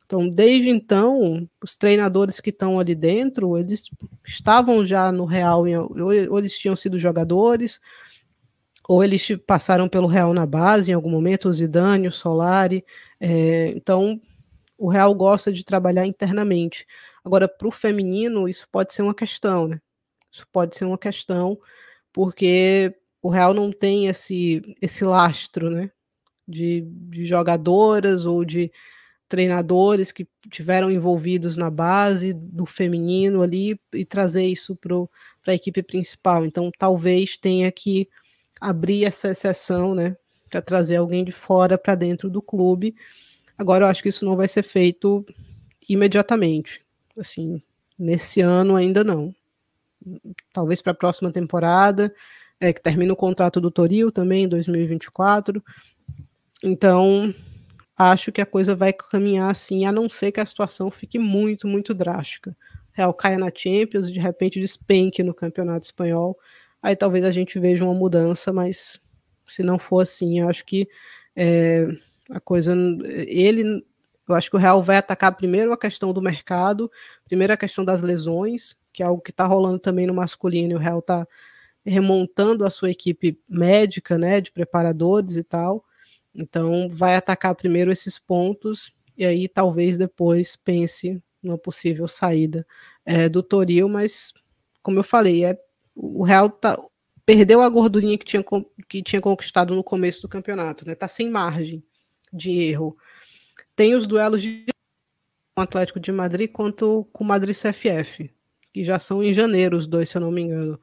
Então, 0.07 0.27
desde 0.27 0.71
então, 0.71 1.47
os 1.63 1.77
treinadores 1.77 2.41
que 2.41 2.49
estão 2.49 2.81
ali 2.81 2.95
dentro, 2.95 3.59
eles 3.59 3.85
estavam 4.27 4.87
já 4.87 5.13
no 5.13 5.27
Real, 5.27 5.65
ou 5.99 6.39
eles 6.39 6.57
tinham 6.57 6.75
sido 6.75 6.99
jogadores, 6.99 7.79
ou 8.89 9.05
eles 9.05 9.29
passaram 9.47 9.87
pelo 9.87 10.07
Real 10.07 10.33
na 10.33 10.47
base 10.47 10.93
em 10.93 10.95
algum 10.95 11.11
momento, 11.11 11.51
o 11.51 11.53
Zidane, 11.53 12.09
o 12.09 12.13
Solari. 12.13 12.83
É, 13.21 13.69
então, 13.77 14.19
o 14.83 14.89
Real 14.89 15.15
gosta 15.15 15.53
de 15.53 15.65
trabalhar 15.65 16.07
internamente. 16.07 16.85
Agora, 17.25 17.47
para 17.47 17.69
o 17.69 17.71
feminino, 17.71 18.49
isso 18.49 18.67
pode 18.69 18.93
ser 18.93 19.03
uma 19.03 19.15
questão, 19.15 19.69
né? 19.69 19.81
Isso 20.29 20.45
pode 20.53 20.75
ser 20.77 20.85
uma 20.85 20.99
questão, 20.99 21.57
porque 22.13 22.93
o 23.23 23.29
Real 23.29 23.55
não 23.55 23.71
tem 23.71 24.09
esse, 24.09 24.61
esse 24.83 25.05
lastro, 25.05 25.71
né? 25.71 25.89
De, 26.49 26.81
de 26.85 27.25
jogadoras 27.25 28.27
ou 28.27 28.45
de 28.45 28.73
treinadores 29.29 30.11
que 30.11 30.27
tiveram 30.51 30.91
envolvidos 30.91 31.57
na 31.57 31.71
base 31.71 32.33
do 32.33 32.67
feminino 32.67 33.41
ali 33.41 33.81
e 33.95 34.05
trazer 34.05 34.47
isso 34.47 34.75
para 34.75 34.97
a 35.47 35.55
equipe 35.55 35.81
principal. 35.81 36.45
Então, 36.45 36.73
talvez 36.77 37.37
tenha 37.37 37.71
que 37.71 38.09
abrir 38.61 39.05
essa 39.05 39.31
exceção, 39.31 39.95
né? 39.95 40.17
Para 40.51 40.61
trazer 40.61 40.97
alguém 40.97 41.25
de 41.25 41.31
fora 41.31 41.79
para 41.79 41.95
dentro 41.95 42.29
do 42.29 42.43
clube 42.43 42.97
Agora 43.63 43.85
eu 43.85 43.89
acho 43.89 44.03
que 44.03 44.09
isso 44.09 44.25
não 44.25 44.37
vai 44.37 44.49
ser 44.49 44.65
feito 44.65 45.25
imediatamente. 45.89 46.85
Assim, 47.17 47.63
nesse 47.97 48.41
ano 48.41 48.75
ainda 48.75 49.05
não. 49.05 49.33
Talvez 50.53 50.83
para 50.83 50.91
a 50.91 50.97
próxima 50.97 51.31
temporada, 51.31 52.13
é, 52.59 52.73
que 52.73 52.83
termina 52.83 53.13
o 53.13 53.17
contrato 53.17 53.61
do 53.61 53.71
Toril 53.71 54.11
também 54.11 54.45
em 54.45 54.49
2024. 54.49 55.63
Então, 56.65 57.33
acho 57.97 58.33
que 58.33 58.41
a 58.41 58.47
coisa 58.47 58.75
vai 58.75 58.93
caminhar 58.93 59.49
assim, 59.49 59.85
a 59.85 59.93
não 59.93 60.09
ser 60.09 60.33
que 60.33 60.41
a 60.41 60.45
situação 60.45 60.91
fique 60.91 61.17
muito, 61.17 61.69
muito 61.69 61.95
drástica. 61.95 62.57
Real 62.93 63.15
caia 63.15 63.39
na 63.39 63.53
Champions, 63.55 64.11
de 64.11 64.19
repente 64.19 64.61
despenque 64.61 65.23
no 65.23 65.33
Campeonato 65.33 65.87
Espanhol, 65.87 66.37
aí 66.83 66.97
talvez 66.97 67.25
a 67.25 67.31
gente 67.31 67.61
veja 67.61 67.85
uma 67.85 67.95
mudança, 67.95 68.53
mas 68.53 69.01
se 69.47 69.63
não 69.63 69.79
for 69.79 70.01
assim, 70.01 70.41
acho 70.41 70.65
que 70.65 70.89
é, 71.37 71.87
a 72.33 72.41
coisa, 72.41 72.75
ele, 73.27 73.85
eu 74.29 74.35
acho 74.35 74.51
que 74.51 74.57
o 74.57 74.59
Real 74.59 74.83
vai 74.83 74.97
atacar 74.97 75.37
primeiro 75.37 75.73
a 75.73 75.77
questão 75.77 76.13
do 76.13 76.23
mercado, 76.23 76.91
primeiro 77.25 77.53
a 77.53 77.57
questão 77.57 77.85
das 77.85 78.03
lesões, 78.03 78.75
que 78.93 79.03
é 79.03 79.07
algo 79.07 79.23
que 79.23 79.31
está 79.31 79.45
rolando 79.45 79.79
também 79.79 80.07
no 80.07 80.15
masculino, 80.15 80.73
e 80.73 80.75
o 80.75 80.79
Real 80.79 81.01
está 81.01 81.27
remontando 81.85 82.65
a 82.65 82.71
sua 82.71 82.91
equipe 82.91 83.39
médica, 83.49 84.17
né, 84.17 84.41
de 84.41 84.51
preparadores 84.51 85.37
e 85.37 85.45
tal. 85.45 85.85
Então, 86.35 86.89
vai 86.89 87.17
atacar 87.17 87.55
primeiro 87.55 87.93
esses 87.93 88.19
pontos 88.19 88.93
e 89.17 89.27
aí 89.27 89.47
talvez 89.47 89.99
depois 89.99 90.57
pense 90.57 91.23
numa 91.43 91.59
possível 91.59 92.09
saída 92.09 92.67
é, 93.05 93.29
do 93.29 93.43
Toril, 93.43 93.89
mas 93.89 94.33
como 94.83 94.99
eu 94.99 95.05
falei, 95.05 95.45
é 95.45 95.59
o 95.95 96.23
Real 96.23 96.49
tá, 96.49 96.81
perdeu 97.27 97.61
a 97.61 97.69
gordurinha 97.69 98.17
que 98.17 98.25
tinha, 98.25 98.43
que 98.89 99.03
tinha 99.03 99.21
conquistado 99.21 99.75
no 99.75 99.85
começo 99.85 100.23
do 100.23 100.29
campeonato, 100.29 100.87
né? 100.87 100.95
Tá 100.95 101.07
sem 101.07 101.29
margem 101.29 101.85
de 102.33 102.51
erro. 102.53 102.97
Tem 103.77 103.95
os 103.95 104.07
duelos 104.07 104.43
de 104.43 104.65
com 105.55 105.61
o 105.61 105.65
Atlético 105.65 106.01
de 106.01 106.11
Madrid 106.11 106.51
quanto 106.51 107.07
com 107.13 107.25
o 107.25 107.27
Madrid 107.27 107.55
CFF, 107.55 108.31
que 108.73 108.85
já 108.85 108.99
são 108.99 109.23
em 109.23 109.35
janeiro 109.35 109.77
os 109.77 109.87
dois, 109.87 110.09
se 110.09 110.17
eu 110.17 110.21
não 110.21 110.31
me 110.31 110.41
engano. 110.41 110.81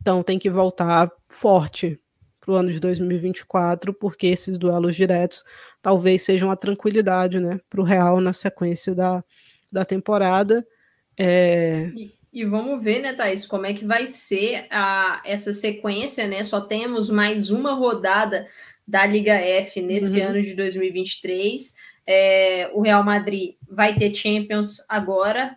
Então 0.00 0.22
tem 0.22 0.38
que 0.38 0.48
voltar 0.48 1.10
forte 1.28 2.00
para 2.40 2.52
o 2.52 2.56
ano 2.56 2.70
de 2.70 2.80
2024, 2.80 3.92
porque 3.92 4.26
esses 4.28 4.58
duelos 4.58 4.96
diretos 4.96 5.44
talvez 5.82 6.22
sejam 6.22 6.50
a 6.50 6.56
tranquilidade 6.56 7.38
né, 7.38 7.60
para 7.68 7.80
o 7.80 7.84
Real 7.84 8.20
na 8.20 8.32
sequência 8.32 8.94
da, 8.94 9.22
da 9.70 9.84
temporada. 9.84 10.66
É... 11.16 11.90
E, 11.94 12.14
e, 12.32 12.44
vamos 12.46 12.82
ver, 12.82 13.00
né, 13.00 13.12
Thaís, 13.12 13.46
como 13.46 13.66
é 13.66 13.74
que 13.74 13.84
vai 13.84 14.06
ser 14.06 14.66
a, 14.70 15.20
essa 15.26 15.52
sequência, 15.52 16.26
né? 16.26 16.42
Só 16.42 16.60
temos 16.60 17.10
mais 17.10 17.50
uma 17.50 17.74
rodada 17.74 18.46
da 18.88 19.04
Liga 19.04 19.34
F 19.34 19.82
nesse 19.82 20.18
uhum. 20.18 20.28
ano 20.28 20.42
de 20.42 20.54
2023. 20.54 21.74
É, 22.06 22.70
o 22.72 22.80
Real 22.80 23.04
Madrid 23.04 23.56
vai 23.68 23.94
ter 23.94 24.14
Champions 24.14 24.78
agora 24.88 25.54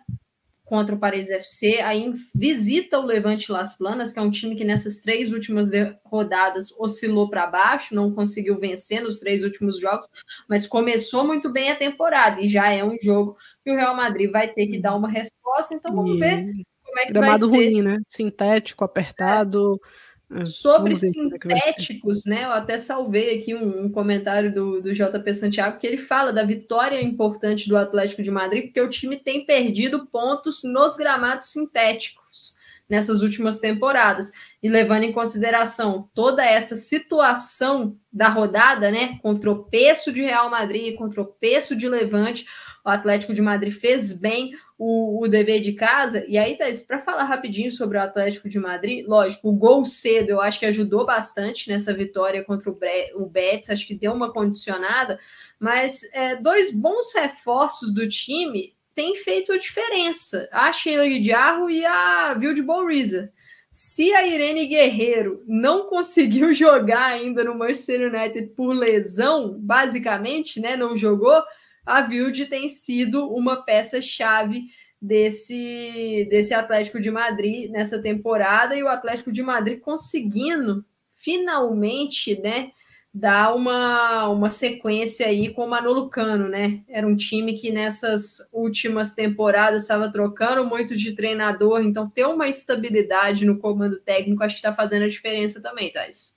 contra 0.66 0.94
o 0.94 0.98
Paris 0.98 1.30
FC, 1.30 1.80
aí 1.80 2.14
visita 2.34 2.98
o 2.98 3.04
Levante 3.04 3.52
Las 3.52 3.76
Planas, 3.76 4.12
que 4.12 4.18
é 4.18 4.22
um 4.22 4.30
time 4.30 4.54
que 4.54 4.64
nessas 4.64 5.00
três 5.00 5.30
últimas 5.30 5.70
rodadas 6.04 6.72
oscilou 6.78 7.28
para 7.28 7.46
baixo, 7.46 7.94
não 7.94 8.10
conseguiu 8.12 8.58
vencer 8.58 9.02
nos 9.02 9.18
três 9.18 9.44
últimos 9.44 9.78
jogos, 9.78 10.08
mas 10.48 10.66
começou 10.66 11.26
muito 11.26 11.50
bem 11.50 11.70
a 11.70 11.76
temporada 11.76 12.40
e 12.40 12.48
já 12.48 12.70
é 12.70 12.82
um 12.82 12.96
jogo 12.98 13.36
que 13.62 13.70
o 13.70 13.76
Real 13.76 13.94
Madrid 13.94 14.30
vai 14.30 14.48
ter 14.48 14.66
que 14.66 14.80
dar 14.80 14.94
uma 14.94 15.10
resposta, 15.10 15.74
então 15.74 15.94
vamos 15.94 16.18
ver 16.18 16.46
como 16.92 16.98
é 16.98 17.06
que 17.06 17.12
Gramado 17.12 17.50
vai 17.50 17.58
ser. 17.58 17.70
ruim, 17.70 17.82
né? 17.82 17.96
Sintético, 18.06 18.84
apertado. 18.84 19.74
É 19.74 20.01
Sobre 20.46 20.96
sintéticos, 20.96 22.24
né? 22.24 22.44
Eu 22.44 22.52
até 22.52 22.78
salvei 22.78 23.38
aqui 23.38 23.54
um, 23.54 23.84
um, 23.84 23.88
comentário 23.90 24.52
do, 24.52 24.80
do 24.80 24.92
JP 24.92 25.34
Santiago 25.34 25.78
que 25.78 25.86
ele 25.86 25.98
fala 25.98 26.32
da 26.32 26.44
vitória 26.44 27.02
importante 27.02 27.68
do 27.68 27.76
Atlético 27.76 28.22
de 28.22 28.30
Madrid, 28.30 28.64
porque 28.64 28.80
o 28.80 28.88
time 28.88 29.18
tem 29.18 29.44
perdido 29.44 30.06
pontos 30.06 30.62
nos 30.62 30.96
gramados 30.96 31.48
sintéticos. 31.48 32.56
nessas 32.88 33.22
últimas 33.22 33.58
temporadas. 33.58 34.32
E 34.62 34.68
levando 34.68 35.04
em 35.04 35.12
consideração 35.12 36.08
toda 36.14 36.44
essa 36.44 36.76
situação 36.76 37.96
da 38.12 38.28
rodada, 38.28 38.90
né, 38.90 39.18
com 39.22 39.34
tropeço 39.34 40.12
de 40.12 40.20
Real 40.20 40.50
Madrid, 40.50 40.94
com 40.96 41.08
tropeço 41.08 41.74
de 41.74 41.88
Levante, 41.88 42.46
o 42.84 42.88
Atlético 42.90 43.32
de 43.32 43.40
Madrid 43.40 43.72
fez 43.72 44.12
bem 44.12 44.52
o, 44.76 45.22
o 45.22 45.28
dever 45.28 45.60
de 45.60 45.72
casa. 45.72 46.24
E 46.26 46.36
aí, 46.36 46.56
Thaís, 46.58 46.82
para 46.82 47.00
falar 47.00 47.24
rapidinho 47.24 47.70
sobre 47.70 47.96
o 47.96 48.00
Atlético 48.00 48.48
de 48.48 48.58
Madrid, 48.58 49.06
lógico, 49.06 49.48
o 49.48 49.52
gol 49.52 49.84
cedo 49.84 50.30
eu 50.30 50.40
acho 50.40 50.58
que 50.58 50.66
ajudou 50.66 51.06
bastante 51.06 51.68
nessa 51.68 51.94
vitória 51.94 52.42
contra 52.42 52.68
o, 52.68 52.74
Bre 52.74 53.12
o 53.14 53.26
Betis, 53.26 53.70
acho 53.70 53.86
que 53.86 53.94
deu 53.94 54.12
uma 54.12 54.32
condicionada, 54.32 55.18
mas 55.60 56.02
é, 56.12 56.34
dois 56.36 56.72
bons 56.72 57.12
reforços 57.14 57.94
do 57.94 58.08
time 58.08 58.74
têm 58.94 59.14
feito 59.16 59.52
a 59.52 59.58
diferença. 59.58 60.48
A 60.50 60.72
Sheila 60.72 61.08
Diarro 61.08 61.70
e 61.70 61.84
a 61.84 62.34
Vilde 62.34 62.62
Borriza. 62.62 63.32
Se 63.70 64.12
a 64.12 64.26
Irene 64.26 64.66
Guerreiro 64.66 65.42
não 65.46 65.86
conseguiu 65.88 66.52
jogar 66.52 67.06
ainda 67.06 67.44
no 67.44 67.56
Manchester 67.56 68.12
United 68.12 68.48
por 68.48 68.72
lesão, 68.74 69.56
basicamente, 69.58 70.60
né, 70.60 70.76
não 70.76 70.96
jogou, 70.96 71.42
a 71.84 72.02
Vilde 72.02 72.46
tem 72.46 72.68
sido 72.68 73.28
uma 73.28 73.62
peça-chave 73.62 74.66
desse, 75.00 76.26
desse 76.30 76.54
Atlético 76.54 77.00
de 77.00 77.10
Madrid 77.10 77.70
nessa 77.70 78.00
temporada 78.00 78.76
e 78.76 78.82
o 78.82 78.88
Atlético 78.88 79.32
de 79.32 79.42
Madrid 79.42 79.80
conseguindo 79.80 80.84
finalmente, 81.16 82.40
né, 82.40 82.72
dar 83.14 83.54
uma, 83.54 84.28
uma 84.28 84.48
sequência 84.48 85.26
aí 85.26 85.52
com 85.52 85.66
o 85.66 85.68
Manolo 85.68 86.08
Cano, 86.08 86.48
né? 86.48 86.80
Era 86.88 87.06
um 87.06 87.14
time 87.14 87.54
que 87.54 87.70
nessas 87.70 88.38
últimas 88.52 89.14
temporadas 89.14 89.82
estava 89.82 90.10
trocando 90.10 90.64
muito 90.64 90.96
de 90.96 91.12
treinador, 91.12 91.82
então 91.82 92.08
ter 92.08 92.26
uma 92.26 92.48
estabilidade 92.48 93.44
no 93.44 93.58
comando 93.58 94.00
técnico 94.00 94.42
acho 94.42 94.54
que 94.54 94.60
está 94.60 94.74
fazendo 94.74 95.04
a 95.04 95.08
diferença 95.08 95.60
também, 95.60 95.92
Thais. 95.92 96.36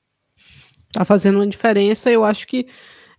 Está 0.88 1.06
fazendo 1.06 1.36
uma 1.36 1.48
diferença, 1.48 2.12
eu 2.12 2.24
acho 2.24 2.46
que 2.46 2.68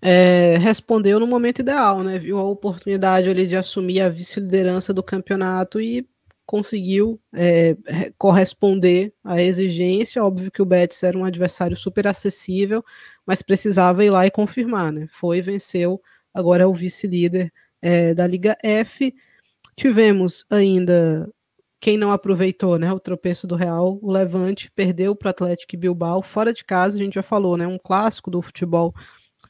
é, 0.02 0.56
respondeu 0.58 1.18
no 1.18 1.26
momento 1.26 1.60
ideal, 1.60 2.02
né? 2.02 2.18
Viu 2.18 2.38
a 2.38 2.44
oportunidade 2.44 3.28
ali 3.28 3.46
de 3.46 3.56
assumir 3.56 4.00
a 4.00 4.08
vice-liderança 4.08 4.92
do 4.92 5.02
campeonato 5.02 5.80
e 5.80 6.08
conseguiu 6.44 7.20
é, 7.34 7.76
corresponder 8.16 9.12
à 9.24 9.42
exigência. 9.42 10.22
Óbvio 10.22 10.50
que 10.50 10.62
o 10.62 10.66
Betis 10.66 11.02
era 11.02 11.18
um 11.18 11.24
adversário 11.24 11.76
super 11.76 12.06
acessível, 12.06 12.84
mas 13.26 13.42
precisava 13.42 14.04
ir 14.04 14.10
lá 14.10 14.26
e 14.26 14.30
confirmar, 14.30 14.92
né? 14.92 15.06
Foi, 15.10 15.42
venceu, 15.42 16.00
agora 16.32 16.62
é 16.62 16.66
o 16.66 16.74
vice-líder 16.74 17.52
é, 17.82 18.14
da 18.14 18.26
Liga 18.26 18.56
F. 18.62 19.14
Tivemos 19.76 20.44
ainda 20.48 21.28
quem 21.80 21.98
não 21.98 22.12
aproveitou, 22.12 22.78
né? 22.78 22.92
O 22.92 23.00
tropeço 23.00 23.46
do 23.46 23.56
Real, 23.56 23.98
o 24.00 24.10
Levante 24.10 24.70
perdeu 24.70 25.14
para 25.14 25.28
o 25.28 25.30
Atlético 25.30 25.76
Bilbao 25.76 26.22
fora 26.22 26.52
de 26.52 26.64
casa. 26.64 26.96
A 26.96 27.02
gente 27.02 27.14
já 27.14 27.22
falou, 27.22 27.56
né? 27.56 27.66
Um 27.66 27.78
clássico 27.78 28.30
do 28.30 28.40
futebol 28.40 28.94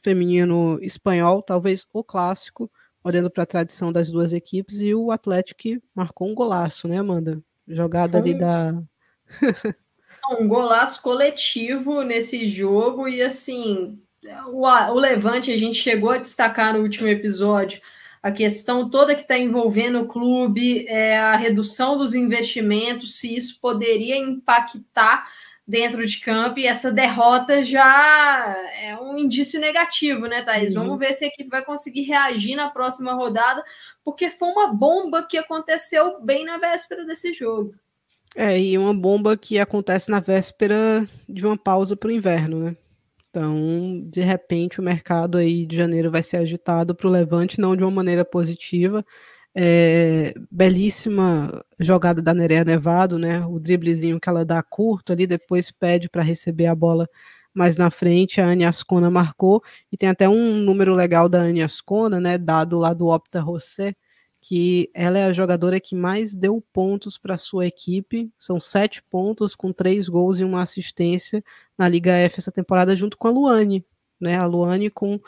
feminino 0.03 0.79
espanhol, 0.81 1.41
talvez 1.41 1.85
o 1.93 2.03
clássico, 2.03 2.69
olhando 3.03 3.29
para 3.29 3.43
a 3.43 3.47
tradição 3.47 3.91
das 3.91 4.11
duas 4.11 4.33
equipes, 4.33 4.81
e 4.81 4.93
o 4.93 5.11
Atlético 5.11 5.81
marcou 5.95 6.29
um 6.29 6.35
golaço, 6.35 6.87
né, 6.87 6.97
Amanda? 6.97 7.41
Jogada 7.67 8.17
ali 8.17 8.33
da. 8.33 8.81
um 10.39 10.47
golaço 10.47 11.01
coletivo 11.01 12.01
nesse 12.01 12.47
jogo, 12.47 13.07
e 13.07 13.21
assim, 13.21 13.99
o, 14.47 14.65
o 14.65 14.99
Levante 14.99 15.51
a 15.51 15.57
gente 15.57 15.79
chegou 15.79 16.11
a 16.11 16.17
destacar 16.17 16.73
no 16.73 16.81
último 16.81 17.07
episódio 17.07 17.81
a 18.21 18.31
questão 18.31 18.89
toda 18.89 19.15
que 19.15 19.21
está 19.21 19.37
envolvendo 19.37 20.01
o 20.01 20.07
clube, 20.07 20.85
é 20.87 21.17
a 21.17 21.35
redução 21.35 21.97
dos 21.97 22.13
investimentos, 22.13 23.17
se 23.17 23.35
isso 23.35 23.57
poderia 23.61 24.17
impactar 24.17 25.27
dentro 25.67 26.05
de 26.05 26.19
campo, 26.21 26.59
e 26.59 26.65
essa 26.65 26.89
derrota 26.89 27.63
já 27.63 28.55
é 28.81 28.95
um 28.95 29.17
indício 29.17 29.59
negativo, 29.59 30.25
né, 30.25 30.41
Thaís? 30.41 30.73
Uhum. 30.73 30.83
Vamos 30.83 30.99
ver 30.99 31.11
se 31.11 31.25
a 31.25 31.27
equipe 31.27 31.49
vai 31.49 31.65
conseguir 31.65 32.03
reagir 32.03 32.55
na 32.55 32.69
próxima 32.69 33.13
rodada, 33.13 33.61
porque 34.03 34.29
foi 34.29 34.47
uma 34.49 34.67
bomba 34.67 35.21
que 35.23 35.37
aconteceu 35.37 36.21
bem 36.21 36.45
na 36.45 36.57
véspera 36.57 37.05
desse 37.05 37.33
jogo. 37.33 37.75
É, 38.35 38.57
e 38.57 38.77
uma 38.77 38.93
bomba 38.93 39.35
que 39.35 39.59
acontece 39.59 40.09
na 40.09 40.19
véspera 40.19 41.07
de 41.27 41.45
uma 41.45 41.57
pausa 41.57 41.97
para 41.97 42.07
o 42.07 42.11
inverno, 42.11 42.59
né? 42.59 42.77
Então, 43.29 44.01
de 44.05 44.21
repente, 44.21 44.79
o 44.79 44.83
mercado 44.83 45.37
aí 45.37 45.65
de 45.65 45.75
janeiro 45.75 46.09
vai 46.09 46.23
ser 46.23 46.37
agitado 46.37 46.95
para 46.95 47.07
o 47.07 47.11
Levante, 47.11 47.59
não 47.59 47.75
de 47.75 47.83
uma 47.83 47.91
maneira 47.91 48.23
positiva, 48.23 49.05
é, 49.55 50.33
belíssima 50.51 51.63
jogada 51.79 52.21
da 52.21 52.33
Nerea 52.33 52.63
Nevado, 52.63 53.17
né? 53.17 53.45
O 53.45 53.59
driblezinho 53.59 54.19
que 54.19 54.29
ela 54.29 54.45
dá 54.45 54.61
curto 54.63 55.11
ali, 55.11 55.25
depois 55.27 55.71
pede 55.71 56.09
para 56.09 56.21
receber 56.23 56.67
a 56.67 56.75
bola 56.75 57.07
mais 57.53 57.75
na 57.77 57.89
frente. 57.89 58.39
A 58.39 58.49
Ania 58.49 58.69
Ascona 58.69 59.09
marcou 59.09 59.63
e 59.91 59.97
tem 59.97 60.09
até 60.09 60.29
um 60.29 60.57
número 60.57 60.93
legal 60.93 61.27
da 61.27 61.41
Ania 61.41 61.65
Ascona, 61.65 62.19
né? 62.19 62.37
Dado 62.37 62.77
lá 62.77 62.93
do 62.93 63.07
Opta 63.07 63.41
José, 63.41 63.95
que 64.39 64.89
ela 64.93 65.17
é 65.17 65.23
a 65.25 65.33
jogadora 65.33 65.79
que 65.79 65.95
mais 65.95 66.35
deu 66.35 66.63
pontos 66.71 67.17
para 67.17 67.37
sua 67.37 67.65
equipe. 67.65 68.31
São 68.39 68.59
sete 68.59 69.01
pontos 69.03 69.55
com 69.55 69.73
três 69.73 70.07
gols 70.07 70.39
e 70.39 70.43
uma 70.43 70.61
assistência 70.61 71.43
na 71.77 71.89
Liga 71.89 72.11
F 72.11 72.39
essa 72.39 72.51
temporada, 72.51 72.95
junto 72.95 73.17
com 73.17 73.27
a 73.27 73.31
Luane, 73.31 73.83
né? 74.21 74.37
A 74.37 74.45
Luane 74.45 74.89
com 74.89 75.19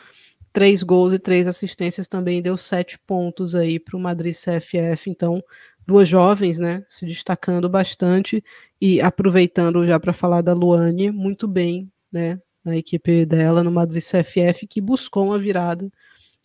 três 0.60 0.84
gols 0.84 1.14
e 1.14 1.20
três 1.20 1.48
assistências 1.48 2.06
também 2.06 2.42
deu 2.42 2.58
sete 2.58 3.00
pontos 3.08 3.56
aí 3.56 3.80
para 3.80 3.96
o 3.96 4.00
Madrid 4.00 4.36
CFF. 4.36 5.10
Então, 5.10 5.42
duas 5.88 6.06
jovens, 6.06 6.60
né, 6.60 6.84
se 6.90 7.06
destacando 7.06 7.70
bastante 7.70 8.44
e 8.82 9.00
aproveitando 9.00 9.88
já 9.88 9.98
para 9.98 10.12
falar 10.12 10.42
da 10.42 10.52
Luane, 10.52 11.12
muito 11.12 11.48
bem, 11.48 11.90
né, 12.12 12.42
na 12.62 12.76
equipe 12.76 13.26
dela 13.26 13.64
no 13.64 13.72
Madrid 13.72 14.04
CFF, 14.04 14.68
que 14.68 14.82
buscou 14.82 15.28
uma 15.28 15.40
virada 15.40 15.90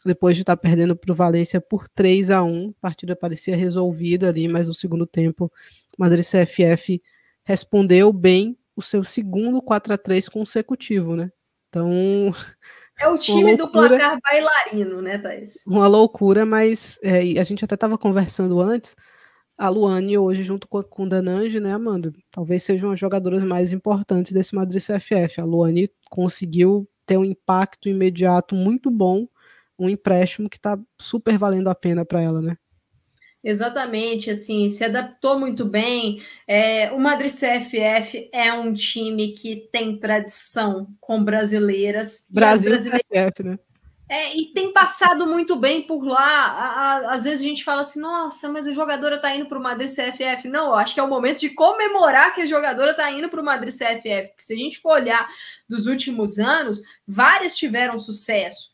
depois 0.07 0.36
de 0.36 0.45
estar 0.45 0.55
tá 0.55 0.62
perdendo 0.62 0.95
para 0.95 1.11
o 1.11 1.15
Valência 1.16 1.61
por 1.61 1.89
3 1.89 2.31
a 2.31 2.41
1 2.45 2.69
a 2.69 2.73
partida 2.81 3.16
parecia 3.16 3.57
resolvida 3.57 4.28
ali, 4.28 4.47
mas 4.47 4.69
no 4.69 4.74
segundo 4.74 5.09
tempo 5.09 5.47
o 5.47 5.51
Madrid 5.99 6.24
CFF 6.24 7.03
respondeu 7.43 8.12
bem 8.12 8.57
o 8.77 8.82
seu 8.82 9.03
segundo 9.03 9.61
4 9.61 9.93
a 9.93 9.99
3 9.99 10.28
consecutivo, 10.28 11.16
né? 11.16 11.32
Então, 11.69 12.32
é 12.99 13.09
o 13.09 13.19
time 13.19 13.57
do 13.57 13.71
placar 13.71 14.19
bailarino, 14.23 15.03
né, 15.03 15.19
Thais? 15.19 15.62
Uma 15.66 15.87
loucura, 15.87 16.47
mas 16.47 16.99
é, 17.03 17.21
a 17.39 17.45
gente 17.45 17.65
até 17.65 17.75
estava 17.75 17.99
conversando 17.99 18.61
antes. 18.61 18.95
A 19.57 19.69
Luane 19.69 20.19
hoje, 20.19 20.43
junto 20.43 20.66
com, 20.66 20.83
com 20.83 21.05
o 21.05 21.09
Danange, 21.09 21.61
né, 21.61 21.73
Amanda? 21.73 22.12
Talvez 22.31 22.62
sejam 22.62 22.91
as 22.91 22.99
jogadoras 22.99 23.43
mais 23.43 23.73
importantes 23.73 24.33
desse 24.33 24.55
Madrid 24.55 24.83
CFF. 24.83 25.41
A 25.41 25.45
Luane 25.45 25.91
conseguiu 26.11 26.89
ter 27.07 27.16
um 27.16 27.25
impacto 27.25 27.89
imediato 27.89 28.55
muito 28.55 28.91
bom, 28.91 29.29
um 29.79 29.89
empréstimo 29.89 30.49
que 30.49 30.57
está 30.57 30.79
super 31.01 31.39
valendo 31.39 31.69
a 31.69 31.75
pena 31.75 32.05
para 32.05 32.21
ela, 32.21 32.41
né? 32.41 32.57
Exatamente, 33.45 34.31
assim, 34.31 34.71
se 34.71 34.83
adaptou 34.83 35.39
muito 35.39 35.66
bem. 35.66 36.23
É, 36.49 36.91
o 36.93 36.99
Madrid 36.99 37.31
CFF 37.31 38.31
é 38.33 38.51
um 38.55 38.73
time 38.73 39.35
que 39.35 39.69
tem 39.71 39.99
tradição 39.99 40.89
com 40.99 41.23
brasileiras. 41.23 42.27
Brasil 42.31 42.71
brasileiras, 42.71 43.07
CFF, 43.12 43.43
né? 43.43 43.59
É, 44.09 44.35
e 44.35 44.47
tem 44.53 44.73
passado 44.73 45.27
muito 45.27 45.57
bem 45.57 45.83
por 45.83 46.07
lá. 46.07 47.11
Às 47.11 47.25
vezes 47.25 47.41
a 47.41 47.49
gente 47.49 47.65
fala 47.65 47.83
assim, 47.83 48.01
nossa, 48.01 48.49
mas 48.51 48.66
a 48.66 48.73
jogadora 48.73 49.21
tá 49.21 49.35
indo 49.35 49.47
para 49.47 49.59
o 49.59 49.62
Madrid 49.62 49.91
CFF. 49.91 50.49
Não, 50.49 50.69
eu 50.69 50.75
acho 50.77 50.95
que 50.95 51.01
é 51.01 51.03
o 51.03 51.09
momento 51.09 51.41
de 51.41 51.51
comemorar 51.51 52.35
que 52.35 52.41
a 52.41 52.47
jogadora 52.47 52.95
tá 52.95 53.11
indo 53.11 53.29
para 53.29 53.41
o 53.41 53.45
Madrid 53.45 53.75
CFF. 53.75 54.29
Porque 54.29 54.43
se 54.43 54.55
a 54.55 54.57
gente 54.57 54.79
for 54.79 54.93
olhar 54.93 55.29
dos 55.69 55.87
últimos 55.87 56.39
anos, 56.39 56.81
várias 57.07 57.57
tiveram 57.57 57.99
sucesso. 57.99 58.71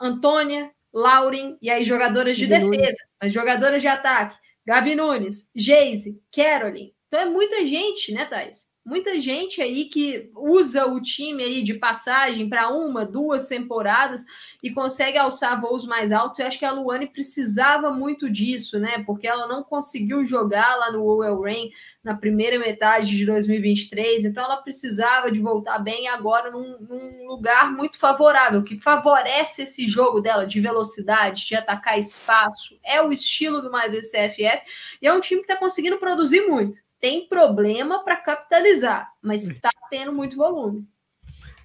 Antônia, 0.00 0.70
Lauren, 0.92 1.56
e 1.62 1.70
aí 1.70 1.84
jogadoras 1.84 2.36
de 2.36 2.46
defesa, 2.46 2.98
Nunes. 3.22 3.26
as 3.26 3.32
jogadoras 3.32 3.80
de 3.80 3.88
ataque, 3.88 4.36
Gabi 4.66 4.94
Nunes, 4.94 5.50
Geise, 5.54 6.20
Caroline. 6.32 6.94
Então 7.06 7.20
é 7.20 7.24
muita 7.26 7.66
gente, 7.66 8.12
né, 8.12 8.24
Thais? 8.24 8.71
Muita 8.84 9.20
gente 9.20 9.62
aí 9.62 9.84
que 9.84 10.30
usa 10.34 10.86
o 10.86 11.00
time 11.00 11.42
aí 11.42 11.62
de 11.62 11.74
passagem 11.74 12.48
para 12.48 12.68
uma, 12.68 13.06
duas 13.06 13.46
temporadas 13.46 14.24
e 14.62 14.72
consegue 14.72 15.16
alçar 15.16 15.60
voos 15.60 15.86
mais 15.86 16.12
altos. 16.12 16.40
Eu 16.40 16.46
acho 16.46 16.58
que 16.58 16.64
a 16.64 16.72
Luane 16.72 17.06
precisava 17.06 17.90
muito 17.90 18.28
disso, 18.28 18.78
né? 18.78 19.02
Porque 19.04 19.26
ela 19.26 19.46
não 19.46 19.62
conseguiu 19.62 20.26
jogar 20.26 20.76
lá 20.76 20.90
no 20.90 21.04
Well 21.04 21.40
Rain 21.40 21.70
na 22.02 22.16
primeira 22.16 22.58
metade 22.58 23.16
de 23.16 23.24
2023, 23.24 24.24
então 24.24 24.42
ela 24.42 24.56
precisava 24.56 25.30
de 25.30 25.40
voltar 25.40 25.78
bem 25.78 26.08
agora 26.08 26.50
num, 26.50 26.76
num 26.80 27.26
lugar 27.28 27.70
muito 27.72 27.96
favorável, 27.98 28.64
que 28.64 28.80
favorece 28.80 29.62
esse 29.62 29.86
jogo 29.86 30.20
dela 30.20 30.44
de 30.44 30.60
velocidade, 30.60 31.46
de 31.46 31.54
atacar 31.54 31.98
espaço. 31.98 32.78
É 32.84 33.00
o 33.00 33.12
estilo 33.12 33.62
do 33.62 33.70
Madrid 33.70 34.00
CFF 34.00 34.62
e 35.00 35.06
é 35.06 35.12
um 35.12 35.20
time 35.20 35.42
que 35.42 35.52
está 35.52 35.56
conseguindo 35.56 35.98
produzir 35.98 36.42
muito 36.48 36.78
tem 37.02 37.26
problema 37.28 38.04
para 38.04 38.16
capitalizar, 38.16 39.12
mas 39.20 39.50
está 39.50 39.70
tendo 39.90 40.12
muito 40.12 40.36
volume. 40.36 40.86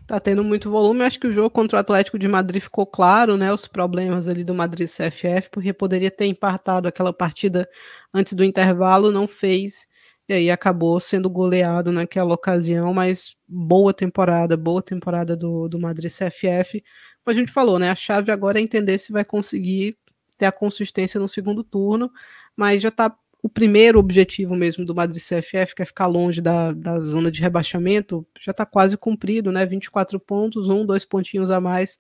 Tá 0.07 0.19
tendo 0.19 0.43
muito 0.43 0.72
volume. 0.72 1.03
Acho 1.03 1.19
que 1.19 1.27
o 1.27 1.31
jogo 1.31 1.51
contra 1.51 1.77
o 1.77 1.80
Atlético 1.80 2.18
de 2.18 2.27
Madrid 2.27 2.64
ficou 2.64 2.88
claro, 2.88 3.38
né? 3.38 3.53
Os 3.53 3.68
problemas 3.68 4.27
ali 4.27 4.43
do 4.43 4.55
Madrid 4.55 4.88
CFF, 4.88 5.51
porque 5.51 5.72
poderia 5.72 6.09
ter 6.09 6.26
empatado 6.26 6.88
aquela 6.88 7.14
partida 7.14 7.69
antes 8.11 8.34
do 8.34 8.43
intervalo, 8.43 9.11
não 9.11 9.27
fez. 9.27 9.88
e 10.27 10.34
aí 10.34 10.49
acabou 10.51 10.99
sendo 10.99 11.30
goleado 11.30 11.91
naquela 11.91 12.34
ocasião, 12.34 12.93
mas 12.93 13.35
boa 13.47 13.93
temporada, 13.93 14.57
boa 14.57 14.81
temporada 14.81 15.35
do, 15.38 15.69
do 15.69 15.80
Madrid 15.80 16.11
CFF. 16.11 16.84
Como 17.23 17.35
a 17.35 17.39
gente 17.39 17.51
falou, 17.51 17.77
né? 17.77 17.91
A 17.91 17.95
chave 17.95 18.31
agora 18.31 18.59
é 18.59 18.61
entender 18.64 18.97
se 18.97 19.11
vai 19.11 19.23
conseguir 19.23 19.97
ter 20.38 20.47
a 20.47 20.51
consistência 20.51 21.19
no 21.19 21.27
segundo 21.27 21.64
turno, 21.64 22.11
mas 22.55 22.81
já 22.81 22.89
está 22.89 23.15
o 23.41 23.49
primeiro 23.49 23.99
objetivo 23.99 24.55
mesmo 24.55 24.84
do 24.84 24.95
Madrid 24.95 25.22
CFF, 25.22 25.76
que 25.76 25.81
é 25.81 25.85
ficar 25.85 26.07
longe 26.07 26.41
da, 26.41 26.72
da 26.73 26.99
zona 26.99 27.31
de 27.31 27.41
rebaixamento, 27.41 28.26
já 28.39 28.51
está 28.51 28.65
quase 28.65 28.97
cumprido, 28.97 29.51
né? 29.51 29.65
24 29.65 30.19
pontos, 30.19 30.68
um, 30.68 30.85
dois 30.85 31.05
pontinhos 31.05 31.51
a 31.51 31.61
mais, 31.61 31.97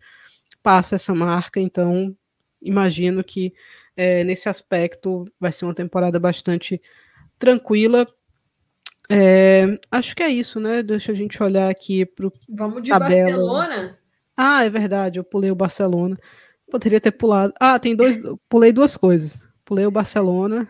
passa 0.63 0.95
essa 0.95 1.13
marca, 1.13 1.59
então 1.59 2.15
imagino 2.61 3.23
que 3.23 3.53
é, 3.95 4.23
nesse 4.23 4.49
aspecto 4.49 5.25
vai 5.39 5.51
ser 5.51 5.65
uma 5.65 5.73
temporada 5.73 6.19
bastante 6.19 6.81
tranquila. 7.37 8.05
É, 9.09 9.65
acho 9.89 10.15
que 10.15 10.23
é 10.23 10.29
isso, 10.29 10.59
né? 10.59 10.83
Deixa 10.83 11.11
a 11.11 11.15
gente 11.15 11.41
olhar 11.41 11.69
aqui 11.69 12.05
para 12.05 12.27
o. 12.27 12.31
Vamos 12.49 12.83
de 12.83 12.89
tabela. 12.89 13.23
Barcelona? 13.23 13.97
Ah, 14.35 14.65
é 14.65 14.69
verdade, 14.69 15.19
eu 15.19 15.23
pulei 15.23 15.49
o 15.49 15.55
Barcelona. 15.55 16.17
Poderia 16.69 16.99
ter 16.99 17.11
pulado. 17.11 17.53
Ah, 17.59 17.79
tem 17.79 17.95
dois. 17.95 18.19
Pulei 18.49 18.71
duas 18.71 18.97
coisas. 18.97 19.47
Pulei 19.63 19.85
o 19.85 19.91
Barcelona. 19.91 20.67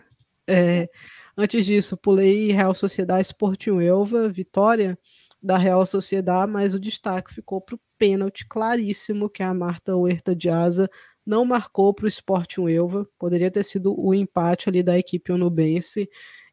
É, 0.48 0.88
antes 1.36 1.66
disso, 1.66 1.96
pulei 1.96 2.52
Real 2.52 2.74
Sociedade 2.74 3.22
Sporting 3.22 3.80
Elva, 3.80 4.28
vitória 4.28 4.98
da 5.42 5.56
Real 5.56 5.84
Sociedade, 5.86 6.50
mas 6.50 6.74
o 6.74 6.80
destaque 6.80 7.32
ficou 7.32 7.60
para 7.60 7.76
o 7.76 7.80
pênalti 7.96 8.46
claríssimo 8.48 9.30
que 9.30 9.42
a 9.42 9.54
Marta 9.54 9.94
Huerta 9.96 10.34
de 10.34 10.48
Asa 10.48 10.88
não 11.24 11.44
marcou 11.44 11.92
para 11.92 12.06
o 12.06 12.08
Sporting 12.08 12.68
Elva. 12.68 13.06
Poderia 13.18 13.50
ter 13.50 13.62
sido 13.62 13.94
o 13.98 14.14
empate 14.14 14.68
ali 14.68 14.82
da 14.82 14.98
equipe 14.98 15.30
onubense. 15.30 16.08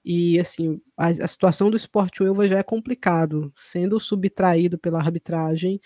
E 0.05 0.39
assim, 0.39 0.79
a, 0.95 1.07
a 1.07 1.27
situação 1.27 1.71
do 1.71 1.77
Sport 1.77 2.19
Uelva 2.19 2.47
já 2.47 2.59
é 2.59 2.63
complicado, 2.63 3.51
sendo 3.55 3.99
subtraído 3.99 4.77
pela 4.77 4.99
arbitragem, 4.99 5.79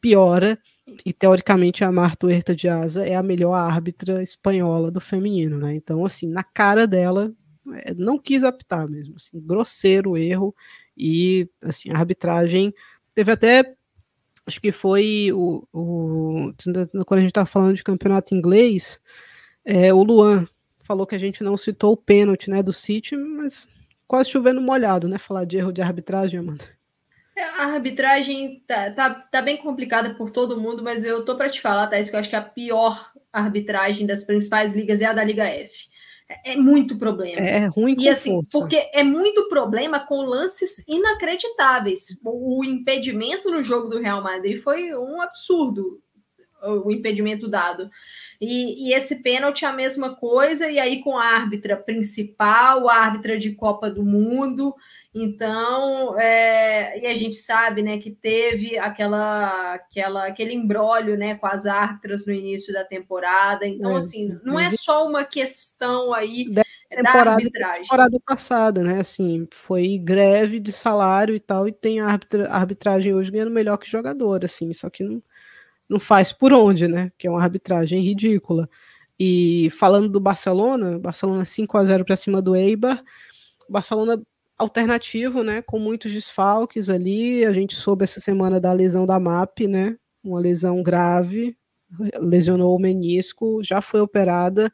piora, 0.00 0.58
e 1.04 1.12
teoricamente 1.12 1.84
a 1.84 1.92
Marta 1.92 2.26
Huerta 2.26 2.54
de 2.54 2.68
Asa 2.68 3.06
é 3.06 3.14
a 3.14 3.22
melhor 3.22 3.52
árbitra 3.52 4.22
espanhola 4.22 4.90
do 4.90 4.98
feminino, 4.98 5.58
né? 5.58 5.74
Então, 5.74 6.06
assim, 6.06 6.26
na 6.26 6.42
cara 6.42 6.86
dela, 6.86 7.30
não 7.96 8.18
quis 8.18 8.44
apitar 8.44 8.88
mesmo, 8.88 9.16
assim, 9.16 9.40
grosseiro 9.40 10.16
erro, 10.16 10.54
e 10.96 11.48
assim, 11.62 11.90
a 11.90 11.98
arbitragem 11.98 12.74
teve 13.14 13.32
até 13.32 13.74
acho 14.46 14.60
que 14.60 14.72
foi 14.72 15.30
o, 15.32 15.66
o 15.72 16.52
quando 17.06 17.18
a 17.18 17.22
gente 17.22 17.30
estava 17.30 17.46
falando 17.46 17.74
de 17.74 17.84
campeonato 17.84 18.34
inglês, 18.34 19.00
é, 19.64 19.92
o 19.92 20.02
Luan 20.02 20.46
falou 20.78 21.06
que 21.06 21.14
a 21.14 21.18
gente 21.18 21.44
não 21.44 21.56
citou 21.56 21.92
o 21.92 21.96
pênalti, 21.96 22.50
né, 22.50 22.62
do 22.62 22.72
City, 22.72 23.16
mas 23.16 23.68
quase 24.08 24.30
chovendo 24.30 24.60
molhado, 24.60 25.06
né, 25.08 25.18
falar 25.18 25.44
de 25.44 25.56
erro 25.56 25.72
de 25.72 25.80
arbitragem, 25.80 26.40
Amanda. 26.40 26.64
É, 27.36 27.44
a 27.44 27.66
arbitragem 27.66 28.62
tá, 28.66 28.90
tá, 28.90 29.14
tá, 29.14 29.40
bem 29.40 29.56
complicada 29.56 30.14
por 30.14 30.32
todo 30.32 30.60
mundo, 30.60 30.82
mas 30.82 31.04
eu 31.04 31.24
tô 31.24 31.36
para 31.36 31.48
te 31.48 31.60
falar, 31.60 31.86
Thais, 31.86 32.10
que 32.10 32.16
eu 32.16 32.20
acho 32.20 32.28
que 32.28 32.36
a 32.36 32.42
pior 32.42 33.12
arbitragem 33.32 34.06
das 34.06 34.24
principais 34.24 34.74
ligas 34.74 35.00
é 35.00 35.06
a 35.06 35.12
da 35.12 35.22
Liga 35.22 35.44
F. 35.44 35.88
É, 36.30 36.52
é 36.52 36.56
muito 36.56 36.96
problema. 36.96 37.40
É, 37.40 37.66
ruim 37.66 37.96
com 37.96 38.02
E 38.02 38.08
assim, 38.08 38.30
força. 38.30 38.50
porque 38.52 38.88
é 38.92 39.02
muito 39.02 39.48
problema 39.48 39.98
com 40.06 40.22
lances 40.22 40.86
inacreditáveis. 40.86 42.16
O, 42.24 42.60
o 42.60 42.64
impedimento 42.64 43.50
no 43.50 43.62
jogo 43.64 43.88
do 43.88 43.98
Real 43.98 44.22
Madrid 44.22 44.62
foi 44.62 44.94
um 44.96 45.20
absurdo, 45.20 46.00
o 46.62 46.90
impedimento 46.90 47.48
dado. 47.48 47.90
E, 48.40 48.88
e, 48.88 48.94
esse 48.94 49.22
pênalti 49.22 49.64
é 49.64 49.68
a 49.68 49.72
mesma 49.72 50.14
coisa, 50.14 50.70
e 50.70 50.78
aí 50.78 51.02
com 51.02 51.18
a 51.18 51.24
árbitra 51.24 51.76
principal, 51.76 52.88
a 52.88 52.94
árbitra 52.94 53.36
de 53.36 53.52
Copa 53.52 53.90
do 53.90 54.04
Mundo. 54.04 54.74
Então, 55.12 56.18
é, 56.20 57.00
e 57.00 57.06
a 57.06 57.16
gente 57.16 57.36
sabe 57.36 57.82
né, 57.82 57.98
que 57.98 58.12
teve 58.12 58.78
aquela, 58.78 59.74
aquela, 59.74 60.26
aquele 60.26 60.54
embrólio 60.54 61.16
né, 61.16 61.34
com 61.34 61.46
as 61.46 61.66
árbitras 61.66 62.26
no 62.26 62.32
início 62.32 62.72
da 62.72 62.84
temporada. 62.84 63.66
Então, 63.66 63.92
é, 63.92 63.96
assim, 63.96 64.38
não 64.44 64.58
é 64.58 64.70
só 64.70 65.06
uma 65.06 65.24
questão 65.24 66.14
aí 66.14 66.48
da, 66.52 66.62
temporada, 66.88 67.30
arbitragem. 67.30 67.82
temporada 67.82 68.20
passada, 68.24 68.82
né? 68.84 69.00
Assim, 69.00 69.48
foi 69.50 69.98
greve 69.98 70.60
de 70.60 70.72
salário 70.72 71.34
e 71.34 71.40
tal, 71.40 71.66
e 71.66 71.72
tem 71.72 71.98
a 71.98 72.06
arbitra, 72.06 72.48
arbitragem 72.48 73.12
hoje 73.12 73.32
ganhando 73.32 73.50
melhor 73.50 73.78
que 73.78 73.90
jogador, 73.90 74.44
assim, 74.44 74.72
só 74.72 74.88
que 74.88 75.02
não 75.02 75.20
não 75.90 75.98
faz 75.98 76.32
por 76.32 76.52
onde, 76.52 76.86
né? 76.86 77.10
Que 77.18 77.26
é 77.26 77.30
uma 77.30 77.42
arbitragem 77.42 78.00
ridícula. 78.00 78.70
E 79.18 79.68
falando 79.70 80.08
do 80.08 80.20
Barcelona, 80.20 81.00
Barcelona 81.00 81.44
5 81.44 81.76
a 81.76 81.84
0 81.84 82.04
para 82.04 82.16
cima 82.16 82.40
do 82.40 82.54
Eibar. 82.54 83.02
Barcelona 83.68 84.22
alternativo, 84.60 85.42
né, 85.42 85.62
com 85.62 85.78
muitos 85.78 86.12
desfalques 86.12 86.90
ali. 86.90 87.44
A 87.44 87.52
gente 87.52 87.74
soube 87.74 88.04
essa 88.04 88.20
semana 88.20 88.60
da 88.60 88.72
lesão 88.72 89.06
da 89.06 89.18
MAP, 89.18 89.66
né? 89.66 89.96
Uma 90.22 90.38
lesão 90.38 90.82
grave, 90.82 91.56
lesionou 92.20 92.76
o 92.76 92.78
menisco, 92.78 93.62
já 93.64 93.80
foi 93.80 94.00
operada. 94.00 94.70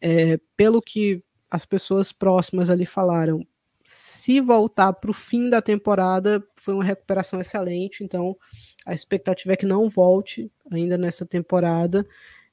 É, 0.00 0.38
pelo 0.56 0.82
que 0.82 1.22
as 1.50 1.64
pessoas 1.64 2.12
próximas 2.12 2.68
ali 2.68 2.84
falaram, 2.84 3.46
se 3.84 4.40
voltar 4.40 4.92
para 4.92 5.10
o 5.10 5.14
fim 5.14 5.48
da 5.48 5.62
temporada, 5.62 6.44
foi 6.56 6.74
uma 6.74 6.84
recuperação 6.84 7.40
excelente. 7.40 8.02
Então, 8.04 8.36
a 8.84 8.92
expectativa 8.92 9.52
é 9.52 9.56
que 9.56 9.66
não 9.66 9.88
volte 9.88 10.50
ainda 10.70 10.98
nessa 10.98 11.24
temporada. 11.24 12.06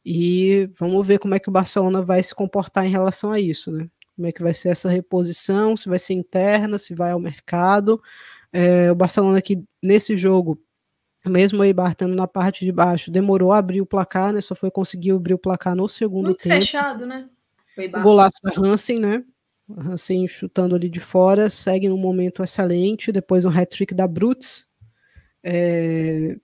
E 0.06 0.70
vamos 0.80 1.06
ver 1.06 1.18
como 1.20 1.34
é 1.34 1.40
que 1.40 1.50
o 1.50 1.52
Barcelona 1.52 2.02
vai 2.02 2.22
se 2.22 2.34
comportar 2.36 2.86
em 2.86 2.92
relação 2.92 3.32
a 3.32 3.40
isso, 3.40 3.72
né? 3.72 3.90
Como 4.16 4.28
é 4.28 4.32
que 4.32 4.42
vai 4.42 4.54
ser 4.54 4.70
essa 4.70 4.90
reposição, 4.90 5.76
se 5.76 5.90
vai 5.90 6.00
ser 6.00 6.14
interna, 6.14 6.78
se 6.78 6.96
vai 6.96 7.12
ao 7.12 7.20
mercado. 7.20 8.02
É, 8.54 8.92
o 8.92 8.96
Barcelona 8.96 9.42
que 9.42 9.62
nesse 9.84 10.16
jogo, 10.16 10.60
mesmo 11.26 11.60
o 11.62 11.64
Eibar 11.64 11.92
estando 11.92 12.16
na 12.16 12.28
parte 12.28 12.64
de 12.64 12.72
baixo, 12.72 13.12
demorou 13.12 13.52
a 13.52 13.58
abrir 13.58 13.82
o 13.82 13.86
placar, 13.86 14.32
né? 14.32 14.42
Só 14.42 14.56
foi 14.56 14.72
conseguir 14.72 15.12
abrir 15.12 15.34
o 15.34 15.40
placar 15.40 15.76
no 15.76 15.88
segundo 15.90 16.28
Muito 16.28 16.44
tempo. 16.44 16.56
fechado, 16.56 17.06
né? 17.06 17.30
O 17.78 18.02
golaço 18.02 18.38
da 18.42 18.54
Hansen, 18.58 19.00
né? 19.00 19.24
Hansen 19.70 20.28
chutando 20.28 20.76
ali 20.76 20.88
de 20.88 21.00
fora, 21.00 21.50
segue 21.50 21.90
num 21.90 21.98
momento 21.98 22.44
excelente. 22.44 23.12
Depois 23.12 23.44
um 23.44 23.50
hat-trick 23.50 23.94
da 23.94 24.08
Brutes, 24.08 24.66
é, 25.44 26.38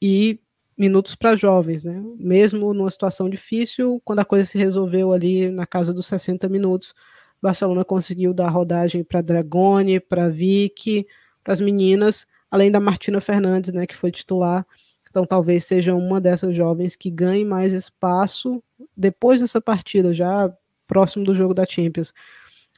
e 0.00 0.40
minutos 0.82 1.14
para 1.14 1.36
jovens, 1.36 1.84
né? 1.84 2.02
Mesmo 2.18 2.74
numa 2.74 2.90
situação 2.90 3.30
difícil, 3.30 4.02
quando 4.04 4.18
a 4.18 4.24
coisa 4.24 4.44
se 4.44 4.58
resolveu 4.58 5.12
ali 5.12 5.48
na 5.48 5.64
casa 5.64 5.94
dos 5.94 6.06
60 6.06 6.48
minutos, 6.48 6.92
Barcelona 7.40 7.84
conseguiu 7.84 8.34
dar 8.34 8.48
rodagem 8.48 9.04
para 9.04 9.22
Dragone, 9.22 10.00
para 10.00 10.28
Vicky, 10.28 11.06
para 11.44 11.52
as 11.52 11.60
meninas, 11.60 12.26
além 12.50 12.68
da 12.68 12.80
Martina 12.80 13.20
Fernandes, 13.20 13.72
né, 13.72 13.86
que 13.86 13.94
foi 13.94 14.10
titular. 14.10 14.66
Então 15.08 15.24
talvez 15.24 15.64
seja 15.64 15.94
uma 15.94 16.20
dessas 16.20 16.56
jovens 16.56 16.96
que 16.96 17.12
ganhe 17.12 17.44
mais 17.44 17.72
espaço 17.72 18.60
depois 18.96 19.40
dessa 19.40 19.60
partida, 19.60 20.12
já 20.12 20.52
próximo 20.88 21.24
do 21.24 21.32
jogo 21.32 21.54
da 21.54 21.64
Champions. 21.64 22.12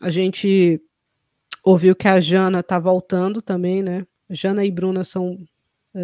A 0.03 0.11
gente 0.11 0.79
ouviu 1.65 1.97
que 1.97 2.07
a 2.07 2.21
Jana 2.21 2.61
está 2.61 2.79
voltando 2.79 3.41
também, 3.41 3.83
né? 3.83 4.07
Jana 4.29 4.63
e 4.63 4.71
Bruna 4.71 5.05
são 5.05 5.39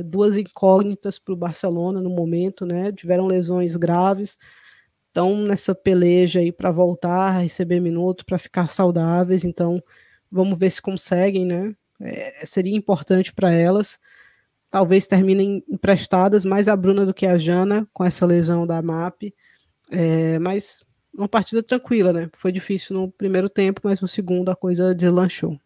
duas 0.04 0.36
incógnitas 0.36 1.18
para 1.18 1.34
o 1.34 1.36
Barcelona 1.36 2.00
no 2.00 2.10
momento, 2.10 2.64
né? 2.64 2.92
Tiveram 2.92 3.26
lesões 3.26 3.76
graves, 3.76 4.38
estão 5.08 5.36
nessa 5.42 5.74
peleja 5.74 6.40
aí 6.40 6.52
para 6.52 6.70
voltar, 6.70 7.40
receber 7.40 7.80
minutos, 7.80 8.24
para 8.24 8.38
ficar 8.38 8.68
saudáveis. 8.68 9.44
Então, 9.44 9.82
vamos 10.30 10.58
ver 10.58 10.70
se 10.70 10.80
conseguem, 10.80 11.44
né? 11.44 11.74
É, 12.00 12.46
seria 12.46 12.76
importante 12.76 13.32
para 13.32 13.52
elas. 13.52 13.98
Talvez 14.70 15.06
terminem 15.06 15.64
emprestadas 15.68 16.44
mais 16.44 16.68
a 16.68 16.76
Bruna 16.76 17.04
do 17.04 17.12
que 17.12 17.26
a 17.26 17.36
Jana 17.36 17.88
com 17.92 18.04
essa 18.04 18.24
lesão 18.24 18.66
da 18.66 18.80
MAP. 18.80 19.34
É, 19.90 20.38
mas 20.38 20.84
uma 21.12 21.28
partida 21.28 21.62
tranquila, 21.62 22.12
né? 22.12 22.30
Foi 22.34 22.52
difícil 22.52 22.96
no 22.96 23.10
primeiro 23.10 23.48
tempo, 23.48 23.80
mas 23.84 24.00
no 24.00 24.08
segundo 24.08 24.50
a 24.50 24.56
coisa 24.56 24.94
deslanchou. 24.94 25.58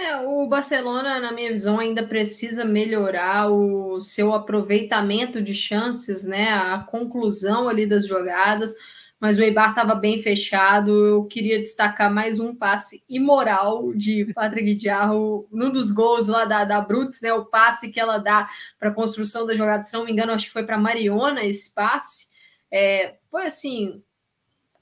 É, 0.00 0.16
o 0.18 0.46
Barcelona, 0.46 1.18
na 1.18 1.32
minha 1.32 1.50
visão, 1.50 1.80
ainda 1.80 2.06
precisa 2.06 2.64
melhorar 2.64 3.50
o 3.50 4.00
seu 4.00 4.32
aproveitamento 4.32 5.42
de 5.42 5.52
chances, 5.52 6.24
né? 6.24 6.50
A 6.52 6.78
conclusão 6.78 7.68
ali 7.68 7.84
das 7.84 8.06
jogadas, 8.06 8.76
mas 9.18 9.36
o 9.36 9.42
Eibar 9.42 9.70
estava 9.70 9.96
bem 9.96 10.22
fechado. 10.22 11.04
Eu 11.04 11.24
queria 11.24 11.58
destacar 11.58 12.14
mais 12.14 12.38
um 12.38 12.54
passe 12.54 13.02
imoral 13.08 13.92
de 13.92 14.32
Patrick 14.32 14.74
Diarro 14.74 15.48
num 15.50 15.68
dos 15.68 15.90
gols 15.90 16.28
lá 16.28 16.44
da, 16.44 16.64
da 16.64 16.80
Brutes, 16.80 17.20
né? 17.20 17.32
O 17.32 17.46
passe 17.46 17.90
que 17.90 17.98
ela 17.98 18.18
dá 18.18 18.48
para 18.78 18.90
a 18.90 18.94
construção 18.94 19.44
da 19.44 19.56
jogada, 19.56 19.82
se 19.82 19.94
não 19.94 20.04
me 20.04 20.12
engano, 20.12 20.30
acho 20.30 20.46
que 20.46 20.52
foi 20.52 20.62
para 20.64 20.78
Mariona 20.78 21.44
esse 21.44 21.74
passe. 21.74 22.28
É, 22.70 23.16
foi 23.28 23.46
assim, 23.46 24.00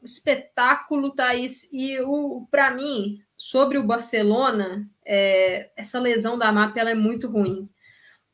espetáculo, 0.02 1.14
Thaís. 1.14 1.72
E 1.72 1.98
o 2.02 2.46
para 2.50 2.70
mim, 2.70 3.22
sobre 3.36 3.78
o 3.78 3.84
Barcelona, 3.84 4.88
é, 5.04 5.70
essa 5.76 5.98
lesão 5.98 6.38
da 6.38 6.50
MAP 6.50 6.76
ela 6.76 6.90
é 6.90 6.94
muito 6.94 7.28
ruim. 7.28 7.68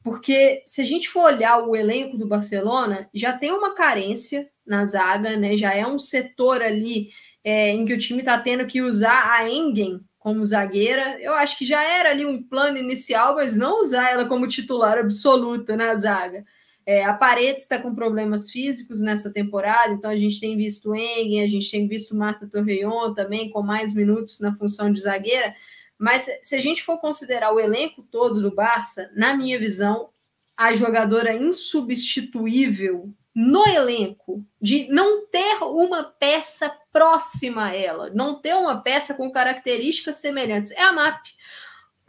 Porque 0.03 0.63
se 0.65 0.81
a 0.81 0.85
gente 0.85 1.09
for 1.09 1.25
olhar 1.25 1.59
o 1.61 1.77
elenco 1.77 2.19
do 2.19 2.27
Barcelona, 2.27 3.09
já 3.15 3.33
tem 3.33 3.53
uma 3.53 3.75
carência 3.75 4.49
na 4.67 4.85
zaga, 4.85 5.37
né? 5.37 5.57
Já 5.57 5.75
é 5.75 5.87
um 5.87 5.99
setor 5.99 6.61
ali 6.61 7.11
é, 7.45 7.71
em 7.71 7.85
que 7.85 7.93
o 7.93 7.99
time 7.99 8.21
está 8.21 8.39
tendo 8.39 8.67
que 8.67 8.83
usar 8.83 9.33
a 9.33 9.49
Engen 9.49 10.01
como 10.19 10.45
zagueira. 10.45 11.21
Eu 11.21 11.35
acho 11.35 11.59
que 11.59 11.65
já 11.65 11.83
era 11.83 12.11
ali 12.11 12.25
um 12.25 12.43
plano 12.43 12.79
inicial, 12.79 13.35
mas 13.37 13.57
não 13.57 13.81
usar 13.81 14.11
ela 14.11 14.27
como 14.27 14.49
titular 14.49 14.99
absoluta 14.99 15.77
na 15.77 15.95
zaga. 15.97 16.45
É, 16.85 17.05
a 17.05 17.15
Paredes 17.15 17.63
está 17.63 17.79
com 17.81 17.95
problemas 17.95 18.51
físicos 18.51 19.01
nessa 19.01 19.33
temporada, 19.33 19.93
então 19.93 20.11
a 20.11 20.17
gente 20.17 20.41
tem 20.41 20.57
visto 20.57 20.95
Engen, 20.95 21.43
a 21.43 21.47
gente 21.47 21.71
tem 21.71 21.87
visto 21.87 22.17
Marta 22.17 22.47
Torreon 22.47 23.15
também 23.15 23.51
com 23.51 23.63
mais 23.63 23.95
minutos 23.95 24.41
na 24.41 24.55
função 24.57 24.93
de 24.93 25.01
zagueira. 25.01 25.55
Mas 25.97 26.29
se 26.43 26.57
a 26.57 26.61
gente 26.61 26.83
for 26.83 26.99
considerar 26.99 27.53
o 27.53 27.61
elenco 27.61 28.03
todo 28.03 28.43
do 28.43 28.53
Barça, 28.53 29.11
na 29.15 29.37
minha 29.37 29.59
visão, 29.59 30.09
a 30.57 30.73
jogadora 30.73 31.35
insubstituível 31.35 33.13
no 33.35 33.67
elenco, 33.67 34.45
de 34.61 34.89
não 34.89 35.27
ter 35.27 35.63
uma 35.63 36.05
peça 36.05 36.77
próxima 36.93 37.67
a 37.67 37.75
ela, 37.75 38.11
não 38.11 38.41
ter 38.41 38.55
uma 38.55 38.83
peça 38.83 39.15
com 39.15 39.31
características 39.31 40.17
semelhantes, 40.17 40.71
é 40.73 40.83
a 40.83 40.93
MAP. 40.93 41.23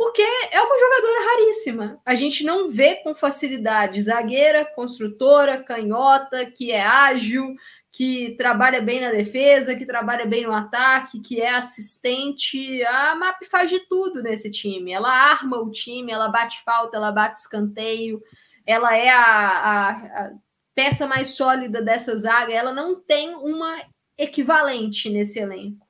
Porque 0.03 0.21
é 0.21 0.61
uma 0.61 0.77
jogadora 0.77 1.25
raríssima. 1.31 2.01
A 2.05 2.13
gente 2.13 2.43
não 2.43 2.69
vê 2.69 2.95
com 2.95 3.15
facilidade 3.15 4.01
zagueira, 4.01 4.65
construtora, 4.65 5.63
canhota, 5.63 6.45
que 6.51 6.73
é 6.73 6.85
ágil, 6.85 7.55
que 7.89 8.35
trabalha 8.37 8.81
bem 8.81 8.99
na 8.99 9.11
defesa, 9.11 9.77
que 9.77 9.85
trabalha 9.85 10.25
bem 10.25 10.43
no 10.43 10.51
ataque, 10.51 11.21
que 11.21 11.39
é 11.39 11.55
assistente. 11.55 12.83
A 12.83 13.15
MAP 13.15 13.45
faz 13.45 13.69
de 13.69 13.79
tudo 13.87 14.21
nesse 14.21 14.51
time. 14.51 14.91
Ela 14.91 15.09
arma 15.09 15.57
o 15.59 15.71
time, 15.71 16.11
ela 16.11 16.27
bate 16.27 16.61
falta, 16.65 16.97
ela 16.97 17.13
bate 17.13 17.39
escanteio, 17.39 18.21
ela 18.65 18.93
é 18.97 19.07
a, 19.07 19.21
a, 19.21 19.89
a 19.91 20.31
peça 20.75 21.07
mais 21.07 21.29
sólida 21.29 21.81
dessa 21.81 22.13
zaga, 22.17 22.51
ela 22.51 22.73
não 22.73 22.99
tem 22.99 23.35
uma 23.35 23.81
equivalente 24.17 25.09
nesse 25.09 25.39
elenco. 25.39 25.82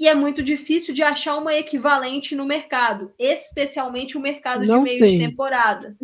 E 0.00 0.08
é 0.08 0.14
muito 0.14 0.42
difícil 0.42 0.94
de 0.94 1.02
achar 1.02 1.36
uma 1.36 1.54
equivalente 1.54 2.34
no 2.34 2.46
mercado, 2.46 3.12
especialmente 3.18 4.16
o 4.16 4.20
mercado 4.20 4.64
não 4.64 4.78
de 4.78 4.84
meio 4.84 5.00
tem. 5.00 5.18
de 5.18 5.26
temporada. 5.26 5.94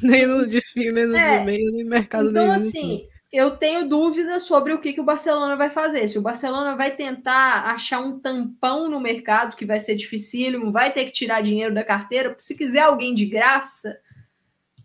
nem 0.00 0.24
no 0.24 0.46
de 0.46 0.60
fim, 0.60 0.92
nem 0.92 1.06
no 1.06 1.16
é. 1.16 1.40
de 1.40 1.44
meio, 1.44 1.72
nem 1.72 1.84
mercado 1.84 2.30
então, 2.30 2.44
nenhum. 2.44 2.54
Então, 2.54 2.68
assim, 2.68 3.08
eu 3.32 3.56
tenho 3.56 3.88
dúvidas 3.88 4.44
sobre 4.44 4.72
o 4.72 4.80
que, 4.80 4.92
que 4.92 5.00
o 5.00 5.04
Barcelona 5.04 5.56
vai 5.56 5.70
fazer. 5.70 6.06
Se 6.06 6.16
o 6.16 6.22
Barcelona 6.22 6.76
vai 6.76 6.94
tentar 6.94 7.68
achar 7.72 7.98
um 7.98 8.16
tampão 8.20 8.88
no 8.88 9.00
mercado, 9.00 9.56
que 9.56 9.66
vai 9.66 9.80
ser 9.80 9.96
dificílimo, 9.96 10.70
vai 10.70 10.92
ter 10.92 11.04
que 11.06 11.12
tirar 11.12 11.42
dinheiro 11.42 11.74
da 11.74 11.82
carteira, 11.82 12.28
porque 12.28 12.44
se 12.44 12.56
quiser 12.56 12.82
alguém 12.82 13.12
de 13.12 13.26
graça, 13.26 13.98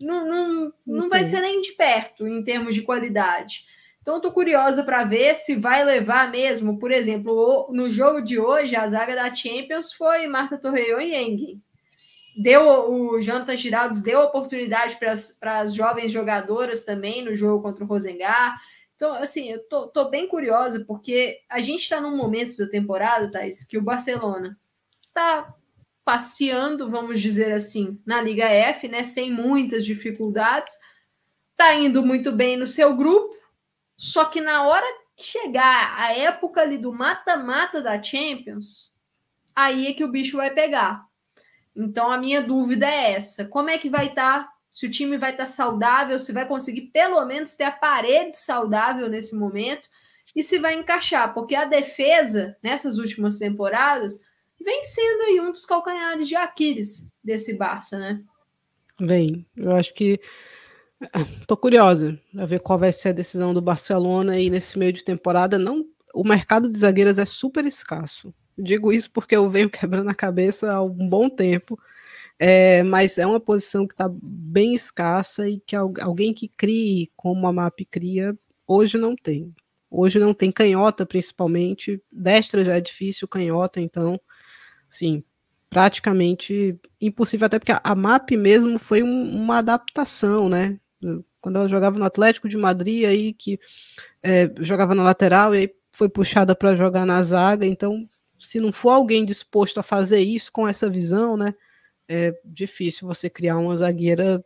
não, 0.02 0.28
não, 0.28 0.74
não 0.84 1.10
vai 1.10 1.24
ser 1.24 1.42
nem 1.42 1.62
de 1.62 1.74
perto 1.74 2.28
em 2.28 2.44
termos 2.44 2.74
de 2.74 2.82
qualidade. 2.82 3.66
Então, 4.02 4.18
estou 4.18 4.32
curiosa 4.32 4.84
para 4.84 5.04
ver 5.04 5.36
se 5.36 5.56
vai 5.56 5.84
levar 5.84 6.32
mesmo, 6.32 6.80
por 6.80 6.92
exemplo, 6.92 7.70
no 7.72 7.92
jogo 7.92 8.22
de 8.22 8.40
hoje, 8.40 8.76
a 8.76 8.88
zaga 8.88 9.16
da 9.16 9.34
Champions 9.34 9.94
foi 9.94 10.26
Marta 10.26 10.58
Torreão 10.58 11.00
e 11.00 11.14
Eng. 11.14 11.62
Deu 12.36 12.64
o 12.92 13.22
Jonathan 13.22 13.56
Giraldes 13.56 14.02
deu 14.02 14.22
oportunidade 14.22 14.98
para 14.98 15.60
as 15.60 15.74
jovens 15.74 16.12
jogadoras 16.12 16.84
também 16.84 17.24
no 17.24 17.36
jogo 17.36 17.62
contra 17.62 17.84
o 17.84 17.88
Rosengar. 17.88 18.60
Então, 18.96 19.14
assim, 19.14 19.52
eu 19.52 19.68
tô, 19.68 19.88
tô 19.88 20.10
bem 20.10 20.28
curiosa, 20.28 20.86
porque 20.88 21.40
a 21.50 21.60
gente 21.60 21.82
está 21.82 22.00
num 22.00 22.16
momento 22.16 22.58
da 22.58 22.68
temporada, 22.68 23.30
Thais, 23.30 23.66
que 23.66 23.78
o 23.78 23.82
Barcelona 23.82 24.58
está 25.08 25.54
passeando, 26.04 26.90
vamos 26.90 27.22
dizer 27.22 27.52
assim, 27.52 28.00
na 28.06 28.22
Liga 28.22 28.46
F, 28.46 28.88
né, 28.88 29.04
sem 29.04 29.32
muitas 29.32 29.86
dificuldades, 29.86 30.74
tá 31.56 31.76
indo 31.76 32.04
muito 32.04 32.32
bem 32.32 32.58
no 32.58 32.66
seu 32.66 32.96
grupo, 32.96 33.36
só 34.02 34.26
que 34.26 34.42
na 34.42 34.64
hora 34.64 34.84
que 35.16 35.24
chegar 35.24 35.94
a 35.96 36.12
época 36.12 36.60
ali 36.60 36.80
do 36.80 36.92
mata-mata 36.92 37.84
da 37.84 38.02
Champions, 38.02 38.92
aí 39.56 39.86
é 39.86 39.94
que 39.94 40.04
o 40.04 40.10
bicho 40.10 40.38
vai 40.38 40.50
pegar. 40.50 41.06
Então 41.76 42.12
a 42.12 42.18
minha 42.18 42.42
dúvida 42.42 42.88
é 42.88 43.12
essa: 43.12 43.46
como 43.46 43.70
é 43.70 43.78
que 43.78 43.92
vai 43.92 44.08
estar? 44.08 44.46
Tá, 44.46 44.54
se 44.72 44.88
o 44.88 44.90
time 44.90 45.20
vai 45.20 45.34
estar 45.34 45.44
tá 45.44 45.52
saudável, 45.52 46.18
se 46.18 46.34
vai 46.34 46.48
conseguir 46.48 46.90
pelo 46.92 47.24
menos 47.26 47.54
ter 47.54 47.66
a 47.66 47.72
parede 47.72 48.40
saudável 48.40 49.08
nesse 49.08 49.36
momento 49.36 49.88
e 50.36 50.42
se 50.42 50.58
vai 50.58 50.74
encaixar, 50.74 51.32
porque 51.32 51.54
a 51.54 51.66
defesa 51.66 52.58
nessas 52.64 52.98
últimas 52.98 53.38
temporadas 53.38 54.20
vem 54.60 54.84
sendo 54.84 55.22
aí 55.26 55.40
um 55.40 55.52
dos 55.52 55.64
calcanhares 55.64 56.28
de 56.28 56.36
Aquiles 56.36 57.08
desse 57.24 57.56
Barça, 57.56 58.00
né? 58.00 58.24
Vem. 59.00 59.46
Eu 59.56 59.76
acho 59.76 59.94
que 59.94 60.20
tô 61.48 61.58
curiosa 61.58 62.20
a 62.38 62.46
ver 62.46 62.60
qual 62.60 62.78
vai 62.78 62.92
ser 62.92 63.10
a 63.10 63.14
decisão 63.14 63.54
do 63.54 63.62
Barcelona 63.62 64.34
aí 64.34 64.50
nesse 64.50 64.78
meio 64.78 64.94
de 64.94 65.04
temporada. 65.04 65.58
Não, 65.58 65.86
o 66.14 66.24
mercado 66.24 66.72
de 66.72 66.80
zagueiras 66.80 67.20
é 67.20 67.26
super 67.26 67.66
escasso. 67.66 68.34
Digo 68.58 68.92
isso 68.92 69.12
porque 69.12 69.36
eu 69.36 69.50
venho 69.50 69.70
quebrando 69.72 70.10
a 70.10 70.16
cabeça 70.16 70.74
há 70.74 70.82
um 70.84 71.08
bom 71.08 71.30
tempo. 71.30 71.80
É, 72.40 72.82
mas 72.84 73.18
é 73.20 73.26
uma 73.26 73.40
posição 73.40 73.88
que 73.88 73.94
está 73.94 74.10
bem 74.12 74.74
escassa 74.74 75.48
e 75.48 75.60
que 75.60 75.76
alguém 75.76 76.34
que 76.34 76.48
crie 76.48 77.12
como 77.16 77.46
a 77.46 77.54
MAP 77.54 77.82
cria, 77.90 78.36
hoje 78.68 78.98
não 78.98 79.16
tem. 79.16 79.54
Hoje 79.90 80.18
não 80.18 80.34
tem 80.34 80.52
canhota, 80.52 81.06
principalmente. 81.06 82.02
Destra 82.12 82.66
já 82.66 82.78
é 82.78 82.82
difícil, 82.82 83.28
canhota, 83.28 83.80
então 83.80 84.20
Sim, 84.92 85.24
praticamente 85.70 86.78
impossível, 87.00 87.46
até 87.46 87.58
porque 87.58 87.72
a 87.72 87.96
MAP 87.96 88.32
mesmo 88.32 88.78
foi 88.78 89.02
um, 89.02 89.34
uma 89.34 89.60
adaptação, 89.60 90.50
né? 90.50 90.78
Quando 91.40 91.56
ela 91.58 91.68
jogava 91.68 91.98
no 91.98 92.06
Atlético 92.06 92.48
de 92.48 92.58
Madrid, 92.58 93.06
aí 93.06 93.34
que 93.34 93.60
é, 94.22 94.52
jogava 94.60 94.94
na 94.94 95.04
lateral 95.04 95.54
e 95.56 95.58
aí 95.60 95.76
foi 95.92 96.08
puxada 96.08 96.56
para 96.56 96.76
jogar 96.76 97.06
na 97.06 97.22
zaga, 97.22 97.66
então 97.66 98.08
se 98.40 98.60
não 98.60 98.72
for 98.72 98.92
alguém 98.92 99.24
disposto 99.24 99.80
a 99.80 99.84
fazer 99.84 100.20
isso 100.20 100.52
com 100.52 100.68
essa 100.68 100.90
visão, 100.90 101.38
né? 101.38 101.54
É 102.08 102.34
difícil 102.44 103.08
você 103.08 103.30
criar 103.30 103.58
uma 103.58 103.76
zagueira 103.76 104.44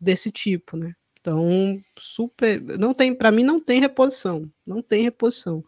desse 0.00 0.30
tipo, 0.30 0.76
né? 0.76 0.94
Então, 1.20 1.80
super, 1.98 2.60
não 2.78 2.94
tem, 2.94 3.14
para 3.14 3.32
mim 3.32 3.42
não 3.42 3.60
tem 3.60 3.80
reposição, 3.80 4.50
não 4.66 4.82
tem 4.82 5.02
reposição. 5.02 5.64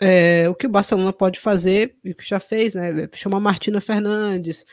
É, 0.00 0.48
o 0.48 0.54
que 0.54 0.66
o 0.66 0.70
Barcelona 0.70 1.12
pode 1.12 1.38
fazer, 1.38 1.96
e 2.02 2.12
o 2.12 2.14
que 2.14 2.28
já 2.28 2.40
fez, 2.40 2.74
né? 2.74 3.02
É 3.04 3.16
chamar 3.16 3.40
Martina 3.40 3.80
Fernandes, 3.80 4.64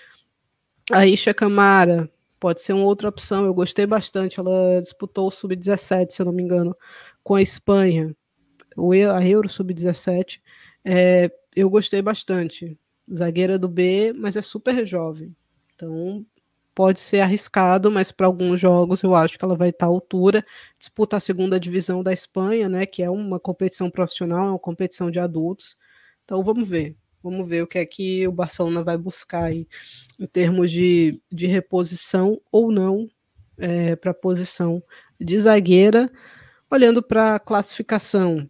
a 0.91 1.06
Isha 1.06 1.34
Camara, 1.34 2.10
pode 2.40 2.61
ser 2.61 2.74
uma 2.74 2.86
outra 2.86 3.10
opção. 3.10 3.45
Eu 3.45 3.53
gostei 3.53 3.86
bastante. 3.86 4.40
Ela 4.40 4.82
disputou 4.82 5.28
o 5.28 5.32
Sub-17, 5.32 6.11
se 6.11 6.22
eu 6.22 6.26
não 6.26 6.34
me 6.34 6.44
engano, 6.44 6.76
com 7.24 7.36
a 7.36 7.41
Espanha, 7.41 8.16
o, 8.78 8.94
a 8.94 9.26
Euro 9.26 9.49
Sub-17. 9.49 10.41
É, 10.86 11.32
eu 11.56 11.70
gostei 11.70 12.02
bastante. 12.02 12.78
Zagueira 13.14 13.57
do 13.57 13.68
B, 13.68 14.14
mas 14.14 14.36
é 14.36 14.41
super 14.41 14.86
jovem. 14.86 15.36
Então, 15.76 16.26
pode 16.76 16.99
ser 17.02 17.20
arriscado, 17.22 17.91
mas 17.91 18.11
para 18.11 18.28
alguns 18.28 18.60
jogos 18.60 19.03
eu 19.03 19.14
acho 19.16 19.38
que 19.38 19.44
ela 19.44 19.56
vai 19.56 19.70
estar 19.70 19.86
à 19.88 19.90
altura. 19.90 20.45
Disputa 20.78 21.18
a 21.18 21.20
segunda 21.20 21.60
divisão 21.60 22.02
da 22.03 22.14
Espanha, 22.14 22.70
né, 22.70 22.86
que 22.86 23.03
é 23.03 23.10
uma 23.10 23.40
competição 23.40 23.90
profissional, 23.90 24.48
é 24.48 24.49
uma 24.52 24.60
competição 24.60 25.11
de 25.11 25.20
adultos. 25.20 25.76
Então 26.24 26.44
vamos 26.44 26.68
ver. 26.68 26.95
Vamos 27.22 27.48
ver 27.48 27.64
o 27.64 27.68
que 27.68 27.78
é 27.78 27.86
que 27.86 28.28
o 28.28 28.32
Barcelona 28.32 28.84
vai 28.84 28.98
buscar 28.98 29.46
aí, 29.46 29.68
em 30.20 30.26
termos 30.26 30.72
de, 30.72 31.22
de 31.32 31.48
reposição 31.48 32.40
ou 32.52 32.72
não 32.72 33.08
é, 33.58 33.96
para 33.96 34.12
a 34.12 34.14
posição 34.14 34.82
de 35.20 35.40
zagueira. 35.40 36.10
Olhando 36.72 37.02
para 37.02 37.36
a 37.36 37.40
classificação, 37.40 38.50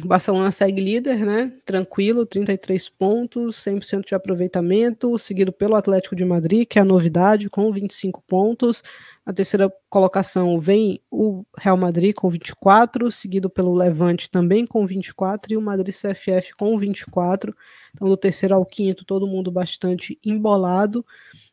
o 0.00 0.06
Barcelona 0.06 0.50
segue 0.50 0.80
líder, 0.80 1.18
né? 1.18 1.52
Tranquilo, 1.66 2.24
33 2.24 2.88
pontos, 2.88 3.56
100% 3.56 4.06
de 4.06 4.14
aproveitamento, 4.14 5.18
seguido 5.18 5.52
pelo 5.52 5.76
Atlético 5.76 6.16
de 6.16 6.24
Madrid, 6.24 6.66
que 6.66 6.78
é 6.78 6.82
a 6.82 6.84
novidade, 6.84 7.50
com 7.50 7.70
25 7.70 8.22
pontos. 8.26 8.82
Na 9.26 9.34
terceira 9.34 9.70
colocação 9.90 10.58
vem 10.58 10.98
o 11.10 11.44
Real 11.58 11.76
Madrid 11.76 12.14
com 12.14 12.30
24, 12.30 13.12
seguido 13.12 13.50
pelo 13.50 13.74
Levante 13.74 14.30
também 14.30 14.66
com 14.66 14.86
24 14.86 15.52
e 15.52 15.56
o 15.58 15.60
Madrid 15.60 15.94
CFF 15.94 16.54
com 16.56 16.78
24. 16.78 17.54
Então, 17.94 18.08
do 18.08 18.16
terceiro 18.16 18.54
ao 18.54 18.64
quinto, 18.64 19.04
todo 19.04 19.26
mundo 19.26 19.52
bastante 19.52 20.18
embolado. 20.24 21.04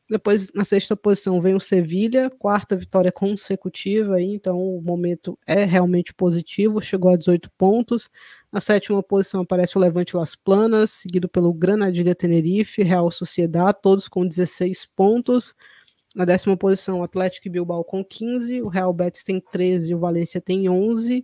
Depois, 0.10 0.52
na 0.56 0.66
sexta 0.66 0.96
posição, 0.98 1.40
vem 1.40 1.54
o 1.54 1.60
Sevilha, 1.60 2.32
quarta 2.32 2.76
vitória 2.76 3.12
consecutiva, 3.12 4.16
aí, 4.16 4.26
então 4.26 4.58
o 4.58 4.82
momento 4.82 5.38
é 5.46 5.64
realmente 5.66 6.16
positivo, 6.16 6.82
chegou 6.82 7.12
a 7.12 7.16
18 7.16 7.52
pontos. 7.56 8.10
Na 8.52 8.60
sétima 8.60 9.04
posição 9.04 9.42
aparece 9.42 9.78
o 9.78 9.82
Levante 9.82 10.18
Las 10.18 10.36
Planas, 10.36 10.90
seguido 10.90 11.30
pelo 11.30 11.54
Granadilha 11.54 12.16
Tenerife, 12.16 12.82
Real 12.82 13.12
Sociedade, 13.12 13.78
todos 13.84 14.08
com 14.08 14.26
16 14.28 14.88
pontos. 14.96 15.54
Na 16.16 16.26
décima 16.26 16.58
posição, 16.58 17.02
o 17.02 17.04
Atlético 17.04 17.48
Bilbao 17.48 17.84
com 17.84 18.04
15, 18.04 18.64
o 18.64 18.68
Real 18.68 18.92
Betis 18.92 19.24
tem 19.24 19.38
13, 19.40 19.94
o 19.94 20.00
Valência 20.00 20.42
tem 20.42 20.68
11. 20.68 21.24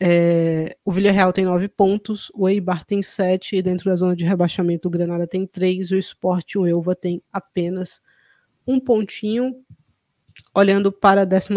É, 0.00 0.74
o 0.84 0.92
Villarreal 0.92 1.34
tem 1.34 1.44
9 1.44 1.68
pontos, 1.68 2.30
o 2.34 2.48
Eibar 2.48 2.82
tem 2.84 3.02
7, 3.02 3.56
e 3.56 3.62
dentro 3.62 3.90
da 3.90 3.96
zona 3.96 4.16
de 4.16 4.24
rebaixamento 4.24 4.88
o 4.88 4.90
Granada 4.90 5.26
tem 5.26 5.46
3, 5.46 5.90
o 5.90 5.96
Sport 5.96 6.54
e 6.54 6.58
o 6.58 6.66
Elva 6.66 6.94
tem 6.94 7.22
apenas 7.30 8.00
um 8.66 8.80
pontinho. 8.80 9.64
Olhando 10.54 10.90
para 10.92 11.22
a 11.22 11.24
12 11.24 11.54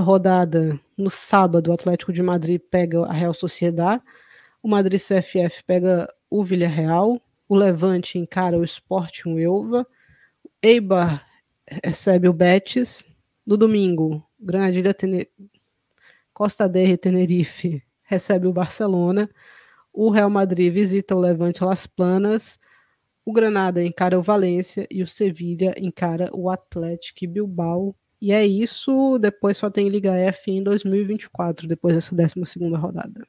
rodada, 0.00 0.78
no 0.96 1.10
sábado, 1.10 1.70
o 1.70 1.74
Atlético 1.74 2.12
de 2.12 2.22
Madrid 2.22 2.60
pega 2.70 3.04
a 3.04 3.12
Real 3.12 3.34
Sociedade, 3.34 4.02
o 4.62 4.68
Madrid 4.68 5.00
CFF 5.00 5.64
pega 5.66 6.08
o 6.30 6.44
Villarreal, 6.44 7.20
o 7.48 7.54
Levante 7.54 8.18
encara 8.18 8.58
o 8.58 8.64
Sporting 8.64 9.38
Elva, 9.38 9.86
Eibar 10.62 11.26
recebe 11.84 12.28
o 12.28 12.32
Betis, 12.32 13.06
no 13.44 13.56
domingo, 13.56 14.24
Granadilha 14.38 14.94
Tener... 14.94 15.28
Costa 16.32 16.66
Derre 16.66 16.96
Tenerife 16.96 17.82
recebe 18.04 18.46
o 18.46 18.52
Barcelona, 18.52 19.28
o 19.92 20.10
Real 20.10 20.30
Madrid 20.30 20.72
visita 20.72 21.14
o 21.14 21.20
Levante 21.20 21.62
Las 21.62 21.86
Planas, 21.86 22.58
o 23.24 23.32
Granada 23.32 23.82
encara 23.82 24.18
o 24.18 24.22
Valência 24.22 24.86
e 24.90 25.02
o 25.02 25.06
Sevilha 25.06 25.74
encara 25.78 26.30
o 26.32 26.50
Atlético 26.50 27.28
Bilbao. 27.28 27.94
E 28.20 28.32
é 28.32 28.46
isso, 28.46 29.18
depois 29.18 29.56
só 29.56 29.68
tem 29.68 29.88
Liga 29.88 30.12
F 30.12 30.50
em 30.50 30.62
2024, 30.62 31.66
depois 31.66 31.94
dessa 31.94 32.14
12 32.14 32.46
segunda 32.46 32.78
rodada. 32.78 33.26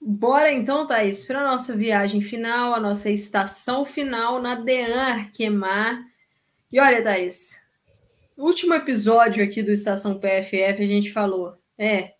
Bora 0.00 0.52
então, 0.52 0.86
Thaís, 0.86 1.24
para 1.24 1.40
a 1.40 1.50
nossa 1.50 1.74
viagem 1.74 2.20
final, 2.20 2.74
a 2.74 2.80
nossa 2.80 3.10
estação 3.10 3.84
final 3.84 4.40
na 4.40 4.54
Dean 4.54 4.94
Arquemar. 4.94 6.00
E 6.70 6.78
olha, 6.78 7.02
Thaís, 7.02 7.60
último 8.36 8.74
episódio 8.74 9.42
aqui 9.42 9.62
do 9.62 9.72
Estação 9.72 10.18
PFF, 10.18 10.82
a 10.82 10.86
gente 10.86 11.12
falou, 11.12 11.54
é, 11.78 12.12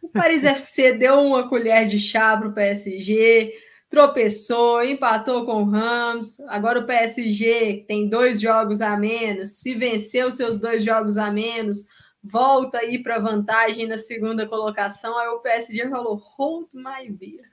o 0.00 0.08
Paris 0.08 0.44
FC 0.46 0.92
deu 0.92 1.18
uma 1.18 1.48
colher 1.48 1.86
de 1.86 1.98
chá 1.98 2.36
para 2.36 2.48
o 2.48 2.54
PSG, 2.54 3.52
tropeçou, 3.88 4.84
empatou 4.84 5.44
com 5.46 5.62
o 5.62 5.70
Rams. 5.70 6.40
Agora 6.48 6.80
o 6.80 6.86
PSG 6.86 7.84
tem 7.86 8.08
dois 8.08 8.40
jogos 8.40 8.80
a 8.80 8.96
menos. 8.96 9.60
Se 9.60 9.74
venceu 9.74 10.30
seus 10.30 10.58
dois 10.58 10.84
jogos 10.84 11.16
a 11.16 11.30
menos, 11.30 11.86
volta 12.22 12.78
aí 12.78 13.02
para 13.02 13.18
vantagem 13.18 13.86
na 13.86 13.96
segunda 13.96 14.46
colocação. 14.46 15.18
Aí 15.18 15.28
o 15.28 15.40
PSG 15.40 15.88
falou: 15.88 16.16
hold 16.16 16.68
my 16.74 17.10
beer. 17.10 17.50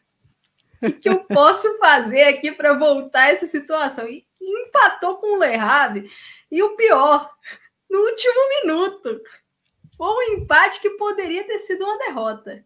O 0.82 0.91
que 0.91 1.10
eu 1.10 1.24
posso 1.24 1.78
fazer 1.80 2.24
aqui 2.24 2.52
para 2.52 2.78
voltar 2.78 3.32
essa 3.32 3.48
situação? 3.48 4.07
E 4.07 4.26
empatou 4.41 5.18
com 5.18 5.38
o 5.38 5.40
Le. 5.40 6.10
E 6.52 6.62
o 6.62 6.76
pior, 6.76 7.30
no 7.90 7.99
último 7.99 8.49
minuto. 8.62 9.22
Foi 9.98 10.07
um 10.07 10.34
empate 10.34 10.82
que 10.82 10.90
poderia 10.91 11.45
ter 11.45 11.60
sido 11.60 11.86
uma 11.86 11.98
derrota. 11.98 12.66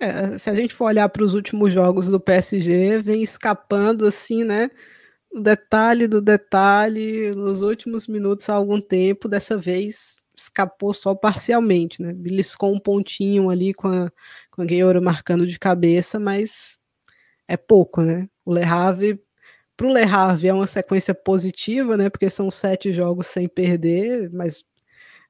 É, 0.00 0.38
se 0.38 0.48
a 0.48 0.54
gente 0.54 0.72
for 0.74 0.86
olhar 0.86 1.08
para 1.10 1.22
os 1.22 1.34
últimos 1.34 1.74
jogos 1.74 2.08
do 2.08 2.18
PSG, 2.18 3.02
vem 3.02 3.22
escapando 3.22 4.06
assim, 4.06 4.44
né? 4.44 4.70
O 5.30 5.40
detalhe 5.40 6.08
do 6.08 6.22
detalhe 6.22 7.34
nos 7.34 7.62
últimos 7.62 8.08
minutos 8.08 8.48
há 8.48 8.54
algum 8.54 8.80
tempo. 8.80 9.28
Dessa 9.28 9.58
vez 9.58 10.16
escapou 10.34 10.94
só 10.94 11.14
parcialmente, 11.14 12.00
né? 12.02 12.14
Beliscou 12.14 12.74
um 12.74 12.80
pontinho 12.80 13.50
ali 13.50 13.74
com 13.74 13.88
a, 13.88 14.10
com 14.50 14.62
a 14.62 15.00
marcando 15.00 15.46
de 15.46 15.58
cabeça, 15.58 16.18
mas 16.18 16.80
é 17.48 17.56
pouco, 17.56 18.02
né? 18.02 18.28
O 18.44 18.54
Le 18.54 18.64
Havre, 18.64 19.22
para 19.76 19.86
o 19.86 19.92
Le 19.92 20.02
Havre 20.04 20.48
é 20.48 20.54
uma 20.54 20.66
sequência 20.66 21.14
positiva, 21.14 21.96
né? 21.96 22.10
Porque 22.10 22.30
são 22.30 22.50
sete 22.50 22.92
jogos 22.92 23.26
sem 23.26 23.48
perder, 23.48 24.30
mas 24.32 24.64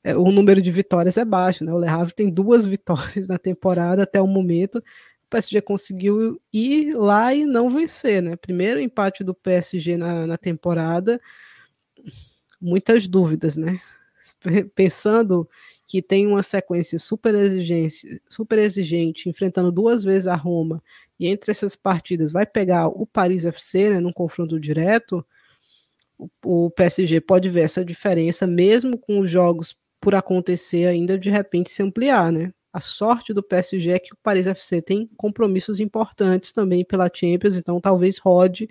é, 0.02 0.16
o 0.16 0.30
número 0.30 0.62
de 0.62 0.70
vitórias 0.70 1.16
é 1.16 1.24
baixo, 1.24 1.64
né? 1.64 1.72
O 1.72 1.78
Le 1.78 1.88
Havre 1.88 2.14
tem 2.14 2.30
duas 2.30 2.64
vitórias 2.66 3.28
na 3.28 3.38
temporada 3.38 4.02
até 4.02 4.20
o 4.20 4.26
momento. 4.26 4.76
O 4.78 5.30
PSG 5.30 5.60
conseguiu 5.60 6.40
ir 6.52 6.94
lá 6.94 7.34
e 7.34 7.44
não 7.44 7.68
vencer, 7.68 8.22
né? 8.22 8.36
Primeiro 8.36 8.80
empate 8.80 9.22
do 9.22 9.34
PSG 9.34 9.96
na, 9.96 10.26
na 10.26 10.36
temporada, 10.36 11.20
muitas 12.60 13.06
dúvidas, 13.06 13.56
né? 13.56 13.80
Pensando 14.74 15.48
que 15.86 16.00
tem 16.00 16.26
uma 16.26 16.42
sequência 16.42 16.98
super 16.98 17.34
exigente, 17.34 18.22
super 18.28 18.58
exigente, 18.58 19.28
enfrentando 19.28 19.72
duas 19.72 20.04
vezes 20.04 20.28
a 20.28 20.36
Roma, 20.36 20.82
e 21.18 21.26
entre 21.26 21.50
essas 21.50 21.74
partidas 21.74 22.30
vai 22.30 22.46
pegar 22.46 22.88
o 22.88 23.04
Paris 23.04 23.44
FC, 23.44 23.90
né, 23.90 24.00
num 24.00 24.12
confronto 24.12 24.58
direto, 24.58 25.26
o, 26.16 26.28
o 26.66 26.70
PSG 26.70 27.20
pode 27.20 27.48
ver 27.48 27.62
essa 27.62 27.84
diferença, 27.84 28.46
mesmo 28.46 28.96
com 28.96 29.20
os 29.20 29.30
jogos 29.30 29.76
por 30.00 30.14
acontecer 30.14 30.86
ainda 30.86 31.18
de 31.18 31.28
repente 31.28 31.70
se 31.70 31.82
ampliar, 31.82 32.32
né? 32.32 32.52
A 32.72 32.80
sorte 32.80 33.34
do 33.34 33.42
PSG 33.42 33.90
é 33.90 33.98
que 33.98 34.12
o 34.12 34.16
Paris 34.22 34.46
FC 34.46 34.80
tem 34.80 35.10
compromissos 35.16 35.80
importantes 35.80 36.52
também 36.52 36.84
pela 36.84 37.10
Champions, 37.12 37.56
então 37.56 37.80
talvez 37.80 38.18
rode 38.18 38.68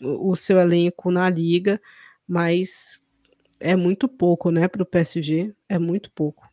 o, 0.00 0.34
seu 0.34 0.58
elenco 0.58 1.10
na 1.10 1.30
liga, 1.30 1.80
mas 2.26 2.98
é 3.60 3.76
muito 3.76 4.08
pouco, 4.08 4.50
né, 4.50 4.66
para 4.68 4.82
o 4.82 4.86
PSG, 4.86 5.54
é 5.68 5.78
muito 5.78 6.10
pouco. 6.10 6.47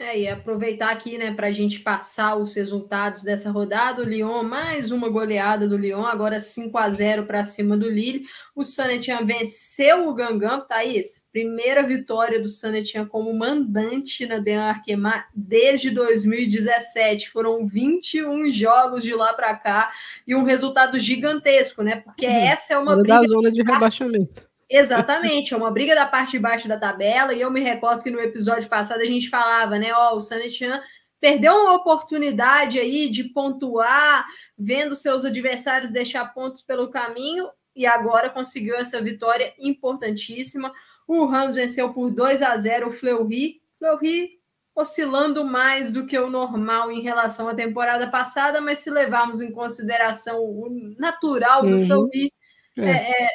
É, 0.00 0.16
e 0.16 0.28
aproveitar 0.28 0.90
aqui, 0.90 1.18
né, 1.18 1.34
para 1.34 1.48
a 1.48 1.52
gente 1.52 1.80
passar 1.80 2.36
os 2.36 2.54
resultados 2.54 3.24
dessa 3.24 3.50
rodada. 3.50 4.00
O 4.00 4.04
Lyon, 4.04 4.44
mais 4.44 4.92
uma 4.92 5.08
goleada 5.08 5.68
do 5.68 5.76
Lyon, 5.76 6.04
agora 6.04 6.38
5 6.38 6.78
a 6.78 6.88
0 6.88 7.26
para 7.26 7.42
cima 7.42 7.76
do 7.76 7.90
Lille. 7.90 8.24
O 8.54 8.62
Sanetian 8.62 9.26
venceu 9.26 10.08
o 10.08 10.14
Gangan, 10.14 10.60
Thaís. 10.60 11.26
Primeira 11.32 11.82
vitória 11.82 12.40
do 12.40 12.46
Sanetian 12.46 13.06
como 13.06 13.36
mandante 13.36 14.24
na 14.24 14.38
Dean 14.38 14.62
Arquemar 14.62 15.28
desde 15.34 15.90
2017. 15.90 17.28
Foram 17.30 17.66
21 17.66 18.52
jogos 18.52 19.02
de 19.02 19.12
lá 19.12 19.34
para 19.34 19.56
cá 19.56 19.90
e 20.24 20.32
um 20.32 20.44
resultado 20.44 20.96
gigantesco, 20.96 21.82
né? 21.82 21.96
Porque 21.96 22.24
uhum. 22.24 22.32
essa 22.32 22.74
é 22.74 22.78
uma 22.78 22.94
briga 22.94 23.20
da 23.20 23.26
zona 23.26 23.50
de 23.50 23.62
rebaixamento. 23.62 24.47
Exatamente, 24.70 25.54
é 25.54 25.56
uma 25.56 25.70
briga 25.70 25.94
da 25.94 26.04
parte 26.04 26.32
de 26.32 26.38
baixo 26.38 26.68
da 26.68 26.78
tabela, 26.78 27.32
e 27.32 27.40
eu 27.40 27.50
me 27.50 27.62
recordo 27.62 28.02
que 28.02 28.10
no 28.10 28.20
episódio 28.20 28.68
passado 28.68 29.00
a 29.00 29.06
gente 29.06 29.30
falava, 29.30 29.78
né? 29.78 29.92
Ó, 29.94 30.14
o 30.14 30.20
Sanetian 30.20 30.82
perdeu 31.18 31.54
uma 31.54 31.74
oportunidade 31.74 32.78
aí 32.78 33.08
de 33.08 33.24
pontuar, 33.24 34.26
vendo 34.56 34.94
seus 34.94 35.24
adversários 35.24 35.90
deixar 35.90 36.26
pontos 36.34 36.62
pelo 36.62 36.90
caminho, 36.90 37.48
e 37.74 37.86
agora 37.86 38.28
conseguiu 38.28 38.76
essa 38.76 39.00
vitória 39.00 39.54
importantíssima. 39.58 40.72
O 41.06 41.24
Ramos 41.24 41.56
venceu 41.56 41.94
por 41.94 42.10
2 42.10 42.42
a 42.42 42.56
0 42.56 42.88
o 42.88 42.92
Fleury. 42.92 43.62
Fleury 43.78 44.38
oscilando 44.74 45.44
mais 45.44 45.90
do 45.90 46.06
que 46.06 46.16
o 46.18 46.30
normal 46.30 46.92
em 46.92 47.00
relação 47.00 47.48
à 47.48 47.54
temporada 47.54 48.08
passada, 48.08 48.60
mas 48.60 48.78
se 48.78 48.90
levarmos 48.90 49.40
em 49.40 49.50
consideração 49.50 50.40
o 50.40 50.94
natural 50.98 51.62
do 51.62 51.68
uhum. 51.68 51.86
Fleury, 51.86 52.32
é. 52.76 53.24
É, 53.24 53.28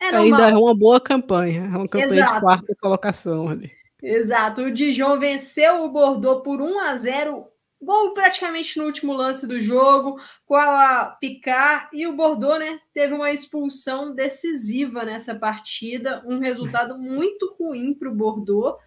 é 0.00 0.06
é 0.06 0.16
Ainda 0.16 0.48
é 0.48 0.56
uma 0.56 0.74
boa 0.74 1.00
campanha, 1.00 1.64
é 1.64 1.76
uma 1.76 1.88
campanha 1.88 2.22
Exato. 2.22 2.34
de 2.34 2.40
quarta 2.40 2.76
colocação 2.80 3.48
ali. 3.48 3.70
Exato. 4.02 4.62
O 4.62 4.70
Dijon 4.70 5.18
venceu 5.18 5.84
o 5.84 5.88
Bordeaux 5.88 6.42
por 6.42 6.60
1 6.60 6.78
a 6.80 6.96
0 6.96 7.46
gol 7.80 8.14
praticamente 8.14 8.78
no 8.78 8.84
último 8.84 9.12
lance 9.12 9.46
do 9.46 9.60
jogo, 9.60 10.18
com 10.44 10.56
a 10.56 11.16
Picard 11.20 11.88
e 11.92 12.06
o 12.06 12.16
Bordeaux, 12.16 12.58
né, 12.58 12.80
teve 12.92 13.14
uma 13.14 13.30
expulsão 13.30 14.14
decisiva 14.14 15.04
nessa 15.04 15.34
partida, 15.34 16.22
um 16.26 16.38
resultado 16.38 16.96
muito 16.98 17.54
ruim 17.58 17.94
para 17.94 18.08
o 18.08 18.14
Bordeaux. 18.14 18.78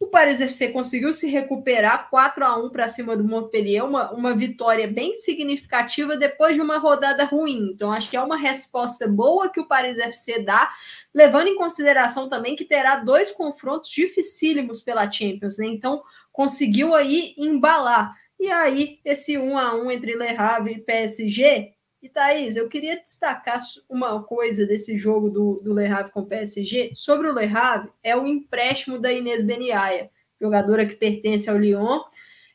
O 0.00 0.06
Paris 0.06 0.40
FC 0.40 0.68
conseguiu 0.68 1.12
se 1.12 1.28
recuperar 1.28 2.08
4 2.08 2.44
a 2.44 2.56
1 2.56 2.70
para 2.70 2.86
cima 2.86 3.16
do 3.16 3.24
Montpellier, 3.24 3.84
uma, 3.84 4.12
uma 4.12 4.36
vitória 4.36 4.86
bem 4.86 5.12
significativa 5.12 6.16
depois 6.16 6.54
de 6.54 6.62
uma 6.62 6.78
rodada 6.78 7.24
ruim. 7.24 7.72
Então, 7.74 7.90
acho 7.90 8.08
que 8.08 8.16
é 8.16 8.22
uma 8.22 8.36
resposta 8.36 9.08
boa 9.08 9.50
que 9.50 9.58
o 9.58 9.66
Paris 9.66 9.98
FC 9.98 10.40
dá, 10.40 10.72
levando 11.12 11.48
em 11.48 11.56
consideração 11.56 12.28
também 12.28 12.54
que 12.54 12.64
terá 12.64 13.00
dois 13.00 13.32
confrontos 13.32 13.90
dificílimos 13.90 14.80
pela 14.80 15.10
Champions, 15.10 15.58
né? 15.58 15.66
Então, 15.66 16.04
conseguiu 16.30 16.94
aí 16.94 17.34
embalar. 17.36 18.14
E 18.38 18.48
aí, 18.52 19.00
esse 19.04 19.36
1 19.36 19.58
a 19.58 19.74
1 19.74 19.90
entre 19.90 20.14
Le 20.14 20.28
Havre 20.28 20.74
e 20.74 20.80
PSG 20.80 21.72
e 22.08 22.12
Thaís, 22.12 22.56
eu 22.56 22.68
queria 22.68 22.98
destacar 22.98 23.58
uma 23.88 24.22
coisa 24.22 24.66
desse 24.66 24.96
jogo 24.96 25.28
do, 25.28 25.60
do 25.62 25.74
Le 25.74 25.86
Havre 25.86 26.10
com 26.10 26.20
o 26.20 26.26
PSG. 26.26 26.92
Sobre 26.94 27.28
o 27.28 27.38
Le 27.38 27.46
Havre, 27.46 27.90
é 28.02 28.16
o 28.16 28.26
empréstimo 28.26 28.98
da 28.98 29.12
Inês 29.12 29.42
Beniaia, 29.42 30.10
jogadora 30.40 30.86
que 30.86 30.96
pertence 30.96 31.48
ao 31.48 31.58
Lyon. 31.58 32.00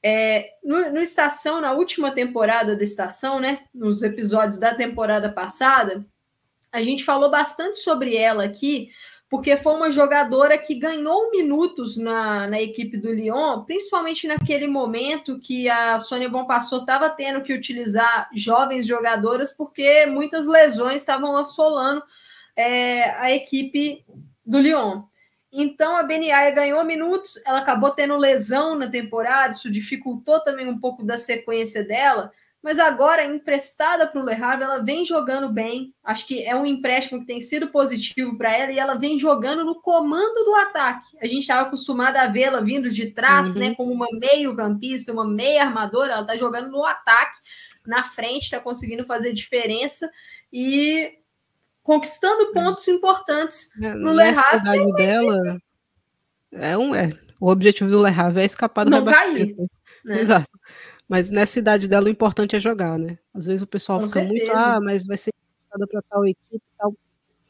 É, 0.02 0.56
no, 0.64 0.92
no, 0.92 1.00
Estação, 1.00 1.62
na 1.62 1.74
última 1.74 2.12
temporada 2.12 2.76
do 2.76 2.84
Estação, 2.84 3.40
né, 3.40 3.60
nos 3.74 4.04
episódios 4.04 4.60
da 4.60 4.74
temporada 4.74 5.32
passada, 5.32 6.06
a 6.72 6.82
gente 6.82 7.06
falou 7.06 7.30
bastante 7.30 7.78
sobre 7.78 8.18
ela 8.18 8.44
aqui, 8.44 8.90
porque 9.34 9.58
foi 9.58 9.74
uma 9.74 9.90
jogadora 9.90 10.60
que 10.60 10.76
ganhou 10.76 11.32
minutos 11.32 11.98
na, 11.98 12.46
na 12.46 12.62
equipe 12.62 12.98
do 12.98 13.12
Lyon, 13.12 13.64
principalmente 13.64 14.28
naquele 14.28 14.68
momento 14.68 15.40
que 15.40 15.68
a 15.68 15.98
Sônia 15.98 16.30
Bonpassor 16.30 16.82
estava 16.82 17.10
tendo 17.10 17.42
que 17.42 17.52
utilizar 17.52 18.30
jovens 18.36 18.86
jogadoras, 18.86 19.52
porque 19.52 20.06
muitas 20.06 20.46
lesões 20.46 20.98
estavam 20.98 21.36
assolando 21.36 22.04
é, 22.56 23.10
a 23.20 23.32
equipe 23.32 24.06
do 24.46 24.60
Lyon. 24.60 25.02
Então 25.52 25.98
a 25.98 26.04
Beniaia 26.04 26.52
ganhou 26.52 26.86
minutos, 26.86 27.42
ela 27.44 27.58
acabou 27.58 27.90
tendo 27.90 28.16
lesão 28.16 28.76
na 28.76 28.88
temporada, 28.88 29.56
isso 29.56 29.72
dificultou 29.72 30.42
também 30.42 30.70
um 30.70 30.78
pouco 30.78 31.04
da 31.04 31.18
sequência 31.18 31.84
dela, 31.84 32.32
mas 32.64 32.80
agora, 32.80 33.26
emprestada 33.26 34.08
para 34.08 34.22
o 34.22 34.26
Le 34.26 34.34
Havre, 34.34 34.64
ela 34.64 34.78
vem 34.78 35.04
jogando 35.04 35.50
bem. 35.50 35.94
Acho 36.02 36.26
que 36.26 36.42
é 36.46 36.56
um 36.56 36.66
empréstimo 36.66 37.20
que 37.20 37.26
tem 37.26 37.42
sido 37.42 37.68
positivo 37.68 38.38
para 38.38 38.56
ela 38.56 38.72
e 38.72 38.80
ela 38.80 38.94
vem 38.94 39.20
jogando 39.20 39.66
no 39.66 39.82
comando 39.82 40.46
do 40.46 40.56
ataque. 40.56 41.10
A 41.22 41.28
gente 41.28 41.42
estava 41.42 41.68
acostumado 41.68 42.16
a 42.16 42.28
vê-la 42.28 42.62
vindo 42.62 42.90
de 42.90 43.08
trás, 43.08 43.54
uhum. 43.54 43.60
né, 43.60 43.76
como 43.76 43.92
uma 43.92 44.08
meio-campista, 44.14 45.12
uma 45.12 45.28
meia 45.28 45.64
armadora. 45.66 46.14
Ela 46.14 46.22
está 46.22 46.38
jogando 46.38 46.72
no 46.72 46.86
ataque, 46.86 47.38
na 47.86 48.02
frente, 48.02 48.44
está 48.44 48.62
conseguindo 48.62 49.06
fazer 49.06 49.34
diferença. 49.34 50.10
E 50.52 51.18
conquistando 51.84 52.54
pontos 52.54 52.88
importantes 52.88 53.72
é, 53.84 53.94
no 53.94 54.14
Le 54.14 54.24
Havre. 54.24 54.94
dela, 54.94 55.58
é 56.54 56.78
um, 56.78 56.96
é, 56.96 57.12
o 57.42 57.50
objetivo 57.50 57.90
do 57.90 58.02
Le 58.02 58.10
Havre 58.10 58.42
é 58.42 58.46
escapar 58.46 58.86
do 58.86 58.92
Não 58.92 59.04
cair. 59.04 59.54
Né? 60.06 60.22
Exato. 60.22 60.50
Mas 61.08 61.30
nessa 61.30 61.60
idade 61.60 61.88
dela, 61.88 62.06
o 62.06 62.10
importante 62.10 62.56
é 62.56 62.60
jogar, 62.60 62.98
né? 62.98 63.18
Às 63.34 63.46
vezes 63.46 63.62
o 63.62 63.68
pessoal 63.68 64.00
Com 64.00 64.08
fica 64.08 64.22
certeza. 64.22 64.46
muito, 64.46 64.58
ah, 64.58 64.80
mas 64.82 65.06
vai 65.06 65.18
ser 65.18 65.32
para 65.70 66.02
tal 66.04 66.26
equipe 66.26 66.64
tal. 66.78 66.96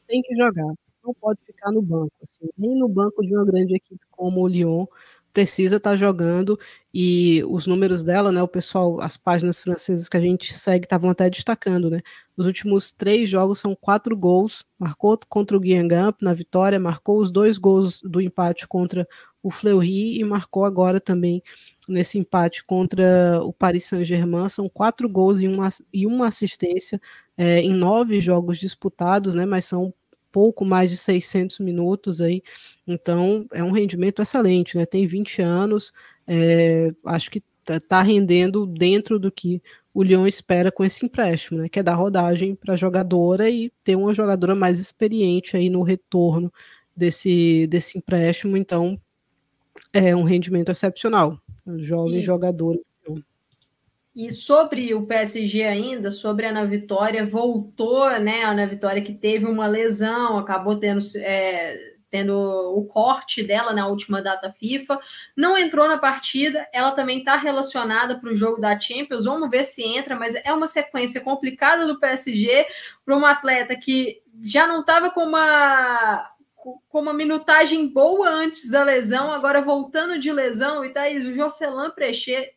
Tem 0.06 0.22
que 0.22 0.34
jogar. 0.34 0.72
Não 1.04 1.14
pode 1.14 1.38
ficar 1.44 1.70
no 1.70 1.82
banco. 1.82 2.12
Assim. 2.22 2.48
Nem 2.56 2.76
no 2.76 2.88
banco 2.88 3.22
de 3.22 3.34
uma 3.34 3.44
grande 3.44 3.74
equipe 3.74 4.00
como 4.10 4.42
o 4.42 4.48
Lyon 4.48 4.86
precisa 5.34 5.76
estar 5.76 5.90
tá 5.90 5.96
jogando 5.96 6.58
e 6.94 7.42
os 7.48 7.66
números 7.66 8.04
dela, 8.04 8.30
né, 8.30 8.40
o 8.40 8.46
pessoal, 8.46 9.00
as 9.00 9.16
páginas 9.16 9.58
francesas 9.58 10.08
que 10.08 10.16
a 10.16 10.20
gente 10.20 10.54
segue 10.54 10.86
estavam 10.86 11.10
até 11.10 11.28
destacando, 11.28 11.90
né, 11.90 12.00
nos 12.36 12.46
últimos 12.46 12.92
três 12.92 13.28
jogos 13.28 13.58
são 13.58 13.74
quatro 13.74 14.16
gols, 14.16 14.64
marcou 14.78 15.18
contra 15.28 15.56
o 15.56 15.60
Guingamp 15.60 16.22
na 16.22 16.32
vitória, 16.32 16.78
marcou 16.78 17.18
os 17.18 17.32
dois 17.32 17.58
gols 17.58 18.00
do 18.00 18.20
empate 18.20 18.68
contra 18.68 19.08
o 19.42 19.50
Fleury 19.50 20.18
e 20.20 20.24
marcou 20.24 20.64
agora 20.64 21.00
também 21.00 21.42
nesse 21.88 22.18
empate 22.18 22.64
contra 22.64 23.40
o 23.42 23.52
Paris 23.52 23.84
Saint-Germain, 23.84 24.48
são 24.48 24.68
quatro 24.68 25.08
gols 25.08 25.40
e 25.40 25.48
uma, 25.48 25.68
e 25.92 26.06
uma 26.06 26.28
assistência 26.28 27.00
é, 27.36 27.60
em 27.60 27.72
nove 27.72 28.20
jogos 28.20 28.58
disputados, 28.58 29.34
né, 29.34 29.44
mas 29.44 29.64
são 29.64 29.92
pouco 30.32 30.64
mais 30.64 30.90
de 30.90 30.96
600 30.96 31.60
minutos 31.60 32.20
aí, 32.20 32.42
então 32.88 33.46
é 33.52 33.62
um 33.62 33.70
rendimento 33.70 34.20
excelente, 34.20 34.76
né? 34.76 34.84
Tem 34.84 35.06
20 35.06 35.40
anos, 35.40 35.92
é, 36.26 36.90
acho 37.06 37.30
que 37.30 37.40
tá, 37.64 37.78
tá 37.80 38.02
rendendo 38.02 38.66
dentro 38.66 39.16
do 39.16 39.30
que 39.30 39.62
o 39.94 40.02
Lyon 40.02 40.26
espera 40.26 40.72
com 40.72 40.84
esse 40.84 41.06
empréstimo, 41.06 41.60
né? 41.60 41.68
Que 41.68 41.78
é 41.78 41.82
dar 41.84 41.94
rodagem 41.94 42.56
para 42.56 42.74
a 42.74 42.76
jogadora 42.76 43.48
e 43.48 43.70
ter 43.84 43.94
uma 43.94 44.12
jogadora 44.12 44.56
mais 44.56 44.80
experiente 44.80 45.56
aí 45.56 45.70
no 45.70 45.82
retorno 45.82 46.52
desse, 46.96 47.68
desse 47.68 47.96
empréstimo, 47.96 48.56
então 48.56 49.00
é 49.94 50.14
um 50.14 50.24
rendimento 50.24 50.70
excepcional. 50.70 51.38
Jovem 51.78 52.18
e... 52.18 52.22
jogador 52.22 52.78
e 54.14 54.30
sobre 54.30 54.94
o 54.94 55.06
PSG 55.06 55.64
ainda, 55.64 56.10
sobre 56.10 56.46
a 56.46 56.50
Ana 56.50 56.64
Vitória, 56.64 57.26
voltou, 57.26 58.08
né? 58.20 58.44
A 58.44 58.50
Ana 58.50 58.66
Vitória 58.66 59.02
que 59.02 59.12
teve 59.12 59.44
uma 59.44 59.66
lesão, 59.66 60.38
acabou 60.38 60.78
tendo, 60.78 61.00
é, 61.16 61.94
tendo 62.08 62.32
o 62.32 62.84
corte 62.84 63.42
dela 63.42 63.72
na 63.72 63.88
última 63.88 64.22
data 64.22 64.52
FIFA, 64.52 65.00
não 65.36 65.58
entrou 65.58 65.88
na 65.88 65.98
partida, 65.98 66.64
ela 66.72 66.92
também 66.92 67.18
está 67.18 67.34
relacionada 67.34 68.20
para 68.20 68.30
o 68.30 68.36
jogo 68.36 68.60
da 68.60 68.78
Champions, 68.78 69.24
vamos 69.24 69.50
ver 69.50 69.64
se 69.64 69.82
entra, 69.82 70.14
mas 70.14 70.36
é 70.36 70.52
uma 70.52 70.68
sequência 70.68 71.20
complicada 71.20 71.84
do 71.84 71.98
PSG 71.98 72.66
para 73.04 73.16
uma 73.16 73.32
atleta 73.32 73.74
que 73.74 74.22
já 74.44 74.64
não 74.64 74.80
estava 74.80 75.10
com 75.10 75.24
uma 75.24 76.33
com 76.88 77.00
uma 77.00 77.12
minutagem 77.12 77.86
boa 77.86 78.28
antes 78.28 78.70
da 78.70 78.82
lesão, 78.82 79.30
agora 79.30 79.60
voltando 79.60 80.18
de 80.18 80.32
lesão, 80.32 80.84
e 80.84 80.90
Thaís, 80.90 81.24
o 81.24 81.34
Jocelyn 81.34 81.90
Prechet 81.90 82.54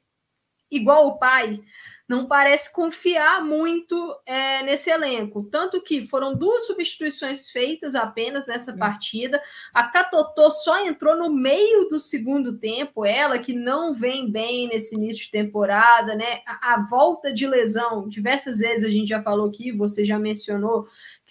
igual 0.69 1.07
o 1.07 1.17
pai, 1.17 1.61
não 2.07 2.25
parece 2.25 2.71
confiar 2.71 3.43
muito 3.43 4.17
é, 4.25 4.63
nesse 4.63 4.89
elenco. 4.89 5.43
Tanto 5.51 5.81
que 5.81 6.07
foram 6.07 6.33
duas 6.33 6.65
substituições 6.65 7.49
feitas 7.49 7.95
apenas 7.95 8.47
nessa 8.47 8.71
é. 8.71 8.77
partida. 8.77 9.41
A 9.73 9.83
Catotô 9.83 10.49
só 10.49 10.85
entrou 10.85 11.17
no 11.17 11.29
meio 11.29 11.89
do 11.89 11.99
segundo 11.99 12.57
tempo, 12.57 13.05
ela 13.05 13.37
que 13.37 13.53
não 13.53 13.93
vem 13.93 14.31
bem 14.31 14.69
nesse 14.69 14.95
início 14.95 15.25
de 15.25 15.31
temporada, 15.31 16.15
né? 16.15 16.41
A, 16.45 16.75
a 16.75 16.87
volta 16.89 17.33
de 17.33 17.45
lesão, 17.45 18.07
diversas 18.07 18.59
vezes 18.59 18.85
a 18.85 18.89
gente 18.89 19.09
já 19.09 19.21
falou 19.21 19.49
aqui, 19.49 19.73
você 19.73 20.05
já 20.05 20.17
mencionou 20.17 20.87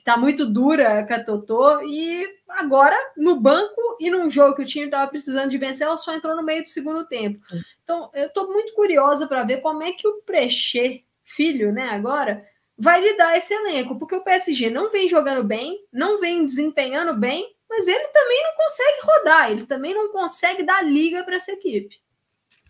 tá 0.06 0.16
muito 0.16 0.46
dura 0.46 1.00
a 1.00 1.04
Catotô 1.04 1.80
e 1.82 2.24
agora 2.48 2.96
no 3.16 3.40
banco 3.40 3.96
e 3.98 4.08
num 4.08 4.30
jogo 4.30 4.54
que 4.54 4.62
o 4.62 4.66
time 4.66 4.84
estava 4.84 5.10
precisando 5.10 5.50
de 5.50 5.58
vencer, 5.58 5.84
ela 5.84 5.98
só 5.98 6.14
entrou 6.14 6.36
no 6.36 6.44
meio 6.44 6.62
do 6.62 6.70
segundo 6.70 7.04
tempo. 7.04 7.40
Então, 7.82 8.08
eu 8.14 8.28
estou 8.28 8.46
muito 8.46 8.72
curiosa 8.72 9.26
para 9.26 9.42
ver 9.42 9.60
como 9.60 9.82
é 9.82 9.90
que 9.90 10.06
o 10.06 10.22
Prechê, 10.22 11.02
filho, 11.24 11.72
né, 11.72 11.88
agora, 11.88 12.46
vai 12.78 13.02
lidar 13.02 13.36
esse 13.36 13.52
elenco, 13.52 13.98
porque 13.98 14.14
o 14.14 14.22
PSG 14.22 14.70
não 14.70 14.92
vem 14.92 15.08
jogando 15.08 15.42
bem, 15.42 15.76
não 15.92 16.20
vem 16.20 16.46
desempenhando 16.46 17.12
bem, 17.12 17.52
mas 17.68 17.88
ele 17.88 18.06
também 18.06 18.44
não 18.44 18.64
consegue 18.64 18.98
rodar, 19.02 19.50
ele 19.50 19.66
também 19.66 19.92
não 19.92 20.12
consegue 20.12 20.62
dar 20.62 20.82
liga 20.84 21.24
para 21.24 21.34
essa 21.34 21.50
equipe. 21.50 21.96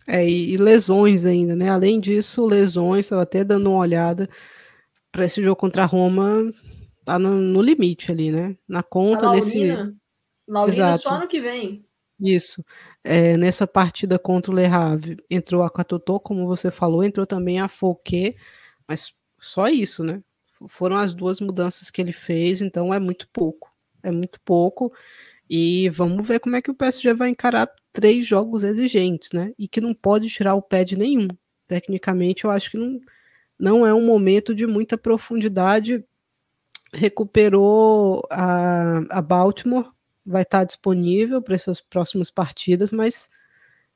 É, 0.07 0.27
e 0.27 0.57
lesões 0.57 1.23
ainda, 1.23 1.55
né? 1.55 1.69
Além 1.69 1.99
disso, 1.99 2.47
lesões, 2.47 3.05
estava 3.05 3.21
até 3.21 3.43
dando 3.43 3.69
uma 3.69 3.79
olhada 3.79 4.27
para 5.11 5.25
esse 5.25 5.43
jogo 5.43 5.55
contra 5.55 5.83
a 5.83 5.85
Roma, 5.85 6.51
tá 7.07 7.17
no, 7.17 7.35
no 7.35 7.61
limite 7.61 8.11
ali, 8.11 8.31
né? 8.33 8.57
Na 8.67 8.83
conta 8.83 9.31
desse. 9.31 9.57
Laurina 10.45 10.97
só 10.97 11.17
no 11.17 11.27
que 11.27 11.39
vem. 11.39 11.85
Isso. 12.19 12.61
É, 13.01 13.37
nessa 13.37 13.65
partida 13.65 14.19
contra 14.19 14.51
o 14.51 14.55
Le 14.55 14.65
Havre, 14.65 15.17
entrou 15.29 15.63
a 15.63 15.69
Catotô, 15.69 16.19
como 16.19 16.45
você 16.45 16.69
falou, 16.69 17.03
entrou 17.03 17.25
também 17.25 17.61
a 17.61 17.69
Fouquet, 17.69 18.35
mas 18.85 19.13
só 19.39 19.69
isso, 19.69 20.03
né? 20.03 20.21
Foram 20.67 20.97
as 20.97 21.13
duas 21.13 21.39
mudanças 21.39 21.89
que 21.89 22.01
ele 22.01 22.11
fez, 22.11 22.61
então 22.61 22.93
é 22.93 22.99
muito 22.99 23.29
pouco. 23.31 23.71
É 24.03 24.11
muito 24.11 24.41
pouco. 24.41 24.91
E 25.49 25.89
vamos 25.89 26.27
ver 26.27 26.41
como 26.41 26.57
é 26.57 26.61
que 26.61 26.71
o 26.71 26.75
PSG 26.75 27.13
vai 27.13 27.29
encarar 27.29 27.69
três 27.93 28.25
jogos 28.25 28.63
exigentes, 28.63 29.31
né? 29.31 29.53
E 29.57 29.65
que 29.65 29.79
não 29.79 29.93
pode 29.93 30.27
tirar 30.27 30.55
o 30.55 30.61
pé 30.61 30.83
de 30.83 30.97
nenhum. 30.97 31.29
Tecnicamente, 31.67 32.43
eu 32.43 32.51
acho 32.51 32.71
que 32.71 32.77
não, 32.77 32.99
não 33.57 33.85
é 33.85 33.93
um 33.93 34.05
momento 34.05 34.53
de 34.53 34.67
muita 34.67 34.97
profundidade 34.97 36.03
recuperou 36.97 38.23
a, 38.31 39.01
a 39.09 39.21
Baltimore, 39.21 39.91
vai 40.25 40.41
estar 40.41 40.63
disponível 40.63 41.41
para 41.41 41.55
essas 41.55 41.79
próximas 41.79 42.29
partidas, 42.29 42.91
mas 42.91 43.29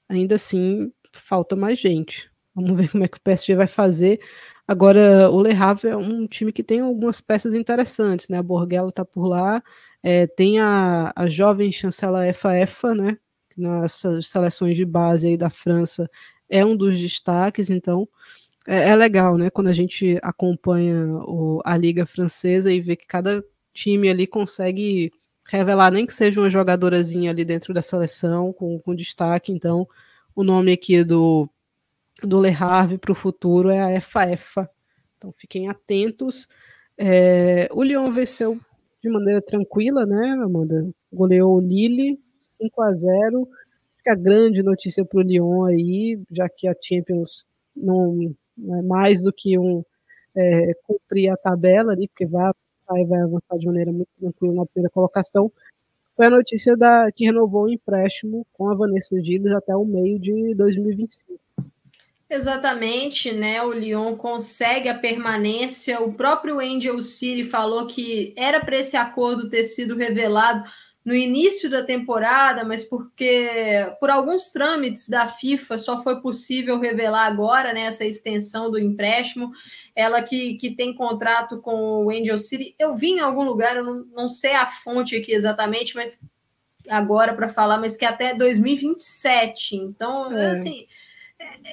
ainda 0.08 0.36
assim 0.36 0.92
falta 1.12 1.56
mais 1.56 1.80
gente. 1.80 2.32
Vamos 2.56 2.78
ver 2.78 2.90
como 2.92 3.04
é 3.04 3.08
que 3.08 3.18
o 3.18 3.22
PSG 3.22 3.56
vai 3.56 3.68
fazer. 3.68 4.20
Agora, 4.68 5.30
o 5.30 5.42
Le 5.42 5.52
Havre 5.52 5.90
é 5.90 5.98
um 5.98 6.28
time 6.28 6.54
que 6.54 6.64
tem 6.64 6.82
algumas 6.82 7.20
peças 7.20 7.54
interessantes, 7.54 8.30
né? 8.30 8.38
A 8.38 8.44
Borghella 8.44 8.90
está 8.90 9.04
por 9.04 9.26
lá, 9.28 9.62
é, 10.04 10.28
tem 10.28 10.60
a, 10.60 11.12
a 11.16 11.28
jovem 11.28 11.72
chancela 11.72 12.28
Efa 12.28 12.56
Efa, 12.58 12.96
né? 12.96 13.18
Nas 13.58 14.04
seleções 14.22 14.78
de 14.78 14.86
base 14.86 15.28
aí 15.28 15.38
da 15.38 15.50
França 15.50 16.10
é 16.50 16.66
um 16.66 16.76
dos 16.76 17.00
destaques, 17.00 17.70
então 17.70 18.08
é, 18.68 18.90
é, 18.90 18.96
legal, 18.96 19.38
né? 19.38 19.50
Quando 19.50 19.68
a 19.68 19.74
gente 19.74 20.20
acompanha 20.22 21.06
o, 21.08 21.62
a 21.66 21.76
Liga 21.76 22.06
Francesa 22.06 22.72
e 22.72 22.80
vê 22.80 22.96
que 22.96 23.08
cada 23.08 23.44
time 23.74 24.10
ali 24.10 24.28
consegue 24.28 25.12
revelar, 25.48 25.92
nem 25.92 26.06
que 26.06 26.14
seja 26.14 26.40
uma 26.40 26.50
jogadorazinha 26.50 27.32
ali 27.32 27.44
dentro 27.44 27.74
da 27.74 27.82
seleção, 27.82 28.54
com, 28.54 28.80
com 28.80 28.96
destaque. 28.96 29.52
Então, 29.52 29.88
o 30.36 30.44
nome 30.44 30.72
aqui 30.72 31.04
do, 31.04 31.50
do 32.24 32.40
Le 32.40 32.50
Havre 32.50 32.98
para 32.98 33.12
o 33.12 33.16
futuro 33.16 33.70
é 33.70 33.82
a 33.82 33.92
EFA-EFA. 33.92 34.70
Então, 35.18 35.32
fiquem 35.32 35.68
atentos. 35.70 36.48
É, 36.98 37.68
o 37.72 37.84
Lyon 37.84 38.12
venceu 38.12 38.58
de 39.02 39.10
maneira 39.10 39.42
tranquila, 39.42 40.06
né, 40.06 40.40
Amanda? 40.44 40.88
Goleou 41.12 41.58
o 41.58 41.60
Lille 41.60 42.20
5 42.58 42.82
a 42.82 42.94
0 42.94 43.48
Fica 43.98 44.16
grande 44.16 44.64
notícia 44.64 45.06
para 45.06 45.20
o 45.20 45.22
Lyon 45.22 45.66
aí, 45.66 46.20
já 46.32 46.50
que 46.50 46.68
a 46.68 46.76
Champions 46.80 47.46
não, 47.76 48.36
é 48.58 48.82
mais 48.82 49.24
do 49.24 49.34
que 49.34 49.58
um 49.58 49.84
é, 50.36 50.74
cumprir 50.86 51.30
a 51.30 51.38
tabela 51.38 51.94
ali, 51.94 52.08
porque 52.08 52.26
vai, 52.26 52.52
vai 52.88 53.22
avançar 53.22 53.58
de 53.58 53.66
maneira 53.66 53.92
muito 53.92 54.10
tranquila 54.20 54.54
na 54.54 54.66
primeira 54.66 54.90
colocação, 54.92 55.52
foi 56.16 56.28
a 56.28 56.30
notícia 56.30 56.78
da, 56.78 57.12
que 57.12 57.26
renovou 57.26 57.64
o 57.64 57.70
empréstimo 57.70 58.46
com 58.54 58.70
a 58.70 58.76
Vanessa 58.76 59.22
Giles 59.24 59.52
até 59.54 59.76
o 59.76 59.86
meio 59.86 60.20
de 60.20 60.54
2025. 60.56 61.40
Exatamente, 62.30 63.32
né? 63.34 63.62
O 63.62 63.74
Lyon 63.74 64.16
consegue 64.16 64.88
a 64.88 64.98
permanência. 64.98 66.00
O 66.00 66.14
próprio 66.14 66.60
Angel 66.60 67.02
City 67.02 67.44
falou 67.44 67.88
que 67.88 68.34
era 68.38 68.62
para 68.62 68.78
esse 68.78 68.96
acordo 68.96 69.50
ter 69.50 69.66
sido 69.66 69.96
revelado 69.96 70.64
no 71.04 71.16
início 71.16 71.70
da 71.70 71.84
temporada, 71.84 72.64
mas 72.64 72.84
porque 72.84 73.50
por 74.00 74.12
alguns 74.12 74.52
trâmites 74.52 75.10
da 75.10 75.28
FIFA 75.28 75.78
só 75.78 76.04
foi 76.04 76.22
possível 76.22 76.80
revelar 76.80 77.26
agora 77.26 77.74
né, 77.74 77.82
essa 77.82 78.06
extensão 78.06 78.70
do 78.70 78.78
empréstimo. 78.78 79.52
Ela 79.96 80.22
que, 80.22 80.56
que 80.56 80.76
tem 80.76 80.94
contrato 80.94 81.60
com 81.60 82.06
o 82.06 82.12
Angel 82.12 82.38
City. 82.38 82.76
Eu 82.78 82.96
vi 82.96 83.14
em 83.14 83.20
algum 83.20 83.44
lugar, 83.44 83.76
eu 83.76 83.84
não, 83.84 84.06
não 84.14 84.30
sei 84.30 84.54
a 84.54 84.68
fonte 84.68 85.16
aqui 85.16 85.34
exatamente, 85.34 85.96
mas 85.96 86.24
agora 86.88 87.34
para 87.34 87.50
falar, 87.50 87.80
mas 87.80 87.98
que 87.98 88.06
até 88.06 88.36
2027. 88.36 89.76
Então, 89.78 90.32
é. 90.32 90.52
assim, 90.52 90.86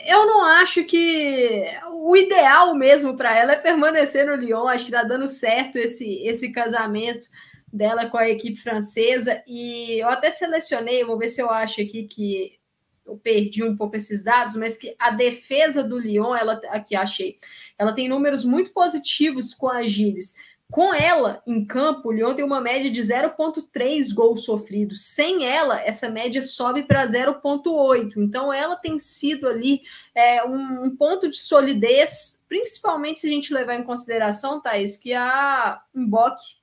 eu 0.07 0.27
não 0.27 0.43
acho 0.43 0.85
que 0.85 1.67
o 1.93 2.17
ideal 2.17 2.75
mesmo 2.75 3.15
para 3.15 3.37
ela 3.37 3.53
é 3.53 3.57
permanecer 3.57 4.27
no 4.27 4.37
Lyon. 4.37 4.67
Acho 4.67 4.87
que 4.87 4.91
está 4.91 5.07
dando 5.07 5.29
certo 5.29 5.77
esse, 5.77 6.23
esse 6.23 6.51
casamento 6.51 7.29
dela 7.73 8.09
com 8.09 8.17
a 8.17 8.29
equipe 8.29 8.61
francesa. 8.61 9.43
E 9.47 10.01
eu 10.01 10.09
até 10.09 10.31
selecionei, 10.31 11.05
vou 11.05 11.19
ver 11.19 11.29
se 11.29 11.41
eu 11.41 11.51
acho 11.51 11.81
aqui 11.81 12.05
que 12.05 12.59
eu 13.07 13.17
perdi 13.17 13.65
um 13.65 13.77
pouco 13.77 13.97
esses 13.97 14.23
dados, 14.23 14.55
mas 14.55 14.77
que 14.77 14.95
a 14.99 15.11
defesa 15.11 15.83
do 15.83 15.99
Lyon, 15.99 16.37
ela 16.37 16.61
aqui 16.69 16.95
achei, 16.95 17.39
ela 17.79 17.93
tem 17.93 18.09
números 18.09 18.45
muito 18.45 18.71
positivos 18.73 19.55
com 19.55 19.69
a 19.69 19.83
Gilles. 19.87 20.35
Com 20.71 20.93
ela 20.93 21.43
em 21.47 21.65
campo, 21.65 22.11
o 22.11 22.13
Lyon 22.13 22.35
tem 22.35 22.45
uma 22.45 22.61
média 22.61 22.91
de 22.91 23.01
0,3 23.01 24.13
gols 24.13 24.45
sofridos. 24.45 25.07
Sem 25.07 25.47
ela, 25.47 25.81
essa 25.81 26.11
média 26.11 26.43
sobe 26.43 26.83
para 26.83 27.07
0,8. 27.07 28.13
Então, 28.19 28.53
ela 28.53 28.77
tem 28.77 28.99
sido 28.99 29.49
ali 29.49 29.81
é, 30.15 30.45
um, 30.45 30.85
um, 30.85 30.95
ponto 30.95 31.31
de 31.31 31.39
solidez, 31.39 32.45
principalmente 32.47 33.21
se 33.21 33.27
a 33.27 33.31
gente 33.31 33.55
levar 33.55 33.77
em 33.77 33.83
consideração, 33.83 34.61
Thaís, 34.61 34.99
que 34.99 35.15
a 35.15 35.81
Mbok 35.95 36.58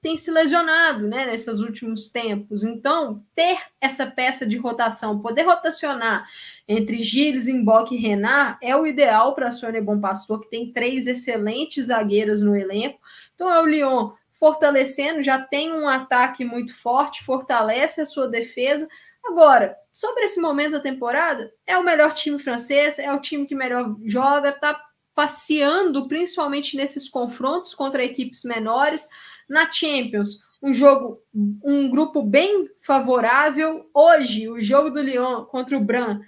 tem 0.00 0.16
se 0.16 0.30
lesionado 0.30 1.06
né, 1.06 1.26
nesses 1.26 1.60
últimos 1.60 2.08
tempos. 2.08 2.64
Então, 2.64 3.24
ter 3.34 3.58
essa 3.80 4.06
peça 4.06 4.46
de 4.46 4.56
rotação, 4.56 5.20
poder 5.20 5.42
rotacionar 5.42 6.26
entre 6.66 7.02
Gilles, 7.02 7.48
Mbok 7.48 7.94
e 7.94 7.98
Renard 7.98 8.58
é 8.62 8.74
o 8.74 8.86
ideal 8.86 9.34
para 9.34 9.48
a 9.48 9.52
Sônia 9.52 9.82
Bom 9.82 10.00
Pastor, 10.00 10.40
que 10.40 10.50
tem 10.50 10.72
três 10.72 11.06
excelentes 11.06 11.86
zagueiras 11.86 12.40
no 12.42 12.56
elenco. 12.56 12.98
Então, 13.34 13.52
é 13.52 13.60
o 13.60 13.66
Lyon 13.66 14.12
fortalecendo, 14.38 15.22
já 15.22 15.38
tem 15.38 15.72
um 15.72 15.86
ataque 15.86 16.44
muito 16.44 16.74
forte, 16.74 17.22
fortalece 17.22 18.00
a 18.00 18.06
sua 18.06 18.26
defesa. 18.26 18.88
Agora, 19.22 19.76
sobre 19.92 20.24
esse 20.24 20.40
momento 20.40 20.72
da 20.72 20.80
temporada, 20.80 21.52
é 21.66 21.76
o 21.76 21.84
melhor 21.84 22.14
time 22.14 22.38
francês, 22.38 22.98
é 22.98 23.12
o 23.12 23.20
time 23.20 23.46
que 23.46 23.54
melhor 23.54 23.94
joga, 24.06 24.48
está 24.48 24.80
passeando 25.14 26.08
principalmente 26.08 26.74
nesses 26.74 27.06
confrontos 27.06 27.74
contra 27.74 28.02
equipes 28.02 28.42
menores 28.44 29.06
na 29.50 29.70
Champions, 29.70 30.38
um 30.62 30.72
jogo, 30.72 31.20
um 31.34 31.90
grupo 31.90 32.22
bem 32.22 32.70
favorável. 32.80 33.90
Hoje, 33.92 34.48
o 34.48 34.60
jogo 34.60 34.90
do 34.90 35.00
Lyon 35.00 35.44
contra 35.46 35.76
o 35.76 35.80
Bran, 35.80 36.20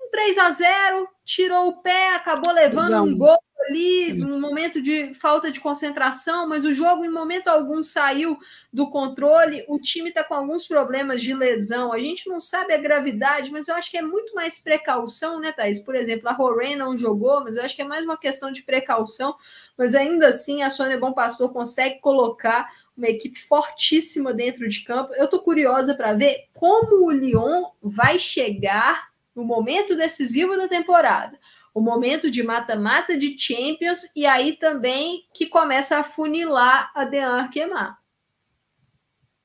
um 0.00 0.10
3 0.10 0.38
a 0.38 0.50
0 0.50 1.08
tirou 1.24 1.68
o 1.68 1.82
pé, 1.82 2.14
acabou 2.14 2.52
levando 2.52 3.02
um 3.02 3.16
gol 3.16 3.38
ali, 3.68 4.14
num 4.14 4.40
momento 4.40 4.80
de 4.80 5.12
falta 5.14 5.50
de 5.50 5.60
concentração, 5.60 6.48
mas 6.48 6.64
o 6.64 6.72
jogo 6.72 7.04
em 7.04 7.10
momento 7.10 7.48
algum 7.48 7.82
saiu 7.82 8.38
do 8.72 8.90
controle. 8.90 9.64
O 9.68 9.78
time 9.78 10.08
está 10.08 10.24
com 10.24 10.34
alguns 10.34 10.66
problemas 10.66 11.20
de 11.20 11.34
lesão. 11.34 11.92
A 11.92 11.98
gente 11.98 12.28
não 12.28 12.40
sabe 12.40 12.72
a 12.72 12.78
gravidade, 12.78 13.50
mas 13.50 13.68
eu 13.68 13.74
acho 13.74 13.90
que 13.90 13.98
é 13.98 14.02
muito 14.02 14.34
mais 14.34 14.58
precaução, 14.58 15.38
né, 15.38 15.52
Thaís? 15.52 15.78
Por 15.80 15.94
exemplo, 15.94 16.28
a 16.28 16.32
Roré 16.32 16.76
não 16.76 16.96
jogou, 16.96 17.42
mas 17.44 17.56
eu 17.56 17.62
acho 17.62 17.76
que 17.76 17.82
é 17.82 17.86
mais 17.86 18.04
uma 18.04 18.16
questão 18.16 18.50
de 18.50 18.62
precaução. 18.62 19.34
Mas 19.78 19.94
ainda 19.94 20.28
assim, 20.28 20.62
a 20.62 20.68
Sônia 20.68 20.98
Bom 20.98 21.12
Pastor 21.12 21.52
consegue 21.52 22.00
colocar 22.00 22.68
uma 22.96 23.06
equipe 23.06 23.40
fortíssima 23.40 24.34
dentro 24.34 24.68
de 24.68 24.80
campo. 24.80 25.14
Eu 25.14 25.26
estou 25.26 25.40
curiosa 25.40 25.94
para 25.94 26.14
ver 26.14 26.48
como 26.52 27.06
o 27.06 27.10
Lyon 27.12 27.66
vai 27.80 28.18
chegar 28.18 29.08
no 29.34 29.44
momento 29.44 29.96
decisivo 29.96 30.56
da 30.56 30.66
temporada 30.66 31.38
o 31.78 31.80
momento 31.80 32.28
de 32.28 32.42
mata-mata 32.42 33.16
de 33.16 33.36
Champions 33.38 34.10
e 34.16 34.26
aí 34.26 34.56
também 34.56 35.22
que 35.32 35.46
começa 35.46 35.96
a 35.96 36.02
funilar 36.02 36.90
a 36.92 37.04
De 37.04 37.20
Arquemar. 37.20 37.96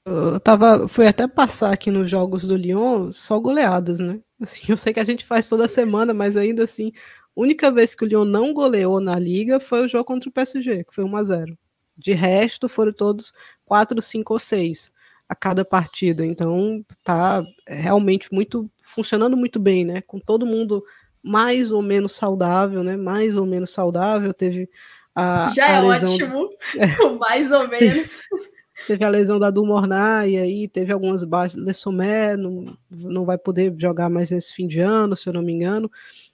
Eu 0.06 0.40
tava, 0.40 0.88
fui 0.88 1.08
até 1.08 1.28
passar 1.28 1.72
aqui 1.72 1.90
nos 1.90 2.10
jogos 2.10 2.44
do 2.44 2.58
Lyon 2.58 3.12
só 3.12 3.40
goleadas, 3.40 4.00
né? 4.00 4.20
Assim, 4.42 4.64
eu 4.68 4.76
sei 4.76 4.92
que 4.92 5.00
a 5.00 5.04
gente 5.06 5.24
faz 5.24 5.48
toda 5.48 5.68
semana, 5.68 6.14
mas 6.14 6.36
ainda 6.36 6.64
assim, 6.64 6.92
única 7.36 7.72
vez 7.72 7.96
que 7.96 8.04
o 8.04 8.08
Lyon 8.08 8.26
não 8.26 8.54
goleou 8.54 9.00
na 9.00 9.18
liga 9.18 9.60
foi 9.60 9.84
o 9.84 9.88
jogo 9.88 10.06
contra 10.06 10.30
o 10.30 10.32
PSG, 10.32 10.84
que 10.84 10.94
foi 10.94 11.04
1 11.04 11.16
a 11.16 11.24
0. 11.24 11.58
De 11.98 12.14
resto, 12.14 12.68
foram 12.68 12.92
todos 12.92 13.34
4, 13.66 14.02
5 14.02 14.34
ou 14.34 14.40
6 14.40 14.92
a 15.28 15.36
cada 15.36 15.64
partida. 15.64 16.26
Então, 16.26 16.84
tá 17.04 17.44
realmente 17.68 18.34
muito 18.34 18.70
funcionando 18.84 19.38
muito 19.38 19.60
bem, 19.60 19.86
né? 19.86 20.02
Com 20.02 20.20
todo 20.20 20.46
mundo 20.46 20.84
mais 21.22 21.72
ou 21.72 21.82
menos 21.82 22.14
saudável, 22.14 22.84
né? 22.84 22.98
Mais 22.98 23.38
ou 23.38 23.46
menos 23.46 23.72
saudável. 23.72 24.34
Teve 24.34 24.70
a. 25.16 25.52
Já 25.56 25.66
a 25.66 25.70
é 25.70 25.82
ótimo, 25.82 26.50
é. 26.78 26.86
mais 27.18 27.52
ou 27.52 27.68
menos. 27.68 28.22
teve 28.88 29.06
a 29.06 29.10
lesão 29.10 29.40
da 29.40 29.50
Dumornay, 29.50 30.32
e 30.32 30.38
aí 30.38 30.68
teve 30.68 30.92
algumas 30.92 31.24
baixas. 31.24 31.62
Lessomé 31.62 32.36
não, 32.36 32.78
não 32.92 33.26
vai 33.26 33.38
poder 33.38 33.74
jogar 33.78 34.10
mais 34.10 34.32
nesse 34.32 34.54
fim 34.54 34.68
de 34.68 34.80
ano, 34.80 35.16
se 35.16 35.28
eu 35.28 35.34
não 35.34 35.42
me 35.42 35.54
engano. 35.54 35.90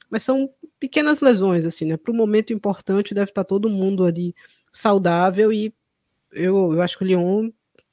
Mas 0.09 0.23
são 0.23 0.49
pequenas 0.79 1.21
lesões, 1.21 1.65
assim, 1.65 1.85
né? 1.85 1.97
Para 1.97 2.11
o 2.11 2.15
momento 2.15 2.53
importante, 2.53 3.13
deve 3.13 3.31
estar 3.31 3.43
tá 3.43 3.47
todo 3.47 3.69
mundo 3.69 4.05
ali 4.05 4.35
saudável 4.71 5.51
e 5.53 5.73
eu, 6.31 6.73
eu 6.73 6.81
acho 6.81 6.97
que 6.97 7.03
o 7.03 7.07
Lyon 7.07 7.49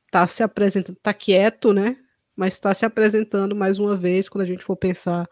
está 0.07 0.27
se 0.27 0.43
apresentando, 0.43 0.97
está 0.97 1.13
quieto, 1.13 1.73
né? 1.73 1.97
Mas 2.35 2.55
está 2.55 2.73
se 2.75 2.85
apresentando 2.85 3.57
mais 3.57 3.79
uma 3.79 3.97
vez 3.97 4.29
quando 4.29 4.43
a 4.43 4.47
gente 4.47 4.65
for 4.65 4.77
pensar 4.77 5.27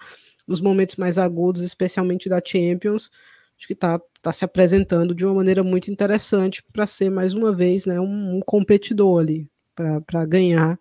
nos 0.46 0.60
momentos 0.60 0.96
mais 0.96 1.18
agudos, 1.18 1.62
especialmente 1.62 2.28
da 2.28 2.40
Champions, 2.44 3.10
acho 3.58 3.66
que 3.66 3.72
está 3.72 4.00
tá 4.20 4.32
se 4.32 4.44
apresentando 4.44 5.14
de 5.14 5.24
uma 5.24 5.34
maneira 5.34 5.62
muito 5.62 5.90
interessante 5.90 6.62
para 6.72 6.86
ser 6.86 7.10
mais 7.10 7.34
uma 7.34 7.52
vez 7.52 7.86
né, 7.86 8.00
um, 8.00 8.36
um 8.36 8.40
competidor 8.40 9.20
ali 9.20 9.48
para 9.74 10.24
ganhar 10.24 10.78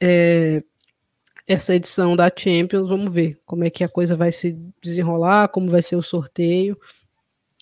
é, 0.00 0.62
essa 1.46 1.74
edição 1.74 2.16
da 2.16 2.30
Champions. 2.34 2.88
Vamos 2.88 3.12
ver 3.12 3.40
como 3.44 3.64
é 3.64 3.70
que 3.70 3.84
a 3.84 3.88
coisa 3.88 4.16
vai 4.16 4.32
se 4.32 4.52
desenrolar, 4.82 5.48
como 5.48 5.70
vai 5.70 5.82
ser 5.82 5.96
o 5.96 6.02
sorteio, 6.02 6.78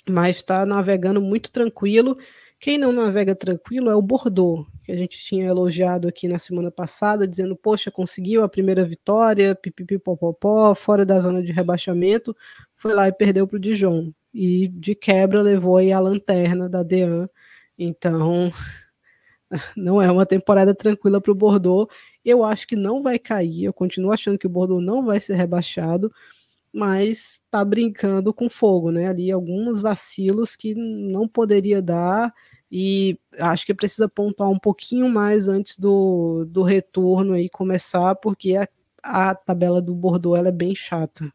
mas 0.09 0.37
está 0.37 0.65
navegando 0.67 1.21
muito 1.21 1.51
tranquilo. 1.51 2.17
Quem 2.61 2.77
não 2.77 2.93
navega 2.93 3.35
tranquilo 3.35 3.89
é 3.89 3.95
o 3.95 4.03
Bordeaux, 4.03 4.67
que 4.85 4.93
a 4.93 4.97
gente 4.97 5.19
tinha 5.19 5.47
elogiado 5.47 6.07
aqui 6.07 6.29
na 6.29 6.39
semana 6.39 6.71
passada, 6.71 7.27
dizendo, 7.27 7.57
poxa, 7.57 7.91
conseguiu 7.91 8.45
a 8.45 8.49
primeira 8.51 8.85
vitória, 8.85 9.55
pipipipopopó, 9.55 10.75
fora 10.75 11.07
da 11.07 11.19
zona 11.21 11.43
de 11.43 11.53
rebaixamento, 11.53 12.37
foi 12.77 12.93
lá 12.93 13.09
e 13.09 13.13
perdeu 13.13 13.47
para 13.47 13.57
o 13.57 13.61
Dijon. 13.61 14.13
E 14.33 14.69
de 14.69 14.95
quebra 14.95 15.41
levou 15.41 15.79
aí 15.79 15.91
a 15.91 15.99
lanterna 16.01 16.69
da 16.69 16.83
Dean. 16.83 17.29
Então, 17.79 18.53
não 19.75 20.01
é 20.01 20.11
uma 20.11 20.27
temporada 20.27 20.75
tranquila 20.75 21.19
para 21.19 21.33
o 21.33 21.35
Bordeaux. 21.35 21.91
Eu 22.25 22.45
acho 22.45 22.67
que 22.67 22.77
não 22.77 23.03
vai 23.03 23.19
cair, 23.19 23.65
eu 23.65 23.73
continuo 23.73 24.13
achando 24.13 24.39
que 24.39 24.47
o 24.47 24.51
Bordeaux 24.51 24.85
não 24.85 25.05
vai 25.05 25.19
ser 25.21 25.35
rebaixado, 25.35 26.13
mas 26.73 27.41
está 27.45 27.65
brincando 27.65 28.33
com 28.33 28.49
fogo, 28.49 28.91
né? 28.91 29.09
Ali 29.09 29.31
alguns 29.31 29.81
vacilos 29.81 30.55
que 30.55 30.75
não 30.75 31.27
poderia 31.27 31.83
dar 31.83 32.33
e 32.71 33.19
acho 33.39 33.67
que 33.67 33.75
precisa 33.75 34.09
pontuar 34.09 34.49
um 34.49 34.59
pouquinho 34.59 35.09
mais 35.09 35.49
antes 35.49 35.77
do, 35.77 36.45
do 36.49 36.63
retorno 36.63 37.35
aí 37.35 37.49
começar, 37.49 38.15
porque 38.15 38.57
a, 38.57 38.69
a 39.03 39.35
tabela 39.35 39.83
do 39.83 39.95
Bordeaux 39.95 40.39
ela 40.39 40.49
é 40.49 40.53
bem 40.53 40.75
chata. 40.75 41.33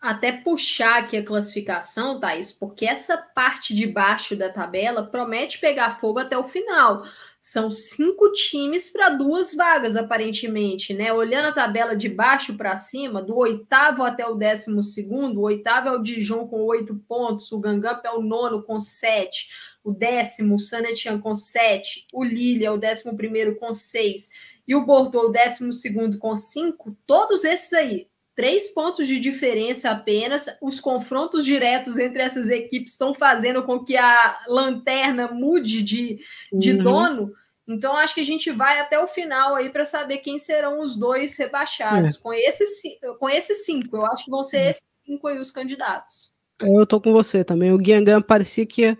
Até 0.00 0.32
puxar 0.32 0.98
aqui 0.98 1.16
a 1.16 1.24
classificação, 1.24 2.18
Thaís, 2.18 2.50
porque 2.50 2.84
essa 2.84 3.16
parte 3.16 3.72
de 3.72 3.86
baixo 3.86 4.34
da 4.34 4.50
tabela 4.50 5.06
promete 5.06 5.58
pegar 5.58 6.00
fogo 6.00 6.18
até 6.18 6.36
o 6.36 6.44
final. 6.44 7.04
São 7.42 7.72
cinco 7.72 8.30
times 8.30 8.88
para 8.88 9.08
duas 9.08 9.52
vagas, 9.52 9.96
aparentemente, 9.96 10.94
né? 10.94 11.12
Olhando 11.12 11.48
a 11.48 11.52
tabela 11.52 11.96
de 11.96 12.08
baixo 12.08 12.56
para 12.56 12.76
cima, 12.76 13.20
do 13.20 13.36
oitavo 13.36 14.04
até 14.04 14.24
o 14.24 14.36
décimo 14.36 14.80
segundo, 14.80 15.40
o 15.40 15.44
oitavo 15.44 15.88
é 15.88 15.92
o 15.92 16.02
Dijon 16.02 16.46
com 16.46 16.62
oito 16.62 16.94
pontos, 17.08 17.50
o 17.50 17.58
Gangamp 17.58 18.04
é 18.04 18.10
o 18.10 18.22
nono 18.22 18.62
com 18.62 18.78
sete 18.78 19.48
o 19.84 19.92
décimo, 19.92 20.54
o 20.54 20.60
Sanetian 20.60 21.20
com 21.20 21.34
sete, 21.34 22.06
o 22.12 22.22
Lille 22.22 22.64
é 22.64 22.70
o 22.70 22.78
décimo 22.78 23.16
primeiro 23.16 23.56
com 23.56 23.74
seis 23.74 24.30
e 24.66 24.74
o 24.74 24.84
Bordeaux 24.84 25.28
o 25.28 25.32
décimo 25.32 25.72
segundo 25.72 26.18
com 26.18 26.36
cinco, 26.36 26.96
todos 27.06 27.44
esses 27.44 27.72
aí, 27.72 28.06
três 28.34 28.68
pontos 28.68 29.06
de 29.06 29.20
diferença 29.20 29.90
apenas, 29.90 30.46
os 30.60 30.80
confrontos 30.80 31.44
diretos 31.44 31.98
entre 31.98 32.22
essas 32.22 32.50
equipes 32.50 32.92
estão 32.92 33.14
fazendo 33.14 33.62
com 33.62 33.84
que 33.84 33.96
a 33.96 34.38
lanterna 34.48 35.28
mude 35.28 35.82
de, 35.82 36.20
de 36.52 36.72
uhum. 36.72 36.82
dono, 36.82 37.32
então 37.66 37.96
acho 37.96 38.14
que 38.14 38.20
a 38.20 38.26
gente 38.26 38.50
vai 38.50 38.80
até 38.80 38.98
o 38.98 39.06
final 39.06 39.54
aí 39.54 39.70
para 39.70 39.84
saber 39.84 40.18
quem 40.18 40.38
serão 40.38 40.80
os 40.80 40.96
dois 40.96 41.36
rebaixados. 41.36 42.16
É. 42.16 42.18
Com, 42.18 42.32
esses, 42.32 42.82
com 43.18 43.30
esses 43.30 43.64
cinco, 43.64 43.96
eu 43.96 44.06
acho 44.06 44.24
que 44.24 44.30
vão 44.30 44.42
ser 44.42 44.58
é. 44.58 44.70
esses 44.70 44.82
cinco 45.04 45.28
aí 45.28 45.38
os 45.38 45.50
candidatos. 45.50 46.32
Eu 46.60 46.86
tô 46.86 47.00
com 47.00 47.12
você 47.12 47.44
também. 47.44 47.72
O 47.72 47.78
Guiangan 47.78 48.20
parecia 48.20 48.66
que 48.66 48.82
ia 48.82 48.98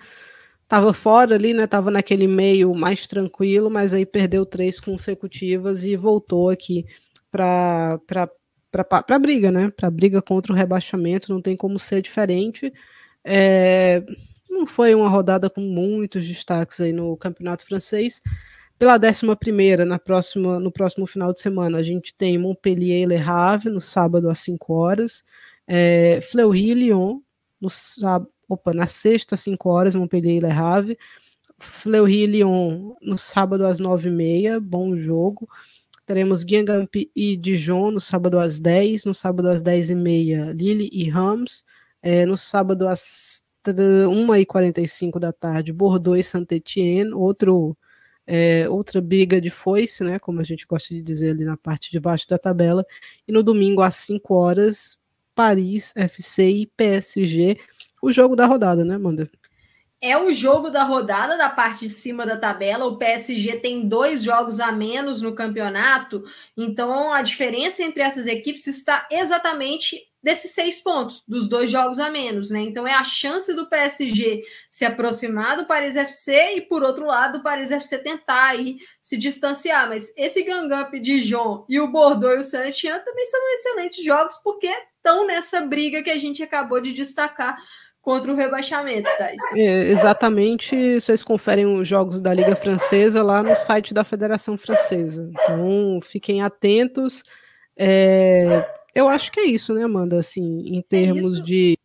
estava 0.63 0.95
fora 0.95 1.35
ali, 1.35 1.53
né? 1.53 1.67
Tava 1.67 1.91
naquele 1.91 2.27
meio 2.27 2.75
mais 2.75 3.07
tranquilo, 3.07 3.71
mas 3.71 3.93
aí 3.93 4.07
perdeu 4.07 4.47
três 4.47 4.81
consecutivas 4.81 5.85
e 5.85 5.97
voltou 5.97 6.49
aqui 6.49 6.87
para 7.31 8.01
para 8.73 9.19
briga, 9.19 9.53
né? 9.53 9.71
Para 9.71 9.91
briga 9.91 10.23
contra 10.23 10.53
o 10.53 10.57
rebaixamento, 10.57 11.33
não 11.33 11.43
tem 11.43 11.57
como 11.57 11.79
ser 11.79 12.01
diferente. 12.01 12.73
É, 13.23 14.03
não 14.49 14.67
foi 14.67 14.95
uma 14.95 15.09
rodada 15.09 15.51
com 15.51 15.61
muitos 15.61 16.27
destaques 16.27 16.81
aí 16.81 16.93
no 16.93 17.17
campeonato 17.17 17.67
francês. 17.67 18.23
Pela 18.79 18.99
11 18.99 19.37
primeira, 19.37 19.85
na 19.85 19.99
próxima, 19.99 20.59
no 20.59 20.73
próximo 20.73 21.07
final 21.07 21.33
de 21.33 21.41
semana, 21.41 21.79
a 21.79 21.83
gente 21.83 22.15
tem 22.15 22.37
Montpellier 22.39 23.03
e 23.03 23.07
Le 23.07 23.17
Havre, 23.17 23.71
no 23.71 23.81
sábado 23.81 24.29
às 24.29 24.41
5 24.41 24.73
horas. 24.73 25.25
É, 25.67 26.21
Fleury 26.23 26.71
e 26.71 26.75
Lyon, 26.75 27.21
no 27.61 27.71
sábado, 27.71 28.29
opa, 28.49 28.75
na 28.75 28.87
sexta, 28.87 29.35
às 29.35 29.41
5 29.43 29.69
horas, 29.69 29.95
Montpellier 29.95 30.37
e 30.37 30.41
Le 30.41 30.51
Havre. 30.51 30.99
Fleury 31.59 32.25
e 32.25 32.27
Lyon 32.27 32.95
no 33.01 33.17
sábado 33.17 33.67
às 33.67 33.81
9h30, 33.81 34.59
bom 34.59 34.97
jogo. 34.97 35.49
Teremos 36.05 36.45
Guingamp 36.45 36.95
e 37.15 37.37
Dijon 37.37 37.93
no 37.93 38.01
sábado 38.01 38.39
às 38.39 38.59
10, 38.59 39.05
no 39.05 39.15
sábado 39.15 39.49
às 39.49 39.63
10h30, 39.63 40.53
Lille 40.53 40.89
e 40.93 41.09
Rams. 41.09 41.65
É, 42.03 42.27
no 42.27 42.37
sábado 42.37 42.89
às 42.89 43.43
1h45 43.65 45.21
da 45.21 45.33
tarde, 45.33 45.73
Bordeaux 45.73 46.19
e 46.19 46.23
Saint-Étienne, 46.23 47.13
é, 48.27 48.69
outra 48.69 49.01
briga 49.01 49.41
de 49.41 49.51
foice, 49.51 50.03
né, 50.03 50.19
como 50.19 50.41
a 50.41 50.45
gente 50.45 50.67
gosta 50.67 50.95
de 50.95 51.03
dizer 51.03 51.31
ali 51.31 51.45
na 51.45 51.57
parte 51.57 51.91
de 51.91 52.01
baixo 52.01 52.29
da 52.29 52.39
tabela, 52.39 52.85
e 53.27 53.33
no 53.33 53.43
domingo 53.43 53.83
às 53.83 53.97
5 53.97 54.35
horas, 54.35 54.99
Paris, 55.35 55.93
FC 55.97 56.49
e 56.51 56.67
PSG, 56.67 57.57
o 58.03 58.13
jogo 58.13 58.35
da 58.35 58.47
rodada, 58.47 58.85
né, 58.85 58.97
Amanda? 58.97 59.31
É 60.05 60.19
o 60.19 60.35
jogo 60.35 60.69
da 60.69 60.83
rodada 60.83 61.39
da 61.39 61.49
parte 61.49 61.87
de 61.87 61.89
cima 61.89 62.27
da 62.27 62.37
tabela. 62.37 62.87
O 62.87 62.99
PSG 62.99 63.61
tem 63.61 63.87
dois 63.89 64.21
jogos 64.25 64.59
a 64.59 64.73
menos 64.73 65.23
no 65.23 65.33
campeonato, 65.33 66.25
então 66.57 67.13
a 67.13 67.23
diferença 67.23 67.85
entre 67.85 68.03
essas 68.03 68.27
equipes 68.27 68.67
está 68.67 69.07
exatamente 69.09 70.03
desses 70.21 70.51
seis 70.53 70.81
pontos, 70.81 71.23
dos 71.27 71.49
dois 71.49 71.71
jogos 71.71 72.01
a 72.01 72.11
menos, 72.11 72.51
né? 72.51 72.61
Então 72.61 72.87
é 72.87 72.95
a 72.95 73.05
chance 73.05 73.53
do 73.55 73.69
PSG 73.69 74.45
se 74.69 74.85
aproximar 74.85 75.57
do 75.57 75.67
Paris 75.67 75.97
FC 75.97 76.57
e, 76.57 76.61
por 76.63 76.83
outro 76.83 77.07
lado, 77.07 77.39
o 77.39 77.43
Paris 77.43 77.71
FC 77.71 77.99
tentar 77.99 78.49
aí 78.49 78.79
se 79.01 79.17
distanciar. 79.17 79.89
Mas 79.89 80.13
esse 80.17 80.43
Gangamp 80.43 80.95
de 80.95 81.21
João 81.21 81.65
e 81.69 81.81
o 81.81 81.91
Bordeaux 81.91 82.37
e 82.37 82.41
o 82.41 82.43
Saint-Étienne 82.43 83.05
também 83.05 83.27
são 83.27 83.53
excelentes 83.53 84.05
jogos 84.05 84.37
porque 84.45 84.69
estão 84.97 85.27
nessa 85.27 85.61
briga 85.61 86.03
que 86.03 86.11
a 86.11 86.19
gente 86.19 86.43
acabou 86.43 86.81
de 86.81 86.93
destacar 86.93 87.57
contra 88.03 88.33
o 88.33 88.37
rebaixamento, 88.37 89.09
Thais. 89.17 89.41
É, 89.57 89.91
exatamente, 89.91 91.01
vocês 91.01 91.23
conferem 91.23 91.65
os 91.67 91.87
jogos 91.87 92.21
da 92.21 92.35
Liga 92.35 92.57
Francesa 92.57 93.23
lá 93.23 93.43
no 93.43 93.55
site 93.55 93.95
da 93.95 94.03
Federação 94.03 94.59
Francesa. 94.59 95.31
Então, 95.31 96.01
fiquem 96.03 96.43
atentos. 96.43 97.23
É, 97.77 98.67
eu 98.93 99.09
acho 99.09 99.31
que 99.31 99.39
é 99.39 99.45
isso, 99.45 99.73
né, 99.73 99.85
Amanda? 99.85 100.19
Assim, 100.19 100.43
em 100.67 100.81
é 100.81 100.83
termos 100.83 101.39
é 101.39 101.43
de, 101.43 101.79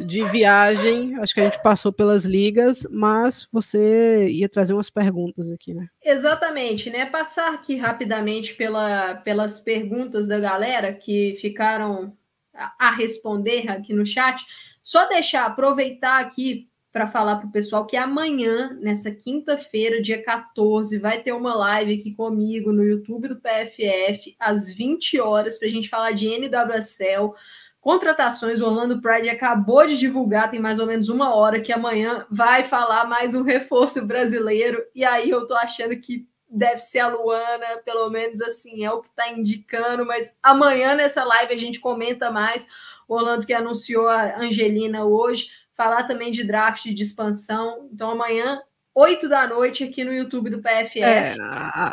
de 0.00 0.24
viagem, 0.24 1.14
acho 1.20 1.32
que 1.32 1.40
a 1.40 1.44
gente 1.44 1.62
passou 1.62 1.92
pelas 1.92 2.24
ligas, 2.24 2.84
mas 2.90 3.46
você 3.52 4.28
ia 4.28 4.48
trazer 4.48 4.74
umas 4.74 4.90
perguntas 4.90 5.52
aqui, 5.52 5.72
né? 5.72 5.86
Exatamente, 6.04 6.90
né? 6.90 7.06
Passar 7.06 7.54
aqui 7.54 7.76
rapidamente 7.76 8.54
pela, 8.54 9.14
pelas 9.14 9.60
perguntas 9.60 10.26
da 10.26 10.40
galera 10.40 10.92
que 10.92 11.36
ficaram 11.40 12.12
a 12.54 12.90
responder 12.90 13.70
aqui 13.70 13.92
no 13.92 14.04
chat. 14.04 14.44
Só 14.82 15.08
deixar, 15.08 15.46
aproveitar 15.46 16.20
aqui 16.20 16.68
para 16.92 17.08
falar 17.08 17.36
para 17.36 17.46
o 17.46 17.52
pessoal 17.52 17.86
que 17.86 17.96
amanhã, 17.96 18.76
nessa 18.80 19.10
quinta-feira, 19.10 20.02
dia 20.02 20.22
14, 20.22 20.98
vai 20.98 21.22
ter 21.22 21.32
uma 21.32 21.54
live 21.54 21.94
aqui 21.94 22.12
comigo 22.12 22.70
no 22.70 22.84
YouTube 22.84 23.28
do 23.28 23.40
PFF, 23.40 24.36
às 24.38 24.70
20 24.70 25.18
horas, 25.18 25.58
para 25.58 25.68
a 25.68 25.70
gente 25.70 25.88
falar 25.88 26.12
de 26.12 26.28
NWSL, 26.28 27.32
contratações. 27.80 28.60
O 28.60 28.66
Orlando 28.66 29.00
Pride 29.00 29.30
acabou 29.30 29.86
de 29.86 29.96
divulgar, 29.96 30.50
tem 30.50 30.60
mais 30.60 30.78
ou 30.78 30.86
menos 30.86 31.08
uma 31.08 31.34
hora, 31.34 31.60
que 31.60 31.72
amanhã 31.72 32.26
vai 32.30 32.62
falar 32.62 33.06
mais 33.06 33.34
um 33.34 33.42
reforço 33.42 34.06
brasileiro. 34.06 34.82
E 34.94 35.02
aí 35.02 35.30
eu 35.30 35.46
tô 35.46 35.54
achando 35.54 35.96
que 35.96 36.26
deve 36.52 36.80
ser 36.80 37.00
a 37.00 37.08
Luana, 37.08 37.78
pelo 37.84 38.10
menos 38.10 38.40
assim, 38.42 38.84
é 38.84 38.90
o 38.90 39.00
que 39.00 39.08
está 39.08 39.28
indicando, 39.30 40.04
mas 40.04 40.36
amanhã 40.42 40.94
nessa 40.94 41.24
live 41.24 41.54
a 41.54 41.58
gente 41.58 41.80
comenta 41.80 42.30
mais 42.30 42.68
o 43.08 43.14
Orlando 43.14 43.46
que 43.46 43.54
anunciou 43.54 44.08
a 44.08 44.38
Angelina 44.38 45.04
hoje, 45.04 45.48
falar 45.74 46.04
também 46.04 46.30
de 46.30 46.44
draft 46.44 46.84
de 46.84 47.02
expansão. 47.02 47.88
Então, 47.92 48.10
amanhã, 48.10 48.60
8 48.94 49.28
da 49.28 49.46
noite, 49.46 49.84
aqui 49.84 50.04
no 50.04 50.12
YouTube 50.12 50.50
do 50.50 50.60
PFF. 50.60 51.02
É, 51.02 51.34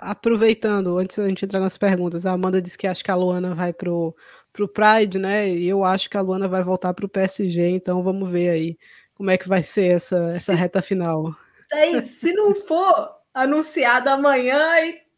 aproveitando, 0.02 0.98
antes 0.98 1.18
da 1.18 1.28
gente 1.28 1.46
entrar 1.46 1.60
nas 1.62 1.78
perguntas, 1.78 2.26
a 2.26 2.34
Amanda 2.34 2.62
disse 2.62 2.78
que 2.78 2.88
acha 2.88 3.04
que 3.04 3.12
a 3.12 3.16
Luana 3.16 3.56
vai 3.56 3.72
pro, 3.72 4.16
pro 4.52 4.68
Pride, 4.68 5.18
né? 5.18 5.50
E 5.50 5.68
eu 5.68 5.84
acho 5.86 6.10
que 6.10 6.18
a 6.18 6.22
Luana 6.22 6.48
vai 6.48 6.64
voltar 6.64 6.94
pro 6.94 7.10
PSG, 7.10 7.70
então 7.70 8.04
vamos 8.04 8.30
ver 8.30 8.50
aí 8.50 8.78
como 9.16 9.32
é 9.32 9.38
que 9.38 9.48
vai 9.48 9.64
ser 9.64 9.94
essa, 9.94 10.26
essa 10.26 10.54
reta 10.54 10.82
final. 10.82 11.34
Aí, 11.72 12.04
se 12.04 12.34
não 12.34 12.54
for 12.54 13.19
anunciado 13.34 14.10
amanhã, 14.10 14.60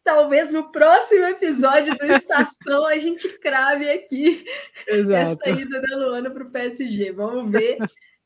talvez 0.04 0.52
no 0.52 0.70
próximo 0.70 1.24
episódio 1.26 1.96
do 1.96 2.04
Estação 2.06 2.86
a 2.86 2.96
gente 2.96 3.28
crave 3.38 3.90
aqui 3.90 4.44
Exato. 4.86 5.40
essa 5.42 5.50
ida 5.50 5.80
da 5.80 5.96
Luana 5.96 6.30
para 6.30 6.44
o 6.44 6.50
PSG. 6.50 7.12
Vamos 7.12 7.50
ver. 7.50 7.78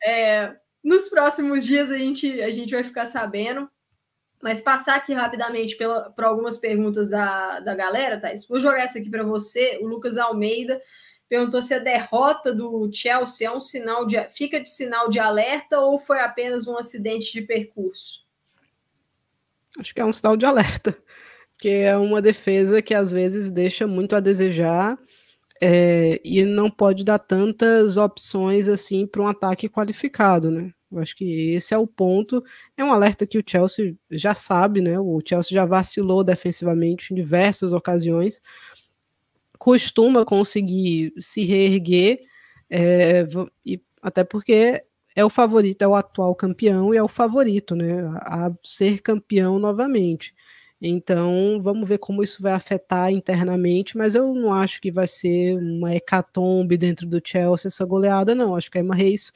É, 0.05 0.55
nos 0.83 1.09
próximos 1.09 1.65
dias 1.65 1.91
a 1.91 1.99
gente, 1.99 2.41
a 2.43 2.51
gente 2.51 2.75
vai 2.75 2.85
ficar 2.85 3.07
sabendo. 3.07 3.69
Mas 4.43 4.61
passar 4.61 4.97
aqui 4.97 5.15
rapidamente 5.15 5.77
por 6.15 6.25
algumas 6.25 6.59
perguntas 6.59 7.09
da, 7.09 7.59
da 7.61 7.75
galera, 7.75 8.21
Thais. 8.21 8.47
Vou 8.47 8.61
jogar 8.61 8.83
essa 8.83 8.99
aqui 8.99 9.09
para 9.09 9.25
você. 9.25 9.79
O 9.81 9.87
Lucas 9.87 10.19
Almeida 10.19 10.81
perguntou 11.29 11.61
se 11.63 11.75
a 11.75 11.79
derrota 11.79 12.53
do 12.53 12.89
Chelsea 12.93 13.49
é 13.49 13.51
um 13.51 13.61
sinal 13.61 14.07
de 14.07 14.23
fica 14.35 14.61
de 14.61 14.71
sinal 14.71 15.09
de 15.09 15.19
alerta 15.19 15.81
ou 15.81 15.99
foi 15.99 16.21
apenas 16.21 16.69
um 16.69 16.77
acidente 16.77 17.33
de 17.33 17.43
percurso? 17.43 18.26
Acho 19.79 19.95
que 19.95 20.01
é 20.01 20.05
um 20.05 20.13
sinal 20.13 20.37
de 20.37 20.47
alerta 20.47 20.97
que 21.59 21.69
é 21.69 21.97
uma 21.97 22.21
defesa 22.21 22.83
que 22.83 22.95
às 22.95 23.11
vezes 23.11 23.51
deixa 23.51 23.87
muito 23.87 24.15
a 24.15 24.21
desejar 24.21 24.99
é, 25.61 26.21
e 26.25 26.45
não 26.45 26.71
pode 26.71 27.05
dar 27.05 27.19
tantas 27.19 27.97
opções 27.97 28.69
assim 28.69 29.07
para 29.07 29.23
um 29.23 29.29
ataque 29.29 29.69
qualificado, 29.69 30.51
né? 30.51 30.71
Eu 30.91 30.99
acho 31.01 31.17
que 31.17 31.53
esse 31.53 31.75
é 31.75 31.79
o 31.79 31.87
ponto. 31.87 32.45
É 32.77 32.85
um 32.85 32.93
alerta 32.93 33.27
que 33.27 33.39
o 33.39 33.45
Chelsea 33.45 33.97
já 34.11 34.35
sabe, 34.35 34.81
né? 34.81 34.99
O 35.01 35.21
Chelsea 35.27 35.55
já 35.55 35.65
vacilou 35.65 36.23
defensivamente 36.23 37.13
em 37.13 37.17
diversas 37.17 37.73
ocasiões, 37.73 38.41
costuma 39.59 40.25
conseguir 40.25 41.13
se 41.19 41.45
reerguer, 41.45 42.21
é, 42.71 43.27
e 43.65 43.81
até 44.03 44.23
porque 44.25 44.85
é 45.17 45.25
o 45.25 45.31
favorito, 45.31 45.81
é 45.81 45.89
o 45.89 45.95
atual 45.95 46.35
campeão 46.35 46.93
e 46.93 46.99
é 46.99 47.03
o 47.03 47.09
favorito, 47.09 47.75
né? 47.75 48.03
A 48.21 48.53
ser 48.63 49.01
campeão 49.01 49.59
novamente. 49.59 50.35
Então, 50.81 51.59
vamos 51.63 51.89
ver 51.89 51.97
como 51.97 52.23
isso 52.23 52.43
vai 52.43 52.53
afetar 52.53 53.11
internamente, 53.11 53.97
mas 53.97 54.15
eu 54.15 54.35
não 54.35 54.53
acho 54.53 54.79
que 54.79 54.93
vai 54.93 55.07
ser 55.07 55.57
uma 55.57 55.95
hecatombe 55.95 56.77
dentro 56.77 57.07
do 57.07 57.19
Chelsea 57.25 57.69
essa 57.69 57.87
goleada, 57.87 58.35
não. 58.35 58.55
Acho 58.55 58.71
que 58.71 58.77
a 58.77 58.83
Emma 58.83 58.95
Reis, 58.95 59.33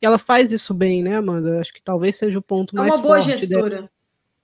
e 0.00 0.06
ela 0.06 0.18
faz 0.18 0.52
isso 0.52 0.72
bem, 0.72 1.02
né, 1.02 1.16
Amanda? 1.16 1.60
Acho 1.60 1.74
que 1.74 1.82
talvez 1.82 2.14
seja 2.14 2.38
o 2.38 2.42
ponto 2.42 2.76
é 2.76 2.78
mais 2.78 2.94
forte. 2.94 3.04
É 3.04 3.08
uma 3.08 3.16
boa 3.16 3.36
gestora. 3.36 3.76
Dela. 3.76 3.90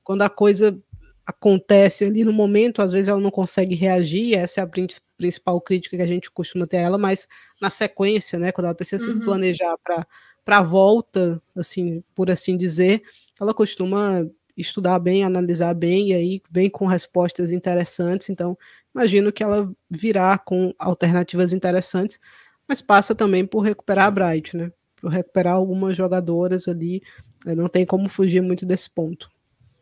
Quando 0.02 0.22
a 0.22 0.28
coisa 0.28 0.76
acontece 1.24 2.04
ali 2.04 2.24
no 2.24 2.32
momento, 2.32 2.82
às 2.82 2.90
vezes 2.90 3.08
ela 3.08 3.20
não 3.20 3.30
consegue 3.30 3.76
reagir, 3.76 4.34
essa 4.34 4.60
é 4.60 4.64
a 4.64 4.70
principal 5.16 5.60
crítica 5.60 5.96
que 5.96 6.02
a 6.02 6.06
gente 6.06 6.28
costuma 6.32 6.66
ter 6.66 6.78
a 6.78 6.80
ela, 6.80 6.98
mas 6.98 7.28
na 7.62 7.70
sequência, 7.70 8.36
né, 8.40 8.50
quando 8.50 8.64
ela 8.64 8.74
precisa 8.74 9.08
uhum. 9.08 9.20
se 9.20 9.24
planejar 9.24 9.76
para 9.84 10.04
a 10.46 10.62
volta, 10.62 11.40
assim, 11.56 12.02
por 12.14 12.30
assim 12.30 12.56
dizer, 12.56 13.02
ela 13.40 13.54
costuma 13.54 14.28
estudar 14.56 14.98
bem, 14.98 15.24
analisar 15.24 15.74
bem, 15.74 16.08
e 16.08 16.14
aí 16.14 16.42
vem 16.50 16.68
com 16.68 16.86
respostas 16.86 17.52
interessantes. 17.52 18.28
Então, 18.28 18.56
imagino 18.94 19.32
que 19.32 19.42
ela 19.42 19.70
virá 19.88 20.36
com 20.38 20.74
alternativas 20.78 21.52
interessantes, 21.52 22.18
mas 22.66 22.80
passa 22.80 23.14
também 23.14 23.46
por 23.46 23.60
recuperar 23.60 24.06
a 24.06 24.10
Bright, 24.10 24.56
né? 24.56 24.72
Por 24.96 25.10
recuperar 25.10 25.54
algumas 25.54 25.96
jogadoras 25.96 26.68
ali. 26.68 27.02
Eh, 27.46 27.54
não 27.54 27.68
tem 27.68 27.86
como 27.86 28.08
fugir 28.08 28.42
muito 28.42 28.66
desse 28.66 28.90
ponto. 28.90 29.30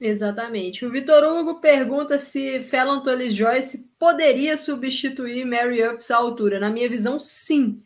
Exatamente. 0.01 0.86
O 0.86 0.90
Vitor 0.90 1.24
Hugo 1.24 1.60
pergunta 1.60 2.18
se 2.18 2.62
Fallon 2.64 3.02
Tullis 3.02 3.35
Joyce 3.35 3.90
poderia 3.98 4.56
substituir 4.56 5.44
Mary 5.44 5.86
Ups 5.86 6.10
à 6.10 6.16
altura. 6.16 6.60
Na 6.60 6.70
minha 6.70 6.89
visão, 6.89 7.18
sim. 7.18 7.82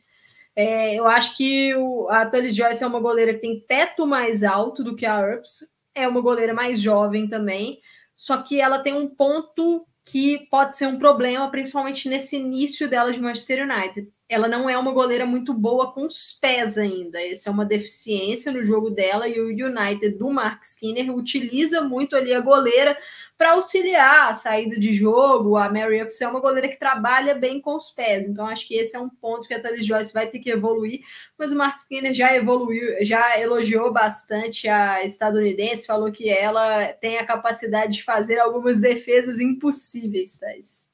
É, 0.55 0.95
eu 0.95 1.07
acho 1.07 1.37
que 1.37 1.74
o, 1.74 2.09
a 2.11 2.27
Tullis 2.27 2.55
Joyce 2.55 2.85
é 2.85 2.87
uma 2.87 3.01
goleira 3.01 3.33
que 3.35 3.41
tem 3.41 3.61
teto 3.61 4.07
mais 4.07 4.43
alto 4.43 4.85
do 4.85 4.95
que 4.95 5.07
a 5.07 5.35
Ups, 5.35 5.66
é 5.95 6.07
uma 6.07 6.20
goleira 6.20 6.53
mais 6.53 6.81
jovem 6.81 7.29
também, 7.29 7.81
só 8.15 8.43
que 8.43 8.61
ela 8.61 8.81
tem 8.81 8.93
um 8.95 9.09
ponto 9.09 9.87
que 10.05 10.47
pode 10.51 10.77
ser 10.77 10.87
um 10.87 10.99
problema, 10.99 11.51
principalmente 11.51 12.09
nesse 12.09 12.37
início 12.37 12.89
dela 12.89 13.12
de 13.12 13.20
Manchester 13.20 13.66
United 13.69 14.11
ela 14.33 14.49
não 14.49 14.69
é 14.69 14.79
uma 14.79 14.93
goleira 14.93 15.27
muito 15.27 15.53
boa 15.53 15.93
com 15.93 16.07
os 16.07 16.33
pés 16.33 16.79
ainda. 16.79 17.21
Essa 17.21 17.51
é 17.51 17.53
uma 17.53 17.67
deficiência 17.67 18.51
no 18.51 18.65
jogo 18.65 18.89
dela 18.89 19.29
e 19.29 19.39
o 19.39 19.49
United 19.49 20.17
do 20.17 20.31
Mark 20.31 20.63
Skinner 20.65 21.15
utiliza 21.15 21.83
muito 21.83 22.17
ali 22.17 22.33
a 22.33 22.41
goleira 22.41 22.97
para 23.37 23.53
auxiliar 23.53 24.31
a 24.31 24.35
saída 24.35 24.79
de 24.79 24.95
jogo. 24.95 25.57
A 25.57 25.71
Mary 25.71 26.03
Ups 26.03 26.21
é 26.23 26.29
uma 26.29 26.41
goleira 26.41 26.69
que 26.69 26.79
trabalha 26.79 27.35
bem 27.35 27.61
com 27.61 27.77
os 27.77 27.91
pés. 27.91 28.27
Então 28.27 28.47
acho 28.47 28.67
que 28.67 28.75
esse 28.75 28.97
é 28.97 29.01
um 29.01 29.11
ponto 29.11 29.47
que 29.47 29.53
a 29.53 29.61
Thalys 29.61 29.85
Joyce 29.85 30.15
vai 30.15 30.27
ter 30.27 30.39
que 30.39 30.51
evoluir, 30.51 31.01
mas 31.37 31.53
o 31.53 31.57
Mark 31.57 31.79
Skinner 31.79 32.15
já 32.15 32.35
evoluiu, 32.35 33.05
já 33.05 33.39
elogiou 33.39 33.93
bastante 33.93 34.67
a 34.67 35.05
estadunidense, 35.05 35.87
falou 35.87 36.11
que 36.11 36.31
ela 36.31 36.87
tem 36.95 37.19
a 37.19 37.27
capacidade 37.27 37.93
de 37.93 38.03
fazer 38.03 38.39
algumas 38.39 38.81
defesas 38.81 39.41
impossíveis, 39.41 40.39
Thais. 40.39 40.91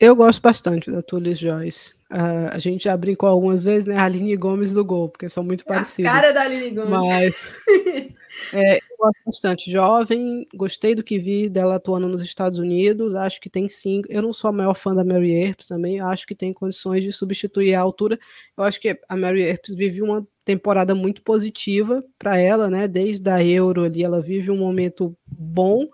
Eu 0.00 0.16
gosto 0.16 0.40
bastante 0.40 0.90
da 0.90 1.02
Tullis 1.02 1.38
Joyce. 1.38 1.99
Uh, 2.10 2.50
a 2.50 2.58
gente 2.58 2.84
já 2.84 2.96
brincou 2.96 3.28
algumas 3.28 3.62
vezes, 3.62 3.86
né? 3.86 3.96
A 3.96 4.04
Aline 4.04 4.36
Gomes 4.36 4.72
do 4.72 4.84
gol, 4.84 5.08
porque 5.08 5.28
são 5.28 5.44
muito 5.44 5.64
parecidas. 5.64 6.10
A 6.10 6.20
cara 6.20 6.32
da 6.32 6.42
Aline 6.42 6.70
Gomes. 6.70 6.90
Mas 6.90 7.56
é, 8.52 8.78
eu 8.78 8.96
gosto 8.98 9.20
bastante. 9.24 9.70
Jovem, 9.70 10.44
gostei 10.52 10.96
do 10.96 11.04
que 11.04 11.20
vi 11.20 11.48
dela 11.48 11.76
atuando 11.76 12.08
nos 12.08 12.20
Estados 12.20 12.58
Unidos. 12.58 13.14
Acho 13.14 13.40
que 13.40 13.48
tem 13.48 13.68
sim. 13.68 14.02
Eu 14.08 14.22
não 14.22 14.32
sou 14.32 14.48
a 14.48 14.52
maior 14.52 14.74
fã 14.74 14.92
da 14.92 15.04
Mary 15.04 15.32
Earps 15.32 15.68
também. 15.68 16.00
Acho 16.00 16.26
que 16.26 16.34
tem 16.34 16.52
condições 16.52 17.04
de 17.04 17.12
substituir 17.12 17.74
a 17.74 17.80
altura. 17.80 18.18
Eu 18.58 18.64
acho 18.64 18.80
que 18.80 18.98
a 19.08 19.16
Mary 19.16 19.42
Earps 19.42 19.72
vive 19.76 20.02
uma 20.02 20.26
temporada 20.44 20.96
muito 20.96 21.22
positiva 21.22 22.04
para 22.18 22.36
ela, 22.38 22.68
né? 22.68 22.88
Desde 22.88 23.30
a 23.30 23.44
Euro 23.44 23.84
ali, 23.84 24.02
ela 24.02 24.20
vive 24.20 24.50
um 24.50 24.58
momento 24.58 25.16
bom, 25.26 25.86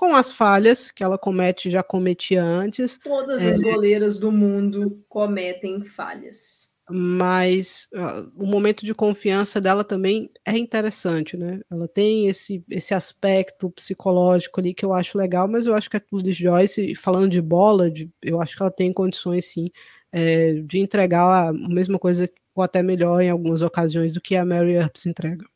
com 0.00 0.16
as 0.16 0.32
falhas 0.32 0.90
que 0.90 1.04
ela 1.04 1.18
comete, 1.18 1.68
já 1.68 1.82
cometia 1.82 2.42
antes. 2.42 2.96
Todas 2.96 3.42
é, 3.42 3.50
as 3.50 3.60
goleiras 3.60 4.18
do 4.18 4.32
mundo 4.32 5.04
cometem 5.10 5.84
falhas 5.84 6.70
mas 6.92 7.86
uh, 7.94 8.28
o 8.36 8.44
momento 8.44 8.84
de 8.84 8.92
confiança 8.92 9.60
dela 9.60 9.84
também 9.84 10.28
é 10.44 10.58
interessante, 10.58 11.36
né? 11.36 11.60
Ela 11.70 11.86
tem 11.86 12.26
esse, 12.26 12.64
esse 12.68 12.92
aspecto 12.92 13.70
psicológico 13.70 14.58
ali 14.58 14.74
que 14.74 14.84
eu 14.84 14.92
acho 14.92 15.16
legal, 15.16 15.46
mas 15.46 15.66
eu 15.66 15.74
acho 15.74 15.88
que 15.88 15.96
a 15.96 16.00
Tulis 16.00 16.36
Joyce, 16.36 16.96
falando 16.96 17.30
de 17.30 17.40
bola, 17.40 17.88
de, 17.88 18.10
eu 18.20 18.40
acho 18.40 18.56
que 18.56 18.62
ela 18.62 18.72
tem 18.72 18.92
condições 18.92 19.44
sim 19.44 19.70
é, 20.10 20.54
de 20.54 20.80
entregar 20.80 21.50
a 21.50 21.52
mesma 21.52 21.96
coisa 21.96 22.28
ou 22.56 22.64
até 22.64 22.82
melhor 22.82 23.20
em 23.20 23.30
algumas 23.30 23.62
ocasiões 23.62 24.14
do 24.14 24.20
que 24.20 24.34
a 24.34 24.44
Mary 24.44 24.72
Earps 24.72 25.06
entrega. 25.06 25.46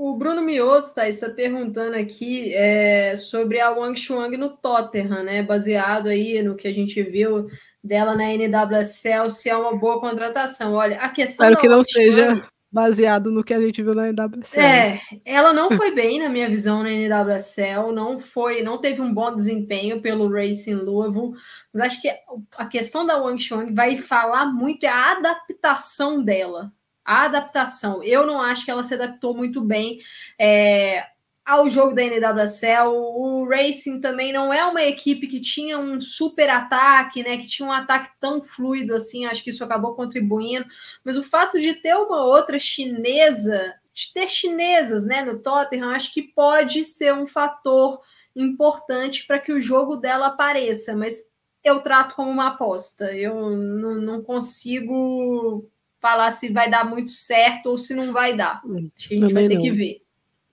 O 0.00 0.14
Bruno 0.14 0.40
Mioto 0.40 0.94
tá, 0.94 1.08
está 1.08 1.28
perguntando 1.28 1.96
aqui 1.96 2.54
é, 2.54 3.16
sobre 3.16 3.58
a 3.58 3.72
Wang 3.72 3.98
Chuang 3.98 4.36
no 4.36 4.50
Tottenham, 4.50 5.24
né? 5.24 5.42
Baseado 5.42 6.06
aí 6.06 6.40
no 6.40 6.54
que 6.54 6.68
a 6.68 6.72
gente 6.72 7.02
viu 7.02 7.48
dela 7.82 8.14
na 8.14 8.32
NWSL 8.32 9.28
se 9.28 9.50
é 9.50 9.56
uma 9.56 9.76
boa 9.76 10.00
contratação. 10.00 10.74
Olha, 10.74 10.98
a 10.98 11.08
questão. 11.08 11.44
Espero 11.44 11.60
que 11.60 11.68
não 11.68 11.82
seja 11.82 12.40
baseado 12.70 13.32
no 13.32 13.42
que 13.42 13.52
a 13.52 13.60
gente 13.60 13.82
viu 13.82 13.92
na 13.92 14.12
NWSL. 14.12 14.60
É, 14.60 15.00
ela 15.24 15.52
não 15.52 15.72
foi 15.72 15.92
bem, 15.92 16.20
na 16.20 16.28
minha 16.28 16.48
visão, 16.48 16.84
na 16.84 16.90
NWSL, 16.90 17.90
não 17.92 18.20
foi, 18.20 18.62
não 18.62 18.78
teve 18.78 19.00
um 19.00 19.12
bom 19.12 19.34
desempenho 19.34 20.00
pelo 20.00 20.30
Racing 20.30 20.76
Louisville, 20.76 21.32
mas 21.74 21.82
acho 21.82 22.00
que 22.00 22.08
a 22.56 22.66
questão 22.66 23.04
da 23.04 23.16
Wang 23.20 23.42
Chuang 23.42 23.74
vai 23.74 23.96
falar 23.96 24.46
muito 24.46 24.84
é 24.84 24.88
a 24.88 25.16
adaptação 25.16 26.22
dela. 26.22 26.72
A 27.08 27.24
adaptação. 27.24 28.02
Eu 28.02 28.26
não 28.26 28.40
acho 28.40 28.64
que 28.64 28.70
ela 28.70 28.82
se 28.82 28.92
adaptou 28.92 29.34
muito 29.34 29.62
bem. 29.62 29.98
É, 30.38 31.06
ao 31.48 31.70
jogo 31.70 31.94
da 31.94 32.02
NWSL. 32.02 32.90
O 32.92 33.48
Racing 33.48 34.02
também 34.02 34.32
não 34.34 34.52
é 34.52 34.66
uma 34.66 34.82
equipe 34.82 35.26
que 35.26 35.40
tinha 35.40 35.78
um 35.78 35.98
super 35.98 36.50
ataque, 36.50 37.22
né? 37.22 37.38
Que 37.38 37.46
tinha 37.48 37.66
um 37.66 37.72
ataque 37.72 38.10
tão 38.20 38.42
fluido 38.42 38.94
assim. 38.94 39.24
Acho 39.24 39.42
que 39.42 39.48
isso 39.48 39.64
acabou 39.64 39.94
contribuindo. 39.94 40.66
Mas 41.02 41.16
o 41.16 41.22
fato 41.22 41.58
de 41.58 41.72
ter 41.80 41.94
uma 41.94 42.22
outra 42.22 42.58
chinesa, 42.58 43.74
de 43.94 44.12
ter 44.12 44.28
chinesas, 44.28 45.06
né, 45.06 45.24
no 45.24 45.38
Tottenham, 45.38 45.88
acho 45.88 46.12
que 46.12 46.22
pode 46.22 46.84
ser 46.84 47.14
um 47.14 47.26
fator 47.26 48.00
importante 48.36 49.26
para 49.26 49.38
que 49.38 49.50
o 49.50 49.62
jogo 49.62 49.96
dela 49.96 50.26
apareça. 50.26 50.94
Mas 50.94 51.22
eu 51.64 51.80
trato 51.80 52.14
como 52.14 52.30
uma 52.30 52.48
aposta. 52.48 53.10
Eu 53.16 53.56
não 53.56 54.22
consigo 54.22 55.66
falar 56.00 56.30
se 56.30 56.52
vai 56.52 56.70
dar 56.70 56.88
muito 56.88 57.10
certo 57.10 57.66
ou 57.66 57.78
se 57.78 57.94
não 57.94 58.12
vai 58.12 58.36
dar. 58.36 58.62
Acho 58.96 59.08
que 59.08 59.14
a 59.14 59.18
gente 59.18 59.28
também 59.28 59.48
vai 59.48 59.48
ter 59.48 59.54
não. 59.56 59.62
que 59.62 59.70
ver. 59.70 60.02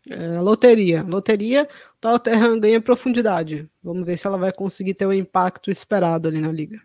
É, 0.09 0.39
loteria. 0.39 1.03
Loteria, 1.03 1.63
o 1.63 1.99
Tottenham 1.99 2.59
ganha 2.59 2.79
profundidade. 2.79 3.67
Vamos 3.83 4.05
ver 4.05 4.17
se 4.17 4.27
ela 4.27 4.37
vai 4.37 4.51
conseguir 4.51 4.93
ter 4.93 5.05
o 5.05 5.13
impacto 5.13 5.71
esperado 5.71 6.27
ali 6.27 6.39
na 6.39 6.51
liga. 6.51 6.79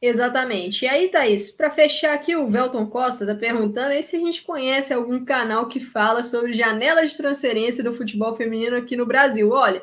Exatamente. 0.00 0.84
E 0.84 0.88
aí, 0.88 1.08
Thaís, 1.08 1.50
para 1.50 1.70
fechar 1.70 2.14
aqui, 2.14 2.36
o 2.36 2.48
Velton 2.48 2.86
Costa 2.86 3.24
está 3.24 3.34
perguntando 3.34 3.92
aí 3.92 4.02
se 4.02 4.16
a 4.16 4.18
gente 4.18 4.42
conhece 4.42 4.92
algum 4.92 5.24
canal 5.24 5.68
que 5.68 5.80
fala 5.80 6.22
sobre 6.22 6.52
janela 6.52 7.06
de 7.06 7.16
transferência 7.16 7.82
do 7.82 7.94
futebol 7.94 8.36
feminino 8.36 8.76
aqui 8.76 8.96
no 8.96 9.06
Brasil. 9.06 9.50
Olha, 9.50 9.82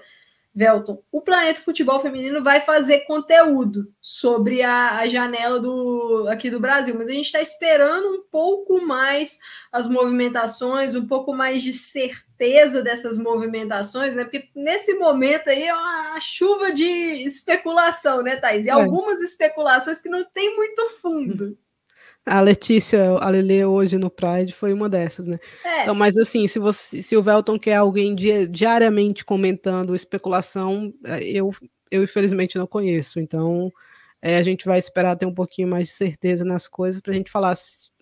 Velton, 0.56 1.02
o 1.12 1.20
Planeta 1.20 1.62
Futebol 1.62 2.00
Feminino 2.00 2.44
vai 2.44 2.62
fazer 2.62 3.00
conteúdo 3.02 3.92
sobre 4.00 4.62
a, 4.62 4.98
a, 4.98 5.08
janela 5.08 5.60
do, 5.60 6.28
aqui 6.30 6.50
do 6.50 6.60
Brasil, 6.60 6.94
mas 6.96 7.10
a 7.10 7.14
gente 7.14 7.26
está 7.26 7.42
esperando 7.42 8.08
um 8.08 8.22
pouco 8.30 8.80
mais 8.86 9.40
as 9.72 9.88
movimentações, 9.88 10.94
um 10.94 11.08
pouco 11.08 11.34
mais 11.34 11.64
de 11.64 11.74
certeza 11.74 12.84
dessas 12.84 13.18
movimentações, 13.18 14.16
né? 14.16 14.24
Porque 14.24 14.50
nesse 14.56 14.94
momento 14.94 15.50
aí 15.50 15.64
é 15.64 15.74
uma 15.74 16.20
chuva 16.20 16.72
de 16.72 16.86
especulação, 16.86 18.22
né, 18.22 18.36
Thais? 18.36 18.68
E 18.68 18.70
é. 18.70 18.74
algumas 18.74 19.22
especulações 19.22 20.02
que 20.02 20.10
não 20.10 20.24
tem 20.24 20.56
muito 20.56 20.88
fundo. 21.02 21.58
A 22.26 22.40
Letícia, 22.40 23.12
a 23.20 23.30
Lele 23.30 23.66
hoje 23.66 23.98
no 23.98 24.10
Pride 24.10 24.54
foi 24.54 24.72
uma 24.72 24.88
dessas, 24.88 25.28
né? 25.28 25.38
É. 25.64 25.82
Então, 25.82 25.94
mas 25.94 26.16
assim, 26.18 26.48
se 26.48 26.58
você, 26.58 27.02
se 27.02 27.18
o 27.18 27.24
Velton 27.24 27.60
quer 27.60 27.76
alguém 27.76 28.16
di 28.16 28.48
diariamente 28.48 29.26
comentando 29.26 29.94
especulação, 29.94 30.94
é, 31.06 31.22
eu, 31.24 31.52
eu 31.91 32.04
infelizmente 32.04 32.58
não 32.58 32.66
conheço. 32.66 33.20
Então, 33.20 33.72
é, 34.22 34.38
a 34.38 34.41
gente 34.41 34.66
vai 34.66 34.80
esperar 34.80 35.18
ter 35.18 35.26
um 35.26 35.34
pouquinho 35.34 35.68
mais 35.68 35.88
de 35.88 35.94
certeza 35.94 36.45
nas 36.45 36.66
coisas 36.68 37.02
para 37.02 37.12
a 37.12 37.16
gente 37.16 37.30
falar 37.30 37.54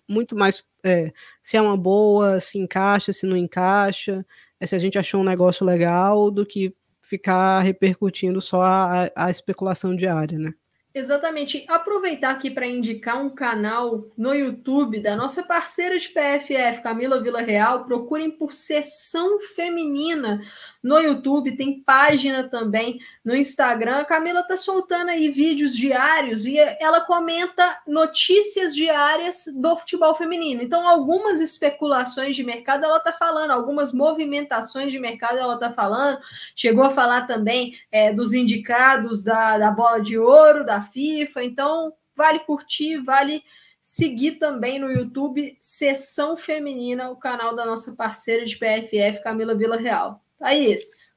muito 0.08 0.36
mais 0.36 0.62
é, 0.84 1.12
se 1.40 1.56
é 1.56 1.62
uma 1.62 1.76
boa, 1.76 2.40
se 2.40 2.58
encaixa, 2.58 3.12
se 3.12 3.26
não 3.26 3.36
encaixa, 3.36 4.24
é, 4.60 4.66
se 4.66 4.74
a 4.76 4.78
gente 4.78 4.98
achou 4.98 5.20
um 5.20 5.24
negócio 5.24 5.66
legal, 5.66 6.30
do 6.30 6.46
que 6.46 6.74
ficar 7.02 7.60
repercutindo 7.60 8.40
só 8.40 8.62
a, 8.62 9.10
a 9.16 9.30
especulação 9.30 9.96
diária, 9.96 10.38
né? 10.38 10.52
Exatamente. 10.94 11.64
Aproveitar 11.68 12.32
aqui 12.32 12.50
para 12.50 12.66
indicar 12.66 13.18
um 13.24 13.30
canal 13.30 14.04
no 14.16 14.34
YouTube 14.34 15.00
da 15.00 15.16
nossa 15.16 15.42
parceira 15.42 15.98
de 15.98 16.08
PFF, 16.08 16.82
Camila 16.82 17.22
Vila 17.22 17.40
Real. 17.40 17.84
Procurem 17.84 18.30
por 18.30 18.52
Sessão 18.52 19.40
Feminina 19.40 20.42
no 20.82 20.98
YouTube, 20.98 21.56
tem 21.56 21.80
página 21.80 22.48
também 22.48 22.98
no 23.24 23.36
Instagram. 23.36 23.98
A 23.98 24.04
Camila 24.04 24.40
está 24.40 24.56
soltando 24.56 25.10
aí 25.10 25.30
vídeos 25.30 25.76
diários 25.76 26.44
e 26.44 26.58
ela 26.58 27.02
comenta 27.02 27.80
notícias 27.86 28.74
diárias 28.74 29.44
do 29.56 29.76
futebol 29.76 30.14
feminino. 30.14 30.60
Então, 30.60 30.88
algumas 30.88 31.40
especulações 31.40 32.34
de 32.34 32.42
mercado 32.42 32.84
ela 32.84 32.98
está 32.98 33.12
falando, 33.12 33.52
algumas 33.52 33.92
movimentações 33.92 34.90
de 34.90 34.98
mercado 34.98 35.38
ela 35.38 35.54
está 35.54 35.72
falando. 35.72 36.18
Chegou 36.56 36.84
a 36.84 36.90
falar 36.90 37.26
também 37.28 37.78
é, 37.92 38.12
dos 38.12 38.32
indicados 38.32 39.22
da, 39.22 39.58
da 39.58 39.70
bola 39.70 40.00
de 40.00 40.18
ouro, 40.18 40.66
da 40.66 40.82
FIFA. 40.82 41.44
Então, 41.44 41.92
vale 42.16 42.40
curtir, 42.40 42.98
vale 42.98 43.44
seguir 43.80 44.32
também 44.32 44.78
no 44.78 44.90
YouTube 44.90 45.56
Sessão 45.60 46.36
Feminina, 46.36 47.10
o 47.10 47.16
canal 47.16 47.54
da 47.54 47.64
nossa 47.64 47.94
parceira 47.94 48.44
de 48.44 48.56
PFF, 48.56 49.22
Camila 49.22 49.54
Vila 49.54 49.76
Real. 49.76 50.22
Thaís, 50.42 51.14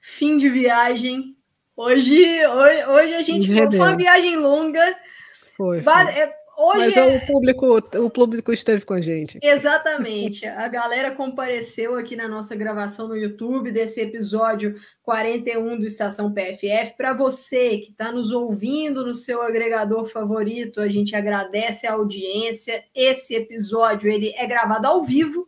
fim 0.00 0.38
de 0.38 0.48
viagem. 0.48 1.36
Hoje, 1.76 2.46
hoje, 2.46 2.86
hoje 2.86 3.14
a 3.14 3.20
gente 3.20 3.48
foi 3.52 3.78
uma 3.78 3.94
viagem 3.94 4.36
longa. 4.36 4.96
Foi. 5.54 5.82
foi. 5.82 5.92
É, 5.92 6.34
hoje 6.56 6.78
Mas 6.78 6.96
é... 6.96 7.04
o, 7.04 7.26
público, 7.26 7.76
o 7.98 8.08
público 8.08 8.50
esteve 8.50 8.82
com 8.86 8.94
a 8.94 9.00
gente. 9.02 9.38
Exatamente. 9.42 10.46
A 10.46 10.66
galera 10.68 11.14
compareceu 11.14 11.98
aqui 11.98 12.16
na 12.16 12.26
nossa 12.26 12.56
gravação 12.56 13.08
no 13.08 13.16
YouTube 13.16 13.70
desse 13.70 14.00
episódio 14.00 14.74
41 15.02 15.78
do 15.78 15.86
Estação 15.86 16.32
PFF. 16.32 16.96
Para 16.96 17.12
você 17.12 17.76
que 17.76 17.90
está 17.90 18.10
nos 18.10 18.30
ouvindo 18.32 19.04
no 19.04 19.14
seu 19.14 19.42
agregador 19.42 20.06
favorito, 20.06 20.80
a 20.80 20.88
gente 20.88 21.14
agradece 21.14 21.86
a 21.86 21.92
audiência. 21.92 22.84
Esse 22.94 23.34
episódio 23.34 24.10
ele 24.10 24.32
é 24.34 24.46
gravado 24.46 24.86
ao 24.86 25.04
vivo 25.04 25.46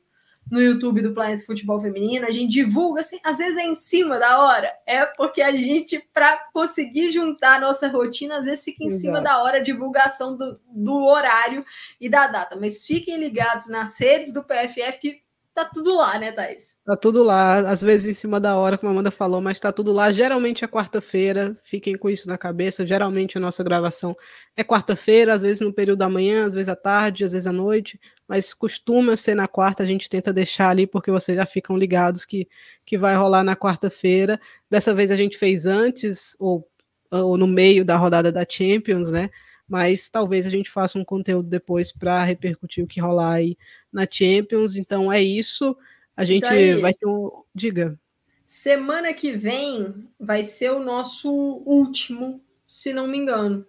no 0.51 0.61
YouTube 0.61 1.03
do 1.03 1.13
Planeta 1.13 1.45
Futebol 1.45 1.81
Feminino, 1.81 2.27
a 2.27 2.31
gente 2.31 2.53
divulga 2.53 3.01
assim, 3.01 3.19
às 3.23 3.39
vezes 3.39 3.57
é 3.57 3.65
em 3.65 3.75
cima 3.75 4.19
da 4.19 4.39
hora, 4.39 4.73
é 4.87 5.05
porque 5.05 5.43
a 5.43 5.51
gente, 5.51 5.99
para 6.15 6.37
conseguir 6.53 7.11
juntar 7.11 7.57
a 7.57 7.61
nossa 7.61 7.89
rotina, 7.89 8.37
às 8.37 8.45
vezes 8.45 8.65
fica 8.65 8.85
em 8.85 8.89
Exato. 8.89 9.01
cima 9.01 9.21
da 9.21 9.43
hora 9.43 9.59
a 9.59 9.63
divulgação 9.63 10.37
do, 10.37 10.61
do 10.69 11.05
horário 11.05 11.65
e 12.01 12.09
da 12.09 12.27
data. 12.29 12.57
Mas 12.57 12.87
fiquem 12.87 13.17
ligados 13.17 13.69
nas 13.69 13.99
redes 13.99 14.33
do 14.33 14.45
PFF 14.45 14.99
que 15.01 15.26
Tá 15.57 15.65
tudo 15.65 15.97
lá, 15.97 16.19
né, 16.19 16.33
Thaís? 16.33 16.77
Tá 16.85 16.95
tudo 16.95 17.23
lá, 17.25 17.61
às 17.61 17.81
vezes 17.81 18.07
em 18.07 18.13
cima 18.13 18.39
da 18.39 18.59
hora, 18.59 18.77
como 18.77 18.91
a 18.91 18.93
Amanda 18.93 19.11
falou, 19.11 19.41
mas 19.41 19.59
tá 19.59 19.73
tudo 19.73 19.91
lá. 19.91 20.11
Geralmente 20.13 20.63
é 20.63 20.69
quarta-feira, 20.69 21.57
fiquem 21.65 21.97
com 21.97 22.11
isso 22.11 22.29
na 22.29 22.37
cabeça. 22.37 22.87
Geralmente 22.87 23.39
a 23.39 23.41
nossa 23.41 23.65
gravação 23.65 24.15
é 24.55 24.63
quarta-feira, 24.63 25.33
às 25.33 25.41
vezes 25.41 25.63
no 25.63 25.73
período 25.73 26.01
da 26.01 26.11
manhã, 26.11 26.45
às 26.45 26.53
vezes 26.53 26.69
à 26.69 26.77
tarde, 26.77 27.25
às 27.25 27.33
vezes 27.33 27.47
à 27.47 27.53
noite, 27.53 27.99
mas 28.29 28.53
costuma 28.53 29.17
ser 29.17 29.35
na 29.35 29.49
quarta, 29.49 29.83
a 29.83 29.87
gente 29.87 30.11
tenta 30.11 30.31
deixar 30.31 30.69
ali 30.69 30.87
porque 30.87 31.11
vocês 31.11 31.35
já 31.35 31.47
ficam 31.47 31.75
ligados 31.75 32.27
que, 32.27 32.47
que 32.85 32.99
vai 32.99 33.17
rolar 33.17 33.43
na 33.43 33.57
quarta-feira. 33.57 34.39
Dessa 34.71 34.93
vez 34.95 35.11
a 35.11 35.17
gente 35.17 35.39
fez 35.39 35.65
antes, 35.65 36.37
ou, 36.39 36.69
ou 37.11 37.39
no 37.39 37.47
meio 37.47 37.83
da 37.83 37.97
rodada 37.97 38.31
da 38.31 38.45
Champions, 38.47 39.11
né? 39.11 39.31
Mas 39.69 40.09
talvez 40.09 40.47
a 40.47 40.51
gente 40.51 40.71
faça 40.71 40.99
um 40.99 41.05
conteúdo 41.05 41.49
depois 41.49 41.93
para 41.93 42.23
repercutir 42.23 42.85
o 42.85 42.87
que 42.87 43.01
rolar 43.01 43.35
aí 43.35 43.57
na 43.93 44.07
Champions. 44.11 44.77
Então 44.77 45.13
é 45.13 45.21
isso. 45.21 45.77
A 46.17 46.25
gente 46.25 46.45
então 46.45 46.57
é 46.57 46.77
vai 46.77 46.93
ter 46.93 47.07
um. 47.07 47.43
Diga. 47.55 47.99
Semana 48.45 49.13
que 49.13 49.33
vem 49.33 50.09
vai 50.19 50.43
ser 50.43 50.71
o 50.71 50.79
nosso 50.79 51.31
último, 51.67 52.41
se 52.67 52.93
não 52.93 53.09
me 53.09 53.19
engano. 53.19 53.67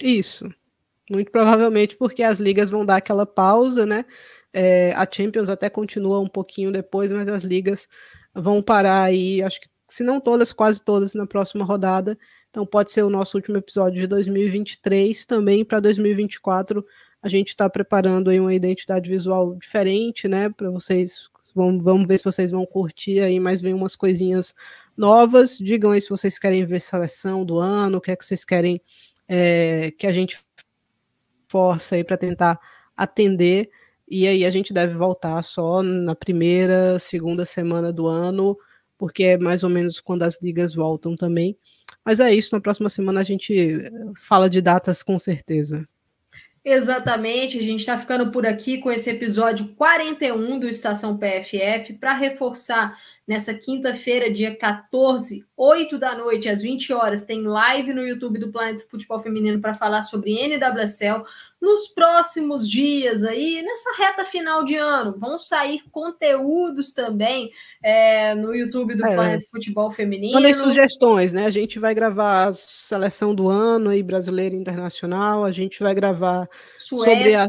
Isso. 0.00 0.52
Muito 1.08 1.30
provavelmente 1.30 1.96
porque 1.96 2.22
as 2.22 2.40
ligas 2.40 2.70
vão 2.70 2.84
dar 2.84 2.96
aquela 2.96 3.24
pausa, 3.24 3.86
né? 3.86 4.04
É, 4.52 4.92
a 4.94 5.06
Champions 5.10 5.48
até 5.48 5.70
continua 5.70 6.18
um 6.18 6.28
pouquinho 6.28 6.72
depois, 6.72 7.12
mas 7.12 7.28
as 7.28 7.44
ligas 7.44 7.88
vão 8.34 8.62
parar 8.62 9.02
aí, 9.02 9.42
acho 9.42 9.60
que 9.60 9.68
se 9.88 10.04
não 10.04 10.20
todas, 10.20 10.52
quase 10.52 10.82
todas 10.82 11.14
na 11.14 11.26
próxima 11.26 11.64
rodada. 11.64 12.16
Então 12.50 12.66
pode 12.66 12.90
ser 12.90 13.02
o 13.04 13.10
nosso 13.10 13.36
último 13.36 13.56
episódio 13.56 14.00
de 14.00 14.06
2023. 14.06 15.24
Também 15.24 15.64
para 15.64 15.80
2024 15.80 16.84
A 17.22 17.28
gente 17.28 17.48
está 17.48 17.70
preparando 17.70 18.30
aí 18.30 18.40
uma 18.40 18.54
identidade 18.54 19.08
visual 19.08 19.54
diferente, 19.56 20.28
né? 20.28 20.50
Para 20.50 20.70
vocês. 20.70 21.30
Vamos, 21.54 21.84
vamos 21.84 22.06
ver 22.06 22.18
se 22.18 22.24
vocês 22.24 22.50
vão 22.50 22.64
curtir 22.64 23.20
aí, 23.20 23.40
mas 23.40 23.60
vem 23.60 23.74
umas 23.74 23.96
coisinhas 23.96 24.54
novas. 24.96 25.58
Digam 25.58 25.90
aí 25.90 26.00
se 26.00 26.08
vocês 26.08 26.38
querem 26.38 26.64
ver 26.64 26.80
seleção 26.80 27.44
do 27.44 27.58
ano, 27.58 27.98
o 27.98 28.00
que 28.00 28.12
é 28.12 28.16
que 28.16 28.24
vocês 28.24 28.44
querem 28.44 28.80
é, 29.28 29.92
que 29.92 30.06
a 30.06 30.12
gente 30.12 30.44
força 31.48 31.96
aí 31.96 32.04
para 32.04 32.16
tentar 32.16 32.58
atender. 32.96 33.70
E 34.08 34.26
aí 34.26 34.44
a 34.44 34.50
gente 34.50 34.72
deve 34.72 34.94
voltar 34.94 35.42
só 35.42 35.82
na 35.82 36.14
primeira, 36.14 36.98
segunda 36.98 37.44
semana 37.44 37.92
do 37.92 38.08
ano, 38.08 38.56
porque 38.98 39.22
é 39.24 39.38
mais 39.38 39.62
ou 39.62 39.70
menos 39.70 40.00
quando 40.00 40.24
as 40.24 40.40
ligas 40.42 40.74
voltam 40.74 41.16
também. 41.16 41.56
Mas 42.04 42.20
é 42.20 42.32
isso, 42.32 42.54
na 42.54 42.60
próxima 42.60 42.88
semana 42.88 43.20
a 43.20 43.24
gente 43.24 43.78
fala 44.16 44.48
de 44.48 44.60
datas 44.60 45.02
com 45.02 45.18
certeza. 45.18 45.86
Exatamente, 46.62 47.58
a 47.58 47.62
gente 47.62 47.80
está 47.80 47.98
ficando 47.98 48.30
por 48.30 48.44
aqui 48.44 48.78
com 48.78 48.92
esse 48.92 49.08
episódio 49.08 49.68
41 49.76 50.58
do 50.58 50.68
Estação 50.68 51.16
PFF 51.16 51.94
para 51.94 52.12
reforçar 52.12 52.98
nessa 53.26 53.54
quinta-feira, 53.54 54.30
dia 54.30 54.54
14, 54.54 55.46
8 55.56 55.98
da 55.98 56.14
noite, 56.14 56.50
às 56.50 56.60
20 56.60 56.92
horas, 56.92 57.24
tem 57.24 57.42
live 57.44 57.94
no 57.94 58.06
YouTube 58.06 58.38
do 58.38 58.52
Planeta 58.52 58.84
Futebol 58.90 59.22
Feminino 59.22 59.58
para 59.58 59.72
falar 59.72 60.02
sobre 60.02 60.34
NWSL. 60.34 61.24
Nos 61.60 61.88
próximos 61.88 62.68
dias 62.68 63.22
aí, 63.22 63.60
nessa 63.62 63.94
reta 63.98 64.24
final 64.24 64.64
de 64.64 64.76
ano, 64.76 65.14
vão 65.18 65.38
sair 65.38 65.82
conteúdos 65.90 66.92
também 66.92 67.52
é, 67.82 68.34
no 68.34 68.54
YouTube 68.54 68.94
do 68.94 69.04
é, 69.04 69.14
Planeta 69.14 69.46
Futebol 69.50 69.90
Feminino. 69.90 70.34
Mandem 70.34 70.54
sugestões, 70.54 71.34
né? 71.34 71.44
A 71.44 71.50
gente 71.50 71.78
vai 71.78 71.94
gravar 71.94 72.48
a 72.48 72.52
seleção 72.52 73.34
do 73.34 73.48
ano 73.48 73.90
aí, 73.90 74.02
brasileira 74.02 74.54
e 74.54 74.58
internacional, 74.58 75.44
a 75.44 75.52
gente 75.52 75.82
vai 75.82 75.94
gravar 75.94 76.48
Suécia. 76.78 77.14
sobre 77.14 77.34
a 77.34 77.46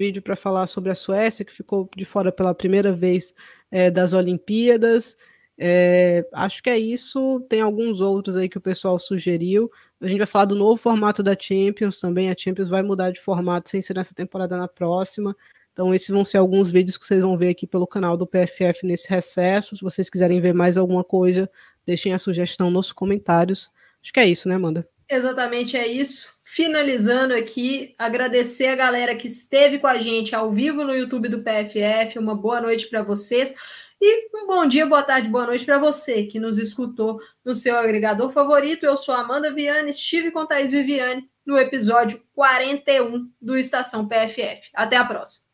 vídeo 0.00 0.22
para 0.22 0.34
falar 0.34 0.66
sobre 0.66 0.90
a 0.90 0.94
Suécia, 0.94 1.44
que 1.44 1.52
ficou 1.52 1.86
de 1.94 2.06
fora 2.06 2.32
pela 2.32 2.54
primeira 2.54 2.90
vez 2.90 3.34
é, 3.70 3.90
das 3.90 4.14
Olimpíadas. 4.14 5.16
É, 5.62 6.26
acho 6.32 6.62
que 6.62 6.70
é 6.70 6.78
isso. 6.78 7.38
Tem 7.46 7.60
alguns 7.60 8.00
outros 8.00 8.34
aí 8.34 8.48
que 8.48 8.56
o 8.56 8.62
pessoal 8.62 8.98
sugeriu. 8.98 9.70
A 10.00 10.06
gente 10.06 10.16
vai 10.16 10.26
falar 10.26 10.46
do 10.46 10.54
novo 10.54 10.80
formato 10.80 11.22
da 11.22 11.36
Champions 11.38 12.00
também. 12.00 12.30
A 12.30 12.34
Champions 12.36 12.70
vai 12.70 12.82
mudar 12.82 13.10
de 13.10 13.20
formato 13.20 13.68
sem 13.68 13.82
ser 13.82 13.94
nessa 13.94 14.14
temporada 14.14 14.56
na 14.56 14.66
próxima. 14.66 15.36
Então, 15.70 15.94
esses 15.94 16.08
vão 16.08 16.24
ser 16.24 16.38
alguns 16.38 16.70
vídeos 16.70 16.96
que 16.96 17.04
vocês 17.04 17.20
vão 17.20 17.36
ver 17.36 17.50
aqui 17.50 17.66
pelo 17.66 17.86
canal 17.86 18.16
do 18.16 18.26
PFF 18.26 18.86
nesse 18.86 19.10
recesso. 19.10 19.76
Se 19.76 19.82
vocês 19.82 20.08
quiserem 20.08 20.40
ver 20.40 20.54
mais 20.54 20.78
alguma 20.78 21.04
coisa, 21.04 21.48
deixem 21.84 22.14
a 22.14 22.18
sugestão 22.18 22.70
nos 22.70 22.90
comentários. 22.90 23.70
Acho 24.02 24.14
que 24.14 24.20
é 24.20 24.26
isso, 24.26 24.48
né, 24.48 24.54
Amanda? 24.54 24.88
Exatamente 25.10 25.76
é 25.76 25.86
isso 25.86 26.32
finalizando 26.52 27.32
aqui, 27.32 27.94
agradecer 27.96 28.66
a 28.66 28.74
galera 28.74 29.14
que 29.14 29.28
esteve 29.28 29.78
com 29.78 29.86
a 29.86 29.98
gente 29.98 30.34
ao 30.34 30.50
vivo 30.50 30.82
no 30.82 30.92
YouTube 30.92 31.28
do 31.28 31.44
PFF. 31.44 32.18
Uma 32.18 32.34
boa 32.34 32.60
noite 32.60 32.88
para 32.88 33.04
vocês. 33.04 33.54
E 34.02 34.30
um 34.34 34.46
bom 34.46 34.66
dia, 34.66 34.86
boa 34.86 35.02
tarde, 35.02 35.28
boa 35.28 35.44
noite 35.44 35.62
para 35.62 35.78
você 35.78 36.24
que 36.24 36.40
nos 36.40 36.58
escutou 36.58 37.20
no 37.44 37.54
seu 37.54 37.76
agregador 37.76 38.32
favorito. 38.32 38.86
Eu 38.86 38.96
sou 38.96 39.14
Amanda 39.14 39.52
Viane, 39.52 39.90
estive 39.90 40.30
com 40.30 40.46
Thaís 40.46 40.72
Viviane 40.72 41.28
no 41.44 41.58
episódio 41.58 42.22
41 42.34 43.30
do 43.38 43.58
Estação 43.58 44.08
PFF. 44.08 44.70
Até 44.74 44.96
a 44.96 45.04
próxima. 45.04 45.49